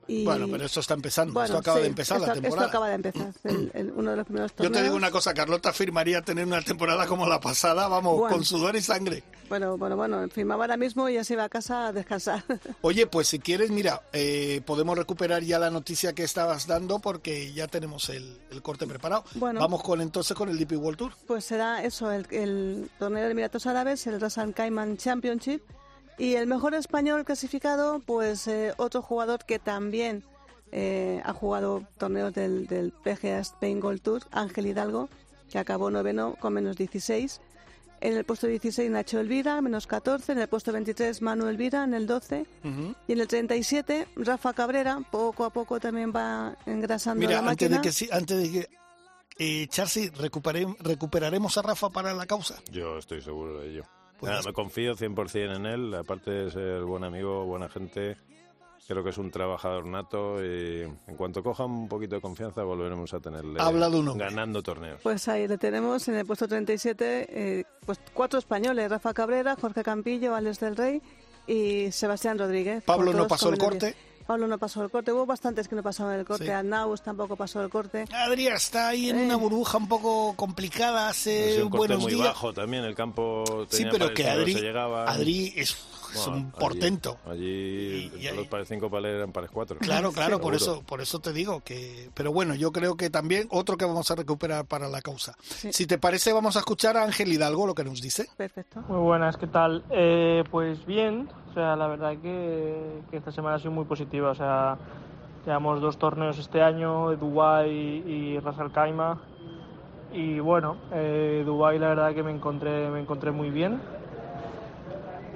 Y, 0.09 0.23
Bueno, 0.23 0.47
pero 0.49 0.65
esto 0.65 0.79
está 0.79 0.93
empezando. 0.93 1.33
Bueno, 1.33 1.45
esto 1.47 1.57
acaba 1.57 1.77
sí, 1.77 1.81
de 1.83 1.87
empezar 1.89 2.17
esto, 2.17 2.27
la 2.27 2.33
temporada. 2.33 2.65
Esto 2.67 2.77
acaba 2.77 2.87
de 2.89 2.95
empezar, 2.95 3.33
el- 3.43 3.71
el- 3.73 3.91
uno 3.91 4.11
de 4.11 4.17
los 4.17 4.25
primeros 4.25 4.51
Yo 4.51 4.55
torneos. 4.55 4.73
te 4.77 4.83
digo 4.83 4.95
una 4.95 5.11
cosa, 5.11 5.33
Carlota 5.33 5.73
firmaría 5.73 6.21
tener 6.21 6.45
una 6.45 6.61
temporada 6.61 7.05
como 7.07 7.27
la 7.27 7.41
pasada, 7.41 7.87
vamos, 7.89 8.17
Bueno. 8.19 8.35
con 8.35 8.45
sudor 8.45 8.75
y 8.77 8.81
sangre. 8.81 9.23
Bueno, 9.49 9.77
bueno, 9.77 9.95
bueno, 9.97 10.27
firmaba 10.29 10.63
ahora 10.63 10.77
mismo 10.77 11.09
y 11.09 11.15
ya 11.15 11.23
se 11.23 11.33
iba 11.33 11.43
a 11.43 11.49
casa 11.49 11.87
a 11.87 11.93
descansar. 11.93 12.43
Oye, 12.81 13.05
pues 13.07 13.27
si 13.27 13.39
quieres, 13.39 13.69
mira, 13.69 14.01
eh, 14.13 14.61
podemos 14.65 14.97
recuperar 14.97 15.43
ya 15.43 15.59
la 15.59 15.69
noticia 15.71 16.13
que 16.13 16.23
estabas 16.23 16.67
dando 16.67 16.99
porque 16.99 17.51
ya 17.53 17.67
tenemos 17.67 18.09
el, 18.09 18.37
el 18.51 18.61
corte 18.61 18.87
preparado. 18.87 19.23
Bueno. 19.35 19.59
Vamos 19.59 19.83
con 19.83 19.99
entonces 20.01 20.35
con 20.37 20.47
el 20.49 20.57
DP 20.57 20.77
World 20.77 20.97
Tour. 20.99 21.11
Pues 21.27 21.43
será 21.45 21.83
eso, 21.83 22.11
el, 22.11 22.25
el 22.31 22.89
torneo 22.97 23.25
de 23.25 23.31
Emiratos 23.31 23.65
Árabes, 23.67 24.07
el 24.07 24.19
Ras 24.21 24.37
Al 24.37 24.53
Khaimah 24.53 24.95
Championship. 24.97 25.61
Y 26.17 26.33
el 26.35 26.47
mejor 26.47 26.73
español 26.73 27.25
clasificado, 27.25 27.99
pues 27.99 28.47
eh, 28.47 28.73
otro 28.77 29.01
jugador 29.01 29.45
que 29.45 29.59
también 29.59 30.23
eh, 30.71 31.21
ha 31.23 31.33
jugado 31.33 31.83
torneos 31.97 32.33
del, 32.33 32.65
del 32.67 32.91
PGA 32.91 33.39
Spain 33.39 33.79
Gold 33.79 34.01
Tour, 34.01 34.23
Ángel 34.31 34.65
Hidalgo, 34.65 35.09
que 35.51 35.59
acabó 35.59 35.91
noveno 35.91 36.35
con 36.39 36.53
menos 36.53 36.75
16. 36.75 37.39
En 37.99 38.15
el 38.15 38.25
puesto 38.25 38.45
16 38.47 38.91
Nacho 38.91 39.19
Elvira, 39.19 39.59
menos 39.61 39.87
14. 39.87 40.31
En 40.33 40.39
el 40.39 40.47
puesto 40.47 40.71
23 40.71 41.21
Manu 41.21 41.47
Elvira, 41.47 41.83
en 41.83 41.93
el 41.93 42.05
12. 42.05 42.45
Ujú. 42.63 42.95
Y 43.07 43.13
en 43.13 43.19
el 43.19 43.27
37 43.27 44.07
Rafa 44.17 44.53
Cabrera, 44.53 44.99
poco 45.09 45.45
a 45.45 45.49
poco 45.51 45.79
también 45.79 46.11
va 46.15 46.55
engrasando 46.65 47.19
Mira, 47.19 47.41
la 47.41 47.51
antes 47.51 47.69
máquina. 47.69 47.81
de 47.81 47.87
que 47.87 47.91
sí, 47.91 48.09
antes 48.11 48.37
de 48.37 48.51
que 48.51 48.69
eh, 49.39 49.67
Charcy, 49.67 50.09
recuperaremos 50.09 51.57
a 51.57 51.61
Rafa 51.61 51.89
para 51.89 52.13
la 52.13 52.25
causa. 52.25 52.55
Yo 52.71 52.97
estoy 52.97 53.21
seguro 53.21 53.59
de 53.59 53.69
ello. 53.71 53.83
Pues 54.19 54.31
Nada, 54.31 54.43
me 54.45 54.53
confío 54.53 54.95
100% 54.95 55.55
en 55.55 55.65
él, 55.65 55.93
aparte 55.93 56.31
de 56.31 56.51
ser 56.51 56.81
buen 56.83 57.03
amigo, 57.03 57.45
buena 57.45 57.69
gente. 57.69 58.17
Creo 58.87 59.03
que 59.03 59.09
es 59.09 59.17
un 59.17 59.29
trabajador 59.31 59.85
nato 59.85 60.43
y 60.43 60.81
en 60.83 61.15
cuanto 61.17 61.43
coja 61.43 61.65
un 61.65 61.89
poquito 61.89 62.15
de 62.15 62.21
confianza 62.21 62.63
volveremos 62.63 63.13
a 63.13 63.19
tenerle 63.19 63.59
Ha 63.59 63.65
hablado 63.67 63.99
un 63.99 64.07
hombre. 64.07 64.25
ganando 64.27 64.63
torneos. 64.63 65.01
Pues 65.03 65.27
ahí 65.27 65.45
le 65.45 65.57
tenemos 65.57 66.07
en 66.07 66.15
el 66.15 66.25
puesto 66.25 66.47
37, 66.47 67.27
eh, 67.29 67.63
pues 67.85 67.99
cuatro 68.13 68.39
españoles, 68.39 68.89
Rafa 68.89 69.13
Cabrera, 69.13 69.57
Jorge 69.59 69.83
Campillo, 69.83 70.33
Alex 70.35 70.61
del 70.61 70.77
Rey 70.77 71.01
y 71.47 71.91
Sebastián 71.91 72.39
Rodríguez. 72.39 72.83
Pablo 72.85 73.11
no 73.11 73.27
pasó 73.27 73.49
el 73.49 73.57
corte. 73.57 73.93
10. 74.27 74.37
Pablo 74.37 74.47
no 74.47 74.57
pasó 74.57 74.83
el 74.83 74.89
corte, 74.89 75.11
hubo 75.13 75.25
bastantes 75.25 75.67
que 75.67 75.75
no 75.75 75.83
pasaron 75.83 76.13
el 76.13 76.25
corte, 76.25 76.45
Sí. 76.45 76.51
Arnaus 76.51 77.01
tampoco 77.01 77.35
pasó 77.35 77.61
el 77.63 77.69
corte. 77.69 78.05
Adrián 78.13 78.55
está 78.55 78.89
ahí 78.89 79.09
en 79.09 79.19
Eh. 79.19 79.25
una 79.25 79.35
burbuja 79.37 79.77
un 79.77 79.87
poco 79.87 80.33
complicada 80.35 81.07
Ha 81.07 81.09
hace 81.09 81.53
sido 81.53 81.65
un 81.65 81.71
corte 81.71 81.77
buenos 81.95 82.03
muy 82.03 82.13
días. 82.13 82.27
bajo 82.27 82.53
también, 82.53 82.83
el 82.83 82.95
campo 82.95 83.43
Sí, 83.69 83.77
tenía 83.77 83.91
pero 83.91 84.05
pared 84.05 84.15
que 84.15 84.29
Adri, 84.29 84.53
se 84.53 84.61
llegaba. 84.61 85.09
Adri 85.09 85.53
es, 85.55 85.75
es 86.13 86.25
Bueno, 86.25 86.37
un 86.37 86.47
allí- 86.47 86.59
portento. 86.59 87.17
Allí, 87.25 88.11
Y- 88.15 88.27
y 88.27 88.35
los 88.35 88.47
pares 88.47 88.67
5 88.67 88.89
pares 88.89 89.15
eran 89.15 89.31
pares 89.31 89.49
4. 89.51 89.77
Claro, 89.79 90.11
claro, 90.11 90.39
por 90.39 90.57
Seguro. 90.57 90.77
eso, 90.79 90.85
por 90.85 91.01
eso 91.01 91.19
te 91.19 91.33
digo 91.33 91.61
que. 91.61 92.09
Pero 92.13 92.31
bueno, 92.31 92.55
yo 92.55 92.71
creo 92.71 92.95
que 92.95 93.09
también 93.09 93.47
otro 93.51 93.77
que 93.77 93.85
vamos 93.85 94.09
a 94.11 94.15
recuperar 94.15 94.65
para 94.65 94.87
la 94.89 95.01
causa. 95.01 95.35
Sí. 95.41 95.71
Si 95.73 95.85
te 95.87 95.97
parece, 95.97 96.33
vamos 96.33 96.55
a 96.55 96.59
escuchar 96.59 96.97
a 96.97 97.03
Ángel 97.03 97.31
Hidalgo 97.31 97.65
lo 97.67 97.75
que 97.75 97.83
nos 97.83 98.01
dice. 98.01 98.27
Perfecto. 98.37 98.81
Muy 98.87 98.99
buenas, 98.99 99.37
¿qué 99.37 99.47
tal? 99.47 99.83
Eh, 99.89 100.43
pues 100.51 100.85
bien, 100.85 101.29
o 101.49 101.53
sea, 101.53 101.75
la 101.75 101.87
verdad 101.87 102.17
que, 102.21 103.01
que 103.09 103.17
esta 103.17 103.31
semana 103.31 103.55
ha 103.55 103.59
sido 103.59 103.71
muy 103.71 103.85
positiva, 103.85 104.31
o 104.31 104.35
sea, 104.35 104.77
llevamos 105.45 105.81
dos 105.81 105.97
torneos 105.97 106.37
este 106.37 106.61
año, 106.61 107.15
Dubái 107.15 107.69
y 107.71 108.39
Ras 108.39 108.59
Al 108.59 108.71
Khaimah, 108.71 109.17
y 110.13 110.39
bueno, 110.39 110.77
eh, 110.91 111.43
Dubái 111.45 111.79
la 111.79 111.89
verdad 111.89 112.13
que 112.15 112.23
me 112.23 112.31
encontré, 112.31 112.89
me 112.89 112.99
encontré 112.99 113.31
muy 113.31 113.49
bien, 113.49 113.81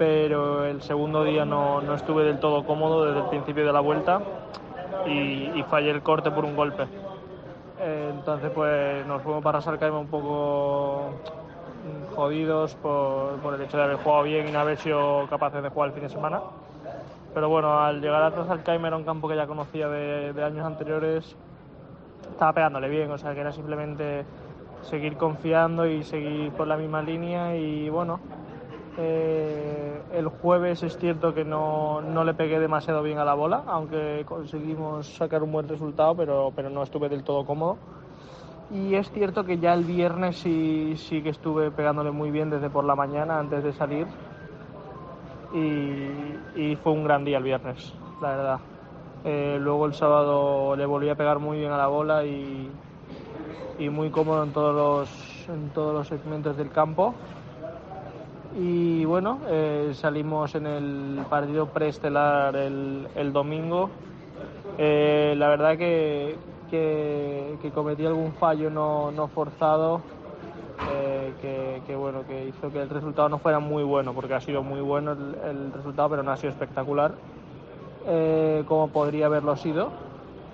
pero 0.02 0.64
el 0.64 0.82
segundo 0.82 1.22
día 1.22 1.44
no, 1.44 1.80
no 1.80 1.94
estuve 1.94 2.24
del 2.24 2.40
todo 2.40 2.64
cómodo 2.64 3.04
desde 3.04 3.20
el 3.20 3.26
principio 3.26 3.64
de 3.64 3.72
la 3.72 3.78
vuelta 3.78 4.20
y, 5.06 5.52
y 5.54 5.64
fallé 5.70 5.90
el 5.92 6.02
corte 6.02 6.28
por 6.32 6.44
un 6.44 6.56
golpe. 6.56 6.88
Entonces 7.80 8.50
pues 8.52 9.06
nos 9.06 9.22
fuimos 9.22 9.44
para 9.44 9.60
Khaimah 9.60 9.98
un 9.98 10.08
poco 10.08 11.02
jodidos 12.16 12.74
por, 12.74 13.36
por 13.36 13.54
el 13.54 13.62
hecho 13.62 13.76
de 13.76 13.84
haber 13.84 13.98
jugado 13.98 14.24
bien 14.24 14.48
y 14.48 14.50
no 14.50 14.58
haber 14.58 14.76
sido 14.76 15.28
capaces 15.30 15.62
de 15.62 15.68
jugar 15.68 15.90
el 15.90 15.94
fin 15.94 16.02
de 16.02 16.08
semana. 16.08 16.40
Pero 17.32 17.48
bueno, 17.48 17.78
al 17.78 18.00
llegar 18.00 18.24
atrás 18.24 18.50
al 18.50 18.64
Kaimer, 18.64 18.88
era 18.88 18.96
un 18.96 19.04
campo 19.04 19.28
que 19.28 19.36
ya 19.36 19.46
conocía 19.46 19.86
de, 19.86 20.32
de 20.32 20.42
años 20.42 20.66
anteriores, 20.66 21.36
estaba 22.28 22.52
pegándole 22.52 22.88
bien, 22.88 23.08
o 23.12 23.18
sea 23.18 23.34
que 23.34 23.40
era 23.40 23.52
simplemente 23.52 24.24
seguir 24.82 25.16
confiando 25.16 25.86
y 25.86 26.02
seguir 26.02 26.50
por 26.50 26.66
la 26.66 26.76
misma 26.76 27.02
línea 27.02 27.54
y 27.54 27.88
bueno, 27.88 28.18
eh, 28.98 30.02
el 30.12 30.28
jueves 30.28 30.82
es 30.82 30.96
cierto 30.98 31.34
que 31.34 31.44
no, 31.44 32.00
no 32.00 32.24
le 32.24 32.34
pegué 32.34 32.60
demasiado 32.60 33.02
bien 33.02 33.18
a 33.18 33.24
la 33.24 33.34
bola, 33.34 33.62
aunque 33.66 34.24
conseguimos 34.26 35.06
sacar 35.16 35.42
un 35.42 35.52
buen 35.52 35.68
resultado, 35.68 36.14
pero, 36.14 36.52
pero 36.54 36.70
no 36.70 36.82
estuve 36.82 37.08
del 37.08 37.24
todo 37.24 37.44
cómodo. 37.44 37.78
Y 38.70 38.94
es 38.94 39.10
cierto 39.10 39.44
que 39.44 39.58
ya 39.58 39.74
el 39.74 39.84
viernes 39.84 40.38
sí, 40.38 40.94
sí 40.96 41.22
que 41.22 41.30
estuve 41.30 41.70
pegándole 41.70 42.10
muy 42.10 42.30
bien 42.30 42.50
desde 42.50 42.70
por 42.70 42.84
la 42.84 42.94
mañana 42.94 43.38
antes 43.38 43.62
de 43.62 43.72
salir. 43.72 44.06
Y, 45.52 46.60
y 46.60 46.76
fue 46.76 46.92
un 46.92 47.04
gran 47.04 47.24
día 47.24 47.38
el 47.38 47.44
viernes, 47.44 47.92
la 48.22 48.28
verdad. 48.28 48.60
Eh, 49.24 49.58
luego 49.60 49.86
el 49.86 49.94
sábado 49.94 50.74
le 50.74 50.86
volví 50.86 51.08
a 51.08 51.14
pegar 51.14 51.38
muy 51.38 51.58
bien 51.58 51.72
a 51.72 51.76
la 51.76 51.86
bola 51.86 52.24
y, 52.24 52.70
y 53.78 53.88
muy 53.90 54.10
cómodo 54.10 54.42
en 54.42 54.52
todos 54.52 54.74
los, 54.74 55.48
en 55.48 55.70
todos 55.70 55.94
los 55.94 56.08
segmentos 56.08 56.56
del 56.56 56.70
campo. 56.70 57.14
Y 58.54 59.04
bueno, 59.04 59.40
eh, 59.48 59.92
salimos 59.94 60.54
en 60.54 60.66
el 60.66 61.24
partido 61.28 61.66
preestelar 61.66 62.54
el, 62.56 63.08
el 63.14 63.32
domingo. 63.32 63.90
Eh, 64.78 65.34
la 65.36 65.48
verdad 65.48 65.76
que, 65.78 66.36
que, 66.70 67.56
que 67.60 67.70
cometí 67.70 68.06
algún 68.06 68.32
fallo 68.32 68.70
no, 68.70 69.10
no 69.10 69.28
forzado 69.28 70.00
eh, 70.90 71.34
que, 71.40 71.82
que, 71.86 71.94
bueno 71.94 72.26
que 72.26 72.46
hizo 72.46 72.72
que 72.72 72.80
el 72.80 72.88
resultado 72.88 73.28
no 73.28 73.38
fuera 73.38 73.58
muy 73.58 73.84
bueno 73.84 74.14
porque 74.14 74.34
ha 74.34 74.40
sido 74.40 74.62
muy 74.62 74.80
bueno 74.80 75.12
el, 75.12 75.36
el 75.44 75.72
resultado 75.72 76.08
pero 76.10 76.22
no 76.22 76.32
ha 76.32 76.36
sido 76.36 76.50
espectacular 76.50 77.12
eh, 78.06 78.64
como 78.66 78.88
podría 78.88 79.26
haberlo 79.26 79.54
sido 79.56 79.90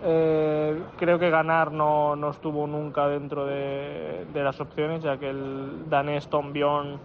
eh, 0.04 0.80
creo 0.98 1.18
que 1.18 1.30
ganar 1.30 1.72
no, 1.72 2.16
no 2.16 2.30
estuvo 2.30 2.66
nunca 2.66 3.06
dentro 3.08 3.46
de, 3.46 4.26
de, 4.32 4.42
las 4.42 4.60
opciones 4.60 5.02
ya 5.02 5.16
que 5.18 5.30
el 5.30 5.88
danés 5.88 6.28
Tom 6.28 6.52
Bjorn 6.52 6.98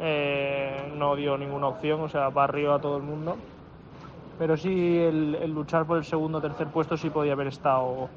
eh, 0.00 0.92
no 0.96 1.16
dio 1.16 1.36
ninguna 1.38 1.68
opción 1.68 2.00
o 2.00 2.08
sea 2.08 2.28
barrió 2.28 2.74
a 2.74 2.80
todo 2.80 2.96
el 2.96 3.02
mundo 3.02 3.36
pero 4.38 4.56
sí 4.56 4.98
el, 4.98 5.50
luchar 5.52 5.86
por 5.86 5.98
el 5.98 6.04
segundo 6.04 6.38
o 6.38 6.40
tercer 6.40 6.68
puesto 6.68 6.96
sí 6.96 7.10
podía 7.10 7.32
haber 7.32 7.48
estado 7.48 8.08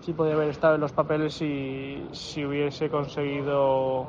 sí 0.00 0.12
podía 0.12 0.34
haber 0.34 0.48
estado 0.48 0.76
en 0.76 0.80
los 0.80 0.92
papeles 0.92 1.34
si, 1.34 2.02
si 2.12 2.44
hubiese 2.44 2.88
conseguido 2.88 4.08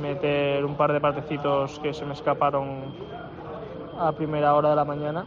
meter 0.00 0.64
un 0.64 0.76
par 0.76 0.92
de 0.92 1.00
partecitos 1.00 1.78
que 1.80 1.92
se 1.92 2.04
me 2.04 2.14
escaparon 2.14 2.94
a 3.98 4.12
primera 4.12 4.54
hora 4.54 4.70
de 4.70 4.76
la 4.76 4.84
mañana. 4.84 5.26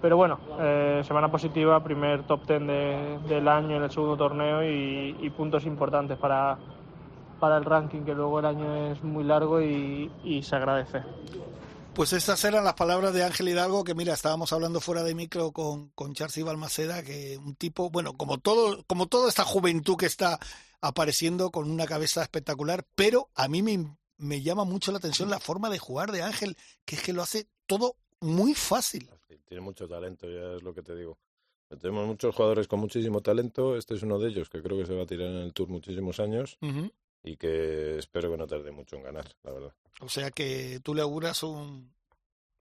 Pero 0.00 0.16
bueno, 0.16 0.38
eh, 0.60 1.00
semana 1.04 1.30
positiva, 1.30 1.82
primer 1.82 2.24
top 2.24 2.44
ten 2.44 2.66
de, 2.66 3.18
del 3.26 3.48
año 3.48 3.76
en 3.76 3.84
el 3.84 3.90
segundo 3.90 4.16
torneo 4.16 4.62
y, 4.62 5.30
puntos 5.30 5.64
importantes 5.64 6.18
para, 6.18 6.58
para 7.44 7.58
el 7.58 7.66
ranking, 7.66 8.04
que 8.04 8.14
luego 8.14 8.38
el 8.38 8.46
año 8.46 8.90
es 8.90 9.04
muy 9.04 9.22
largo 9.22 9.60
y, 9.60 10.10
y 10.24 10.42
se 10.42 10.56
agradece. 10.56 11.02
Pues 11.94 12.14
estas 12.14 12.42
eran 12.42 12.64
las 12.64 12.72
palabras 12.72 13.12
de 13.12 13.22
Ángel 13.22 13.50
Hidalgo, 13.50 13.84
que 13.84 13.94
mira, 13.94 14.14
estábamos 14.14 14.50
hablando 14.54 14.80
fuera 14.80 15.02
de 15.02 15.14
micro 15.14 15.52
con, 15.52 15.90
con 15.90 16.14
Charcy 16.14 16.40
Balmaceda, 16.40 17.02
que 17.02 17.36
un 17.36 17.54
tipo, 17.54 17.90
bueno, 17.90 18.14
como 18.14 18.38
todo, 18.38 18.82
como 18.86 19.08
toda 19.08 19.28
esta 19.28 19.44
juventud 19.44 19.98
que 19.98 20.06
está 20.06 20.38
apareciendo 20.80 21.50
con 21.50 21.70
una 21.70 21.84
cabeza 21.84 22.22
espectacular, 22.22 22.86
pero 22.94 23.28
a 23.34 23.46
mí 23.46 23.60
me, 23.60 23.94
me 24.16 24.40
llama 24.40 24.64
mucho 24.64 24.90
la 24.90 24.96
atención 24.96 25.28
la 25.28 25.38
forma 25.38 25.68
de 25.68 25.78
jugar 25.78 26.10
de 26.10 26.22
Ángel, 26.22 26.56
que 26.86 26.96
es 26.96 27.02
que 27.02 27.12
lo 27.12 27.20
hace 27.20 27.46
todo 27.66 27.96
muy 28.20 28.54
fácil. 28.54 29.10
Tiene 29.44 29.60
mucho 29.60 29.86
talento, 29.86 30.26
ya 30.30 30.56
es 30.56 30.62
lo 30.62 30.72
que 30.72 30.80
te 30.80 30.96
digo. 30.96 31.18
Tenemos 31.78 32.06
muchos 32.06 32.34
jugadores 32.34 32.68
con 32.68 32.80
muchísimo 32.80 33.20
talento, 33.20 33.76
este 33.76 33.96
es 33.96 34.02
uno 34.02 34.18
de 34.18 34.30
ellos 34.30 34.48
que 34.48 34.62
creo 34.62 34.78
que 34.78 34.86
se 34.86 34.94
va 34.94 35.02
a 35.02 35.06
tirar 35.06 35.28
en 35.28 35.42
el 35.42 35.52
Tour 35.52 35.68
muchísimos 35.68 36.20
años. 36.20 36.56
Uh 36.62 36.68
-huh 36.68 36.92
y 37.24 37.36
que 37.36 37.98
espero 37.98 38.30
que 38.30 38.36
no 38.36 38.46
tarde 38.46 38.70
mucho 38.70 38.96
en 38.96 39.02
ganar, 39.02 39.34
la 39.42 39.52
verdad. 39.52 39.74
O 40.00 40.08
sea 40.08 40.30
que 40.30 40.80
tú 40.84 40.94
le 40.94 41.02
auguras 41.02 41.42
un... 41.42 41.92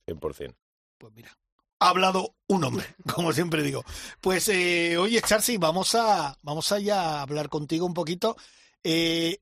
100%. 0.08 0.56
Pues 0.98 1.14
mira, 1.14 1.38
ha 1.80 1.90
hablado 1.90 2.36
un 2.48 2.64
hombre, 2.64 2.86
como 3.14 3.34
siempre 3.34 3.62
digo. 3.62 3.84
Pues 4.22 4.48
eh, 4.48 4.98
oye, 4.98 5.22
Charcy, 5.22 5.58
vamos 5.58 5.94
a, 5.96 6.38
vamos 6.42 6.72
a 6.72 6.80
ya 6.80 7.22
hablar 7.22 7.50
contigo 7.50 7.86
un 7.86 7.94
poquito. 7.94 8.38
Eh, 8.84 9.40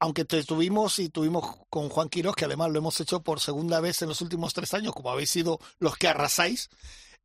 aunque 0.00 0.24
te 0.24 0.42
tuvimos 0.42 0.98
y 0.98 1.10
tuvimos 1.10 1.58
con 1.68 1.88
Juan 1.88 2.08
Quiroz, 2.08 2.34
que 2.34 2.46
además 2.46 2.70
lo 2.70 2.78
hemos 2.78 3.00
hecho 3.00 3.22
por 3.22 3.38
segunda 3.38 3.80
vez 3.80 4.02
en 4.02 4.08
los 4.08 4.20
últimos 4.20 4.54
tres 4.54 4.74
años, 4.74 4.94
como 4.94 5.10
habéis 5.10 5.30
sido 5.30 5.60
los 5.78 5.96
que 5.96 6.08
arrasáis, 6.08 6.70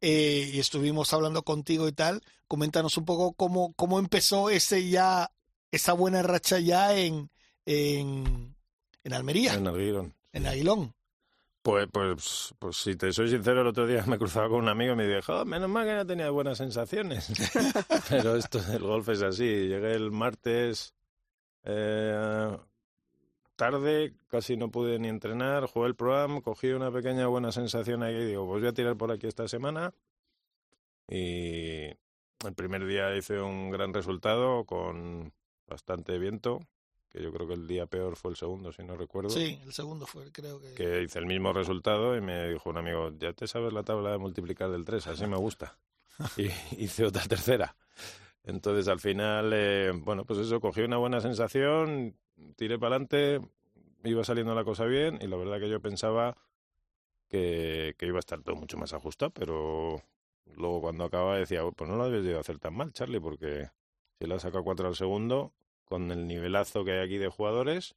eh, 0.01 0.51
y 0.53 0.59
estuvimos 0.59 1.13
hablando 1.13 1.43
contigo 1.43 1.88
y 1.88 1.93
tal, 1.93 2.21
coméntanos 2.47 2.97
un 2.97 3.05
poco 3.05 3.34
cómo, 3.34 3.73
cómo 3.73 3.97
empezó 3.97 4.49
ese 4.49 4.89
ya 4.89 5.32
esa 5.76 5.93
buena 5.93 6.21
racha 6.21 6.59
ya 6.59 6.95
en, 6.97 7.30
en, 7.65 8.55
en 9.03 9.13
Almería. 9.13 9.55
En 9.55 9.67
Aguilón. 9.67 10.13
En 10.32 10.47
Aguilón. 10.47 10.95
Pues, 11.61 11.88
pues, 11.91 12.53
pues 12.59 12.78
si 12.78 12.95
te 12.95 13.11
soy 13.11 13.30
sincero, 13.30 13.61
el 13.61 13.67
otro 13.67 13.88
día 13.88 14.03
me 14.05 14.17
cruzaba 14.17 14.47
con 14.49 14.59
un 14.59 14.69
amigo 14.69 14.93
y 14.93 14.97
me 14.97 15.07
dijo, 15.07 15.34
oh, 15.34 15.45
menos 15.45 15.69
mal 15.69 15.86
que 15.86 15.95
no 15.95 16.05
tenía 16.05 16.30
buenas 16.30 16.59
sensaciones. 16.59 17.32
Pero 18.09 18.36
esto 18.36 18.61
del 18.61 18.84
golf 18.84 19.09
es 19.09 19.21
así. 19.21 19.43
Llegué 19.43 19.93
el 19.93 20.11
martes 20.11 20.93
eh, 21.63 22.57
tarde, 23.55 24.13
casi 24.28 24.55
no 24.55 24.69
pude 24.69 24.99
ni 24.99 25.07
entrenar, 25.07 25.65
jugué 25.65 25.88
el 25.88 25.95
programa, 25.95 26.41
cogí 26.41 26.67
una 26.67 26.91
pequeña 26.91 27.28
buena 27.28 27.51
sensación 27.51 28.03
ahí 28.03 28.15
y 28.15 28.26
digo, 28.26 28.47
pues 28.47 28.61
voy 28.61 28.69
a 28.69 28.73
tirar 28.73 28.95
por 28.95 29.11
aquí 29.11 29.28
esta 29.28 29.47
semana. 29.47 29.93
Y 31.09 31.88
el 31.88 32.53
primer 32.55 32.86
día 32.86 33.15
hice 33.15 33.41
un 33.41 33.71
gran 33.71 33.93
resultado 33.93 34.65
con 34.65 35.34
bastante 35.68 36.18
viento, 36.18 36.59
que 37.09 37.22
yo 37.22 37.32
creo 37.32 37.47
que 37.47 37.53
el 37.53 37.68
día 37.68 37.86
peor 37.86 38.16
fue 38.16 38.32
el 38.32 38.38
segundo, 38.38 38.72
si 38.72 38.84
no 38.84 38.95
recuerdo. 38.97 39.30
Sí, 39.30 39.59
el 39.63 39.74
segundo 39.74 40.05
fue, 40.05 40.32
creo 40.32 40.59
que... 40.59 40.74
Que 40.74 41.03
hice 41.03 41.20
el 41.20 41.26
mismo 41.26 41.53
resultado 41.53 42.16
y 42.16 42.22
me 42.22 42.49
dijo 42.49 42.70
un 42.70 42.78
amigo, 42.78 43.11
ya 43.18 43.34
te 43.34 43.47
sabes 43.47 43.74
la 43.74 43.84
tabla 43.84 44.11
de 44.11 44.18
multiplicar 44.18 44.70
del 44.70 44.86
3, 44.86 45.07
así 45.07 45.26
me 45.26 45.38
gusta. 45.38 45.78
y 46.38 46.47
hice 46.84 47.05
otra 47.05 47.24
tercera. 47.24 47.76
Entonces 48.43 48.88
al 48.88 48.99
final, 48.99 49.51
eh, 49.53 49.91
bueno, 49.95 50.26
pues 50.26 50.39
eso, 50.39 50.59
cogí 50.59 50.82
una 50.82 50.97
buena 50.97 51.20
sensación, 51.20 52.16
tiré 52.55 52.78
para 52.78 52.97
adelante, 52.97 53.41
iba 54.03 54.24
saliendo 54.24 54.53
la 54.53 54.63
cosa 54.63 54.86
bien 54.86 55.18
y 55.22 55.28
la 55.28 55.36
verdad 55.36 55.59
que 55.59 55.70
yo 55.70 55.80
pensaba 55.80 56.38
que, 57.28 57.95
que 57.97 58.05
iba 58.05 58.18
a 58.18 58.20
estar 58.20 58.41
todo 58.41 58.55
mucho 58.55 58.78
más 58.78 58.93
ajustado, 58.93 59.32
pero 59.32 60.03
luego 60.55 60.82
cuando 60.82 61.05
acababa 61.05 61.38
decía, 61.38 61.63
pues 61.76 61.89
no 61.89 61.97
lo 61.97 62.03
habías 62.03 62.24
debido 62.24 62.39
hacer 62.39 62.59
tan 62.59 62.76
mal, 62.76 62.93
Charlie, 62.93 63.20
porque 63.20 63.70
si 64.20 64.28
la 64.28 64.39
saca 64.39 64.61
4 64.61 64.88
al 64.88 64.95
segundo, 64.95 65.53
con 65.84 66.11
el 66.11 66.28
nivelazo 66.28 66.84
que 66.84 66.93
hay 66.93 67.05
aquí 67.05 67.18
de 67.18 67.30
jugadores, 67.30 67.95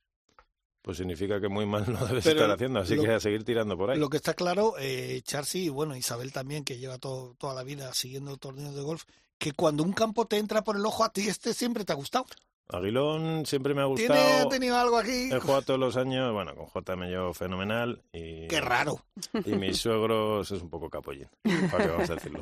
pues 0.82 0.96
significa 0.96 1.40
que 1.40 1.48
muy 1.48 1.66
mal 1.66 1.90
no 1.90 1.98
debes 2.06 2.24
Pero 2.24 2.40
estar 2.40 2.50
haciendo, 2.50 2.80
así 2.80 2.96
lo, 2.96 3.02
que 3.02 3.12
a 3.12 3.20
seguir 3.20 3.44
tirando 3.44 3.76
por 3.76 3.90
ahí. 3.90 3.98
Lo 3.98 4.08
que 4.08 4.16
está 4.16 4.34
claro, 4.34 4.74
eh, 4.78 5.20
Charcy 5.24 5.64
y 5.64 5.68
bueno, 5.68 5.96
Isabel 5.96 6.32
también, 6.32 6.64
que 6.64 6.78
lleva 6.78 6.98
todo, 6.98 7.34
toda 7.34 7.54
la 7.54 7.62
vida 7.62 7.92
siguiendo 7.94 8.36
torneos 8.36 8.74
de 8.74 8.82
golf, 8.82 9.04
que 9.38 9.52
cuando 9.52 9.82
un 9.82 9.92
campo 9.92 10.26
te 10.26 10.38
entra 10.38 10.64
por 10.64 10.76
el 10.76 10.86
ojo, 10.86 11.04
a 11.04 11.12
ti 11.12 11.28
este 11.28 11.54
siempre 11.54 11.84
te 11.84 11.92
ha 11.92 11.96
gustado. 11.96 12.26
Aguilón 12.70 13.46
siempre 13.46 13.72
me 13.72 13.80
ha 13.80 13.86
gustado. 13.86 14.12
¿Tiene, 14.20 14.40
ha 14.40 14.48
tenido 14.48 14.76
algo 14.76 14.98
aquí? 14.98 15.30
He 15.32 15.40
jugado 15.40 15.62
todos 15.62 15.80
los 15.80 15.96
años, 15.96 16.34
bueno, 16.34 16.54
con 16.54 16.66
J 16.66 16.96
me 16.96 17.08
llevo 17.08 17.32
fenomenal. 17.32 18.02
Y, 18.12 18.46
¡Qué 18.46 18.60
raro! 18.60 19.06
Y 19.46 19.52
mis 19.52 19.78
suegros 19.80 20.50
es 20.50 20.60
un 20.60 20.68
poco 20.68 20.90
capollín, 20.90 21.28
para 21.70 21.84
que 21.84 21.90
vamos 21.90 22.10
a 22.10 22.14
decirlo. 22.14 22.40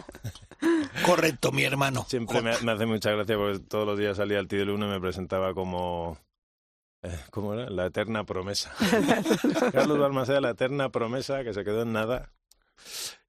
Correcto, 1.06 1.52
mi 1.52 1.62
hermano. 1.62 2.04
Siempre 2.08 2.42
me, 2.42 2.58
me, 2.58 2.72
hace 2.72 2.86
mucha 2.86 3.12
gracia 3.12 3.36
porque 3.36 3.60
todos 3.60 3.86
los 3.86 3.96
días 3.96 4.16
salía 4.16 4.40
al 4.40 4.48
T 4.48 4.56
del 4.56 4.70
1 4.70 4.86
y 4.86 4.90
me 4.90 5.00
presentaba 5.00 5.54
como... 5.54 6.18
Eh, 7.02 7.20
¿Cómo 7.30 7.54
era? 7.54 7.70
La 7.70 7.86
eterna 7.86 8.24
promesa. 8.24 8.74
Carlos 9.72 9.98
Balmaceda, 9.98 10.40
la 10.40 10.50
eterna 10.50 10.88
promesa 10.88 11.44
que 11.44 11.54
se 11.54 11.62
quedó 11.62 11.82
en 11.82 11.92
nada. 11.92 12.32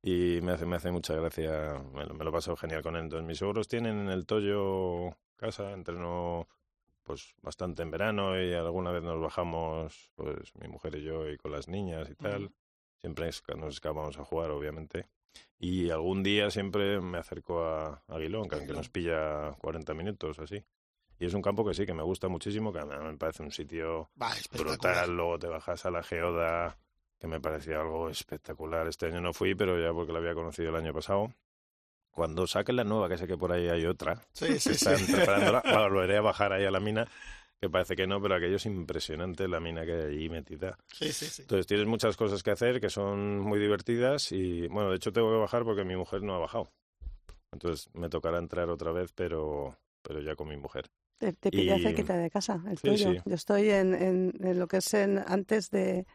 Y 0.02 0.40
me 0.42 0.54
hace, 0.54 0.66
me 0.66 0.78
hace 0.78 0.90
mucha 0.90 1.14
gracia, 1.14 1.80
me 1.94 2.06
lo, 2.06 2.16
me 2.16 2.24
lo 2.24 2.32
he 2.32 2.34
pasado 2.34 2.58
genial 2.58 2.82
con 2.82 2.96
él. 2.96 3.04
Entonces, 3.04 3.28
mis 3.28 3.38
suegros 3.38 3.68
tienen 3.68 4.00
en 4.00 4.10
el 4.10 4.26
Toyo 4.26 5.16
casa, 5.38 5.72
entreno 5.74 6.48
pues 7.08 7.34
bastante 7.42 7.84
en 7.84 7.90
verano 7.90 8.40
y 8.40 8.54
alguna 8.54 8.92
vez 8.92 9.02
nos 9.02 9.20
bajamos, 9.22 10.12
pues 10.16 10.54
mi 10.56 10.68
mujer 10.68 10.96
y 10.96 11.04
yo 11.04 11.28
y 11.30 11.38
con 11.38 11.54
las 11.54 11.70
niñas 11.70 12.10
y 12.10 12.16
tal. 12.16 12.44
Uh 12.44 12.48
-huh. 12.48 12.54
Siempre 13.00 13.32
nos 13.56 13.76
escapamos 13.76 14.20
a 14.20 14.26
jugar, 14.26 14.52
obviamente. 14.52 15.08
Y 15.58 15.90
algún 15.90 16.22
día 16.22 16.52
siempre 16.52 17.00
me 17.00 17.18
acerco 17.18 17.64
a 17.64 18.04
Aguilón, 18.08 18.50
que 18.50 18.56
aunque 18.56 18.74
nos 18.74 18.90
pilla 18.90 19.54
40 19.60 19.94
minutos 19.94 20.38
así. 20.40 20.64
Y 21.20 21.26
es 21.26 21.34
un 21.34 21.42
campo 21.42 21.66
que 21.66 21.74
sí, 21.74 21.86
que 21.86 21.94
me 21.94 22.04
gusta 22.04 22.28
muchísimo, 22.28 22.74
que 22.74 22.84
me 22.84 23.18
parece 23.18 23.44
un 23.44 23.52
sitio 23.52 24.10
bah, 24.16 24.34
brutal. 24.52 25.16
Luego 25.16 25.40
te 25.40 25.48
bajas 25.48 25.86
a 25.86 25.92
la 25.92 26.04
Geoda, 26.04 26.78
que 27.20 27.28
me 27.28 27.40
parecía 27.40 27.80
algo 27.80 28.10
espectacular. 28.10 28.88
Este 28.88 29.06
año 29.06 29.22
no 29.22 29.32
fui, 29.32 29.56
pero 29.56 29.80
ya 29.80 29.94
porque 29.94 30.12
la 30.12 30.20
había 30.20 30.34
conocido 30.34 30.70
el 30.70 30.76
año 30.76 30.94
pasado 30.94 31.32
cuando 32.18 32.48
saquen 32.48 32.78
la 32.78 32.84
nueva, 32.84 33.08
que 33.08 33.16
sé 33.16 33.28
que 33.28 33.38
por 33.38 33.52
ahí 33.52 33.70
hay 33.70 33.86
otra, 33.86 34.20
sí, 34.34 34.60
sí, 34.60 34.72
están 34.72 34.98
sí. 34.98 35.14
preparándola, 35.14 35.62
volveré 35.88 36.18
a 36.18 36.22
bajar 36.22 36.52
ahí 36.52 36.66
a 36.66 36.72
la 36.72 36.80
mina, 36.80 37.08
que 37.62 37.70
parece 37.70 37.96
que 37.96 38.08
no, 38.08 38.20
pero 38.20 38.34
aquello 38.34 38.56
es 38.56 38.66
impresionante 38.66 39.48
la 39.48 39.60
mina 39.60 39.86
que 39.86 39.94
hay 39.94 40.16
allí 40.16 40.28
metida. 40.28 40.80
Sí, 40.92 41.12
sí, 41.14 41.28
sí. 41.28 41.44
Entonces 41.44 41.68
tienes 41.68 41.86
muchas 41.86 42.18
cosas 42.18 42.42
que 42.42 42.50
hacer 42.50 42.82
que 42.82 42.90
son 42.90 43.40
muy 43.40 43.60
divertidas 43.60 44.32
y, 44.32 44.68
bueno, 44.68 44.90
de 44.90 44.96
hecho 44.96 45.14
tengo 45.14 45.30
que 45.30 45.38
bajar 45.38 45.64
porque 45.64 45.84
mi 45.84 45.96
mujer 45.96 46.24
no 46.24 46.34
ha 46.34 46.40
bajado. 46.40 46.72
Entonces 47.52 47.88
me 47.94 48.10
tocará 48.10 48.40
entrar 48.40 48.68
otra 48.72 48.92
vez, 48.92 49.14
pero, 49.14 49.78
pero 50.02 50.20
ya 50.20 50.36
con 50.36 50.48
mi 50.48 50.58
mujer. 50.58 50.90
Te, 51.20 51.34
te 51.34 51.52
pide 51.52 51.78
y... 51.78 51.84
cerquita 51.84 52.18
de 52.18 52.32
casa, 52.32 52.64
el 52.68 52.80
sí, 52.80 52.88
tuyo. 52.90 53.14
Sí. 53.14 53.22
Yo 53.26 53.36
estoy 53.36 53.70
en, 53.70 53.94
en, 53.94 54.34
en, 54.40 54.58
lo 54.58 54.68
que 54.68 54.78
es 54.78 54.92
en, 54.96 55.20
antes 55.20 55.70
de 55.70 56.08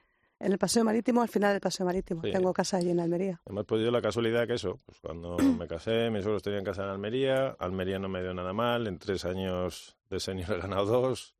en 0.43 0.53
el 0.53 0.59
paseo 0.59 0.85
marítimo, 0.85 1.23
al 1.23 1.29
final 1.29 1.53
del 1.53 1.61
paseo 1.61 1.87
marítimo. 1.87 2.23
Sí. 2.23 2.33
Tengo 2.33 2.53
casa 2.53 2.79
allí 2.79 2.91
en 2.91 3.01
Almería. 3.01 3.41
Hemos 3.47 3.65
podido 3.65 3.91
la 3.91 4.03
casualidad 4.03 4.47
que 4.47 4.55
eso, 4.55 4.79
pues 4.85 4.99
cuando 5.01 5.37
me 5.59 5.67
casé, 5.67 6.11
mis 6.11 6.23
suegros 6.23 6.43
tenían 6.43 6.65
casa 6.65 6.83
en 6.83 6.91
Almería, 6.91 7.57
Almería 7.59 7.99
no 7.99 8.09
me 8.09 8.23
dio 8.23 8.35
nada 8.35 8.53
mal, 8.53 8.87
en 8.87 8.99
tres 8.99 9.25
años 9.25 9.97
de 10.11 10.21
senior 10.21 10.53
he 10.53 10.61
ganado 10.61 10.87
dos, 10.87 11.35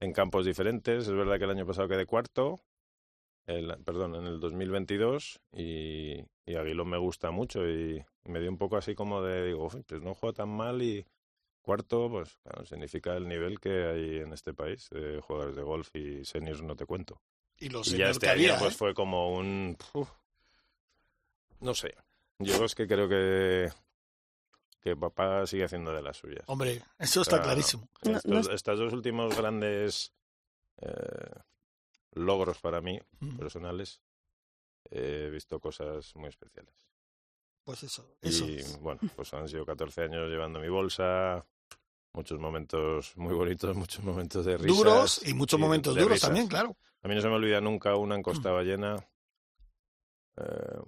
en 0.00 0.12
campos 0.12 0.46
diferentes, 0.46 1.08
es 1.08 1.14
verdad 1.14 1.38
que 1.38 1.44
el 1.44 1.50
año 1.50 1.66
pasado 1.66 1.88
quedé 1.88 2.06
cuarto, 2.06 2.60
el, 3.46 3.76
perdón, 3.84 4.14
en 4.14 4.26
el 4.26 4.40
2022, 4.40 5.40
y, 5.52 6.24
y 6.46 6.54
Aguilón 6.54 6.88
me 6.88 6.98
gusta 6.98 7.30
mucho, 7.30 7.68
y 7.68 8.02
me 8.24 8.40
dio 8.40 8.50
un 8.50 8.58
poco 8.58 8.76
así 8.76 8.94
como 8.94 9.20
de, 9.22 9.46
digo, 9.46 9.68
pues 9.68 10.02
no 10.02 10.14
juego 10.14 10.32
tan 10.32 10.48
mal, 10.48 10.80
y, 10.80 11.04
cuarto, 11.64 12.08
pues 12.10 12.36
claro, 12.36 12.64
significa 12.64 13.16
el 13.16 13.26
nivel 13.26 13.58
que 13.58 13.84
hay 13.86 14.18
en 14.18 14.32
este 14.32 14.54
país 14.54 14.88
de 14.90 15.20
jugadores 15.20 15.56
de 15.56 15.62
golf 15.62 15.94
y 15.96 16.24
seniors, 16.24 16.62
no 16.62 16.76
te 16.76 16.86
cuento. 16.86 17.20
Y 17.58 17.68
los 17.68 17.88
Y 17.88 17.96
ya 17.98 18.10
este 18.10 18.26
que 18.26 18.32
año 18.32 18.40
había, 18.52 18.58
pues 18.58 18.74
¿eh? 18.74 18.76
fue 18.76 18.94
como 18.94 19.34
un... 19.34 19.76
uf, 19.94 20.08
no 21.60 21.74
sé. 21.74 21.94
Yo 22.38 22.64
es 22.64 22.74
que 22.74 22.86
creo 22.86 23.08
que 23.08 23.70
que 24.82 24.96
papá 24.96 25.46
sigue 25.46 25.64
haciendo 25.64 25.92
de 25.94 26.02
las 26.02 26.18
suyas. 26.18 26.42
Hombre, 26.46 26.82
eso 26.98 27.22
está 27.22 27.40
clarísimo. 27.40 27.88
No- 28.02 28.10
no 28.12 28.16
Estos, 28.18 28.48
es- 28.48 28.54
estos 28.54 28.78
dos 28.78 28.92
últimos 28.92 29.34
grandes 29.34 30.12
eh, 30.82 31.30
logros 32.12 32.58
para 32.58 32.80
mí, 32.82 33.00
Mm, 33.20 33.36
personales, 33.38 34.00
he 34.90 35.30
visto 35.30 35.58
cosas 35.58 36.14
muy 36.16 36.28
especiales. 36.28 36.74
Pues 37.64 37.82
eso, 37.84 38.16
eso. 38.20 38.44
Y 38.44 38.62
bueno, 38.80 39.00
pues 39.16 39.32
han 39.32 39.48
sido 39.48 39.64
14 39.64 40.02
años 40.02 40.28
llevando 40.28 40.60
mi 40.60 40.68
bolsa, 40.68 41.46
muchos 42.12 42.38
momentos 42.38 43.16
muy 43.16 43.32
bonitos, 43.32 43.74
muchos 43.76 44.04
momentos 44.04 44.44
de 44.44 44.58
risas. 44.58 44.76
duros 44.76 45.20
y 45.26 45.32
muchos 45.32 45.58
y 45.58 45.62
momentos 45.62 45.94
duros 45.94 46.10
risas. 46.10 46.28
también, 46.28 46.46
claro. 46.48 46.76
A 47.04 47.08
mí 47.08 47.14
no 47.14 47.20
se 47.20 47.28
me 47.28 47.34
olvida 47.34 47.60
nunca 47.60 47.96
una 47.96 48.14
en 48.14 48.22
Costa 48.22 48.50
Ballena. 48.50 48.96
Eh, 50.38 50.82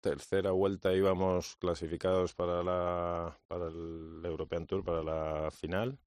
tercera 0.00 0.52
vuelta 0.52 0.94
íbamos 0.94 1.56
clasificados 1.56 2.32
para 2.32 2.62
la 2.62 3.36
para 3.48 3.66
el 3.66 4.22
European 4.24 4.68
Tour, 4.68 4.84
para 4.84 5.02
la 5.02 5.50
final. 5.50 5.98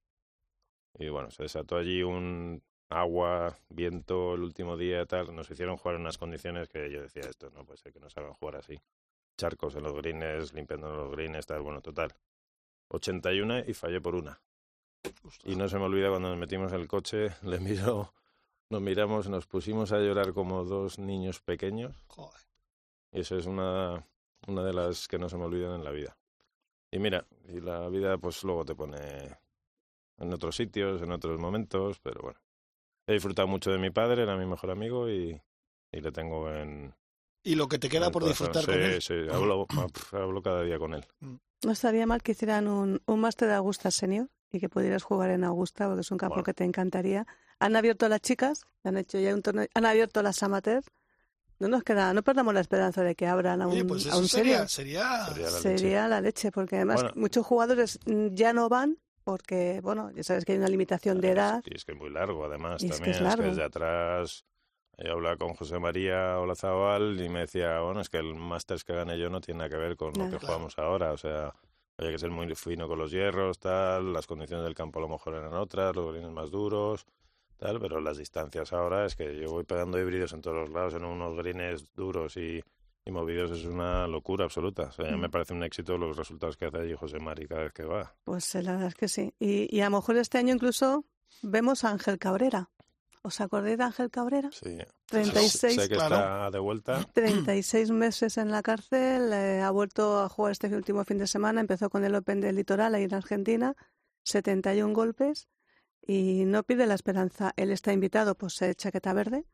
Y 0.97 1.09
bueno, 1.09 1.31
se 1.31 1.43
desató 1.43 1.75
allí 1.75 2.01
un 2.01 2.63
agua, 2.87 3.57
viento 3.67 4.35
el 4.35 4.43
último 4.43 4.77
día 4.77 5.01
y 5.01 5.05
tal. 5.05 5.35
Nos 5.35 5.51
hicieron 5.51 5.75
jugar 5.75 5.95
en 5.95 6.01
unas 6.01 6.17
condiciones 6.17 6.69
que 6.69 6.89
yo 6.89 7.01
decía, 7.01 7.23
esto 7.23 7.49
no 7.49 7.65
puede 7.65 7.77
ser 7.77 7.91
que 7.91 7.99
nos 7.99 8.17
hagan 8.17 8.33
jugar 8.35 8.55
así. 8.55 8.79
Charcos 9.37 9.75
en 9.75 9.83
los 9.83 9.93
greens, 9.95 10.53
limpiando 10.53 10.95
los 10.95 11.11
greens, 11.11 11.45
tal. 11.45 11.61
Bueno, 11.61 11.81
total. 11.81 12.15
81 12.87 13.65
y 13.67 13.73
fallé 13.73 13.99
por 13.99 14.15
una. 14.15 14.41
Y 15.43 15.57
no 15.57 15.67
se 15.67 15.77
me 15.77 15.83
olvida 15.83 16.09
cuando 16.09 16.29
nos 16.29 16.37
metimos 16.37 16.71
en 16.71 16.79
el 16.79 16.87
coche, 16.87 17.35
le 17.43 17.59
miro, 17.59 18.13
nos 18.69 18.81
miramos, 18.81 19.27
nos 19.29 19.47
pusimos 19.47 19.91
a 19.91 19.99
llorar 19.99 20.33
como 20.33 20.63
dos 20.63 20.99
niños 20.99 21.41
pequeños. 21.41 21.95
Joder. 22.07 22.39
Y 23.11 23.21
eso 23.21 23.37
es 23.37 23.45
una, 23.45 24.05
una 24.47 24.63
de 24.63 24.73
las 24.73 25.07
que 25.07 25.17
no 25.17 25.27
se 25.29 25.37
me 25.37 25.45
olvidan 25.45 25.73
en 25.75 25.83
la 25.83 25.91
vida. 25.91 26.17
Y 26.91 26.99
mira, 26.99 27.25
y 27.47 27.59
la 27.59 27.87
vida 27.89 28.17
pues 28.17 28.43
luego 28.43 28.65
te 28.65 28.75
pone 28.75 28.97
en 30.17 30.33
otros 30.33 30.55
sitios, 30.55 31.01
en 31.01 31.11
otros 31.11 31.39
momentos, 31.39 31.99
pero 31.99 32.21
bueno. 32.21 32.39
He 33.07 33.13
disfrutado 33.13 33.47
mucho 33.47 33.71
de 33.71 33.79
mi 33.79 33.89
padre, 33.89 34.23
era 34.23 34.37
mi 34.37 34.45
mejor 34.45 34.69
amigo 34.69 35.09
y, 35.09 35.41
y 35.91 35.99
le 36.01 36.11
tengo 36.11 36.51
en... 36.51 36.93
Y 37.43 37.55
lo 37.55 37.67
que 37.67 37.79
te 37.79 37.89
queda 37.89 38.11
por 38.11 38.21
corazón. 38.21 38.47
disfrutar 38.51 38.65
con 38.65 38.75
Sí, 38.75 38.81
él. 38.81 39.01
sí, 39.01 39.13
hablo, 39.35 39.65
hablo 40.11 40.41
cada 40.43 40.61
día 40.63 40.77
con 40.77 40.93
él. 40.93 41.05
No 41.63 41.71
estaría 41.71 42.05
mal 42.05 42.21
que 42.21 42.33
hicieran 42.33 42.67
un, 42.67 43.01
un 43.05 43.19
máster 43.19 43.47
de 43.47 43.55
Augusta 43.55 43.89
Senior 43.91 44.29
y 44.51 44.59
que 44.59 44.69
pudieras 44.69 45.03
jugar 45.03 45.29
en 45.29 45.43
Augusta, 45.43 45.85
porque 45.87 46.01
es 46.01 46.11
un 46.11 46.17
campo 46.17 46.35
Bueno. 46.35 46.43
que 46.45 46.53
te 46.53 46.63
encantaría. 46.63 47.25
Han 47.59 47.75
abierto 47.75 48.07
las 48.09 48.21
chicas, 48.21 48.65
han 48.83 48.97
hecho 48.97 49.19
ya 49.19 49.33
un 49.33 49.41
torneo, 49.41 49.67
han 49.73 49.85
abierto 49.85 50.21
las 50.23 50.41
amateurs. 50.43 50.87
No 51.59 51.67
nos 51.67 51.83
queda, 51.83 52.13
no 52.13 52.23
perdamos 52.23 52.53
la 52.53 52.61
esperanza 52.61 53.03
de 53.03 53.15
que 53.15 53.27
abran 53.27 53.61
a 53.61 53.67
un, 53.67 53.73
Oye, 53.73 53.83
pues 53.85 54.07
a 54.07 54.17
un 54.17 54.27
sería, 54.29 54.65
senior. 54.67 54.69
sería, 54.69 55.25
Sería 55.27 55.45
la 55.49 55.51
leche. 55.51 55.77
Sería 55.77 56.07
la 56.07 56.21
leche, 56.21 56.51
porque 56.51 56.75
además 56.77 57.01
Bueno. 57.01 57.11
muchos 57.17 57.45
jugadores 57.45 57.99
ya 58.05 58.53
no 58.53 58.69
van 58.69 58.97
porque, 59.25 59.79
bueno, 59.83 60.09
ya 60.11 60.23
sabes 60.23 60.45
que 60.45 60.53
hay 60.53 60.57
una 60.57 60.69
limitación 60.69 61.19
de 61.21 61.31
edad. 61.31 61.61
Y 61.65 61.75
es 61.75 61.83
que 61.85 61.91
es 61.91 61.97
muy 61.97 62.09
largo, 62.09 62.45
además, 62.45 62.81
Y 62.81 62.85
es 62.87 62.93
que 62.93 62.97
también. 62.97 63.15
es 63.17 63.21
largo. 63.21 63.43
desde 63.43 63.63
atrás. 63.63 64.45
Yo 64.97 65.11
hablaba 65.13 65.37
con 65.37 65.53
José 65.53 65.79
María 65.79 66.39
Olazabal 66.39 67.19
y 67.21 67.29
me 67.29 67.41
decía, 67.41 67.79
bueno, 67.81 68.01
es 68.01 68.09
que 68.09 68.17
el 68.17 68.35
Masters 68.35 68.83
que 68.83 68.93
gané 68.93 69.17
yo 69.19 69.29
no 69.29 69.39
tiene 69.41 69.59
nada 69.59 69.69
que 69.69 69.75
ver 69.77 69.95
con 69.97 70.11
lo 70.13 70.29
que 70.29 70.37
jugamos 70.39 70.77
ahora. 70.79 71.11
O 71.11 71.17
sea, 71.17 71.53
había 71.99 72.11
que 72.11 72.17
ser 72.19 72.29
muy 72.31 72.53
fino 72.55 72.87
con 72.87 72.97
los 72.97 73.11
hierros, 73.11 73.59
tal. 73.59 74.13
Las 74.13 74.25
condiciones 74.25 74.63
del 74.65 74.73
campo 74.73 74.99
a 74.99 75.01
lo 75.03 75.09
mejor 75.09 75.35
eran 75.35 75.53
otras, 75.53 75.95
los 75.95 76.13
greens 76.13 76.31
más 76.31 76.49
duros, 76.49 77.05
tal. 77.57 77.79
Pero 77.79 77.99
las 77.99 78.17
distancias 78.17 78.71
ahora 78.73 79.05
es 79.05 79.15
que 79.15 79.37
yo 79.39 79.49
voy 79.51 79.65
pegando 79.65 79.99
híbridos 79.99 80.33
en 80.33 80.41
todos 80.41 80.55
los 80.57 80.69
lados, 80.69 80.93
en 80.93 81.03
unos 81.03 81.35
greens 81.35 81.85
duros 81.93 82.37
y, 82.37 82.63
y 83.05 83.11
movidos. 83.11 83.51
Es 83.51 83.65
una 83.65 84.07
locura 84.07 84.45
absoluta. 84.45 84.83
O 84.83 84.91
sea, 84.91 85.11
Mm. 85.15 85.19
me 85.19 85.29
parece 85.29 85.53
un 85.53 85.63
éxito 85.63 85.97
los 85.97 86.15
resultados 86.15 86.55
que 86.57 86.65
hace 86.65 86.77
allí 86.77 86.95
José 86.95 87.19
María 87.19 87.47
cada 87.47 87.63
vez 87.63 87.73
que 87.73 87.83
va. 87.83 88.15
Pues 88.23 88.55
eh, 88.55 88.63
la 88.63 88.71
verdad 88.71 88.87
es 88.87 88.95
que 88.95 89.07
sí. 89.09 89.33
Y, 89.39 89.75
y 89.75 89.81
a 89.81 89.89
lo 89.89 89.97
mejor 89.97 90.15
este 90.17 90.37
año 90.37 90.53
incluso 90.53 91.03
vemos 91.41 91.83
a 91.83 91.91
Ángel 91.91 92.17
Cabrera. 92.17 92.69
¿Os 93.21 93.41
acordáis 93.41 93.77
de 93.77 93.83
Ángel 93.83 94.09
Cabrera? 94.09 94.49
Sí. 94.51 94.77
36, 95.07 95.75
Sé 95.75 95.89
que 95.89 95.95
claro. 95.95 96.15
está 96.15 96.51
de 96.51 96.59
vuelta. 96.59 97.05
36 97.13 97.91
meses 97.91 98.37
en 98.37 98.51
la 98.51 98.61
cárcel, 98.61 99.33
eh, 99.33 99.61
ha 99.61 99.71
vuelto 99.71 100.19
a 100.19 100.29
jugar 100.29 100.53
este 100.53 100.73
último 100.73 101.03
fin 101.03 101.17
de 101.17 101.27
semana, 101.27 101.59
empezó 101.59 101.89
con 101.89 102.05
el 102.05 102.15
Open 102.15 102.39
del 102.39 102.55
Litoral 102.55 102.95
ahí 102.95 103.03
en 103.03 103.13
Argentina, 103.13 103.75
71 104.23 104.93
golpes 104.93 105.49
y 106.01 106.45
no 106.45 106.63
pide 106.63 106.87
la 106.87 106.95
esperanza. 106.95 107.53
Él 107.57 107.71
está 107.71 107.91
invitado, 107.91 108.35
pues 108.35 108.59
chaqueta 108.77 109.13
verde, 109.13 109.45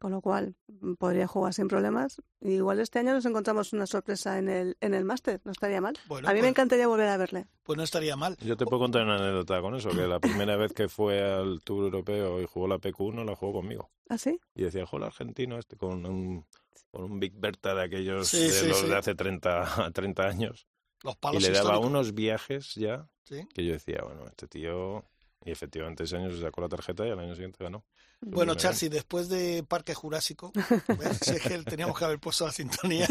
con 0.00 0.10
lo 0.12 0.20
cual 0.20 0.56
mm, 0.66 0.94
podría 0.94 1.26
jugar 1.28 1.54
sin 1.54 1.68
problemas. 1.68 2.20
Y 2.40 2.52
igual 2.54 2.80
este 2.80 2.98
año 2.98 3.12
nos 3.12 3.24
encontramos 3.26 3.72
una 3.72 3.86
sorpresa 3.86 4.38
en 4.38 4.48
el, 4.48 4.76
en 4.80 4.94
el 4.94 5.04
máster, 5.04 5.40
no 5.44 5.52
estaría 5.52 5.80
mal. 5.80 5.96
Bueno, 6.08 6.28
a 6.28 6.32
mí 6.32 6.38
me 6.38 6.40
pues- 6.40 6.50
encantaría 6.50 6.86
volver 6.88 7.08
a 7.08 7.16
verle. 7.16 7.46
pues 7.62 7.76
no 7.76 7.82
estaría 7.84 8.16
mal. 8.16 8.36
Yo 8.38 8.56
te 8.56 8.64
puedo 8.64 8.80
contar 8.80 9.02
una 9.02 9.16
anécdota 9.16 9.60
con 9.60 9.74
eso, 9.76 9.90
que 9.90 10.06
la 10.06 10.18
primera 10.18 10.56
vez 10.56 10.72
que 10.72 10.88
fue 10.88 11.22
al 11.22 11.60
Tour 11.62 11.84
Europeo 11.84 12.40
y 12.42 12.46
jugó 12.46 12.66
la 12.66 12.78
PQ1, 12.78 13.24
la 13.24 13.36
jugó 13.36 13.52
conmigo. 13.60 13.90
¿Ah, 14.08 14.18
sí? 14.18 14.40
Y 14.54 14.62
decía, 14.62 14.86
juega 14.86 15.06
el 15.06 15.12
argentino 15.12 15.58
este 15.58 15.76
con 15.76 16.04
un, 16.06 16.46
con 16.90 17.04
un 17.04 17.20
Big 17.20 17.34
Berta 17.36 17.74
de 17.74 17.84
aquellos 17.84 18.26
Sí, 18.28 18.38
de 18.40 18.50
sí, 18.50 18.66
los 18.68 18.78
sí. 18.78 18.86
de 18.88 18.96
hace 18.96 19.14
30, 19.14 19.90
30 19.92 20.22
años. 20.26 20.66
Los 21.02 21.14
Y 21.14 21.18
palos 21.18 21.42
le 21.42 21.48
daba 21.50 21.60
históricos. 21.60 21.86
unos 21.86 22.14
viajes 22.14 22.74
ya 22.74 23.06
Sí. 23.24 23.46
que 23.54 23.64
yo 23.64 23.72
decía, 23.74 24.00
bueno, 24.02 24.24
este 24.26 24.48
tío... 24.48 25.04
Y 25.42 25.52
efectivamente 25.52 26.04
ese 26.04 26.16
año 26.18 26.30
se 26.30 26.38
sacó 26.38 26.60
la 26.60 26.68
tarjeta 26.68 27.06
y 27.06 27.10
al 27.10 27.18
año 27.18 27.32
siguiente 27.34 27.64
ganó. 27.64 27.82
Bueno, 28.20 28.54
Charsi, 28.54 28.88
después 28.88 29.28
de 29.28 29.64
Parque 29.64 29.94
Jurásico, 29.94 30.52
¿ves? 30.98 31.18
Si 31.22 31.30
es 31.30 31.40
que 31.40 31.62
teníamos 31.62 31.98
que 31.98 32.04
haber 32.04 32.20
puesto 32.20 32.46
la 32.46 32.52
sintonía. 32.52 33.08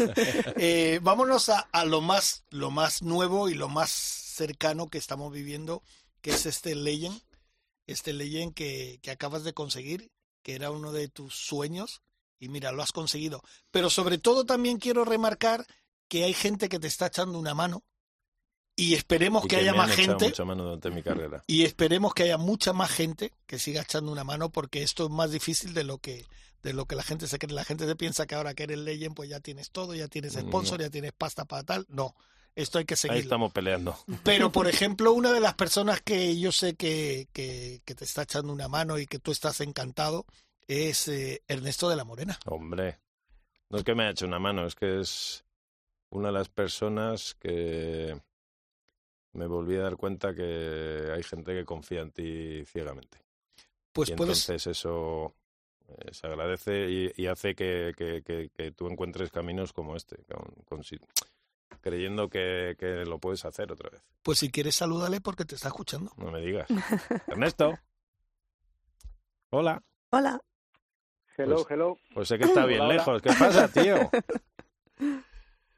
Eh, 0.56 1.00
vámonos 1.02 1.48
a, 1.48 1.60
a 1.72 1.84
lo 1.84 2.00
más 2.00 2.44
lo 2.50 2.70
más 2.70 3.02
nuevo 3.02 3.48
y 3.48 3.54
lo 3.54 3.68
más 3.68 3.90
cercano 3.90 4.88
que 4.88 4.98
estamos 4.98 5.32
viviendo, 5.32 5.82
que 6.20 6.30
es 6.30 6.46
este 6.46 6.74
Legend, 6.74 7.20
este 7.86 8.12
Legend 8.12 8.54
que, 8.54 9.00
que 9.02 9.10
acabas 9.10 9.42
de 9.42 9.52
conseguir, 9.52 10.12
que 10.42 10.54
era 10.54 10.70
uno 10.70 10.92
de 10.92 11.08
tus 11.08 11.34
sueños, 11.34 12.02
y 12.38 12.48
mira, 12.48 12.72
lo 12.72 12.82
has 12.82 12.92
conseguido. 12.92 13.42
Pero 13.70 13.90
sobre 13.90 14.18
todo 14.18 14.46
también 14.46 14.78
quiero 14.78 15.04
remarcar 15.04 15.66
que 16.08 16.24
hay 16.24 16.34
gente 16.34 16.68
que 16.68 16.78
te 16.78 16.86
está 16.86 17.06
echando 17.06 17.38
una 17.38 17.54
mano, 17.54 17.84
y 18.82 18.94
esperemos 18.94 19.44
Y 19.44 19.48
que 19.48 19.56
haya 19.56 19.74
más 19.74 19.90
gente. 19.92 20.26
mucha 20.26 20.44
mano 20.44 20.64
durante 20.64 20.90
mi 20.90 21.02
carrera. 21.02 21.42
Y 21.46 21.64
esperemos 21.64 22.14
que 22.14 22.22
haya 22.24 22.38
mucha 22.38 22.72
más 22.72 22.90
gente 22.90 23.32
que 23.46 23.58
siga 23.58 23.82
echando 23.82 24.10
una 24.10 24.24
mano 24.24 24.50
porque 24.50 24.82
esto 24.82 25.04
es 25.04 25.10
más 25.10 25.30
difícil 25.32 25.74
de 25.74 25.84
lo 25.84 25.98
que 25.98 26.26
de 26.62 26.72
lo 26.74 26.84
que 26.86 26.94
la 26.94 27.02
gente 27.02 27.26
se 27.26 27.38
cree. 27.38 27.54
La 27.54 27.64
gente 27.64 27.86
se 27.86 27.96
piensa 27.96 28.26
que 28.26 28.34
ahora 28.34 28.52
que 28.54 28.64
eres 28.64 28.78
legend 28.78 29.14
pues 29.16 29.28
ya 29.30 29.40
tienes 29.40 29.70
todo, 29.70 29.94
ya 29.94 30.08
tienes 30.08 30.34
sponsor, 30.34 30.78
No. 30.78 30.84
ya 30.84 30.90
tienes 30.90 31.12
pasta 31.12 31.44
para 31.46 31.62
tal. 31.62 31.86
No, 31.88 32.14
esto 32.54 32.78
hay 32.78 32.84
que 32.84 32.94
Ahí 32.94 32.98
seguirlo. 32.98 33.22
estamos 33.22 33.52
peleando. 33.52 33.98
Pero, 34.24 34.52
por 34.52 34.66
ejemplo, 34.68 35.12
una 35.12 35.32
de 35.32 35.40
las 35.40 35.54
personas 35.54 36.00
que 36.02 36.38
yo 36.38 36.52
sé 36.52 36.74
que, 36.74 37.28
que, 37.32 37.80
que 37.86 37.94
te 37.94 38.04
está 38.04 38.22
echando 38.22 38.52
una 38.52 38.68
mano 38.68 38.98
y 38.98 39.06
que 39.06 39.18
tú 39.18 39.30
estás 39.32 39.60
encantado 39.62 40.26
es 40.68 41.08
eh, 41.08 41.42
Ernesto 41.48 41.88
de 41.88 41.96
la 41.96 42.04
Morena. 42.04 42.38
Hombre, 42.44 42.98
no 43.70 43.78
es 43.78 43.84
que 43.84 43.94
me 43.94 44.02
haya 44.02 44.12
hecho 44.12 44.26
una 44.26 44.38
mano, 44.38 44.66
es 44.66 44.74
que 44.74 45.00
es 45.00 45.44
una 46.10 46.28
de 46.28 46.34
las 46.34 46.48
personas 46.50 47.34
que 47.40 48.20
me 49.32 49.46
volví 49.46 49.76
a 49.76 49.82
dar 49.82 49.96
cuenta 49.96 50.34
que 50.34 51.10
hay 51.14 51.22
gente 51.22 51.52
que 51.54 51.64
confía 51.64 52.00
en 52.00 52.10
ti 52.10 52.64
ciegamente. 52.66 53.18
Pues 53.92 54.10
y 54.10 54.14
puedes, 54.14 54.40
entonces 54.48 54.66
eso 54.78 55.34
eh, 55.88 56.08
se 56.12 56.26
agradece 56.26 56.88
y, 56.90 57.12
y 57.16 57.26
hace 57.26 57.54
que, 57.54 57.92
que, 57.96 58.22
que- 58.22 58.50
que 58.50 58.70
tú 58.72 58.88
encuentres 58.88 59.30
caminos 59.30 59.72
como 59.72 59.96
este, 59.96 60.16
con- 60.24 60.54
con 60.64 60.84
si- 60.84 60.98
creyendo 61.80 62.28
que, 62.28 62.76
que 62.78 63.04
lo 63.04 63.18
puedes 63.18 63.44
hacer 63.44 63.72
otra 63.72 63.90
vez. 63.90 64.02
pues 64.22 64.38
si 64.38 64.50
quieres 64.50 64.74
salúdale 64.76 65.20
porque 65.20 65.44
te 65.44 65.54
está 65.54 65.68
escuchando. 65.68 66.12
No 66.16 66.30
me 66.30 66.40
digas. 66.40 66.68
Ernesto. 67.26 67.78
Hola. 69.50 69.82
Hola. 70.12 70.40
Hello, 71.36 71.56
Pues- 71.56 71.70
hello. 71.70 71.98
Pues 72.14 72.28
sé 72.28 72.38
que 72.38 72.44
está 72.44 72.66
bien 72.66 72.80
Hola, 72.82 72.88
hola. 72.90 72.96
lejos. 72.98 73.22
¿Qué 73.22 73.30
pasa, 73.38 73.68
tío? 73.68 73.96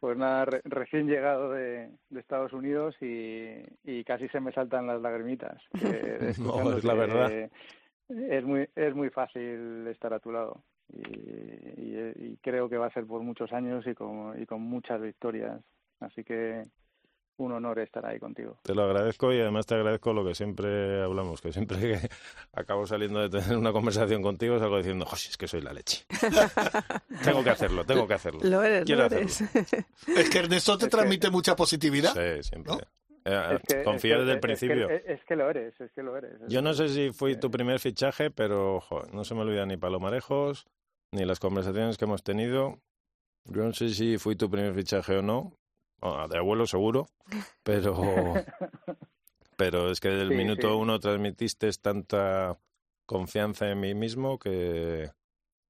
Pues 0.03 0.19
nada, 0.19 0.47
re- 0.47 0.63
recién 0.65 1.07
llegado 1.07 1.53
de, 1.53 1.89
de 2.11 2.19
Estados 2.21 2.53
Unidos 2.53 2.97
y, 3.01 3.63
y 3.85 4.03
casi 4.03 4.27
se 4.31 4.41
me 4.41 4.51
saltan 4.51 4.89
las 4.89 5.01
lagrimitas. 5.01 5.63
que 5.79 6.35
No, 6.41 6.77
es 6.77 6.83
la 6.83 6.95
verdad. 6.95 7.49
Es 8.09 8.45
muy, 8.45 8.69
es 8.75 8.95
muy 8.97 9.11
fácil 9.11 9.87
estar 9.87 10.13
a 10.13 10.19
tu 10.19 10.33
lado. 10.33 10.65
Y, 10.93 10.99
y- 10.99 12.13
y 12.17 12.37
creo 12.43 12.69
que 12.69 12.79
va 12.79 12.87
a 12.87 12.93
ser 12.93 13.07
por 13.07 13.23
muchos 13.23 13.53
años 13.53 13.87
y 13.87 13.95
con, 13.95 14.43
y 14.43 14.45
con 14.45 14.61
muchas 14.61 15.01
victorias. 15.01 15.61
Así 16.01 16.25
que 16.25 16.67
un 17.45 17.53
honor 17.53 17.79
estar 17.81 18.05
ahí 18.07 18.19
contigo. 18.19 18.59
Te 18.63 18.75
lo 18.75 18.83
agradezco 18.85 19.33
y 19.33 19.41
además 19.41 19.67
te 19.67 19.75
agradezco 19.75 20.13
lo 20.13 20.25
que 20.25 20.35
siempre 20.35 21.03
hablamos, 21.03 21.41
que 21.41 21.53
siempre 21.53 21.79
que 21.79 22.09
acabo 22.53 22.87
saliendo 22.87 23.21
de 23.21 23.29
tener 23.41 23.57
una 23.57 23.73
conversación 23.73 24.23
contigo 24.23 24.59
salgo 24.59 24.79
diciendo, 24.79 25.05
José, 25.07 25.31
es 25.31 25.37
que 25.37 25.49
soy 25.49 25.61
la 25.63 25.73
leche. 25.73 26.05
tengo 27.25 27.43
que 27.45 27.51
hacerlo, 27.51 27.85
tengo 27.85 28.07
que 28.07 28.15
hacerlo. 28.15 28.41
Lo 28.45 28.63
eres, 28.63 28.85
Quiero 28.85 29.09
lo 29.09 29.17
eres. 29.17 29.41
Es 30.09 30.31
que 30.31 30.39
Ernesto 30.39 30.77
te 30.79 30.85
Es 30.87 30.91
que- 30.91 30.97
transmite 30.97 31.31
mucha 31.31 31.57
positividad. 31.57 32.13
Sí, 32.15 32.43
siempre. 32.49 32.73
¿No? 32.75 32.81
Eh, 33.25 33.57
Es 33.57 33.63
que- 33.63 33.81
es 33.83 34.03
que- 34.03 34.09
desde 34.09 34.23
el 34.23 34.29
es 34.31 34.35
que- 34.35 34.41
principio. 34.41 34.91
Es, 34.91 35.25
que 35.25 35.37
lo 35.37 35.49
eres, 35.51 35.81
es 35.81 35.93
que 35.93 36.03
lo 36.03 36.17
eres. 36.17 36.33
Yo 36.49 36.61
no 36.63 36.75
sé 36.75 36.89
si 36.89 37.13
fui 37.13 37.37
tu 37.37 37.51
primer 37.51 37.79
fichaje, 37.79 38.31
pero 38.31 38.81
jo, 38.81 39.03
no 39.13 39.25
se 39.25 39.35
me 39.35 39.43
olvida 39.43 39.65
ni 39.67 39.77
Palomarejos, 39.77 40.67
ni 41.13 41.25
las 41.25 41.39
conversaciones 41.39 41.99
que 41.99 42.05
hemos 42.05 42.23
tenido. 42.25 42.81
Yo 43.45 43.63
no 43.63 43.73
sé 43.73 43.91
si 43.91 44.19
fui 44.19 44.35
tu 44.37 44.51
primer 44.51 44.75
fichaje 44.75 45.17
o 45.19 45.23
no. 45.23 45.53
Bueno, 46.03 46.29
de 46.29 46.37
abuelo 46.39 46.67
seguro, 46.67 47.07
pero 47.63 48.35
pero 49.57 49.91
es 49.91 50.01
que 50.01 50.09
del 50.09 50.31
Sí, 50.31 50.35
minuto 50.35 50.69
sí. 50.69 50.75
uno 50.75 50.99
transmitiste 50.99 51.71
tanta 51.81 52.59
confianza 53.07 53.71
en 53.71 53.81
mí 53.81 53.95
mismo 53.95 54.39
que, 54.39 55.11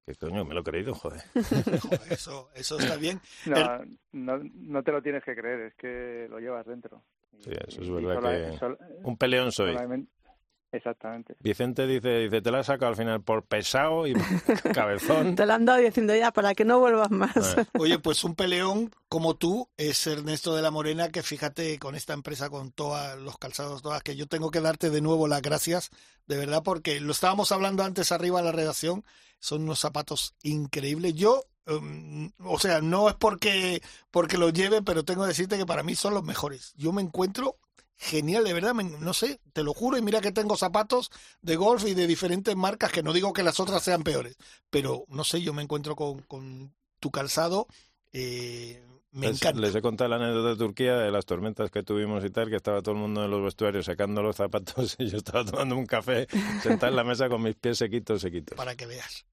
que 0.06 0.14
coño, 0.16 0.44
me 0.44 0.54
lo 0.54 0.60
he 0.60 0.64
creído, 0.64 0.94
joder. 0.94 1.20
Joder, 1.82 2.12
eso, 2.12 2.48
eso 2.54 2.78
está 2.78 2.96
bien. 2.96 3.20
No, 3.46 3.56
El- 3.76 3.98
no, 4.12 4.38
no 4.54 4.82
te 4.82 4.92
lo 4.92 5.02
tienes 5.02 5.22
que 5.24 5.34
creer, 5.34 5.60
es 5.60 5.74
que 5.74 6.26
lo 6.30 6.38
llevas 6.38 6.66
dentro. 6.66 7.02
Sí, 7.40 7.50
eso 7.66 7.82
es 7.82 7.88
Y 7.88 7.90
verdad 7.90 8.54
sola- 8.58 8.78
que 8.78 8.98
un 9.02 9.16
peleón 9.16 9.52
soy. 9.52 9.72
solamente- 9.74 10.10
Exactamente. 10.72 11.36
Vicente 11.40 11.86
dice, 11.86 12.20
dice, 12.20 12.40
te 12.40 12.50
la 12.50 12.60
has 12.60 12.66
sacado 12.66 12.88
al 12.88 12.96
final 12.96 13.20
por 13.20 13.44
pesado 13.44 14.06
y 14.06 14.14
cabezón. 14.74 15.36
Te 15.36 15.44
lo 15.44 15.52
han 15.52 15.66
dado 15.66 15.78
diciendo 15.78 16.16
ya 16.16 16.32
para 16.32 16.54
que 16.54 16.64
no 16.64 16.80
vuelvas 16.80 17.10
más. 17.10 17.58
Eh, 17.58 17.66
Oye, 17.78 17.98
pues 17.98 18.24
un 18.24 18.34
peleón 18.34 18.90
como 19.10 19.36
tú 19.36 19.68
es 19.76 20.06
Ernesto 20.06 20.56
de 20.56 20.62
la 20.62 20.70
Morena, 20.70 21.10
que 21.10 21.22
fíjate 21.22 21.78
con 21.78 21.94
esta 21.94 22.14
empresa, 22.14 22.48
con 22.48 22.72
todos 22.72 23.18
los 23.20 23.36
calzados, 23.36 23.82
todas, 23.82 24.02
que 24.02 24.16
yo 24.16 24.26
tengo 24.26 24.50
que 24.50 24.62
darte 24.62 24.88
de 24.88 25.02
nuevo 25.02 25.28
las 25.28 25.42
gracias, 25.42 25.90
de 26.26 26.38
verdad, 26.38 26.62
porque 26.62 27.00
lo 27.00 27.12
estábamos 27.12 27.52
hablando 27.52 27.84
antes 27.84 28.10
arriba 28.10 28.38
en 28.38 28.46
la 28.46 28.52
redacción, 28.52 29.04
son 29.40 29.64
unos 29.64 29.78
zapatos 29.78 30.34
increíbles. 30.42 31.12
Yo, 31.14 31.44
um, 31.66 32.30
o 32.38 32.58
sea, 32.58 32.80
no 32.80 33.10
es 33.10 33.14
porque, 33.16 33.82
porque 34.10 34.38
los 34.38 34.54
lleve, 34.54 34.80
pero 34.80 35.04
tengo 35.04 35.22
que 35.24 35.28
decirte 35.28 35.58
que 35.58 35.66
para 35.66 35.82
mí 35.82 35.94
son 35.94 36.14
los 36.14 36.24
mejores. 36.24 36.72
Yo 36.76 36.92
me 36.92 37.02
encuentro 37.02 37.58
genial, 37.98 38.44
de 38.44 38.52
verdad, 38.52 38.74
me- 38.74 38.84
no 38.84 39.14
sé, 39.14 39.40
te 39.52 39.62
lo 39.64 39.74
juro, 39.74 39.96
y 39.98 40.02
mira 40.02 40.20
que 40.20 40.32
tengo 40.32 40.56
zapatos 40.56 41.10
de 41.40 41.56
golf 41.56 41.84
y 41.86 41.94
de 41.94 42.06
diferentes 42.06 42.56
marcas, 42.56 42.92
que 42.92 43.02
no 43.02 43.12
digo 43.12 43.32
que 43.32 43.42
las 43.42 43.60
otras 43.60 43.82
sean 43.82 44.02
peores, 44.02 44.36
pero 44.70 45.04
no 45.08 45.24
sé, 45.24 45.42
yo 45.42 45.52
me 45.54 45.62
encuentro 45.62 45.96
con, 45.96 46.22
con 46.22 46.74
tu 47.00 47.10
calzado, 47.10 47.66
eh, 48.12 48.82
me 49.12 49.28
les, 49.28 49.36
encanta. 49.36 49.60
les 49.60 49.74
he 49.74 49.82
contado 49.82 50.08
la 50.10 50.16
anécdota 50.16 50.50
de 50.50 50.56
Turquía 50.56 50.96
de 50.96 51.10
las 51.10 51.26
tormentas 51.26 51.70
que 51.70 51.82
tuvimos 51.82 52.24
y 52.24 52.30
tal, 52.30 52.48
que 52.50 52.56
estaba 52.56 52.82
todo 52.82 52.94
el 52.94 53.00
mundo 53.00 53.24
en 53.24 53.30
los 53.30 53.42
vestuarios 53.42 53.86
sacando 53.86 54.22
los 54.22 54.36
zapatos 54.36 54.96
y 54.98 55.08
yo 55.08 55.18
estaba 55.18 55.44
tomando 55.44 55.76
un 55.76 55.86
café 55.86 56.26
sentado 56.62 56.90
en 56.90 56.96
la 56.96 57.04
mesa 57.04 57.28
con 57.28 57.42
mis 57.42 57.54
pies 57.56 57.78
sequitos, 57.78 58.20
sequitos. 58.22 58.56
para 58.56 58.74
que 58.76 58.86
veas. 58.86 59.26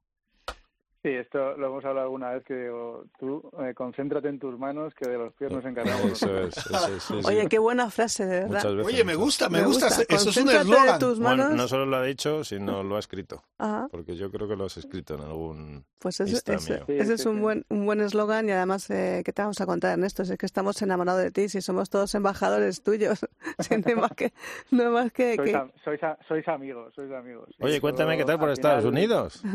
Sí, 1.02 1.08
esto 1.12 1.56
lo 1.56 1.68
hemos 1.68 1.86
hablado 1.86 2.08
alguna 2.08 2.32
vez 2.32 2.44
que 2.44 2.54
digo, 2.54 3.06
tú 3.18 3.50
eh, 3.62 3.74
concéntrate 3.74 4.28
en 4.28 4.38
tus 4.38 4.60
manos 4.60 4.94
que 4.94 5.08
de 5.10 5.18
los 5.18 5.32
pies 5.34 5.50
nos 5.50 5.64
encargamos. 5.64 6.12
Eso 6.12 6.38
es, 6.40 6.58
eso 6.58 6.88
es, 6.94 7.04
sí, 7.04 7.14
sí. 7.22 7.26
Oye, 7.26 7.48
qué 7.48 7.58
buena 7.58 7.90
frase, 7.90 8.26
de 8.26 8.42
verdad. 8.42 8.76
Veces. 8.76 8.86
Oye, 8.86 9.04
me 9.06 9.16
gusta, 9.16 9.48
me, 9.48 9.60
Me 9.60 9.66
gusta, 9.66 9.86
gusta. 9.88 10.04
eso 10.14 10.30
es 10.30 10.36
un 10.36 10.50
eslogan. 10.50 11.00
tus 11.00 11.18
Bueno, 11.22 11.44
manos. 11.44 11.56
no 11.58 11.68
solo 11.70 11.86
lo 11.86 11.96
ha 11.96 12.04
dicho, 12.04 12.44
sino 12.44 12.84
lo 12.84 12.98
ha 12.98 13.00
escrito. 13.00 13.42
Ajá. 13.60 13.88
Porque 13.90 14.18
yo 14.18 14.30
creo 14.30 14.50
que 14.50 14.58
lo 14.58 14.66
has 14.66 14.76
escrito 14.76 15.16
en 15.16 15.22
algún... 15.22 15.86
Pues 16.00 16.20
ese, 16.20 16.32
Insta 16.32 16.56
ese- 16.56 16.74
mío. 16.74 16.84
Sí, 16.88 16.94
ese 16.98 17.06
sí, 17.06 17.14
es 17.14 17.26
un 17.26 17.42
buen 17.42 17.66
un 17.70 17.86
buen 17.86 18.02
eslogan 18.02 18.50
y 18.50 18.52
además, 18.52 18.90
eh, 18.90 19.22
¿qué 19.24 19.32
te 19.32 19.42
vamos 19.42 19.62
a 19.62 19.66
contar, 19.66 19.94
Ernesto? 19.94 20.26
Si 20.26 20.34
Es 20.34 20.38
que 20.38 20.46
estamos 20.48 20.82
enamorados 20.82 21.22
de 21.24 21.32
ti, 21.32 21.48
si 21.48 21.62
somos 21.62 21.90
todos 21.90 22.14
embajadores 22.16 22.84
tuyos. 22.84 23.26
Si 23.60 23.78
no 23.78 23.84
hay 23.86 23.96
más 23.96 24.12
que... 24.18 24.34
No 24.72 24.84
hay 24.84 24.90
más 24.90 25.12
que, 25.14 25.36
Sois, 25.38 25.50
que- 25.50 25.56
am- 25.56 25.72
sois, 25.86 26.04
a- 26.04 26.18
sois 26.28 26.46
amigos, 26.50 26.94
sois 26.94 27.10
amigos. 27.14 27.48
Oye, 27.62 27.80
cuéntame 27.80 28.18
qué 28.18 28.26
tal 28.26 28.38
por 28.38 28.50
Estados 28.50 28.84
final, 28.84 28.94
Unidos. 28.94 29.42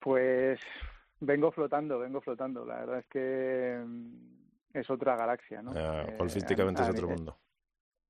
Pues 0.00 0.58
vengo 1.20 1.52
flotando, 1.52 1.98
vengo 1.98 2.20
flotando. 2.20 2.64
La 2.64 2.76
verdad 2.80 2.98
es 3.00 3.06
que 3.06 3.82
mm, 3.84 4.76
es 4.78 4.88
otra 4.90 5.16
galaxia, 5.16 5.62
¿no? 5.62 5.72
Ah, 5.76 6.04
Eh, 6.08 6.16
golfísticamente 6.18 6.80
a- 6.82 6.84
es 6.86 6.90
otro 6.90 7.06
ni- 7.06 7.14
mundo. 7.14 7.38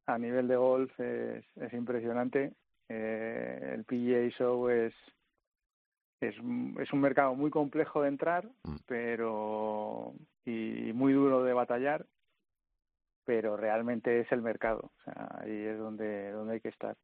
A 0.06 0.18
nivel 0.18 0.48
de 0.48 0.56
golf 0.56 0.98
es, 1.00 1.44
es 1.56 1.72
impresionante. 1.72 2.52
Eh, 2.88 3.72
el 3.74 3.84
PGA 3.84 4.28
Show 4.30 4.68
es, 4.68 4.94
es 6.20 6.38
un- 6.38 6.76
es 6.80 6.92
un 6.92 7.00
mercado 7.00 7.34
muy 7.34 7.50
complejo 7.50 8.02
de 8.02 8.08
entrar, 8.08 8.46
Mm. 8.64 8.76
pero 8.86 10.14
y 10.44 10.92
muy 10.94 11.12
duro 11.12 11.44
de 11.44 11.52
batallar, 11.52 12.06
pero 13.24 13.56
realmente 13.56 14.20
es 14.20 14.32
el 14.32 14.42
mercado. 14.42 14.90
O 14.98 15.02
sea, 15.04 15.28
ahí 15.40 15.52
es 15.64 15.78
donde 15.78 16.30
donde 16.32 16.54
hay 16.54 16.60
que 16.60 16.70
estar. 16.70 16.96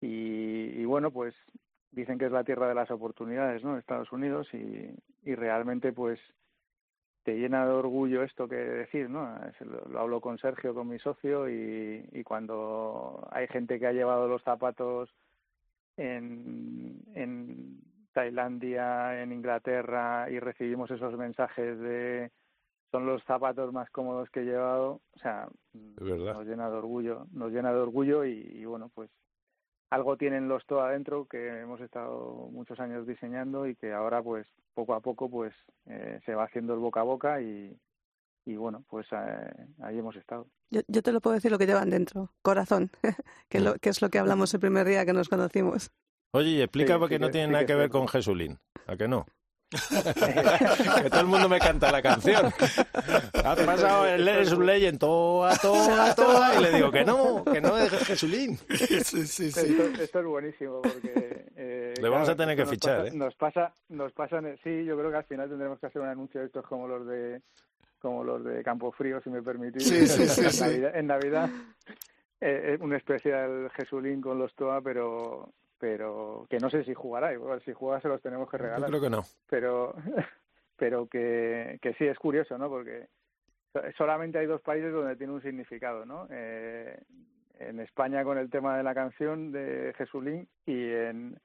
Y, 0.00 0.80
y 0.80 0.84
bueno, 0.84 1.10
pues 1.10 1.34
dicen 1.94 2.18
que 2.18 2.26
es 2.26 2.32
la 2.32 2.44
tierra 2.44 2.68
de 2.68 2.74
las 2.74 2.90
oportunidades, 2.90 3.62
¿no? 3.64 3.78
Estados 3.78 4.10
Unidos 4.12 4.48
y, 4.52 4.90
y 5.22 5.34
realmente 5.34 5.92
pues 5.92 6.20
te 7.24 7.38
llena 7.38 7.64
de 7.66 7.72
orgullo 7.72 8.22
esto 8.22 8.46
que 8.46 8.56
decir, 8.56 9.08
¿no? 9.08 9.34
Lo, 9.60 9.88
lo 9.88 10.00
hablo 10.00 10.20
con 10.20 10.38
Sergio, 10.38 10.74
con 10.74 10.88
mi 10.88 10.98
socio, 10.98 11.48
y, 11.48 12.06
y 12.12 12.22
cuando 12.22 13.26
hay 13.32 13.48
gente 13.48 13.80
que 13.80 13.86
ha 13.86 13.92
llevado 13.92 14.28
los 14.28 14.42
zapatos 14.42 15.10
en, 15.96 17.00
en 17.14 17.80
Tailandia, 18.12 19.22
en 19.22 19.32
Inglaterra, 19.32 20.28
y 20.30 20.38
recibimos 20.38 20.90
esos 20.90 21.16
mensajes 21.16 21.78
de 21.78 22.30
son 22.90 23.06
los 23.06 23.24
zapatos 23.24 23.72
más 23.72 23.90
cómodos 23.90 24.30
que 24.30 24.40
he 24.40 24.44
llevado, 24.44 25.00
o 25.14 25.18
sea, 25.18 25.48
nos 25.72 26.46
llena 26.46 26.70
de 26.70 26.76
orgullo, 26.76 27.26
nos 27.32 27.50
llena 27.50 27.72
de 27.72 27.80
orgullo 27.80 28.24
y, 28.24 28.34
y 28.54 28.64
bueno, 28.66 28.88
pues 28.94 29.10
algo 29.90 30.16
tienen 30.16 30.48
los 30.48 30.64
TOA 30.66 30.88
adentro 30.88 31.26
que 31.26 31.60
hemos 31.60 31.80
estado 31.80 32.48
muchos 32.50 32.80
años 32.80 33.06
diseñando 33.06 33.66
y 33.66 33.76
que 33.76 33.92
ahora 33.92 34.22
pues 34.22 34.46
poco 34.74 34.94
a 34.94 35.00
poco 35.00 35.30
pues 35.30 35.54
eh, 35.86 36.20
se 36.26 36.34
va 36.34 36.44
haciendo 36.44 36.74
el 36.74 36.80
boca 36.80 37.00
a 37.00 37.04
boca 37.04 37.40
y, 37.40 37.78
y 38.44 38.56
bueno, 38.56 38.84
pues 38.88 39.06
eh, 39.12 39.66
ahí 39.82 39.98
hemos 39.98 40.16
estado. 40.16 40.48
Yo, 40.70 40.80
yo 40.88 41.02
te 41.02 41.12
lo 41.12 41.20
puedo 41.20 41.34
decir 41.34 41.50
lo 41.52 41.58
que 41.58 41.66
llevan 41.66 41.90
dentro, 41.90 42.30
corazón, 42.42 42.90
que, 43.48 43.60
Mm. 43.60 43.64
lo, 43.64 43.74
que 43.76 43.90
es 43.90 44.02
lo 44.02 44.08
que 44.10 44.18
hablamos 44.18 44.52
el 44.54 44.60
primer 44.60 44.86
día 44.86 45.06
que 45.06 45.12
nos 45.12 45.28
conocimos. 45.28 45.90
Oye, 46.32 46.48
y 46.50 46.60
explica 46.62 46.94
Sí, 46.94 46.98
porque 46.98 47.16
sí 47.16 47.20
no 47.20 47.30
tiene 47.30 47.46
sí 47.46 47.52
nada 47.52 47.62
que 47.64 47.72
que 47.74 47.78
ver 47.78 47.90
con 47.90 48.08
Jesulín. 48.08 48.58
¿A 48.88 48.96
que 48.96 49.06
no? 49.06 49.26
Que 49.70 51.10
todo 51.10 51.20
el 51.20 51.26
mundo 51.26 51.48
me 51.48 51.58
canta 51.58 51.90
la 51.90 52.00
canción. 52.02 52.46
Has 53.44 53.60
pasado 53.60 54.06
el 54.06 54.26
es 54.28 54.52
un 54.52 54.66
legend, 54.66 54.98
toa, 54.98 55.56
toa, 55.56 56.14
toa, 56.14 56.54
y 56.58 56.62
le 56.62 56.72
digo 56.72 56.90
que 56.90 57.04
no, 57.04 57.44
que 57.44 57.60
no 57.60 57.76
es 57.78 57.92
Jesulín. 58.04 58.56
Sí, 58.68 59.00
sí, 59.26 59.26
sí. 59.26 59.46
Esto, 59.46 60.02
esto 60.02 60.18
es 60.20 60.26
buenísimo 60.26 60.82
porque 60.82 61.46
eh, 61.56 61.94
Le 62.00 62.08
vamos 62.08 62.26
claro, 62.26 62.32
a 62.32 62.36
tener 62.36 62.56
que 62.56 62.62
nos 62.62 62.70
fichar, 62.70 62.96
pasa- 62.98 63.08
¿eh? 63.08 63.16
Nos 63.16 63.34
pasa, 63.34 63.72
nos 63.88 64.12
pasa, 64.12 64.38
en- 64.38 64.58
sí, 64.62 64.84
yo 64.84 64.96
creo 64.98 65.10
que 65.10 65.16
al 65.16 65.24
final 65.24 65.48
tendremos 65.48 65.78
que 65.80 65.86
hacer 65.86 66.02
un 66.02 66.08
anuncio 66.08 66.40
de 66.40 66.46
estos 66.46 66.64
como 66.66 66.86
los 66.88 67.06
de 67.06 67.40
como 68.00 68.22
los 68.22 68.44
de 68.44 68.62
Campo 68.62 68.92
Frío, 68.92 69.20
si 69.22 69.30
me 69.30 69.42
permitís. 69.42 69.82
Sí, 69.88 70.06
sí, 70.06 70.28
sí, 70.28 70.44
en, 70.44 70.50
sí. 70.50 70.60
Navidad, 70.62 70.96
en 70.96 71.06
Navidad, 71.06 71.48
eh, 72.40 72.74
eh, 72.74 72.78
un 72.80 72.94
especial 72.94 73.70
Jesulín 73.74 74.20
con 74.20 74.38
los 74.38 74.54
Toa, 74.54 74.82
pero 74.82 75.48
pero 75.84 76.46
que 76.48 76.58
no 76.60 76.70
sé 76.70 76.82
si 76.84 76.94
jugará. 76.94 77.34
Igual 77.34 77.60
si 77.62 77.74
juega 77.74 78.00
se 78.00 78.08
los 78.08 78.22
tenemos 78.22 78.48
que 78.50 78.56
Yo 78.56 78.62
regalar. 78.64 78.88
creo 78.88 79.02
que 79.02 79.10
no. 79.10 79.22
pero 79.46 79.94
pero 80.76 81.06
que, 81.06 81.78
que 81.82 81.92
sí 81.94 82.06
es 82.06 82.18
curioso, 82.18 82.56
¿no? 82.56 82.70
Porque 82.70 83.08
so- 83.74 83.82
solamente 83.98 84.38
hay 84.38 84.46
dos 84.46 84.62
países 84.62 84.90
donde 84.94 85.14
tiene 85.16 85.34
un 85.34 85.42
significado, 85.42 86.06
¿no? 86.06 86.26
Eh, 86.30 86.98
en 87.58 87.80
España 87.80 88.24
con 88.24 88.38
el 88.38 88.48
tema 88.48 88.78
de 88.78 88.82
la 88.82 88.94
canción 88.94 89.52
de 89.52 89.92
Jesulín 89.98 90.48
y 90.64 90.90
en 90.90 91.38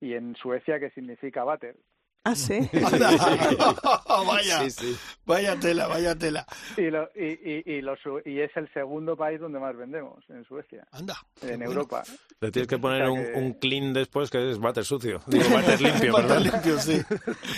y 0.00 0.12
en 0.12 0.36
Suecia 0.36 0.78
que 0.78 0.90
significa 0.90 1.42
váter. 1.44 1.76
Ah, 2.24 2.34
sí. 2.34 2.58
Vaya, 4.26 4.60
Sí, 4.64 4.70
sí. 4.70 4.96
vaya 5.24 5.58
tela, 5.58 5.86
vaya 5.86 6.14
tela. 6.14 6.46
Y, 6.76 6.82
lo, 6.90 7.08
y, 7.14 7.26
y, 7.26 7.62
y, 7.64 7.80
lo 7.80 7.94
y 8.24 8.40
es 8.40 8.50
el 8.56 8.70
segundo 8.72 9.16
país 9.16 9.40
donde 9.40 9.58
más 9.58 9.76
vendemos, 9.76 10.22
en 10.28 10.44
Suecia, 10.44 10.86
Anda. 10.92 11.16
en 11.42 11.48
bueno. 11.58 11.64
Europa. 11.66 12.02
Le 12.40 12.50
tienes 12.50 12.68
que 12.68 12.78
poner 12.78 13.02
O 13.02 13.06
sea 13.06 13.12
un, 13.12 13.24
que- 13.24 13.32
un 13.38 13.52
clean 13.54 13.92
después 13.94 14.30
que 14.30 14.50
es 14.50 14.58
váter 14.58 14.84
sucio. 14.84 15.20
Digo, 15.26 15.44
váter 15.50 15.80
limpio, 15.80 16.14
perdón. 16.14 16.42
limpio, 16.44 16.78
sí. 16.78 17.00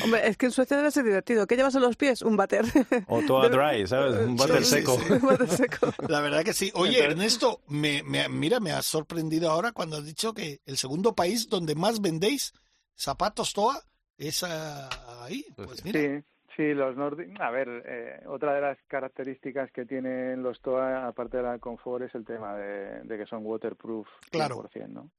Hombre, 0.04 0.28
es 0.28 0.36
que 0.36 0.46
en 0.46 0.52
Suecia 0.52 0.76
debe 0.76 0.90
ser 0.90 1.04
divertido. 1.04 1.46
¿Qué 1.46 1.56
llevas 1.56 1.74
en 1.74 1.82
los 1.82 1.96
pies? 1.96 2.22
Un 2.22 2.36
bater. 2.36 2.64
O 3.08 3.22
toda 3.22 3.48
dry, 3.48 3.86
¿sabes? 3.86 4.16
Un 4.26 4.36
váter 4.36 4.64
Sí, 4.64 4.70
seco. 4.76 4.94
Un 5.10 5.26
bater 5.26 5.48
seco. 5.48 5.92
La 6.08 6.20
verdad 6.20 6.44
que 6.44 6.52
sí. 6.52 6.70
Oye, 6.74 7.02
Ernesto, 7.02 7.60
me, 7.68 8.02
me- 8.04 8.28
mira, 8.28 8.60
me 8.60 8.72
has 8.72 8.86
sorprendido 8.86 9.50
ahora 9.50 9.72
cuando 9.72 9.96
has 9.96 10.04
dicho 10.04 10.32
que 10.32 10.60
el 10.66 10.76
segundo 10.76 11.14
país 11.14 11.48
donde 11.48 11.74
más 11.74 12.00
vendéis 12.00 12.52
zapatos 12.94 13.52
TOA 13.54 13.80
es 14.28 14.44
ah, 14.44 14.88
ahí. 15.24 15.44
Pues 15.56 15.84
mira. 15.84 16.00
Sí, 16.00 16.24
sí, 16.56 16.74
los 16.74 16.96
nórdicos. 16.96 17.40
A 17.40 17.50
ver, 17.50 17.68
eh, 17.86 18.22
otra 18.26 18.54
de 18.54 18.60
las 18.60 18.78
características 18.86 19.70
que 19.72 19.86
tienen 19.86 20.42
los 20.42 20.60
TOA, 20.60 21.06
aparte 21.06 21.38
de 21.38 21.42
la 21.42 21.58
confort, 21.58 22.04
es 22.04 22.14
el 22.14 22.24
tema 22.24 22.54
de, 22.56 23.02
de 23.02 23.18
que 23.18 23.26
son 23.26 23.44
waterproof 23.44 24.06
100%, 24.30 24.30
Claro. 24.30 24.68
¿no? 24.88 25.10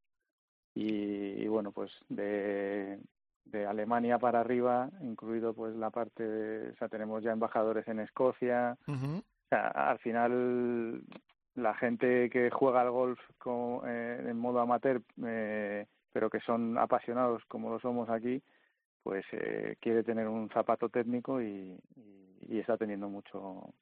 Y, 0.73 1.43
y 1.43 1.47
bueno, 1.47 1.71
pues 1.71 1.91
de, 2.07 2.99
de 3.45 3.65
Alemania 3.65 4.17
para 4.19 4.39
arriba, 4.39 4.89
incluido 5.01 5.53
pues 5.53 5.75
la 5.75 5.89
parte, 5.89 6.23
de, 6.23 6.69
o 6.71 6.75
sea, 6.77 6.87
tenemos 6.87 7.21
ya 7.23 7.31
embajadores 7.31 7.87
en 7.87 7.99
Escocia. 7.99 8.77
O 8.87 9.21
sea, 9.49 9.67
al 9.67 9.99
final 9.99 11.01
la 11.55 11.73
gente 11.75 12.29
que 12.29 12.49
juega 12.49 12.81
al 12.81 12.91
golf 12.91 13.19
con- 13.37 13.81
eh, 13.85 14.23
en 14.29 14.37
modo 14.39 14.61
amateur, 14.61 15.01
eh, 15.25 15.85
pero 16.13 16.29
que 16.29 16.39
son 16.39 16.77
apasionados 16.77 17.43
como 17.49 17.69
lo 17.69 17.79
somos 17.81 18.09
aquí, 18.09 18.41
pues 19.03 19.25
eh, 19.31 19.75
quiere 19.79 20.03
tener 20.03 20.27
un 20.27 20.49
zapato 20.49 20.89
técnico 20.89 21.41
y, 21.41 21.75
y- 21.95 22.55
y 22.55 22.59
está 22.59 22.77
teniendo 22.77 23.07
mucho 23.09 23.73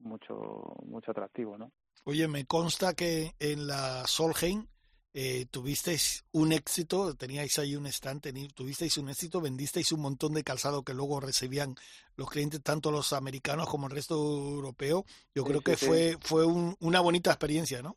mucho 0.00 0.74
mucho 0.84 1.10
atractivo, 1.10 1.56
¿no? 1.56 1.70
Oye, 2.04 2.26
me 2.28 2.44
consta 2.46 2.94
que 2.94 3.34
en 3.38 3.66
la 3.66 4.04
Solheim 4.06 4.66
eh, 5.14 5.46
tuvisteis 5.50 6.24
un 6.32 6.52
éxito, 6.52 7.14
teníais 7.14 7.58
ahí 7.58 7.76
un 7.76 7.86
stand, 7.86 8.22
tuvisteis 8.54 8.96
un 8.98 9.08
éxito, 9.10 9.40
vendisteis 9.40 9.92
un 9.92 10.00
montón 10.00 10.32
de 10.34 10.42
calzado 10.42 10.82
que 10.82 10.94
luego 10.94 11.20
recibían 11.20 11.76
los 12.16 12.30
clientes, 12.30 12.62
tanto 12.62 12.90
los 12.90 13.12
americanos 13.12 13.68
como 13.68 13.86
el 13.86 13.92
resto 13.92 14.14
europeo. 14.14 15.04
Yo 15.34 15.44
creo 15.44 15.60
que 15.60 15.76
fue 15.76 16.16
fue 16.20 16.44
una 16.46 17.00
bonita 17.00 17.30
experiencia, 17.30 17.82
¿no? 17.82 17.96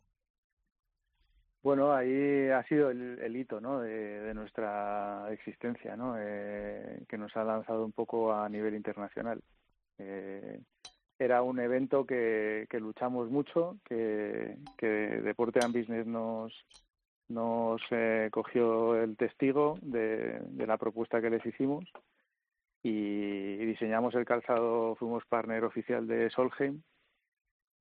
Bueno, 1.66 1.92
ahí 1.92 2.48
ha 2.50 2.62
sido 2.68 2.90
el, 2.90 3.36
hito 3.36 3.60
¿no? 3.60 3.80
de, 3.80 4.32
nuestra 4.34 5.26
existencia, 5.32 5.96
¿no? 5.96 6.14
Eh, 6.16 7.02
que 7.08 7.18
nos 7.18 7.36
ha 7.36 7.42
lanzado 7.42 7.84
un 7.84 7.90
poco 7.90 8.32
a 8.32 8.48
nivel 8.48 8.76
internacional. 8.76 9.42
Eh, 9.98 10.60
era 11.18 11.42
un 11.42 11.58
evento 11.58 12.06
que, 12.06 12.68
luchamos 12.74 13.30
mucho, 13.30 13.78
que, 13.84 14.58
que 14.78 14.86
Deporte 14.86 15.58
and 15.60 15.76
Business 15.76 16.06
nos, 16.06 16.54
nos 17.26 17.82
eh, 17.90 18.28
cogió 18.30 18.94
el 19.02 19.16
testigo 19.16 19.76
de, 19.82 20.40
la 20.64 20.76
propuesta 20.76 21.20
que 21.20 21.30
les 21.30 21.44
hicimos 21.44 21.84
y, 22.80 23.56
diseñamos 23.56 24.14
el 24.14 24.24
calzado, 24.24 24.94
fuimos 24.94 25.24
partner 25.26 25.64
oficial 25.64 26.06
de 26.06 26.30
Solheim 26.30 26.82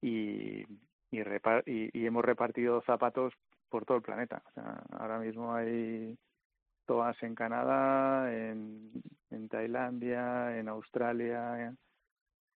y, 0.02 0.64
y, 1.12 2.06
hemos 2.08 2.26
repartido 2.26 2.82
zapatos 2.82 3.36
por 3.70 3.86
todo 3.86 3.98
el 3.98 4.04
planeta. 4.04 4.42
ahora 4.92 5.20
mismo 5.20 5.54
hay 5.54 6.18
todas 6.86 7.22
en 7.24 7.36
Canadá, 7.36 8.32
en, 8.34 8.92
en 9.32 9.50
Tailandia, 9.50 10.58
en 10.58 10.70
Australia 10.70 11.76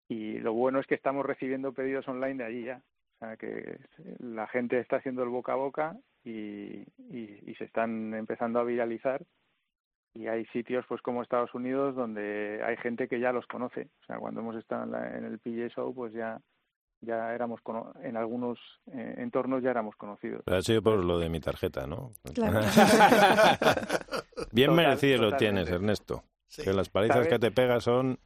y 0.08 0.38
lo 0.38 0.54
bueno 0.54 0.80
es 0.80 0.86
que 0.86 0.94
estamos 0.94 1.24
recibiendo 1.24 1.72
pedidos 1.72 2.08
online 2.08 2.42
de 2.42 2.44
allí 2.44 2.64
ya. 2.64 2.82
O 3.16 3.18
sea 3.18 3.36
que 3.36 3.78
la 4.20 4.46
gente 4.46 4.78
está 4.78 4.96
haciendo 4.96 5.22
el 5.22 5.28
boca 5.28 5.52
a 5.52 5.56
boca 5.56 5.96
y, 6.24 6.84
y, 7.10 7.54
se 7.58 7.64
están 7.64 8.14
empezando 8.14 8.60
a 8.60 8.64
viralizar 8.64 9.22
y 10.14 10.28
hay 10.28 10.46
sitios 10.46 10.84
pues 10.88 11.02
como 11.02 11.22
Estados 11.22 11.52
Unidos 11.54 11.96
donde 11.96 12.62
hay 12.64 12.76
gente 12.76 13.08
que 13.08 13.18
ya 13.18 13.32
los 13.32 13.46
conoce 13.46 13.88
o 14.02 14.06
sea 14.06 14.18
cuando 14.18 14.40
hemos 14.40 14.56
estado 14.56 14.84
en, 14.84 15.24
el 15.24 15.38
PJ 15.38 15.68
Show 15.70 15.94
pues 15.94 16.12
ya 16.12 16.40
ya 17.00 17.34
éramos 17.34 17.60
en 18.02 18.16
algunos 18.16 18.58
eh, 18.92 19.14
entornos 19.18 19.62
ya 19.62 19.70
éramos 19.70 19.96
conocidos. 19.96 20.42
Ha 20.46 20.60
sido 20.62 20.82
por 20.82 21.04
lo 21.04 21.18
de 21.18 21.28
mi 21.28 21.40
tarjeta 21.40 21.86
no 21.86 22.10
claro. 22.34 22.60
bien 24.52 24.74
merecido 24.74 25.22
lo 25.22 25.36
tienes 25.36 25.68
Ernesto. 25.68 26.24
Que 26.64 26.72
las 26.72 26.88
palizas 26.88 27.28
que 27.28 27.38
te 27.38 27.50
pegas 27.50 27.84
son 27.84 28.18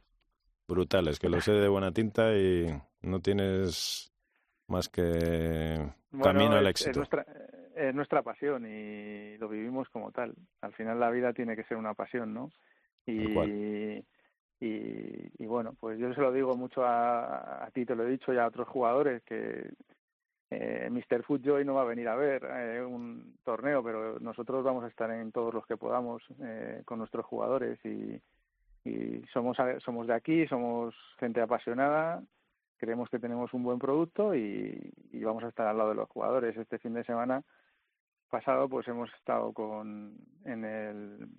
brutales 0.67 1.19
que 1.19 1.29
lo 1.29 1.41
sé 1.41 1.51
de 1.51 1.67
buena 1.67 1.91
tinta 1.91 2.33
y 2.35 2.67
no 3.01 3.19
tienes 3.19 4.11
más 4.67 4.89
que 4.89 5.93
camino 6.21 6.55
al 6.55 6.67
éxito. 6.67 7.03
es 7.75 7.93
nuestra 7.93 8.23
pasión 8.23 8.65
y 8.65 9.37
lo 9.37 9.49
vivimos 9.49 9.89
como 9.89 10.11
tal. 10.11 10.33
Al 10.61 10.73
final 10.73 10.99
la 10.99 11.09
vida 11.09 11.33
tiene 11.33 11.55
que 11.55 11.63
ser 11.63 11.77
una 11.77 11.93
pasión, 11.93 12.33
¿no? 12.33 12.51
Y, 13.05 14.03
y, 14.65 15.45
bueno, 15.45 15.75
pues 15.79 15.99
yo 15.99 16.13
se 16.13 16.21
lo 16.21 16.31
digo 16.31 16.55
mucho 16.55 16.85
a, 16.85 17.65
a 17.65 17.71
ti, 17.71 17.85
te 17.85 17.95
lo 17.95 18.03
he 18.03 18.11
dicho 18.11 18.31
ya 18.31 18.45
a 18.45 18.47
otros 18.47 18.67
jugadores 18.67 19.21
que 19.23 19.73
eh, 20.49 20.89
Mr. 20.89 21.23
Foot 21.23 21.45
hoy 21.47 21.65
no 21.65 21.73
va 21.73 21.81
a 21.81 21.85
venir 21.85 22.07
a 22.07 22.15
ver 22.15 22.45
eh, 22.45 22.81
un 22.81 23.35
torneo, 23.43 23.83
pero 23.83 24.19
nosotros 24.19 24.63
vamos 24.63 24.83
a 24.83 24.87
estar 24.87 25.11
en 25.11 25.31
todos 25.31 25.53
los 25.53 25.65
que 25.65 25.77
podamos 25.77 26.23
eh, 26.41 26.81
con 26.85 26.99
nuestros 26.99 27.25
jugadores 27.25 27.77
y, 27.83 28.21
y 28.85 29.21
somos 29.33 29.57
somos 29.83 30.07
de 30.07 30.13
aquí, 30.13 30.47
somos 30.47 30.95
gente 31.19 31.41
apasionada 31.41 32.21
creemos 32.77 33.09
que 33.09 33.19
tenemos 33.19 33.53
un 33.53 33.63
buen 33.63 33.79
producto 33.79 34.35
y, 34.35 34.93
y, 35.13 35.23
vamos 35.23 35.43
a 35.45 35.47
estar 35.47 35.65
al 35.67 35.77
lado 35.77 35.91
de 35.91 35.95
los 35.95 36.09
jugadores. 36.09 36.57
Este 36.57 36.79
fin 36.79 36.93
de 36.93 37.05
semana 37.05 37.41
pasado 38.29 38.67
pues 38.67 38.87
hemos 38.89 39.13
estado 39.13 39.53
con 39.53 40.17
en 40.43 40.65
el 40.65 41.29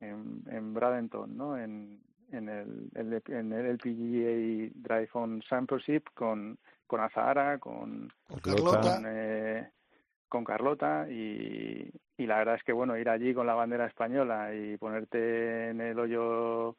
en, 0.00 0.42
en 0.50 0.74
Bradenton 0.74 1.36
no 1.36 1.56
en, 1.56 2.00
en 2.32 2.48
el, 2.48 2.90
en 2.94 3.52
el 3.52 3.66
LPGA 3.74 4.72
Drive 4.74 5.10
On 5.12 5.40
Championship 5.42 6.04
con 6.14 6.58
con 6.86 7.00
Azahara 7.00 7.58
con 7.58 8.12
con 8.26 8.40
Carlota, 8.40 9.02
eh, 9.06 9.70
con 10.28 10.44
Carlota 10.44 11.06
y, 11.08 11.90
y 12.16 12.26
la 12.26 12.38
verdad 12.38 12.56
es 12.56 12.64
que 12.64 12.72
bueno 12.72 12.96
ir 12.96 13.08
allí 13.08 13.32
con 13.34 13.46
la 13.46 13.54
bandera 13.54 13.86
española 13.86 14.54
y 14.54 14.76
ponerte 14.76 15.70
en 15.70 15.80
el 15.80 15.98
hoyo 15.98 16.76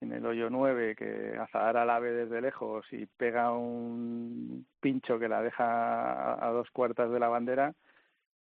en 0.00 0.12
el 0.12 0.26
hoyo 0.26 0.50
9 0.50 0.96
que 0.96 1.36
Azahara 1.38 1.84
la 1.84 1.98
ve 1.98 2.12
desde 2.12 2.40
lejos 2.40 2.86
y 2.92 3.06
pega 3.06 3.52
un 3.52 4.66
pincho 4.80 5.18
que 5.18 5.28
la 5.28 5.42
deja 5.42 6.44
a 6.44 6.50
dos 6.50 6.70
cuartas 6.70 7.10
de 7.10 7.20
la 7.20 7.28
bandera 7.28 7.74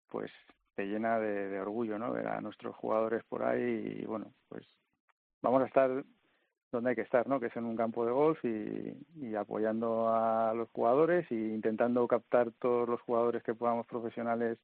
pues 0.09 0.31
te 0.75 0.85
llena 0.85 1.19
de, 1.19 1.59
orgullo, 1.59 1.97
¿no? 1.99 2.11
Ver 2.11 2.27
a 2.27 2.41
nuestros 2.41 2.75
jugadores 2.75 3.23
por 3.25 3.43
ahí 3.43 3.99
y, 4.01 4.05
bueno, 4.05 4.33
pues 4.49 4.65
vamos 5.41 5.61
a 5.61 5.65
estar 5.65 6.03
donde 6.77 6.91
hay 6.91 6.95
que 6.95 7.03
estar, 7.03 7.27
¿no? 7.27 7.39
Que 7.39 7.47
es 7.47 7.55
en 7.55 7.65
un 7.65 7.77
campo 7.77 8.05
de 8.05 8.11
golf 8.11 8.43
y, 8.43 9.35
apoyando 9.35 10.09
a 10.09 10.53
los 10.53 10.69
jugadores 10.71 11.29
e 11.31 11.35
intentando 11.35 12.07
captar 12.07 12.51
todos 12.59 12.87
los 12.87 13.01
jugadores 13.01 13.41
que 13.43 13.55
podamos 13.55 13.87
profesionales 13.87 14.57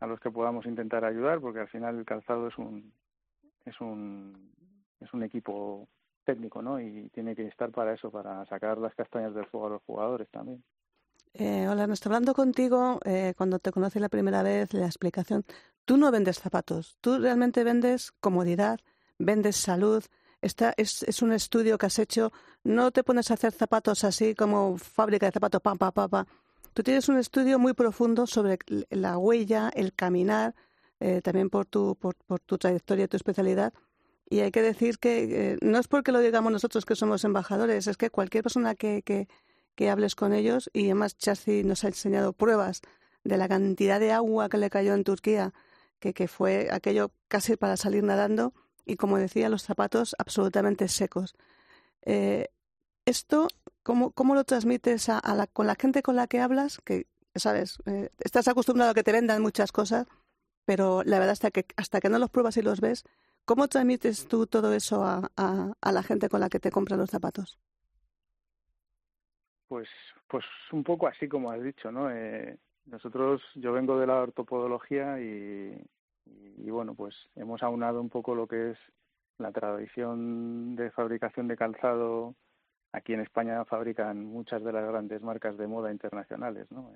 a 0.00 0.06
los 0.06 0.18
que 0.20 0.30
podamos 0.30 0.64
intentar 0.66 1.04
ayudar, 1.04 1.40
porque 1.40 1.60
al 1.60 1.68
final 1.68 1.98
el 1.98 2.04
calzado 2.04 2.48
es 2.48 2.56
un 2.56 2.92
es 3.66 3.80
un 3.80 4.52
es 5.00 5.12
un 5.12 5.22
equipo 5.22 5.88
técnico, 6.24 6.62
¿no? 6.62 6.80
Y 6.80 7.08
tiene 7.10 7.34
que 7.34 7.46
estar 7.46 7.70
para 7.70 7.94
eso, 7.94 8.10
para 8.10 8.44
sacar 8.46 8.78
las 8.78 8.94
castañas 8.94 9.34
del 9.34 9.46
fuego 9.46 9.66
a 9.66 9.70
los 9.70 9.82
jugadores 9.82 10.28
también. 10.30 10.62
Eh, 11.34 11.68
hola, 11.68 11.84
estoy 11.92 12.10
hablando 12.10 12.34
contigo 12.34 13.00
eh, 13.04 13.34
cuando 13.36 13.58
te 13.58 13.70
conocí 13.70 13.98
la 13.98 14.08
primera 14.08 14.42
vez, 14.42 14.72
la 14.72 14.86
explicación. 14.86 15.44
Tú 15.84 15.96
no 15.96 16.10
vendes 16.10 16.38
zapatos, 16.38 16.96
tú 17.00 17.18
realmente 17.18 17.64
vendes 17.64 18.12
comodidad, 18.20 18.80
vendes 19.18 19.56
salud. 19.56 20.04
Esta 20.40 20.72
es, 20.76 21.02
es 21.02 21.22
un 21.22 21.32
estudio 21.32 21.78
que 21.78 21.86
has 21.86 21.98
hecho. 21.98 22.32
No 22.62 22.90
te 22.90 23.02
pones 23.02 23.30
a 23.30 23.34
hacer 23.34 23.52
zapatos 23.52 24.04
así 24.04 24.34
como 24.34 24.78
fábrica 24.78 25.26
de 25.26 25.32
zapatos, 25.32 25.60
pam, 25.60 25.78
pam, 25.78 25.92
pam, 25.92 26.26
Tú 26.74 26.82
tienes 26.82 27.08
un 27.08 27.18
estudio 27.18 27.58
muy 27.58 27.74
profundo 27.74 28.26
sobre 28.26 28.58
la 28.90 29.18
huella, 29.18 29.70
el 29.74 29.92
caminar, 29.92 30.54
eh, 31.00 31.20
también 31.22 31.50
por 31.50 31.66
tu, 31.66 31.96
por, 31.96 32.14
por, 32.26 32.38
tu 32.40 32.56
trayectoria 32.56 33.08
tu 33.08 33.16
especialidad. 33.16 33.72
Y 34.30 34.40
hay 34.40 34.52
que 34.52 34.62
decir 34.62 34.98
que 34.98 35.52
eh, 35.52 35.58
no 35.60 35.78
es 35.78 35.88
porque 35.88 36.12
lo 36.12 36.20
digamos 36.20 36.52
nosotros 36.52 36.84
que 36.84 36.94
somos 36.94 37.24
embajadores, 37.24 37.86
es 37.86 37.96
que 37.96 38.10
cualquier 38.10 38.44
persona 38.44 38.74
que, 38.76 39.02
que, 39.02 39.26
que 39.74 39.90
hables 39.90 40.14
con 40.14 40.32
ellos 40.32 40.70
y 40.72 40.84
además 40.84 41.16
Chassi 41.16 41.64
nos 41.64 41.82
ha 41.82 41.88
enseñado 41.88 42.32
pruebas 42.32 42.82
de 43.24 43.38
la 43.38 43.48
cantidad 43.48 43.98
de 43.98 44.12
agua 44.12 44.48
que 44.48 44.58
le 44.58 44.70
cayó 44.70 44.94
en 44.94 45.02
Turquía, 45.02 45.54
que, 45.98 46.14
que 46.14 46.28
fue 46.28 46.68
aquello 46.70 47.10
casi 47.26 47.56
para 47.56 47.76
salir 47.76 48.04
nadando 48.04 48.52
y 48.88 48.96
como 48.96 49.18
decía, 49.18 49.48
los 49.50 49.62
zapatos 49.62 50.16
absolutamente 50.18 50.88
secos. 50.88 51.36
Eh, 52.02 52.48
esto, 53.04 53.48
¿cómo, 53.82 54.12
¿cómo, 54.12 54.34
lo 54.34 54.44
transmites 54.44 55.08
a, 55.10 55.20
la, 55.34 55.46
con 55.46 55.66
la 55.66 55.76
gente 55.76 56.02
con 56.02 56.16
la 56.16 56.26
que 56.26 56.40
hablas? 56.40 56.78
Que, 56.84 57.06
sabes, 57.34 57.78
eh, 57.86 58.08
estás 58.18 58.48
acostumbrado 58.48 58.90
a 58.90 58.94
que 58.94 59.02
te 59.02 59.12
vendan 59.12 59.42
muchas 59.42 59.72
cosas, 59.72 60.06
pero 60.64 61.02
la 61.04 61.18
verdad 61.18 61.32
hasta 61.32 61.50
que, 61.50 61.66
hasta 61.76 62.00
que 62.00 62.08
no 62.08 62.18
los 62.18 62.30
pruebas 62.30 62.56
y 62.56 62.62
los 62.62 62.80
ves, 62.80 63.04
¿cómo 63.44 63.68
transmites 63.68 64.26
tú 64.26 64.46
todo 64.46 64.72
eso 64.72 65.04
a, 65.04 65.30
la 65.36 66.02
gente 66.02 66.30
con 66.30 66.40
la 66.40 66.48
que 66.48 66.58
te 66.58 66.70
compran 66.70 66.98
los 66.98 67.10
zapatos? 67.10 67.58
Pues, 69.68 69.88
pues 70.26 70.46
un 70.72 70.82
poco 70.82 71.06
así 71.06 71.28
como 71.28 71.50
has 71.50 71.62
dicho, 71.62 71.92
¿no? 71.92 72.10
Eh, 72.10 72.58
nosotros, 72.86 73.42
yo 73.54 73.72
vengo 73.72 73.98
de 73.98 74.06
la 74.06 74.22
ortopodología 74.22 75.20
y, 75.20 75.78
y, 76.56 76.70
bueno, 76.70 76.94
pues 76.94 77.14
hemos 77.36 77.62
aunado 77.62 78.00
un 78.00 78.08
poco 78.08 78.34
lo 78.34 78.46
que 78.46 78.72
es 78.72 78.78
la 79.38 79.52
tradición 79.52 80.76
de 80.76 80.90
fabricación 80.90 81.48
de 81.48 81.56
calzado. 81.56 82.34
Aquí 82.92 83.12
en 83.12 83.20
España 83.20 83.64
fabrican 83.64 84.24
muchas 84.24 84.62
de 84.64 84.72
las 84.72 84.86
grandes 84.88 85.22
marcas 85.22 85.56
de 85.56 85.66
moda 85.66 85.92
internacionales, 85.92 86.66
¿no? 86.70 86.90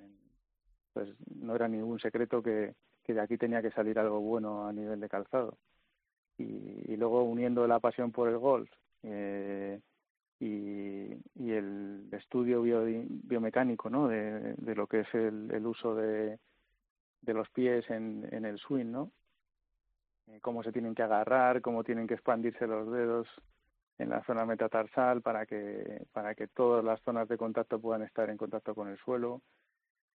Pues 0.93 1.09
no 1.35 1.55
era 1.55 1.67
ningún 1.67 1.99
secreto 1.99 2.43
que, 2.43 2.75
que 3.03 3.13
de 3.13 3.21
aquí 3.21 3.37
tenía 3.37 3.61
que 3.61 3.71
salir 3.71 3.97
algo 3.99 4.19
bueno 4.19 4.67
a 4.67 4.73
nivel 4.73 4.99
de 4.99 5.09
calzado. 5.09 5.57
Y, 6.37 6.91
y 6.91 6.97
luego 6.97 7.23
uniendo 7.23 7.65
la 7.67 7.79
pasión 7.79 8.11
por 8.11 8.27
el 8.27 8.37
golf, 8.37 8.69
eh, 9.03 9.79
y, 10.39 11.51
el 11.51 12.07
estudio 12.11 12.63
biomecánico 12.63 13.89
¿no? 13.89 14.07
de, 14.07 14.55
de, 14.57 14.75
lo 14.75 14.87
que 14.87 15.01
es 15.01 15.13
el, 15.13 15.51
el 15.51 15.65
uso 15.65 15.95
de, 15.95 16.39
de, 17.21 17.33
los 17.33 17.49
pies 17.49 17.89
en, 17.89 18.27
en 18.31 18.45
el 18.45 18.57
swing, 18.57 18.91
¿no? 18.91 19.11
Eh, 20.27 20.39
cómo 20.41 20.63
se 20.63 20.71
tienen 20.71 20.95
que 20.95 21.03
agarrar, 21.03 21.61
cómo 21.61 21.83
tienen 21.83 22.07
que 22.07 22.13
expandirse 22.13 22.67
los 22.67 22.91
dedos 22.91 23.27
en 23.97 24.09
la 24.09 24.23
zona 24.23 24.45
metatarsal 24.45 25.21
para 25.21 25.45
que 25.45 26.05
para 26.11 26.33
que 26.33 26.47
todas 26.47 26.83
las 26.83 27.01
zonas 27.01 27.27
de 27.27 27.37
contacto 27.37 27.79
puedan 27.79 28.01
estar 28.01 28.29
en 28.29 28.37
contacto 28.37 28.73
con 28.73 28.87
el 28.87 28.97
suelo 28.97 29.41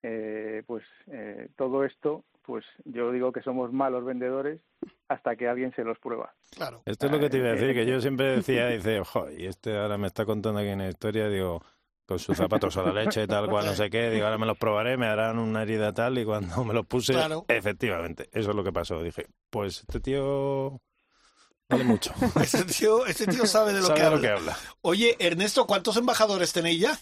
eh, 0.04 0.64
pues 0.66 0.84
eh, 1.08 1.50
todo 1.56 1.84
esto 1.84 2.24
pues 2.44 2.64
yo 2.86 3.12
digo 3.12 3.34
que 3.34 3.42
somos 3.42 3.74
malos 3.74 4.06
vendedores 4.06 4.62
hasta 5.10 5.36
que 5.36 5.50
alguien 5.50 5.74
se 5.76 5.84
los 5.84 6.00
prueba. 6.00 6.34
Claro. 6.56 6.82
Esto 6.86 7.08
es 7.08 7.12
lo 7.12 7.20
que 7.20 7.30
te 7.30 7.38
iba 7.40 7.50
a 7.50 7.52
decir, 7.54 7.74
que 7.74 7.86
yo 7.86 8.00
siempre 8.00 8.38
decía, 8.38 8.68
dice, 8.70 9.02
ojo, 9.02 9.30
y 9.30 9.48
este 9.48 9.78
ahora 9.78 9.98
me 9.98 10.08
está 10.08 10.26
contando 10.26 10.60
aquí 10.60 10.70
una 10.70 10.88
historia, 10.88 11.28
digo, 11.28 11.62
con 12.08 12.18
sus 12.20 12.38
zapatos 12.38 12.78
a 12.78 12.84
la 12.84 12.94
leche, 13.04 13.28
tal 13.28 13.50
cual, 13.50 13.66
no 13.66 13.74
sé 13.74 13.90
qué. 13.90 14.10
Digo, 14.10 14.26
ahora 14.26 14.38
me 14.38 14.46
los 14.46 14.58
probaré, 14.58 14.96
me 14.98 15.08
harán 15.08 15.38
una 15.40 15.64
herida 15.64 15.94
tal. 15.94 16.18
Y 16.18 16.24
cuando 16.26 16.64
me 16.64 16.74
los 16.74 16.86
puse, 16.88 17.14
Claro. 17.14 17.46
efectivamente, 17.50 18.30
eso 18.32 18.52
es 18.52 18.56
lo 18.56 18.64
que 18.64 18.72
pasó. 18.72 19.04
Dije, 19.04 19.28
pues 19.50 19.82
este 19.82 20.00
tío 20.00 20.82
vale 21.70 21.84
mucho. 21.84 22.14
Ese 22.42 22.64
tío, 22.64 23.06
ese 23.06 23.28
tío 23.28 23.46
sabe 23.46 23.74
de 23.74 23.82
lo, 23.82 23.88
Sabe 23.88 23.96
que, 23.96 24.02
de 24.02 24.08
habla. 24.08 24.16
lo 24.18 24.22
que 24.22 24.30
habla. 24.30 24.58
Oye, 24.82 25.16
Ernesto, 25.20 25.68
¿cuántos 25.68 25.98
embajadores 25.98 26.54
tenéis 26.54 26.80
ya? 26.80 26.98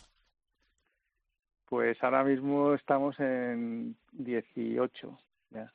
Pues 1.70 2.02
ahora 2.04 2.24
mismo 2.24 2.74
estamos 2.74 3.20
en 3.20 3.96
18 4.14 5.20
ya. 5.52 5.72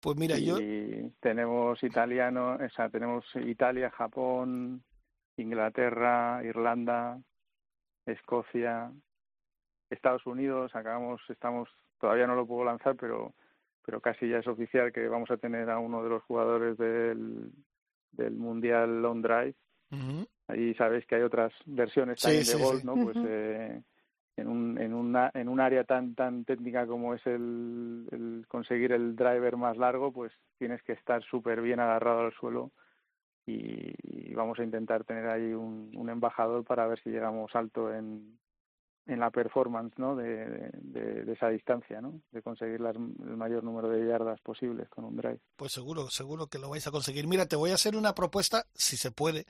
Pues 0.00 0.16
mira, 0.16 0.38
yo... 0.38 0.58
y 0.60 1.12
tenemos 1.20 1.80
italiano, 1.84 2.54
o 2.56 2.68
sea, 2.74 2.88
tenemos 2.88 3.24
Italia, 3.36 3.90
Japón, 3.90 4.82
Inglaterra, 5.36 6.40
Irlanda, 6.44 7.20
Escocia, 8.06 8.90
Estados 9.90 10.26
Unidos. 10.26 10.74
Acabamos, 10.74 11.20
estamos, 11.28 11.68
todavía 12.00 12.26
no 12.26 12.34
lo 12.34 12.46
puedo 12.46 12.64
lanzar, 12.64 12.96
pero 12.96 13.34
pero 13.84 14.00
casi 14.00 14.28
ya 14.28 14.38
es 14.38 14.46
oficial 14.46 14.92
que 14.92 15.08
vamos 15.08 15.30
a 15.30 15.36
tener 15.36 15.68
a 15.68 15.78
uno 15.78 16.02
de 16.04 16.08
los 16.10 16.22
jugadores 16.22 16.78
del 16.78 17.50
del 18.12 18.34
mundial 18.34 19.02
Long 19.02 19.22
Drive. 19.22 19.54
Ahí 20.48 20.74
sabéis 20.74 21.06
que 21.06 21.16
hay 21.16 21.22
otras 21.22 21.52
versiones 21.66 22.20
Sí, 22.20 22.26
también 22.26 22.44
sí, 22.44 22.56
de 22.58 22.64
golf, 22.64 22.80
sí. 22.80 22.86
¿no? 22.86 22.94
Pues 22.94 23.16
eh, 23.26 23.82
en 24.36 24.48
un 24.48 24.78
en 24.78 24.94
una 24.94 25.30
en 25.34 25.48
un 25.48 25.60
área 25.60 25.84
tan 25.84 26.14
tan 26.14 26.44
técnica 26.44 26.86
como 26.86 27.14
es 27.14 27.26
el, 27.26 28.06
el 28.10 28.44
conseguir 28.48 28.92
el 28.92 29.16
driver 29.16 29.56
más 29.56 29.76
largo, 29.76 30.12
pues 30.12 30.32
tienes 30.58 30.82
que 30.82 30.92
estar 30.92 31.22
súper 31.24 31.60
bien 31.60 31.80
agarrado 31.80 32.20
al 32.20 32.32
suelo 32.34 32.70
y, 33.46 34.34
vamos 34.34 34.58
a 34.58 34.64
intentar 34.64 35.04
tener 35.04 35.28
ahí 35.28 35.52
un, 35.52 36.08
embajador 36.08 36.64
para 36.64 36.86
ver 36.86 36.98
si 37.02 37.10
llegamos 37.10 37.54
alto 37.54 37.92
en 37.92 38.38
en 39.06 39.18
la 39.18 39.30
performance, 39.30 39.98
¿no? 39.98 40.14
De, 40.14 40.70
de, 40.74 41.24
de 41.24 41.32
esa 41.32 41.48
distancia, 41.48 42.00
¿no? 42.00 42.20
De 42.30 42.42
conseguir 42.42 42.80
las- 42.80 42.96
el 42.96 43.36
mayor 43.36 43.64
número 43.64 43.88
de 43.88 44.06
yardas 44.06 44.40
posibles 44.40 44.88
con 44.88 45.04
un 45.04 45.16
drive. 45.16 45.40
Pues 45.56 45.72
seguro, 45.72 46.08
seguro 46.08 46.46
que 46.46 46.58
lo 46.58 46.70
vais 46.70 46.86
a 46.86 46.92
conseguir. 46.92 47.26
Mira, 47.26 47.46
te 47.46 47.56
voy 47.56 47.70
a 47.70 47.74
hacer 47.74 47.96
una 47.96 48.14
propuesta, 48.14 48.64
si 48.74 48.96
se 48.96 49.10
puede, 49.10 49.44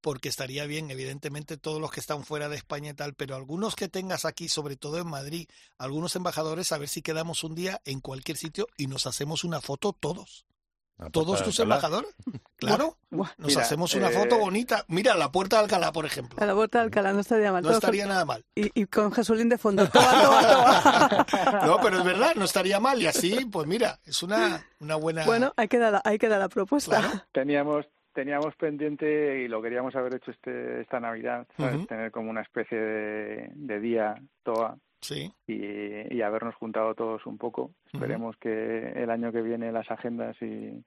porque 0.00 0.28
estaría 0.28 0.66
bien, 0.66 0.90
evidentemente, 0.90 1.56
todos 1.56 1.80
los 1.80 1.90
que 1.90 2.00
están 2.00 2.24
fuera 2.24 2.48
de 2.48 2.56
España 2.56 2.90
y 2.90 2.94
tal, 2.94 3.14
pero 3.14 3.36
algunos 3.36 3.76
que 3.76 3.88
tengas 3.88 4.24
aquí, 4.24 4.48
sobre 4.48 4.76
todo 4.76 4.98
en 4.98 5.08
Madrid, 5.08 5.48
algunos 5.78 6.16
embajadores, 6.16 6.72
a 6.72 6.78
ver 6.78 6.88
si 6.88 7.02
quedamos 7.02 7.44
un 7.44 7.54
día 7.54 7.80
en 7.84 8.00
cualquier 8.00 8.36
sitio 8.36 8.66
y 8.76 8.86
nos 8.86 9.06
hacemos 9.06 9.44
una 9.44 9.60
foto 9.60 9.92
todos. 9.92 10.46
Todos 11.10 11.26
Puerta 11.26 11.44
tus 11.44 11.60
embajadores. 11.60 12.14
Claro, 12.56 12.96
Buah. 13.10 13.28
nos 13.36 13.48
Mira, 13.48 13.62
hacemos 13.62 13.94
una 13.94 14.08
eh, 14.10 14.12
foto 14.12 14.38
bonita. 14.38 14.84
Mira, 14.88 15.14
la 15.16 15.30
puerta 15.32 15.56
de 15.56 15.64
Alcalá, 15.64 15.92
por 15.92 16.06
ejemplo. 16.06 16.38
A 16.40 16.46
la 16.46 16.54
vuelta 16.54 16.78
de 16.78 16.84
Alcalá 16.84 17.12
no 17.12 17.20
estaría 17.20 17.50
mal. 17.52 17.62
No 17.62 17.68
con- 17.68 17.74
estaría 17.76 18.06
nada 18.06 18.24
mal. 18.24 18.44
y, 18.54 18.70
y 18.80 18.86
con 18.86 19.12
Jesulín 19.12 19.48
de 19.48 19.58
fondo. 19.58 19.88
Toa, 19.88 20.02
toa, 20.22 21.26
toa. 21.26 21.26
No, 21.66 21.78
pero 21.82 21.98
es 21.98 22.04
verdad, 22.04 22.34
no 22.36 22.44
estaría 22.44 22.78
mal. 22.80 23.02
Y 23.02 23.06
así, 23.06 23.44
pues 23.46 23.66
mira, 23.66 23.98
es 24.04 24.22
una, 24.22 24.64
una 24.80 24.94
buena... 24.96 25.24
Bueno, 25.26 25.52
queda 25.68 25.90
la, 25.90 26.02
ahí 26.04 26.16
queda 26.18 26.38
la 26.38 26.48
propuesta. 26.48 27.00
Claro. 27.00 27.22
Teníamos 27.32 27.86
teníamos 28.14 28.54
pendiente 28.54 29.40
y 29.42 29.48
lo 29.48 29.60
queríamos 29.60 29.96
haber 29.96 30.14
hecho 30.14 30.30
este 30.30 30.82
esta 30.82 31.00
Navidad, 31.00 31.48
tener 31.88 32.12
como 32.12 32.30
una 32.30 32.42
especie 32.42 32.78
de, 32.78 33.50
de 33.54 33.80
día 33.80 34.14
toa 34.44 34.78
Sí, 35.04 35.30
y, 35.46 36.14
y 36.16 36.22
habernos 36.22 36.54
juntado 36.54 36.94
todos 36.94 37.26
un 37.26 37.36
poco. 37.36 37.72
Esperemos 37.92 38.38
que 38.38 38.92
el 38.96 39.10
año 39.10 39.32
que 39.32 39.42
viene 39.42 39.70
las 39.70 39.90
agendas 39.90 40.34
y, 40.40 40.82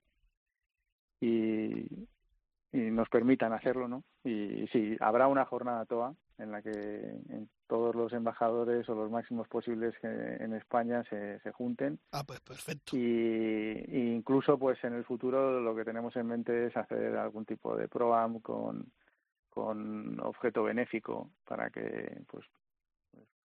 y, 1.21 2.07
y 2.71 2.77
nos 2.91 3.07
permitan 3.09 3.53
hacerlo, 3.53 3.87
¿no? 3.87 4.03
Y 4.23 4.65
sí, 4.71 4.97
habrá 5.01 5.27
una 5.27 5.45
jornada 5.45 5.85
toa 5.85 6.15
en 6.39 6.51
la 6.51 6.63
que 6.63 6.71
en 6.71 7.47
todos 7.67 7.93
los 7.93 8.11
embajadores 8.11 8.89
o 8.89 8.95
los 8.95 9.11
máximos 9.11 9.47
posibles 9.47 9.93
en 10.01 10.53
España 10.53 11.03
se, 11.09 11.39
se 11.41 11.51
junten 11.51 11.99
ah, 12.11 12.23
pues 12.25 12.39
perfecto. 12.39 12.97
y, 12.97 13.85
y 13.87 14.13
incluso 14.15 14.57
pues 14.57 14.83
en 14.83 14.93
el 14.93 15.03
futuro 15.03 15.59
lo 15.61 15.75
que 15.75 15.85
tenemos 15.85 16.15
en 16.15 16.25
mente 16.27 16.67
es 16.67 16.77
hacer 16.77 17.15
algún 17.17 17.45
tipo 17.45 17.75
de 17.75 17.87
proam 17.87 18.39
con 18.39 18.91
con 19.49 20.19
objeto 20.19 20.63
benéfico 20.63 21.31
para 21.43 21.71
que 21.71 22.21
pues, 22.29 22.45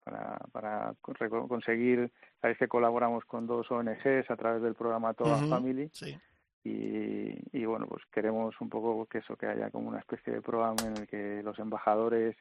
para 0.06 0.38
para 0.52 0.94
con- 1.00 1.48
conseguir 1.48 2.12
sabéis 2.40 2.58
que 2.58 2.68
colaboramos 2.68 3.24
con 3.24 3.46
dos 3.48 3.68
ONGs 3.70 4.30
a 4.30 4.36
través 4.36 4.62
del 4.62 4.74
programa 4.76 5.14
Toa 5.14 5.38
Ujú. 5.38 5.48
Family 5.48 5.90
Sí. 5.92 6.16
y, 6.64 7.34
y 7.58 7.64
bueno 7.64 7.86
pues 7.86 8.04
queremos 8.12 8.54
un 8.60 8.68
poco 8.68 9.06
que 9.06 9.18
eso 9.18 9.36
que 9.36 9.46
haya 9.46 9.70
como 9.70 9.88
una 9.88 9.98
especie 9.98 10.32
de 10.32 10.40
programa 10.42 10.76
en 10.86 10.96
el 10.96 11.06
que 11.08 11.42
los 11.42 11.58
embajadores 11.58 12.36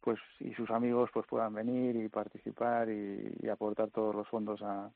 pues 0.00 0.18
y 0.40 0.54
sus 0.54 0.70
amigos 0.70 1.10
pues 1.12 1.26
puedan 1.26 1.52
venir 1.54 1.96
y 1.96 2.08
participar 2.08 2.88
y, 2.88 3.36
y 3.40 3.48
aportar 3.48 3.90
todos 3.90 4.14
los 4.14 4.26
fondos 4.28 4.60
a, 4.62 4.90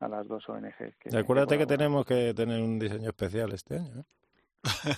a 0.00 0.08
las 0.08 0.26
dos 0.28 0.48
ONGs 0.48 0.96
que 1.00 1.08
acuérdate 1.16 1.58
que 1.58 1.64
colaboran. 1.66 1.68
tenemos 1.68 2.06
que 2.06 2.32
tener 2.32 2.62
un 2.62 2.78
diseño 2.78 3.08
especial 3.10 3.52
este 3.52 3.76
año. 3.76 4.00
¿eh? 4.00 4.04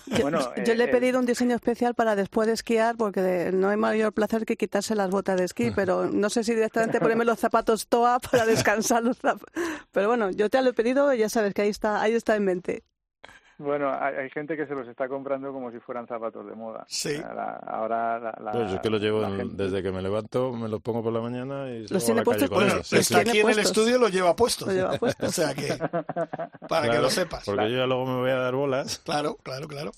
Yo, 0.07 0.23
Bueno, 0.23 0.55
yo 0.57 0.73
eh, 0.73 0.77
le 0.77 0.85
he 0.85 0.87
eh, 0.87 0.91
pedido 0.91 1.19
un 1.19 1.27
diseño 1.27 1.55
especial 1.55 1.95
para 1.95 2.17
después 2.17 2.47
de 2.47 2.55
esquiar, 2.55 2.97
porque 2.97 3.51
no 3.53 3.69
hay 3.69 3.77
mayor 3.77 4.13
placer 4.13 4.45
que 4.47 4.57
quitarse 4.57 4.95
las 4.95 5.11
botas 5.11 5.39
de 5.39 5.45
esquí, 5.45 5.71
pero 5.75 6.07
no 6.11 6.31
sé 6.31 6.45
si 6.45 6.55
directamente 6.55 7.01
ponerme 7.01 7.25
los 7.25 7.39
zapatos 7.39 7.87
TOA 7.89 8.19
para 8.21 8.45
descansar 8.47 9.03
los 9.05 9.19
zap- 9.23 9.43
Pero 9.93 10.09
bueno, 10.09 10.31
yo 10.31 10.49
te 10.51 10.61
lo 10.63 10.71
he 10.71 10.73
pedido 10.73 11.13
y 11.15 11.19
ya 11.19 11.29
sabes 11.29 11.55
que 11.55 11.63
ahí 11.63 11.69
está, 11.69 12.01
ahí 12.01 12.13
está 12.15 12.37
en 12.37 12.45
mente. 12.45 12.85
Bueno, 13.59 13.93
hay, 13.93 14.15
hay 14.15 14.31
gente 14.31 14.57
que 14.57 14.67
se 14.67 14.75
los 14.75 14.87
está 14.87 15.09
comprando 15.09 15.53
como 15.53 15.73
si 15.73 15.81
fueran 15.81 16.07
zapatos 16.07 16.47
de 16.47 16.55
moda. 16.55 16.85
Sí. 16.89 17.17
La- 17.19 17.57
ahora 17.67 18.19
la, 18.21 18.39
la- 18.41 18.53
Pues 18.53 18.71
yo 18.71 18.77
es 18.77 18.81
que 18.81 18.89
lo 18.91 18.99
llevo 18.99 19.25
en- 19.25 19.37
gente- 19.37 19.65
desde 19.65 19.83
que 19.83 19.91
me 19.91 20.01
levanto, 20.01 20.53
me 20.53 20.69
los 20.69 20.81
pongo 20.81 21.03
por 21.03 21.13
la 21.13 21.21
mañana 21.21 21.69
y 21.69 21.87
Los 21.89 22.05
tiene 22.05 22.23
puestos 22.23 22.49
Bueno, 22.51 22.77
los 22.77 22.87
Sí, 22.87 22.97
sí. 22.97 23.01
está 23.03 23.19
aquí 23.19 23.31
en 23.31 23.37
el 23.39 23.43
puestos. 23.43 23.67
estudio, 23.67 23.99
lo 23.99 24.09
lleva 24.09 24.37
puesto. 24.37 24.67
Lo 24.67 24.73
lleva 24.73 24.93
puesto. 24.97 25.27
O 25.27 25.31
sea 25.33 25.55
que, 25.55 25.77
para 26.69 26.83
que 26.83 26.89
Claro, 26.89 27.03
lo 27.03 27.11
sepas. 27.11 27.45
Porque 27.45 27.71
yo 27.71 27.79
ya 27.79 27.87
luego 27.87 28.07
me 28.07 28.21
voy 28.21 28.31
a 28.31 28.37
dar 28.37 28.55
bolas. 28.55 28.99
Claro, 29.01 29.37
claro, 29.43 29.67
claro. 29.67 29.91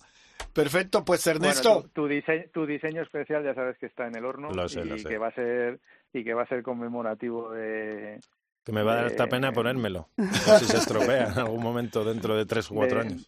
Perfecto, 0.54 1.04
pues 1.04 1.22
Bueno, 1.26 1.40
Ernesto, 1.44 1.82
tu, 1.82 1.88
tu 1.90 2.08
diseño, 2.08 2.44
tu 2.52 2.66
diseño 2.66 3.02
especial 3.02 3.44
ya 3.44 3.54
sabes 3.54 3.76
que 3.78 3.86
está 3.86 4.06
en 4.06 4.16
el 4.16 4.24
horno 4.24 4.50
Lo 4.52 4.68
sé, 4.68 4.80
y 4.80 4.84
lo 4.84 4.98
sé. 4.98 5.08
que 5.08 5.18
va 5.18 5.28
a 5.28 5.32
ser 5.34 5.80
y 6.12 6.24
que 6.24 6.34
va 6.34 6.42
a 6.42 6.46
ser 6.48 6.62
conmemorativo 6.62 7.50
de 7.52 8.18
Que 8.64 8.72
me 8.72 8.82
va 8.82 8.92
a 8.92 8.96
dar 8.96 9.06
esta 9.06 9.24
Eh, 9.24 9.28
pena 9.28 9.52
ponérmelo. 9.52 10.08
Por 10.16 10.58
si 10.58 10.66
se 10.66 10.76
estropea 10.78 11.28
en 11.32 11.38
algún 11.38 11.62
momento 11.62 12.04
dentro 12.04 12.36
de 12.36 12.44
tres 12.46 12.70
o 12.70 12.74
cuatro 12.74 13.00
de, 13.00 13.06
años. 13.08 13.26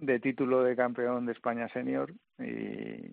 de 0.00 0.20
título 0.20 0.62
de 0.62 0.74
campeón 0.76 1.26
de 1.26 1.32
España 1.32 1.68
senior 1.72 2.12
y, 2.38 3.12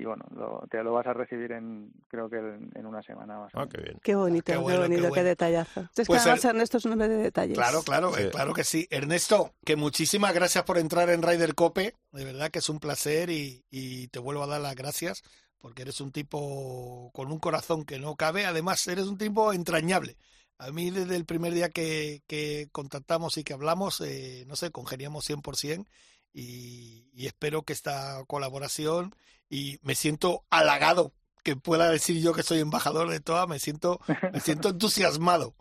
y 0.00 0.04
bueno, 0.04 0.24
lo, 0.34 0.64
te 0.70 0.82
lo 0.84 0.92
vas 0.92 1.06
a 1.08 1.12
recibir 1.12 1.50
en 1.52 1.90
creo 2.08 2.30
que 2.30 2.36
en, 2.38 2.70
en 2.74 2.86
una 2.86 3.02
semana 3.02 3.38
más. 3.40 3.54
o 3.54 3.58
Ah, 3.58 3.60
menos. 3.62 3.74
qué 3.74 3.82
bien. 3.82 3.98
Qué 4.02 4.14
bonito, 4.14 4.44
Qué 4.44 4.52
qué, 4.52 4.58
bueno, 4.58 4.76
qué 4.78 4.82
bonito, 4.86 5.02
qué, 5.02 5.08
bueno. 5.08 5.24
detallazo. 5.24 5.80
Es 5.80 5.88
que 5.96 6.04
Pues 6.06 6.22
además 6.22 6.44
el- 6.44 6.50
Ernesto 6.50 6.78
es 6.78 6.84
un 6.84 6.92
hombre 6.92 7.08
de 7.08 7.16
detalles. 7.16 7.58
claro, 7.58 7.82
claro, 7.82 8.16
eh, 8.16 8.30
claro 8.30 8.54
que 8.54 8.62
sí. 8.64 8.86
Ernesto, 8.90 9.52
que 9.64 9.74
muchísimas 9.76 10.32
gracias 10.32 10.62
por 10.64 10.78
entrar 10.78 11.10
en 11.10 11.22
Ryder 11.22 11.54
Cope. 11.56 11.94
De 12.12 12.24
verdad 12.24 12.50
que 12.52 12.60
es 12.60 12.68
un 12.68 12.78
placer 12.78 13.28
y, 13.30 13.64
y 13.70 14.06
te 14.08 14.20
vuelvo 14.20 14.44
a 14.44 14.46
dar 14.46 14.60
las 14.60 14.76
gracias 14.76 15.22
porque 15.58 15.82
eres 15.82 16.00
un 16.00 16.10
tipo 16.12 17.10
con 17.12 17.30
un 17.30 17.38
corazón 17.38 17.84
que 17.84 17.98
no 17.98 18.14
cabe. 18.16 18.46
Además, 18.46 18.86
eres 18.86 19.06
un 19.06 19.18
tipo 19.18 19.52
entrañable. 19.52 20.16
A 20.60 20.70
mí 20.72 20.90
desde 20.90 21.16
el 21.16 21.24
primer 21.24 21.52
día 21.54 21.70
que, 21.70 22.22
que 22.26 22.68
contactamos 22.72 23.36
y 23.38 23.44
que 23.44 23.54
hablamos, 23.54 24.00
eh, 24.02 24.44
no 24.46 24.56
sé, 24.56 24.70
congeniamos 24.70 25.28
100% 25.28 25.86
y, 26.32 27.08
y 27.14 27.26
espero 27.26 27.62
que 27.62 27.72
esta 27.72 28.22
colaboración 28.26 29.14
y 29.48 29.78
me 29.82 29.94
siento 29.94 30.44
halagado 30.50 31.12
que 31.42 31.56
pueda 31.56 31.90
decir 31.90 32.20
yo 32.22 32.34
que 32.34 32.42
soy 32.42 32.60
embajador 32.60 33.08
de 33.08 33.20
TOA, 33.20 33.46
me 33.46 33.58
siento, 33.58 33.98
me 34.32 34.40
siento 34.40 34.68
entusiasmado. 34.70 35.54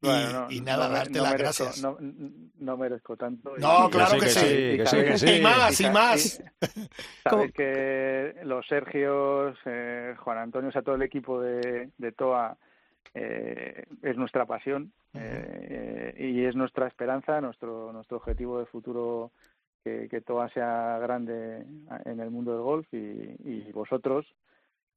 Y, 0.00 0.06
Bueno, 0.06 0.32
no, 0.44 0.50
y 0.52 0.60
nada, 0.60 0.86
no 0.88 0.94
darte 0.94 1.18
no 1.18 1.24
las 1.24 1.32
merezco- 1.34 1.38
gracias. 1.38 1.82
No, 1.82 2.76
merezco 2.76 3.16
tanto. 3.16 3.52
y- 3.58 3.60
No, 3.60 3.88
y- 3.88 3.90
claro 3.90 4.16
y 4.16 4.20
que 4.20 4.28
sí, 4.28 4.40
que 4.40 4.84
sí, 4.86 4.96
que 4.96 5.18
sí. 5.18 5.30
Y 5.34 5.40
más, 5.42 5.72
y 5.80 5.84
sa- 5.84 5.92
más. 5.92 6.42
Sabéis 7.24 7.52
que 7.52 8.34
los 8.44 8.64
Sergios, 8.66 9.58
eh, 9.66 10.14
Juan 10.20 10.38
Antonio, 10.38 10.70
o 10.70 10.72
sea, 10.72 10.82
todo 10.82 10.94
el 10.94 11.02
equipo 11.02 11.40
de, 11.40 11.90
de 11.98 12.12
TOA 12.12 12.56
eh, 13.14 13.84
es 14.02 14.16
nuestra 14.16 14.46
pasión 14.46 14.92
eh, 15.14 16.14
y 16.18 16.44
es 16.44 16.54
nuestra 16.54 16.86
esperanza, 16.86 17.40
nuestro 17.40 17.92
nuestro 17.92 18.18
objetivo 18.18 18.58
de 18.58 18.66
futuro 18.66 19.32
que, 19.84 20.08
que 20.08 20.20
TOA 20.20 20.48
sea 20.50 20.98
grande 21.00 21.64
en 22.04 22.20
el 22.20 22.30
mundo 22.30 22.52
del 22.52 22.62
golf 22.62 22.86
y, 22.92 22.96
y 23.44 23.70
vosotros 23.72 24.26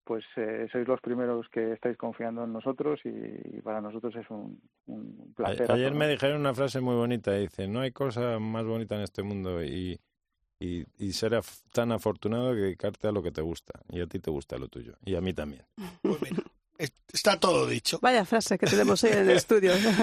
pues 0.03 0.26
eh, 0.36 0.68
sois 0.72 0.88
los 0.88 0.99
primeros 0.99 1.47
que 1.49 1.74
estáis 1.74 1.95
confiando 1.95 2.43
en 2.43 2.51
nosotros 2.51 2.99
y, 3.05 3.09
y 3.09 3.62
para 3.62 3.82
nosotros 3.82 4.16
es 4.16 4.28
un, 4.32 4.59
un 4.88 5.34
placer. 5.36 5.72
Ayer 5.72 5.93
me 5.93 6.07
dijeron 6.07 6.39
una 6.39 6.55
frase 6.55 6.82
muy 6.82 6.95
bonita. 6.95 7.34
Dice, 7.34 7.68
no 7.68 7.82
hay 7.82 7.91
cosa 7.91 8.39
más 8.39 8.66
bonita 8.66 8.95
en 8.95 9.01
este 9.01 9.22
mundo 9.22 9.64
y, 9.64 9.99
y, 10.59 10.84
y 10.97 11.12
ser 11.14 11.34
af- 11.34 11.62
tan 11.72 11.91
afortunado 11.91 12.53
que 12.53 12.62
dedicarte 12.62 13.07
a 13.07 13.12
lo 13.12 13.22
que 13.22 13.32
te 13.32 13.41
gusta. 13.41 13.80
Y 13.89 14.01
a 14.01 14.07
ti 14.07 14.20
te 14.20 14.32
gusta 14.32 14.57
lo 14.57 14.68
tuyo. 14.70 14.95
Y 15.05 15.16
a 15.16 15.22
mí 15.22 15.34
también. 15.34 15.64
Pues 16.01 16.20
mira, 16.24 16.43
está 17.12 17.40
todo 17.40 17.66
dicho. 17.68 18.00
Vaya 18.02 18.26
frase 18.26 18.58
que 18.58 18.66
tenemos 18.68 19.04
hoy 19.04 19.12
en 19.12 19.18
el 19.20 19.30
estudio. 19.32 19.74
Dios 19.76 19.94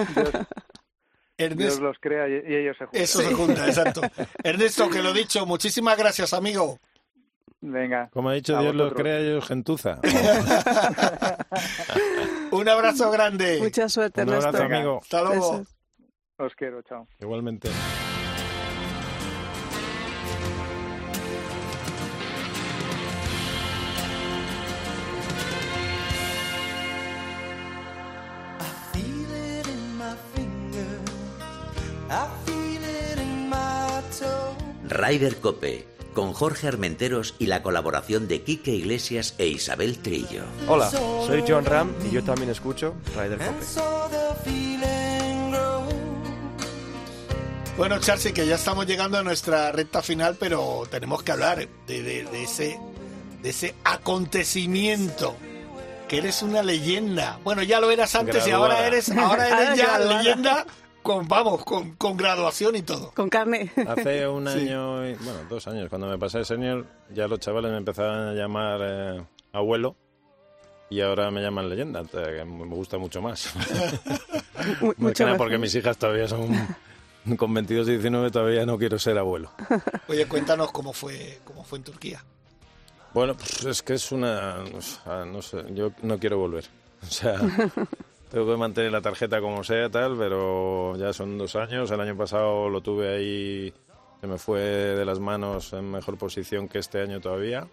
Ernesto, 1.37 1.81
los 1.81 1.97
crea 1.99 2.27
y, 2.27 2.33
y 2.51 2.55
ellos 2.55 2.75
se 2.77 2.85
juntan. 2.85 3.01
eso 3.01 3.21
se 3.21 3.33
junta, 3.33 3.67
exacto. 3.67 4.01
Ernesto, 4.43 4.89
que 4.89 5.01
lo 5.01 5.13
dicho, 5.13 5.45
muchísimas 5.45 5.97
gracias, 5.97 6.33
amigo. 6.33 6.79
Venga. 7.61 8.09
Como 8.13 8.29
ha 8.29 8.33
dicho 8.33 8.57
Dios 8.59 8.73
los 8.75 8.93
crea 8.93 9.21
y 9.21 9.31
os 9.33 9.45
gentuza. 9.47 9.99
Un 12.51 12.67
abrazo 12.69 13.11
grande. 13.11 13.59
Mucha 13.59 13.87
suerte, 13.89 14.23
Un 14.23 14.29
abrazo, 14.29 14.47
Ernesto. 14.57 14.75
amigo. 14.75 14.99
Hasta 15.01 15.21
luego. 15.23 15.51
Besos. 15.59 15.75
Os 16.37 16.55
quiero, 16.55 16.81
chao. 16.83 17.05
Igualmente. 17.19 17.69
Toe. 35.01 35.07
Ryder 35.09 35.35
Cope, 35.37 35.87
con 36.13 36.33
Jorge 36.33 36.67
Armenteros 36.67 37.35
y 37.39 37.45
la 37.47 37.61
colaboración 37.63 38.27
de 38.27 38.41
Quique 38.43 38.71
Iglesias 38.71 39.35
e 39.37 39.47
Isabel 39.47 39.99
Trillo. 39.99 40.43
Hola, 40.67 40.89
soy 40.89 41.43
John 41.47 41.65
Ram 41.65 41.93
y 42.07 42.11
yo 42.13 42.23
también 42.23 42.49
escucho 42.49 42.93
Ryder 43.15 43.41
And 43.41 43.59
Cope. 43.59 44.19
Bueno, 47.77 47.97
Charcy, 47.99 48.33
que 48.33 48.45
ya 48.45 48.55
estamos 48.55 48.85
llegando 48.87 49.17
a 49.17 49.23
nuestra 49.23 49.71
recta 49.71 50.01
final, 50.01 50.35
pero 50.37 50.83
tenemos 50.91 51.23
que 51.23 51.31
hablar 51.31 51.65
de, 51.87 52.03
de- 52.03 52.25
de 52.25 52.43
ese, 52.43 52.77
de 53.41 53.49
ese 53.49 53.73
acontecimiento. 53.85 55.35
Que 56.09 56.17
eres 56.17 56.41
una 56.41 56.61
leyenda. 56.63 57.39
Bueno, 57.43 57.61
ya 57.63 57.79
lo 57.79 57.89
eras 57.91 58.15
antes 58.15 58.45
y 58.47 58.51
ahora 58.51 58.85
eres, 58.87 59.11
ahora 59.11 59.47
eres 59.63 59.77
ya 59.77 59.97
leyenda 59.99 60.65
con, 61.01 61.27
vamos, 61.27 61.63
con, 61.65 61.95
con 61.95 62.15
graduación 62.17 62.75
y 62.75 62.81
todo. 62.81 63.11
Con 63.11 63.29
carne. 63.29 63.71
Hace 63.87 64.27
un 64.27 64.47
Sí. 64.47 64.59
año, 64.59 65.07
y- 65.07 65.15
bueno, 65.15 65.39
dos 65.49 65.67
años, 65.67 65.89
cuando 65.89 66.07
me 66.07 66.17
pasé 66.17 66.39
de 66.39 66.45
senior, 66.45 66.85
ya 67.13 67.27
los 67.27 67.39
chavales 67.39 67.71
me 67.71 67.77
empezaban 67.77 68.29
a 68.29 68.33
llamar 68.33 68.79
eh, 68.83 69.23
abuelo 69.53 69.95
y 70.89 71.01
ahora 71.01 71.29
me 71.31 71.41
llaman 71.41 71.69
leyenda, 71.69 72.01
o 72.01 72.07
sea, 72.07 72.23
que 72.25 72.43
me 72.45 72.65
gusta 72.75 72.97
mucho 72.97 73.21
más. 73.21 73.53
Más 74.81 74.97
Mucho 74.97 75.23
mejor. 75.23 75.37
porque 75.37 75.57
mis 75.57 75.73
hijas 75.75 75.97
todavía 75.97 76.27
son, 76.27 76.49
con 77.37 77.53
22 77.53 77.87
y 77.87 77.91
19 77.91 78.29
todavía 78.29 78.65
no 78.65 78.77
quiero 78.77 78.99
ser 78.99 79.17
abuelo. 79.17 79.51
Oye, 80.09 80.27
cuéntanos 80.27 80.71
cómo 80.71 80.91
fue, 80.93 81.39
cómo 81.45 81.63
fue 81.63 81.77
en 81.77 81.83
Turquía. 81.85 82.23
Bueno, 83.13 83.35
pues 83.35 83.63
es 83.65 83.81
que 83.81 83.93
es 83.93 84.11
una... 84.11 84.57
o 84.75 84.81
sea, 84.81 85.25
no 85.25 85.41
sé, 85.41 85.63
yo 85.73 85.91
no 86.03 86.19
quiero 86.19 86.37
volver. 86.39 86.65
O 87.01 87.05
sea, 87.05 87.39
tengo 88.29 88.45
que 88.45 88.57
mantener 88.57 88.91
la 88.91 89.01
tarjeta 89.01 89.41
como 89.41 89.63
sea, 89.63 89.89
tal, 89.89 90.17
pero 90.17 90.95
ya 90.97 91.13
son 91.13 91.37
dos 91.37 91.55
años. 91.55 91.89
El 91.91 91.99
año 91.99 92.15
pasado 92.15 92.69
lo 92.69 92.81
tuve 92.81 93.15
ahí, 93.15 93.73
se 94.21 94.27
me 94.27 94.37
fue 94.37 94.61
de 94.61 95.05
las 95.05 95.19
manos 95.19 95.73
en 95.73 95.89
mejor 95.91 96.17
posición 96.17 96.67
que 96.67 96.79
este 96.79 97.01
año 97.01 97.19
todavía. 97.19 97.67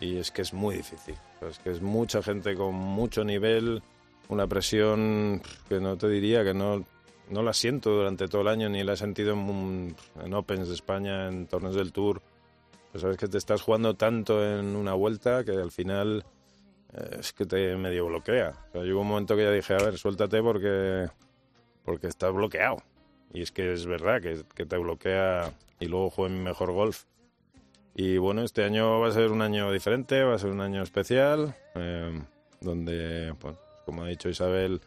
Y 0.00 0.16
es 0.16 0.30
que 0.30 0.42
es 0.42 0.52
muy 0.52 0.76
difícil. 0.76 1.16
Es 1.48 1.58
que 1.58 1.70
es 1.70 1.82
mucha 1.82 2.22
gente 2.22 2.54
con 2.54 2.74
mucho 2.74 3.24
nivel, 3.24 3.82
una 4.28 4.46
presión 4.46 5.42
que 5.68 5.80
no 5.80 5.96
te 5.96 6.08
diría 6.08 6.44
que 6.44 6.54
no, 6.54 6.84
no 7.28 7.42
la 7.42 7.52
siento 7.52 7.90
durante 7.90 8.28
todo 8.28 8.42
el 8.42 8.48
año, 8.48 8.68
ni 8.68 8.84
la 8.84 8.92
he 8.92 8.96
sentido 8.96 9.34
en, 9.34 9.96
en 10.24 10.34
Opens 10.34 10.68
de 10.68 10.74
España, 10.74 11.28
en 11.28 11.46
torneos 11.46 11.74
del 11.74 11.92
Tour. 11.92 12.22
Pues 12.92 13.02
sabes 13.02 13.16
que 13.16 13.26
te 13.26 13.38
estás 13.38 13.62
jugando 13.62 13.94
tanto 13.94 14.44
en 14.44 14.76
una 14.76 14.94
vuelta 14.94 15.44
que 15.44 15.52
al 15.52 15.72
final 15.72 16.24
es 17.18 17.32
que 17.32 17.46
te 17.46 17.76
medio 17.76 18.06
bloquea. 18.06 18.52
O 18.74 18.84
sea, 18.84 18.96
un 18.96 19.06
momento 19.06 19.36
que 19.36 19.44
ya 19.44 19.50
dije, 19.50 19.74
a 19.74 19.78
ver, 19.78 19.98
suéltate 19.98 20.42
porque, 20.42 21.08
porque 21.84 22.06
estás 22.06 22.32
bloqueado. 22.32 22.82
Y 23.32 23.42
es 23.42 23.50
que 23.50 23.72
es 23.72 23.86
verdad 23.86 24.20
que, 24.20 24.42
que 24.54 24.66
te 24.66 24.76
bloquea 24.76 25.52
y 25.80 25.86
luego 25.86 26.10
juego 26.10 26.34
mi 26.34 26.40
mejor 26.40 26.72
golf. 26.72 27.04
Y 27.94 28.16
bueno, 28.18 28.42
este 28.42 28.64
año 28.64 29.00
va 29.00 29.08
a 29.08 29.12
ser 29.12 29.30
un 29.30 29.42
año 29.42 29.70
diferente, 29.70 30.22
va 30.22 30.34
a 30.34 30.38
ser 30.38 30.50
un 30.50 30.60
año 30.60 30.82
especial, 30.82 31.54
eh, 31.74 32.22
donde, 32.60 33.34
pues, 33.38 33.56
como 33.84 34.04
ha 34.04 34.08
dicho 34.08 34.28
Isabel, 34.28 34.80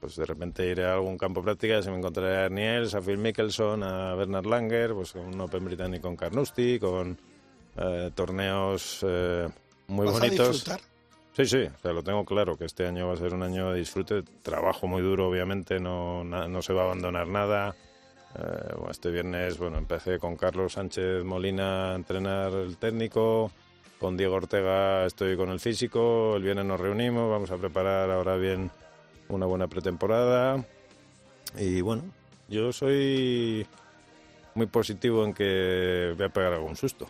pues 0.00 0.16
de 0.16 0.24
repente 0.24 0.66
iré 0.66 0.86
a 0.86 0.94
algún 0.94 1.18
campo 1.18 1.40
de 1.40 1.44
práctica, 1.44 1.82
se 1.82 1.90
me 1.90 1.98
encontraré 1.98 2.44
a 2.44 2.48
Niels, 2.48 2.94
a 2.94 3.02
Phil 3.02 3.18
Mickelson, 3.18 3.82
a 3.82 4.14
Bernard 4.14 4.46
Langer, 4.46 4.94
pues 4.94 5.14
un 5.14 5.38
Open 5.38 5.64
británico 5.66 6.08
con 6.08 6.16
Carnoustie, 6.16 6.80
con 6.80 7.18
eh, 7.76 8.10
torneos 8.14 9.04
eh, 9.06 9.46
muy 9.88 10.06
¿Vas 10.06 10.16
a 10.16 10.18
bonitos. 10.20 10.52
disfrutar? 10.52 10.80
Sí, 11.36 11.46
sí, 11.46 11.58
o 11.58 11.78
sea, 11.80 11.92
lo 11.92 12.02
tengo 12.02 12.24
claro, 12.24 12.56
que 12.56 12.64
este 12.64 12.86
año 12.86 13.06
va 13.06 13.14
a 13.14 13.16
ser 13.16 13.32
un 13.34 13.42
año 13.42 13.70
de 13.72 13.78
disfrute, 13.78 14.22
trabajo 14.42 14.86
muy 14.86 15.00
duro, 15.00 15.28
obviamente, 15.28 15.78
no, 15.78 16.24
na- 16.24 16.48
no 16.48 16.60
se 16.60 16.72
va 16.72 16.82
a 16.82 16.84
abandonar 16.86 17.28
nada. 17.28 17.74
Eh, 18.36 18.72
bueno, 18.76 18.90
este 18.90 19.10
viernes, 19.10 19.56
bueno, 19.58 19.78
empecé 19.78 20.18
con 20.18 20.36
Carlos 20.36 20.72
Sánchez 20.74 21.24
Molina 21.24 21.92
a 21.92 21.94
entrenar 21.94 22.52
el 22.52 22.76
técnico, 22.76 23.50
con 23.98 24.16
Diego 24.16 24.34
Ortega 24.36 25.04
estoy 25.06 25.36
con 25.36 25.50
el 25.50 25.60
físico, 25.60 26.34
el 26.36 26.42
viernes 26.42 26.64
nos 26.64 26.80
reunimos, 26.80 27.30
vamos 27.30 27.50
a 27.50 27.56
preparar 27.58 28.10
ahora 28.10 28.36
bien 28.36 28.70
una 29.28 29.46
buena 29.46 29.68
pretemporada. 29.68 30.64
Y 31.58 31.80
bueno, 31.80 32.02
yo 32.48 32.72
soy 32.72 33.66
muy 34.54 34.66
positivo 34.66 35.24
en 35.24 35.32
que 35.34 36.14
voy 36.16 36.26
a 36.26 36.28
pegar 36.30 36.52
algún 36.54 36.76
susto. 36.76 37.06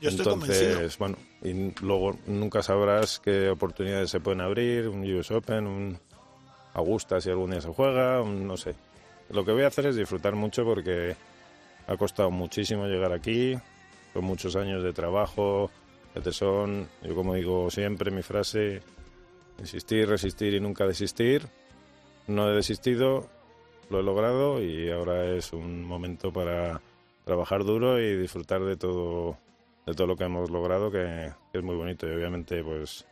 Yo 0.00 0.08
estoy 0.08 0.26
Entonces, 0.26 0.98
bueno, 0.98 1.16
y 1.42 1.72
luego 1.80 2.16
nunca 2.26 2.62
sabrás 2.62 3.18
qué 3.18 3.50
oportunidades 3.50 4.10
se 4.10 4.20
pueden 4.20 4.40
abrir, 4.40 4.88
un 4.88 5.02
US 5.14 5.30
Open, 5.32 5.66
un 5.66 5.98
Augusta 6.74 7.20
si 7.20 7.30
algún 7.30 7.50
día 7.50 7.60
se 7.60 7.68
juega, 7.68 8.22
no 8.24 8.56
sé. 8.56 8.74
Lo 9.30 9.44
que 9.44 9.52
voy 9.52 9.62
a 9.62 9.66
hacer 9.66 9.86
es 9.86 9.96
disfrutar 9.96 10.34
mucho 10.34 10.64
porque 10.64 11.16
ha 11.86 11.96
costado 11.96 12.30
muchísimo 12.30 12.86
llegar 12.86 13.12
aquí, 13.12 13.58
con 14.12 14.24
muchos 14.24 14.56
años 14.56 14.82
de 14.82 14.92
trabajo, 14.92 15.70
de 16.14 16.20
tesón. 16.20 16.88
Yo 17.02 17.14
como 17.14 17.34
digo 17.34 17.70
siempre, 17.70 18.10
mi 18.10 18.22
frase, 18.22 18.82
insistir, 19.58 20.08
resistir 20.08 20.54
y 20.54 20.60
nunca 20.60 20.86
desistir. 20.86 21.42
No 22.26 22.48
he 22.48 22.54
desistido, 22.54 23.28
lo 23.90 24.00
he 24.00 24.02
logrado 24.02 24.62
y 24.62 24.90
ahora 24.90 25.26
es 25.34 25.52
un 25.52 25.84
momento 25.84 26.32
para 26.32 26.80
trabajar 27.24 27.64
duro 27.64 28.00
y 28.00 28.16
disfrutar 28.16 28.62
de 28.62 28.76
todo 28.76 29.36
de 29.86 29.94
todo 29.94 30.06
lo 30.06 30.16
que 30.16 30.24
hemos 30.24 30.50
logrado 30.50 30.90
que, 30.90 31.32
es 31.52 31.62
muy 31.62 31.76
bonito. 31.76 32.06
Y 32.08 32.14
obviamente 32.14 32.62
pues 32.62 33.06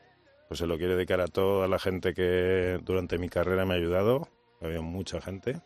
pues 0.49 0.59
se 0.59 0.67
lo 0.67 0.79
quiero 0.79 0.97
dedicar 0.97 1.21
a 1.21 1.29
toda 1.29 1.69
la 1.69 1.79
gente 1.79 2.13
que 2.13 2.81
durante 2.83 3.19
mi 3.19 3.29
carrera 3.29 3.65
me 3.65 3.75
ha 3.75 3.77
ayudado. 3.77 4.29
Ha 4.61 4.67
habido 4.67 4.83
mucha 4.83 5.21
gente. 5.21 5.61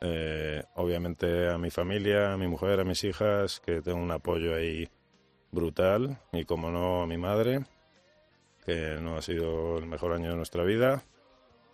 Eh, 0.00 0.62
obviamente 0.74 1.48
a 1.48 1.58
mi 1.58 1.70
familia 1.70 2.32
a 2.32 2.36
mi 2.36 2.48
mujer 2.48 2.80
a 2.80 2.84
mis 2.84 3.02
hijas 3.04 3.60
que 3.60 3.82
tengo 3.82 3.98
un 3.98 4.10
apoyo 4.10 4.54
ahí 4.54 4.88
brutal. 5.52 6.18
Y 6.32 6.44
como 6.44 6.70
no 6.70 7.02
a 7.02 7.06
mi 7.06 7.18
madre 7.18 7.64
que 8.64 8.98
no 9.00 9.16
ha 9.16 9.22
sido 9.22 9.78
el 9.78 9.86
mejor 9.86 10.12
año 10.12 10.30
de 10.30 10.36
nuestra 10.36 10.64
vida. 10.64 11.02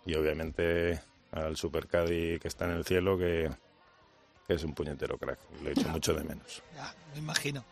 Y 0.05 0.15
obviamente 0.15 0.99
al 1.31 1.55
Super 1.55 1.87
Caddy 1.87 2.37
que 2.39 2.47
está 2.47 2.65
en 2.65 2.71
el 2.71 2.85
cielo 2.85 3.17
que, 3.17 3.49
que 4.47 4.53
es 4.55 4.63
un 4.63 4.73
puñetero 4.73 5.17
crack. 5.17 5.39
Lo 5.61 5.69
he 5.69 5.71
hecho 5.71 5.89
mucho 5.89 6.13
de 6.13 6.23
menos. 6.23 6.61
Ya, 6.75 6.93
me 7.13 7.19
imagino. 7.19 7.63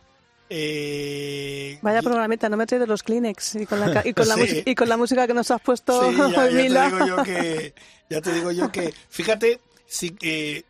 Eh, 0.54 1.78
Vaya 1.82 2.00
y- 2.00 2.02
programita, 2.02 2.48
no 2.48 2.56
me 2.56 2.64
he 2.64 2.66
traído 2.66 2.86
los 2.86 3.02
Kleenex 3.02 3.54
y 3.56 3.66
con 3.66 3.80
la, 3.80 4.02
y 4.06 4.12
con 4.12 4.28
la, 4.28 4.34
Sí. 4.36 4.40
musi- 4.42 4.62
y 4.66 4.74
con 4.74 4.88
la 4.88 4.96
música 4.96 5.26
que 5.26 5.34
nos 5.34 5.50
has 5.50 5.60
puesto, 5.62 6.10
Sí, 6.10 6.16
ya, 6.16 6.28
ya 6.30 6.48
te 6.48 6.52
digo 6.62 7.06
yo 7.06 7.22
que, 7.24 7.74
ya 8.10 8.20
te 8.20 8.32
digo 8.32 8.50
yo 8.52 8.70
que, 8.70 8.94
fíjate, 9.08 9.60
sí, 9.86 10.14
eh, 10.20 10.64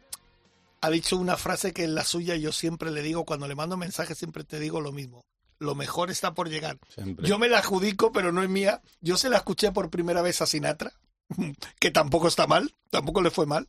ha 0.81 0.91
dicho 0.91 1.17
una 1.17 1.37
frase 1.37 1.73
que 1.73 1.85
es 1.85 1.91
la 1.91 2.05
suya, 2.05 2.37
yo 2.37 2.53
siempre 2.53 2.91
le 2.91 3.03
digo, 3.03 3.25
cuando 3.25 3.49
le 3.49 3.55
mando 3.55 3.77
mensajes 3.77 4.17
siempre 4.19 4.45
te 4.45 4.59
digo 4.61 4.81
lo 4.81 4.93
mismo. 4.93 5.25
Lo 5.59 5.75
mejor 5.77 6.11
está 6.11 6.35
por 6.35 6.49
llegar. 6.49 6.79
Siempre. 6.93 7.27
Yo 7.29 7.39
me 7.39 7.49
la 7.49 7.59
adjudico, 7.59 8.11
pero 8.11 8.33
no 8.33 8.43
es 8.43 8.49
mía. 8.49 8.83
Yo 9.01 9.17
se 9.17 9.29
la 9.29 9.37
escuché 9.37 9.71
por 9.71 9.91
primera 9.91 10.21
vez 10.21 10.41
a 10.43 10.47
Sinatra, 10.47 10.93
que 11.79 11.91
tampoco 11.93 12.27
está 12.29 12.47
mal, 12.49 12.75
tampoco 12.91 13.23
le 13.23 13.31
fue 13.31 13.47
mal. 13.47 13.69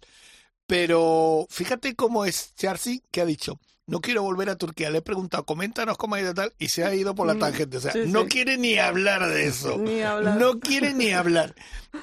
Pero 0.66 1.46
fíjate 1.50 1.96
cómo 1.96 2.26
es 2.26 2.56
Charcy, 2.56 3.04
que 3.12 3.22
ha 3.22 3.26
dicho, 3.26 3.60
no 3.86 4.00
quiero 4.02 4.24
volver 4.24 4.50
a 4.50 4.56
Turquía. 4.56 4.90
Le 4.90 5.00
he 5.00 5.02
preguntado, 5.02 5.46
coméntanos 5.46 5.98
cómo 5.98 6.16
ha 6.16 6.22
ido 6.22 6.34
tal, 6.34 6.54
y 6.58 6.70
se 6.70 6.84
ha 6.86 6.94
ido 6.96 7.14
por 7.16 7.28
la 7.28 7.34
Mm, 7.36 7.40
tangente. 7.40 7.78
O 7.78 7.82
sea, 7.82 7.92
sí, 7.92 8.00
no 8.08 8.24
sí. 8.24 8.28
quiere 8.30 8.58
ni 8.58 8.78
hablar 8.78 9.28
de 9.28 9.46
eso. 9.48 9.78
Ni 9.78 10.02
hablar. 10.02 10.38
No 10.38 10.60
quiere 10.60 10.94
ni 10.94 11.12
hablar. 11.12 11.54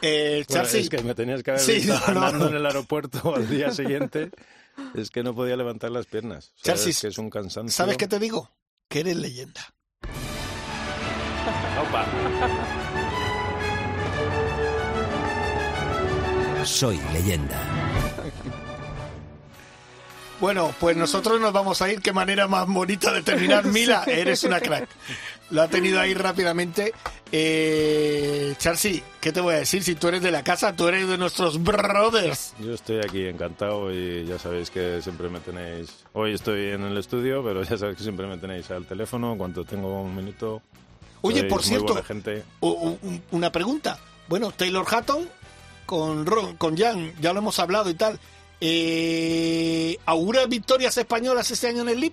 Eh, 0.03 0.45
Bueno, 0.49 0.65
es 0.65 0.91
que 0.91 1.03
me 1.03 1.15
tenías 1.15 1.43
que 1.43 1.53
haber 1.53 1.63
Sí, 1.63 1.73
visto 1.75 1.95
no, 1.95 1.99
no, 2.15 2.21
andando 2.27 2.45
no. 2.45 2.51
en 2.51 2.57
el 2.57 2.67
aeropuerto 2.67 3.35
al 3.35 3.49
día 3.49 3.71
siguiente. 3.73 4.31
Es 4.95 5.11
que 5.11 5.23
no 5.23 5.35
podía 5.35 5.57
levantar 5.57 5.91
las 5.91 6.07
piernas. 6.07 6.53
Sabes 6.57 6.63
Charcis, 6.83 7.01
que 7.01 7.09
es 7.09 7.19
un 7.19 7.31
cansancio. 7.31 7.73
¿sabes 7.77 7.97
qué 7.97 8.07
te 8.09 8.19
digo? 8.19 8.51
Que 8.89 9.01
eres 9.01 9.17
leyenda. 9.17 9.61
Soy 16.65 16.99
leyenda. 17.13 17.90
Bueno, 20.41 20.75
pues 20.81 20.97
nosotros 20.97 21.39
nos 21.41 21.53
vamos 21.53 21.83
a 21.83 21.93
ir. 21.93 22.01
Qué 22.01 22.13
manera 22.13 22.49
más 22.49 22.67
bonita 22.67 23.13
de 23.13 23.23
terminar. 23.23 23.65
Mila, 23.67 24.05
eres 24.07 24.43
una 24.45 24.59
crack. 24.61 24.89
lo 25.51 25.63
ha 25.63 25.69
tenido 25.69 26.01
ahí 26.01 26.15
rápidamente. 26.15 26.95
Eh, 27.33 28.55
Charsi, 28.59 29.03
¿qué 29.21 29.33
te 29.33 29.41
voy 29.41 29.55
a 29.55 29.59
decir? 29.59 29.83
Si 29.83 29.95
tú 29.95 30.09
eres 30.09 30.23
de 30.23 30.31
la 30.31 30.43
casa, 30.43 30.75
tú 30.75 30.89
eres 30.89 31.07
de 31.09 31.19
nuestros 31.19 31.63
brothers. 31.63 32.55
Yo 32.59 32.73
estoy 32.75 32.99
aquí 32.99 33.27
encantado 33.27 33.93
y 33.93 34.25
ya 34.27 34.39
sabéis 34.39 34.71
que 34.71 35.01
siempre 35.03 35.29
me 35.29 35.41
tenéis... 35.41 35.91
Hoy 36.15 36.35
estoy 36.35 36.71
en 36.71 36.83
el 36.85 36.97
estudio, 36.97 37.45
pero 37.45 37.63
ya 37.63 37.77
sabéis 37.77 37.99
que 37.99 38.03
siempre 38.05 38.27
me 38.27 38.39
tenéis 38.39 38.71
al 38.71 38.87
teléfono 38.87 39.37
cuando 39.37 39.65
tengo 39.65 40.01
un 40.03 40.17
minuto. 40.17 40.63
Oye, 41.23 41.45
por 41.45 41.63
cierto, 41.63 42.03
gente. 42.03 42.45
una 43.31 43.53
pregunta. 43.53 43.99
Bueno, 44.27 44.53
Taylor 44.53 44.87
Hatton 44.91 45.29
con, 45.85 46.25
Ron- 46.25 46.57
con 46.57 46.77
Jan, 46.79 47.13
ya 47.21 47.33
lo 47.33 47.41
hemos 47.41 47.59
hablado 47.59 47.91
y 47.91 47.95
tal. 47.95 48.19
Eh, 48.61 49.97
¿Augura 50.07 50.47
victorias 50.47 50.97
españolas 50.97 51.51
este 51.51 51.69
año 51.69 51.83
en 51.83 51.89
el 51.91 52.01
LIP? 52.01 52.13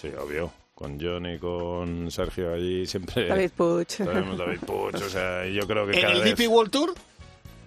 Sí, 0.00 0.08
obvio. 0.18 0.52
Con 0.74 0.98
John 1.00 1.26
y 1.26 1.38
con 1.38 2.10
Sergio 2.10 2.52
allí 2.52 2.86
siempre... 2.86 3.28
David. 3.28 3.50
Sabemos 3.86 4.38
David 4.38 4.58
Puig, 4.66 4.96
o 4.96 5.08
sea, 5.08 5.46
yo 5.46 5.66
creo 5.66 5.86
que 5.86 5.92
¿En 5.94 6.00
cada 6.00 6.14
el 6.14 6.22
vez... 6.22 6.36
DP 6.36 6.48
World 6.50 6.70
Tour? 6.72 6.94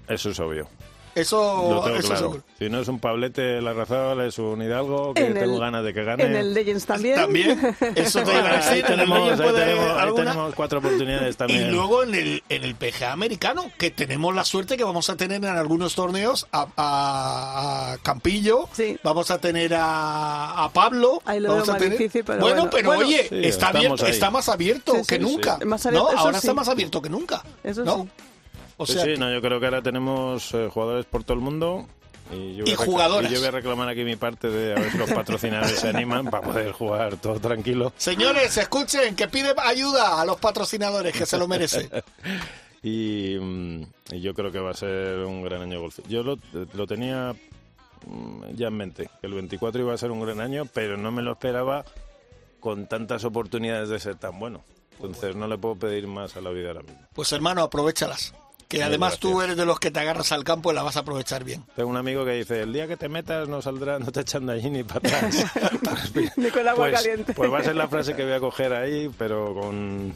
Eso 0.09 0.30
es 0.30 0.39
obvio. 0.39 0.67
Eso, 1.18 1.70
Lo 1.74 1.82
tengo 1.84 1.97
eso 1.97 2.07
claro. 2.07 2.18
seguro. 2.22 2.43
Si 2.59 2.70
no 2.70 2.80
es 2.80 2.88
un 2.88 2.99
Pablete 2.99 3.61
Larrazabal, 3.61 4.22
es 4.22 4.38
un 4.39 4.61
Hidalgo, 4.61 5.13
que 5.13 5.26
En 5.26 5.34
tengo 5.34 5.55
el- 5.55 5.59
ganas 5.59 5.84
de 5.84 5.93
que 5.93 6.03
gane. 6.03 6.24
En 6.26 6.36
el 6.36 6.53
Legends 6.53 6.86
también. 6.86 7.15
También, 7.15 7.76
eso 7.95 8.22
te 8.24 8.32
iba 8.32 8.49
a 8.49 8.57
decir. 8.57 8.72
ahí 8.74 8.80
en 8.80 8.86
el 8.86 8.86
tenemos, 8.86 9.30
ahí 9.32 9.38
puede 9.38 9.65
tenemos, 9.65 9.86
ahí 9.91 9.97
alguna. 9.99 10.24
tenemos 10.32 10.55
cuatro 10.55 10.80
oportunidades 10.80 11.36
Y 11.36 11.38
también. 11.38 11.72
luego 11.72 12.03
en 12.03 12.15
el, 12.15 12.43
en 12.49 12.63
el 12.63 12.76
PGA 12.76 13.11
americano, 13.11 13.65
que 13.78 13.91
tenemos 13.91 14.34
la 14.36 14.45
suerte 14.45 14.78
que 14.78 14.84
vamos 14.84 15.09
a 15.09 15.15
tener 15.18 15.38
en 15.43 15.45
algunos 15.57 15.95
torneos 15.95 16.47
a, 16.51 16.68
a- 16.78 17.93
a 17.93 17.97
Campillo, 18.03 18.70
Sí. 18.74 18.97
vamos 19.03 19.32
a 19.32 19.39
tener 19.39 19.74
a, 19.76 20.63
a 20.65 20.70
Pablo. 20.72 21.22
Ahí 21.26 21.39
lo 21.39 21.49
vamos 21.49 21.65
veo 21.65 21.72
a 21.72 21.76
más 21.76 21.82
tener- 21.84 21.97
difícil, 21.97 22.24
pero 22.24 22.39
bueno, 22.39 22.55
bueno. 22.55 22.70
pero 22.72 22.88
Bueno, 22.89 23.05
oye, 23.05 23.28
Sí, 23.28 23.36
está, 23.43 23.47
estamos 23.47 23.76
abierto, 23.76 24.05
ahí. 24.05 24.11
está 24.11 24.30
más 24.32 24.49
abierto 24.49 24.91
Sí, 24.93 24.99
sí, 24.99 25.05
que 25.07 25.15
sí. 25.15 25.22
nunca. 25.22 25.59
Más 25.65 25.86
abierto, 25.86 26.05
¿no? 26.07 26.11
eso 26.13 26.20
Ahora 26.20 26.38
está 26.38 26.51
sí. 26.51 26.55
más 26.55 26.68
abierto 26.68 27.01
que 27.01 27.09
nunca. 27.09 27.43
Eso 27.63 27.84
¿no? 27.84 28.03
sí. 28.03 28.24
O 28.78 28.86
Sí, 28.86 28.93
sea, 28.93 29.03
sí, 29.05 29.15
no, 29.17 29.32
yo 29.34 29.41
creo 29.41 29.59
que 29.59 29.65
ahora 29.65 29.82
tenemos 29.82 30.53
eh, 30.53 30.69
jugadores 30.71 31.05
por 31.05 31.23
todo 31.23 31.34
el 31.36 31.41
mundo. 31.43 31.88
Y, 32.32 32.55
yo 32.57 32.63
voy 32.65 32.71
Y 32.71 32.73
a 32.73 32.78
recla- 32.78 32.86
jugadoras. 32.86 33.32
y 33.32 33.34
yo 33.34 33.39
voy 33.39 33.47
a 33.47 33.51
reclamar 33.51 33.89
aquí 33.89 34.03
mi 34.03 34.15
parte 34.17 34.49
de 34.49 34.73
a 34.73 34.75
ver 34.80 34.91
si 34.91 34.97
los 34.97 35.09
patrocinadores 35.11 35.80
se 35.80 35.88
animan 35.89 36.25
para 36.25 36.45
poder 36.45 36.71
jugar 36.73 37.17
todo 37.17 37.39
tranquilo. 37.39 37.93
Señores, 37.97 38.57
escuchen, 38.57 39.15
que 39.15 39.28
pide 39.30 39.53
ayuda 39.57 40.21
a 40.21 40.25
los 40.25 40.38
patrocinadores, 40.38 41.13
que 41.15 41.25
se 41.25 41.38
lo 41.38 41.47
merece. 41.47 41.89
Y, 42.84 43.38
mm, 43.39 43.82
y 44.11 44.21
yo 44.21 44.34
creo 44.36 44.51
que 44.51 44.59
va 44.59 44.69
a 44.71 44.73
ser 44.75 45.17
un 45.19 45.41
gran 45.43 45.61
año 45.63 45.71
de 45.73 45.78
golf. 45.80 45.99
Yo 46.07 46.21
lo, 46.23 46.38
lo 46.73 46.86
tenía 46.88 47.36
mm, 48.05 48.55
ya 48.55 48.67
en 48.67 48.78
mente, 48.78 49.09
que 49.19 49.28
el 49.28 49.34
24 49.34 49.82
iba 49.82 49.93
a 49.93 49.97
ser 49.97 50.11
un 50.11 50.21
gran 50.21 50.39
año, 50.39 50.65
pero 50.73 50.95
no 50.95 51.11
me 51.11 51.23
lo 51.23 51.32
esperaba 51.34 51.84
con 52.59 52.88
tantas 52.88 53.25
oportunidades 53.25 53.89
de 53.89 53.99
ser 53.99 54.15
tan 54.15 54.39
bueno. 54.39 54.63
Entonces 54.91 55.36
no 55.36 55.47
le 55.47 55.57
puedo 55.57 55.75
pedir 55.75 56.07
más 56.07 56.38
a 56.38 56.41
la 56.41 56.51
vida 56.51 56.67
ahora 56.69 56.84
mismo. 56.84 56.99
Pues 57.13 57.32
hermano, 57.32 57.63
aprovechalas. 57.63 58.34
Que 58.68 58.78
Muy 58.78 58.86
además 58.86 59.18
tú 59.20 59.30
gracias. 59.30 59.45
eres 59.45 59.57
de 59.57 59.65
los 59.65 59.80
que 59.80 59.91
te 59.91 59.99
agarras 60.01 60.32
al 60.34 60.43
campo 60.43 60.72
y 60.72 60.76
la 60.76 60.84
vas 60.84 60.97
a 60.97 60.99
aprovechar 60.99 61.43
bien. 61.45 61.63
Tengo 61.76 61.89
un 61.89 61.95
amigo 61.97 62.26
que 62.26 62.32
dice, 62.32 62.61
el 62.61 62.74
día 62.74 62.86
que 62.88 62.97
te 62.97 63.07
metas 63.07 63.47
no 63.47 63.61
saldrá, 63.61 63.97
no 63.97 64.11
te 64.11 64.22
echan 64.22 64.45
de 64.45 64.53
allí 64.53 64.70
ni 64.70 64.84
para 64.84 64.99
atrás. 64.99 65.45
Ni 66.36 66.49
con 66.49 66.68
agua 66.68 66.88
pues, 66.89 66.93
caliente. 67.01 67.34
pues 67.34 67.51
va 67.51 67.59
a 67.59 67.63
ser 67.63 67.76
la 67.76 67.88
frase 67.88 68.13
que 68.15 68.24
voy 68.24 68.34
a 68.34 68.39
coger 68.41 68.74
ahí, 68.74 69.09
pero 69.18 69.53
con, 69.53 70.13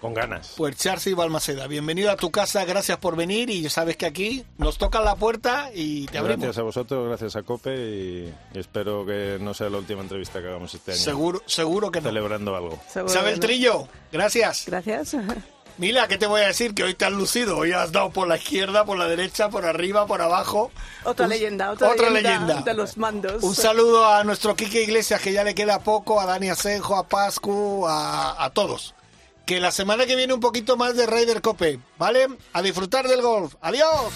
con 0.00 0.12
ganas. 0.12 0.54
Pues 0.56 0.76
Charcy 0.76 1.14
Balmaceda, 1.14 1.68
bienvenido 1.68 2.10
a 2.10 2.16
tu 2.16 2.32
casa, 2.32 2.64
gracias 2.64 2.98
por 2.98 3.14
venir 3.14 3.48
y 3.50 3.68
sabes 3.70 3.96
que 3.96 4.06
aquí 4.06 4.44
nos 4.58 4.76
tocan 4.76 5.04
la 5.04 5.14
puerta 5.14 5.70
y 5.72 6.06
te 6.06 6.18
abrimos. 6.18 6.40
Gracias 6.42 6.58
a 6.58 6.62
vosotros, 6.62 7.06
gracias 7.08 7.36
a 7.36 7.42
Cope 7.44 7.76
y, 7.76 8.34
y 8.54 8.58
espero 8.58 9.06
que 9.06 9.38
no 9.40 9.54
sea 9.54 9.70
la 9.70 9.78
última 9.78 10.02
entrevista 10.02 10.40
que 10.40 10.48
hagamos 10.48 10.74
este 10.74 10.92
año. 10.92 11.00
Seguro, 11.00 11.42
seguro 11.46 11.92
que 11.92 12.00
no. 12.00 12.08
Celebrando 12.08 12.56
algo. 12.56 12.80
Seguro 12.88 13.12
Isabel 13.12 13.34
no. 13.34 13.40
Trillo, 13.40 13.88
gracias. 14.10 14.64
Gracias. 14.66 15.16
Mila, 15.76 16.06
¿qué 16.06 16.18
te 16.18 16.26
voy 16.26 16.40
a 16.42 16.46
decir? 16.46 16.72
Que 16.72 16.84
hoy 16.84 16.94
te 16.94 17.04
has 17.04 17.12
lucido. 17.12 17.56
Hoy 17.58 17.72
has 17.72 17.90
dado 17.90 18.10
por 18.10 18.28
la 18.28 18.36
izquierda, 18.36 18.84
por 18.84 18.96
la 18.96 19.06
derecha, 19.08 19.48
por 19.50 19.64
arriba, 19.66 20.06
por 20.06 20.22
abajo. 20.22 20.70
Otra 21.02 21.24
Un- 21.26 21.30
leyenda, 21.30 21.72
otra, 21.72 21.88
otra 21.90 22.10
leyenda, 22.10 22.46
leyenda. 22.46 22.62
de 22.62 22.74
los 22.74 22.96
mandos. 22.96 23.42
Un 23.42 23.54
saludo 23.56 24.06
a 24.06 24.22
nuestro 24.22 24.54
Quique 24.54 24.82
Iglesias, 24.82 25.20
que 25.20 25.32
ya 25.32 25.42
le 25.42 25.54
queda 25.54 25.80
poco, 25.80 26.20
a 26.20 26.26
Dani 26.26 26.48
Asenjo, 26.48 26.96
a 26.96 27.08
Pascu, 27.08 27.86
a, 27.88 28.44
a 28.44 28.50
todos. 28.50 28.94
Que 29.46 29.58
la 29.60 29.72
semana 29.72 30.06
que 30.06 30.14
viene 30.16 30.32
un 30.32 30.40
poquito 30.40 30.76
más 30.76 30.96
de 30.96 31.06
Raider 31.06 31.42
Cope, 31.42 31.80
¿vale? 31.98 32.28
A 32.52 32.62
disfrutar 32.62 33.08
del 33.08 33.20
golf. 33.20 33.54
¡Adiós! 33.60 34.12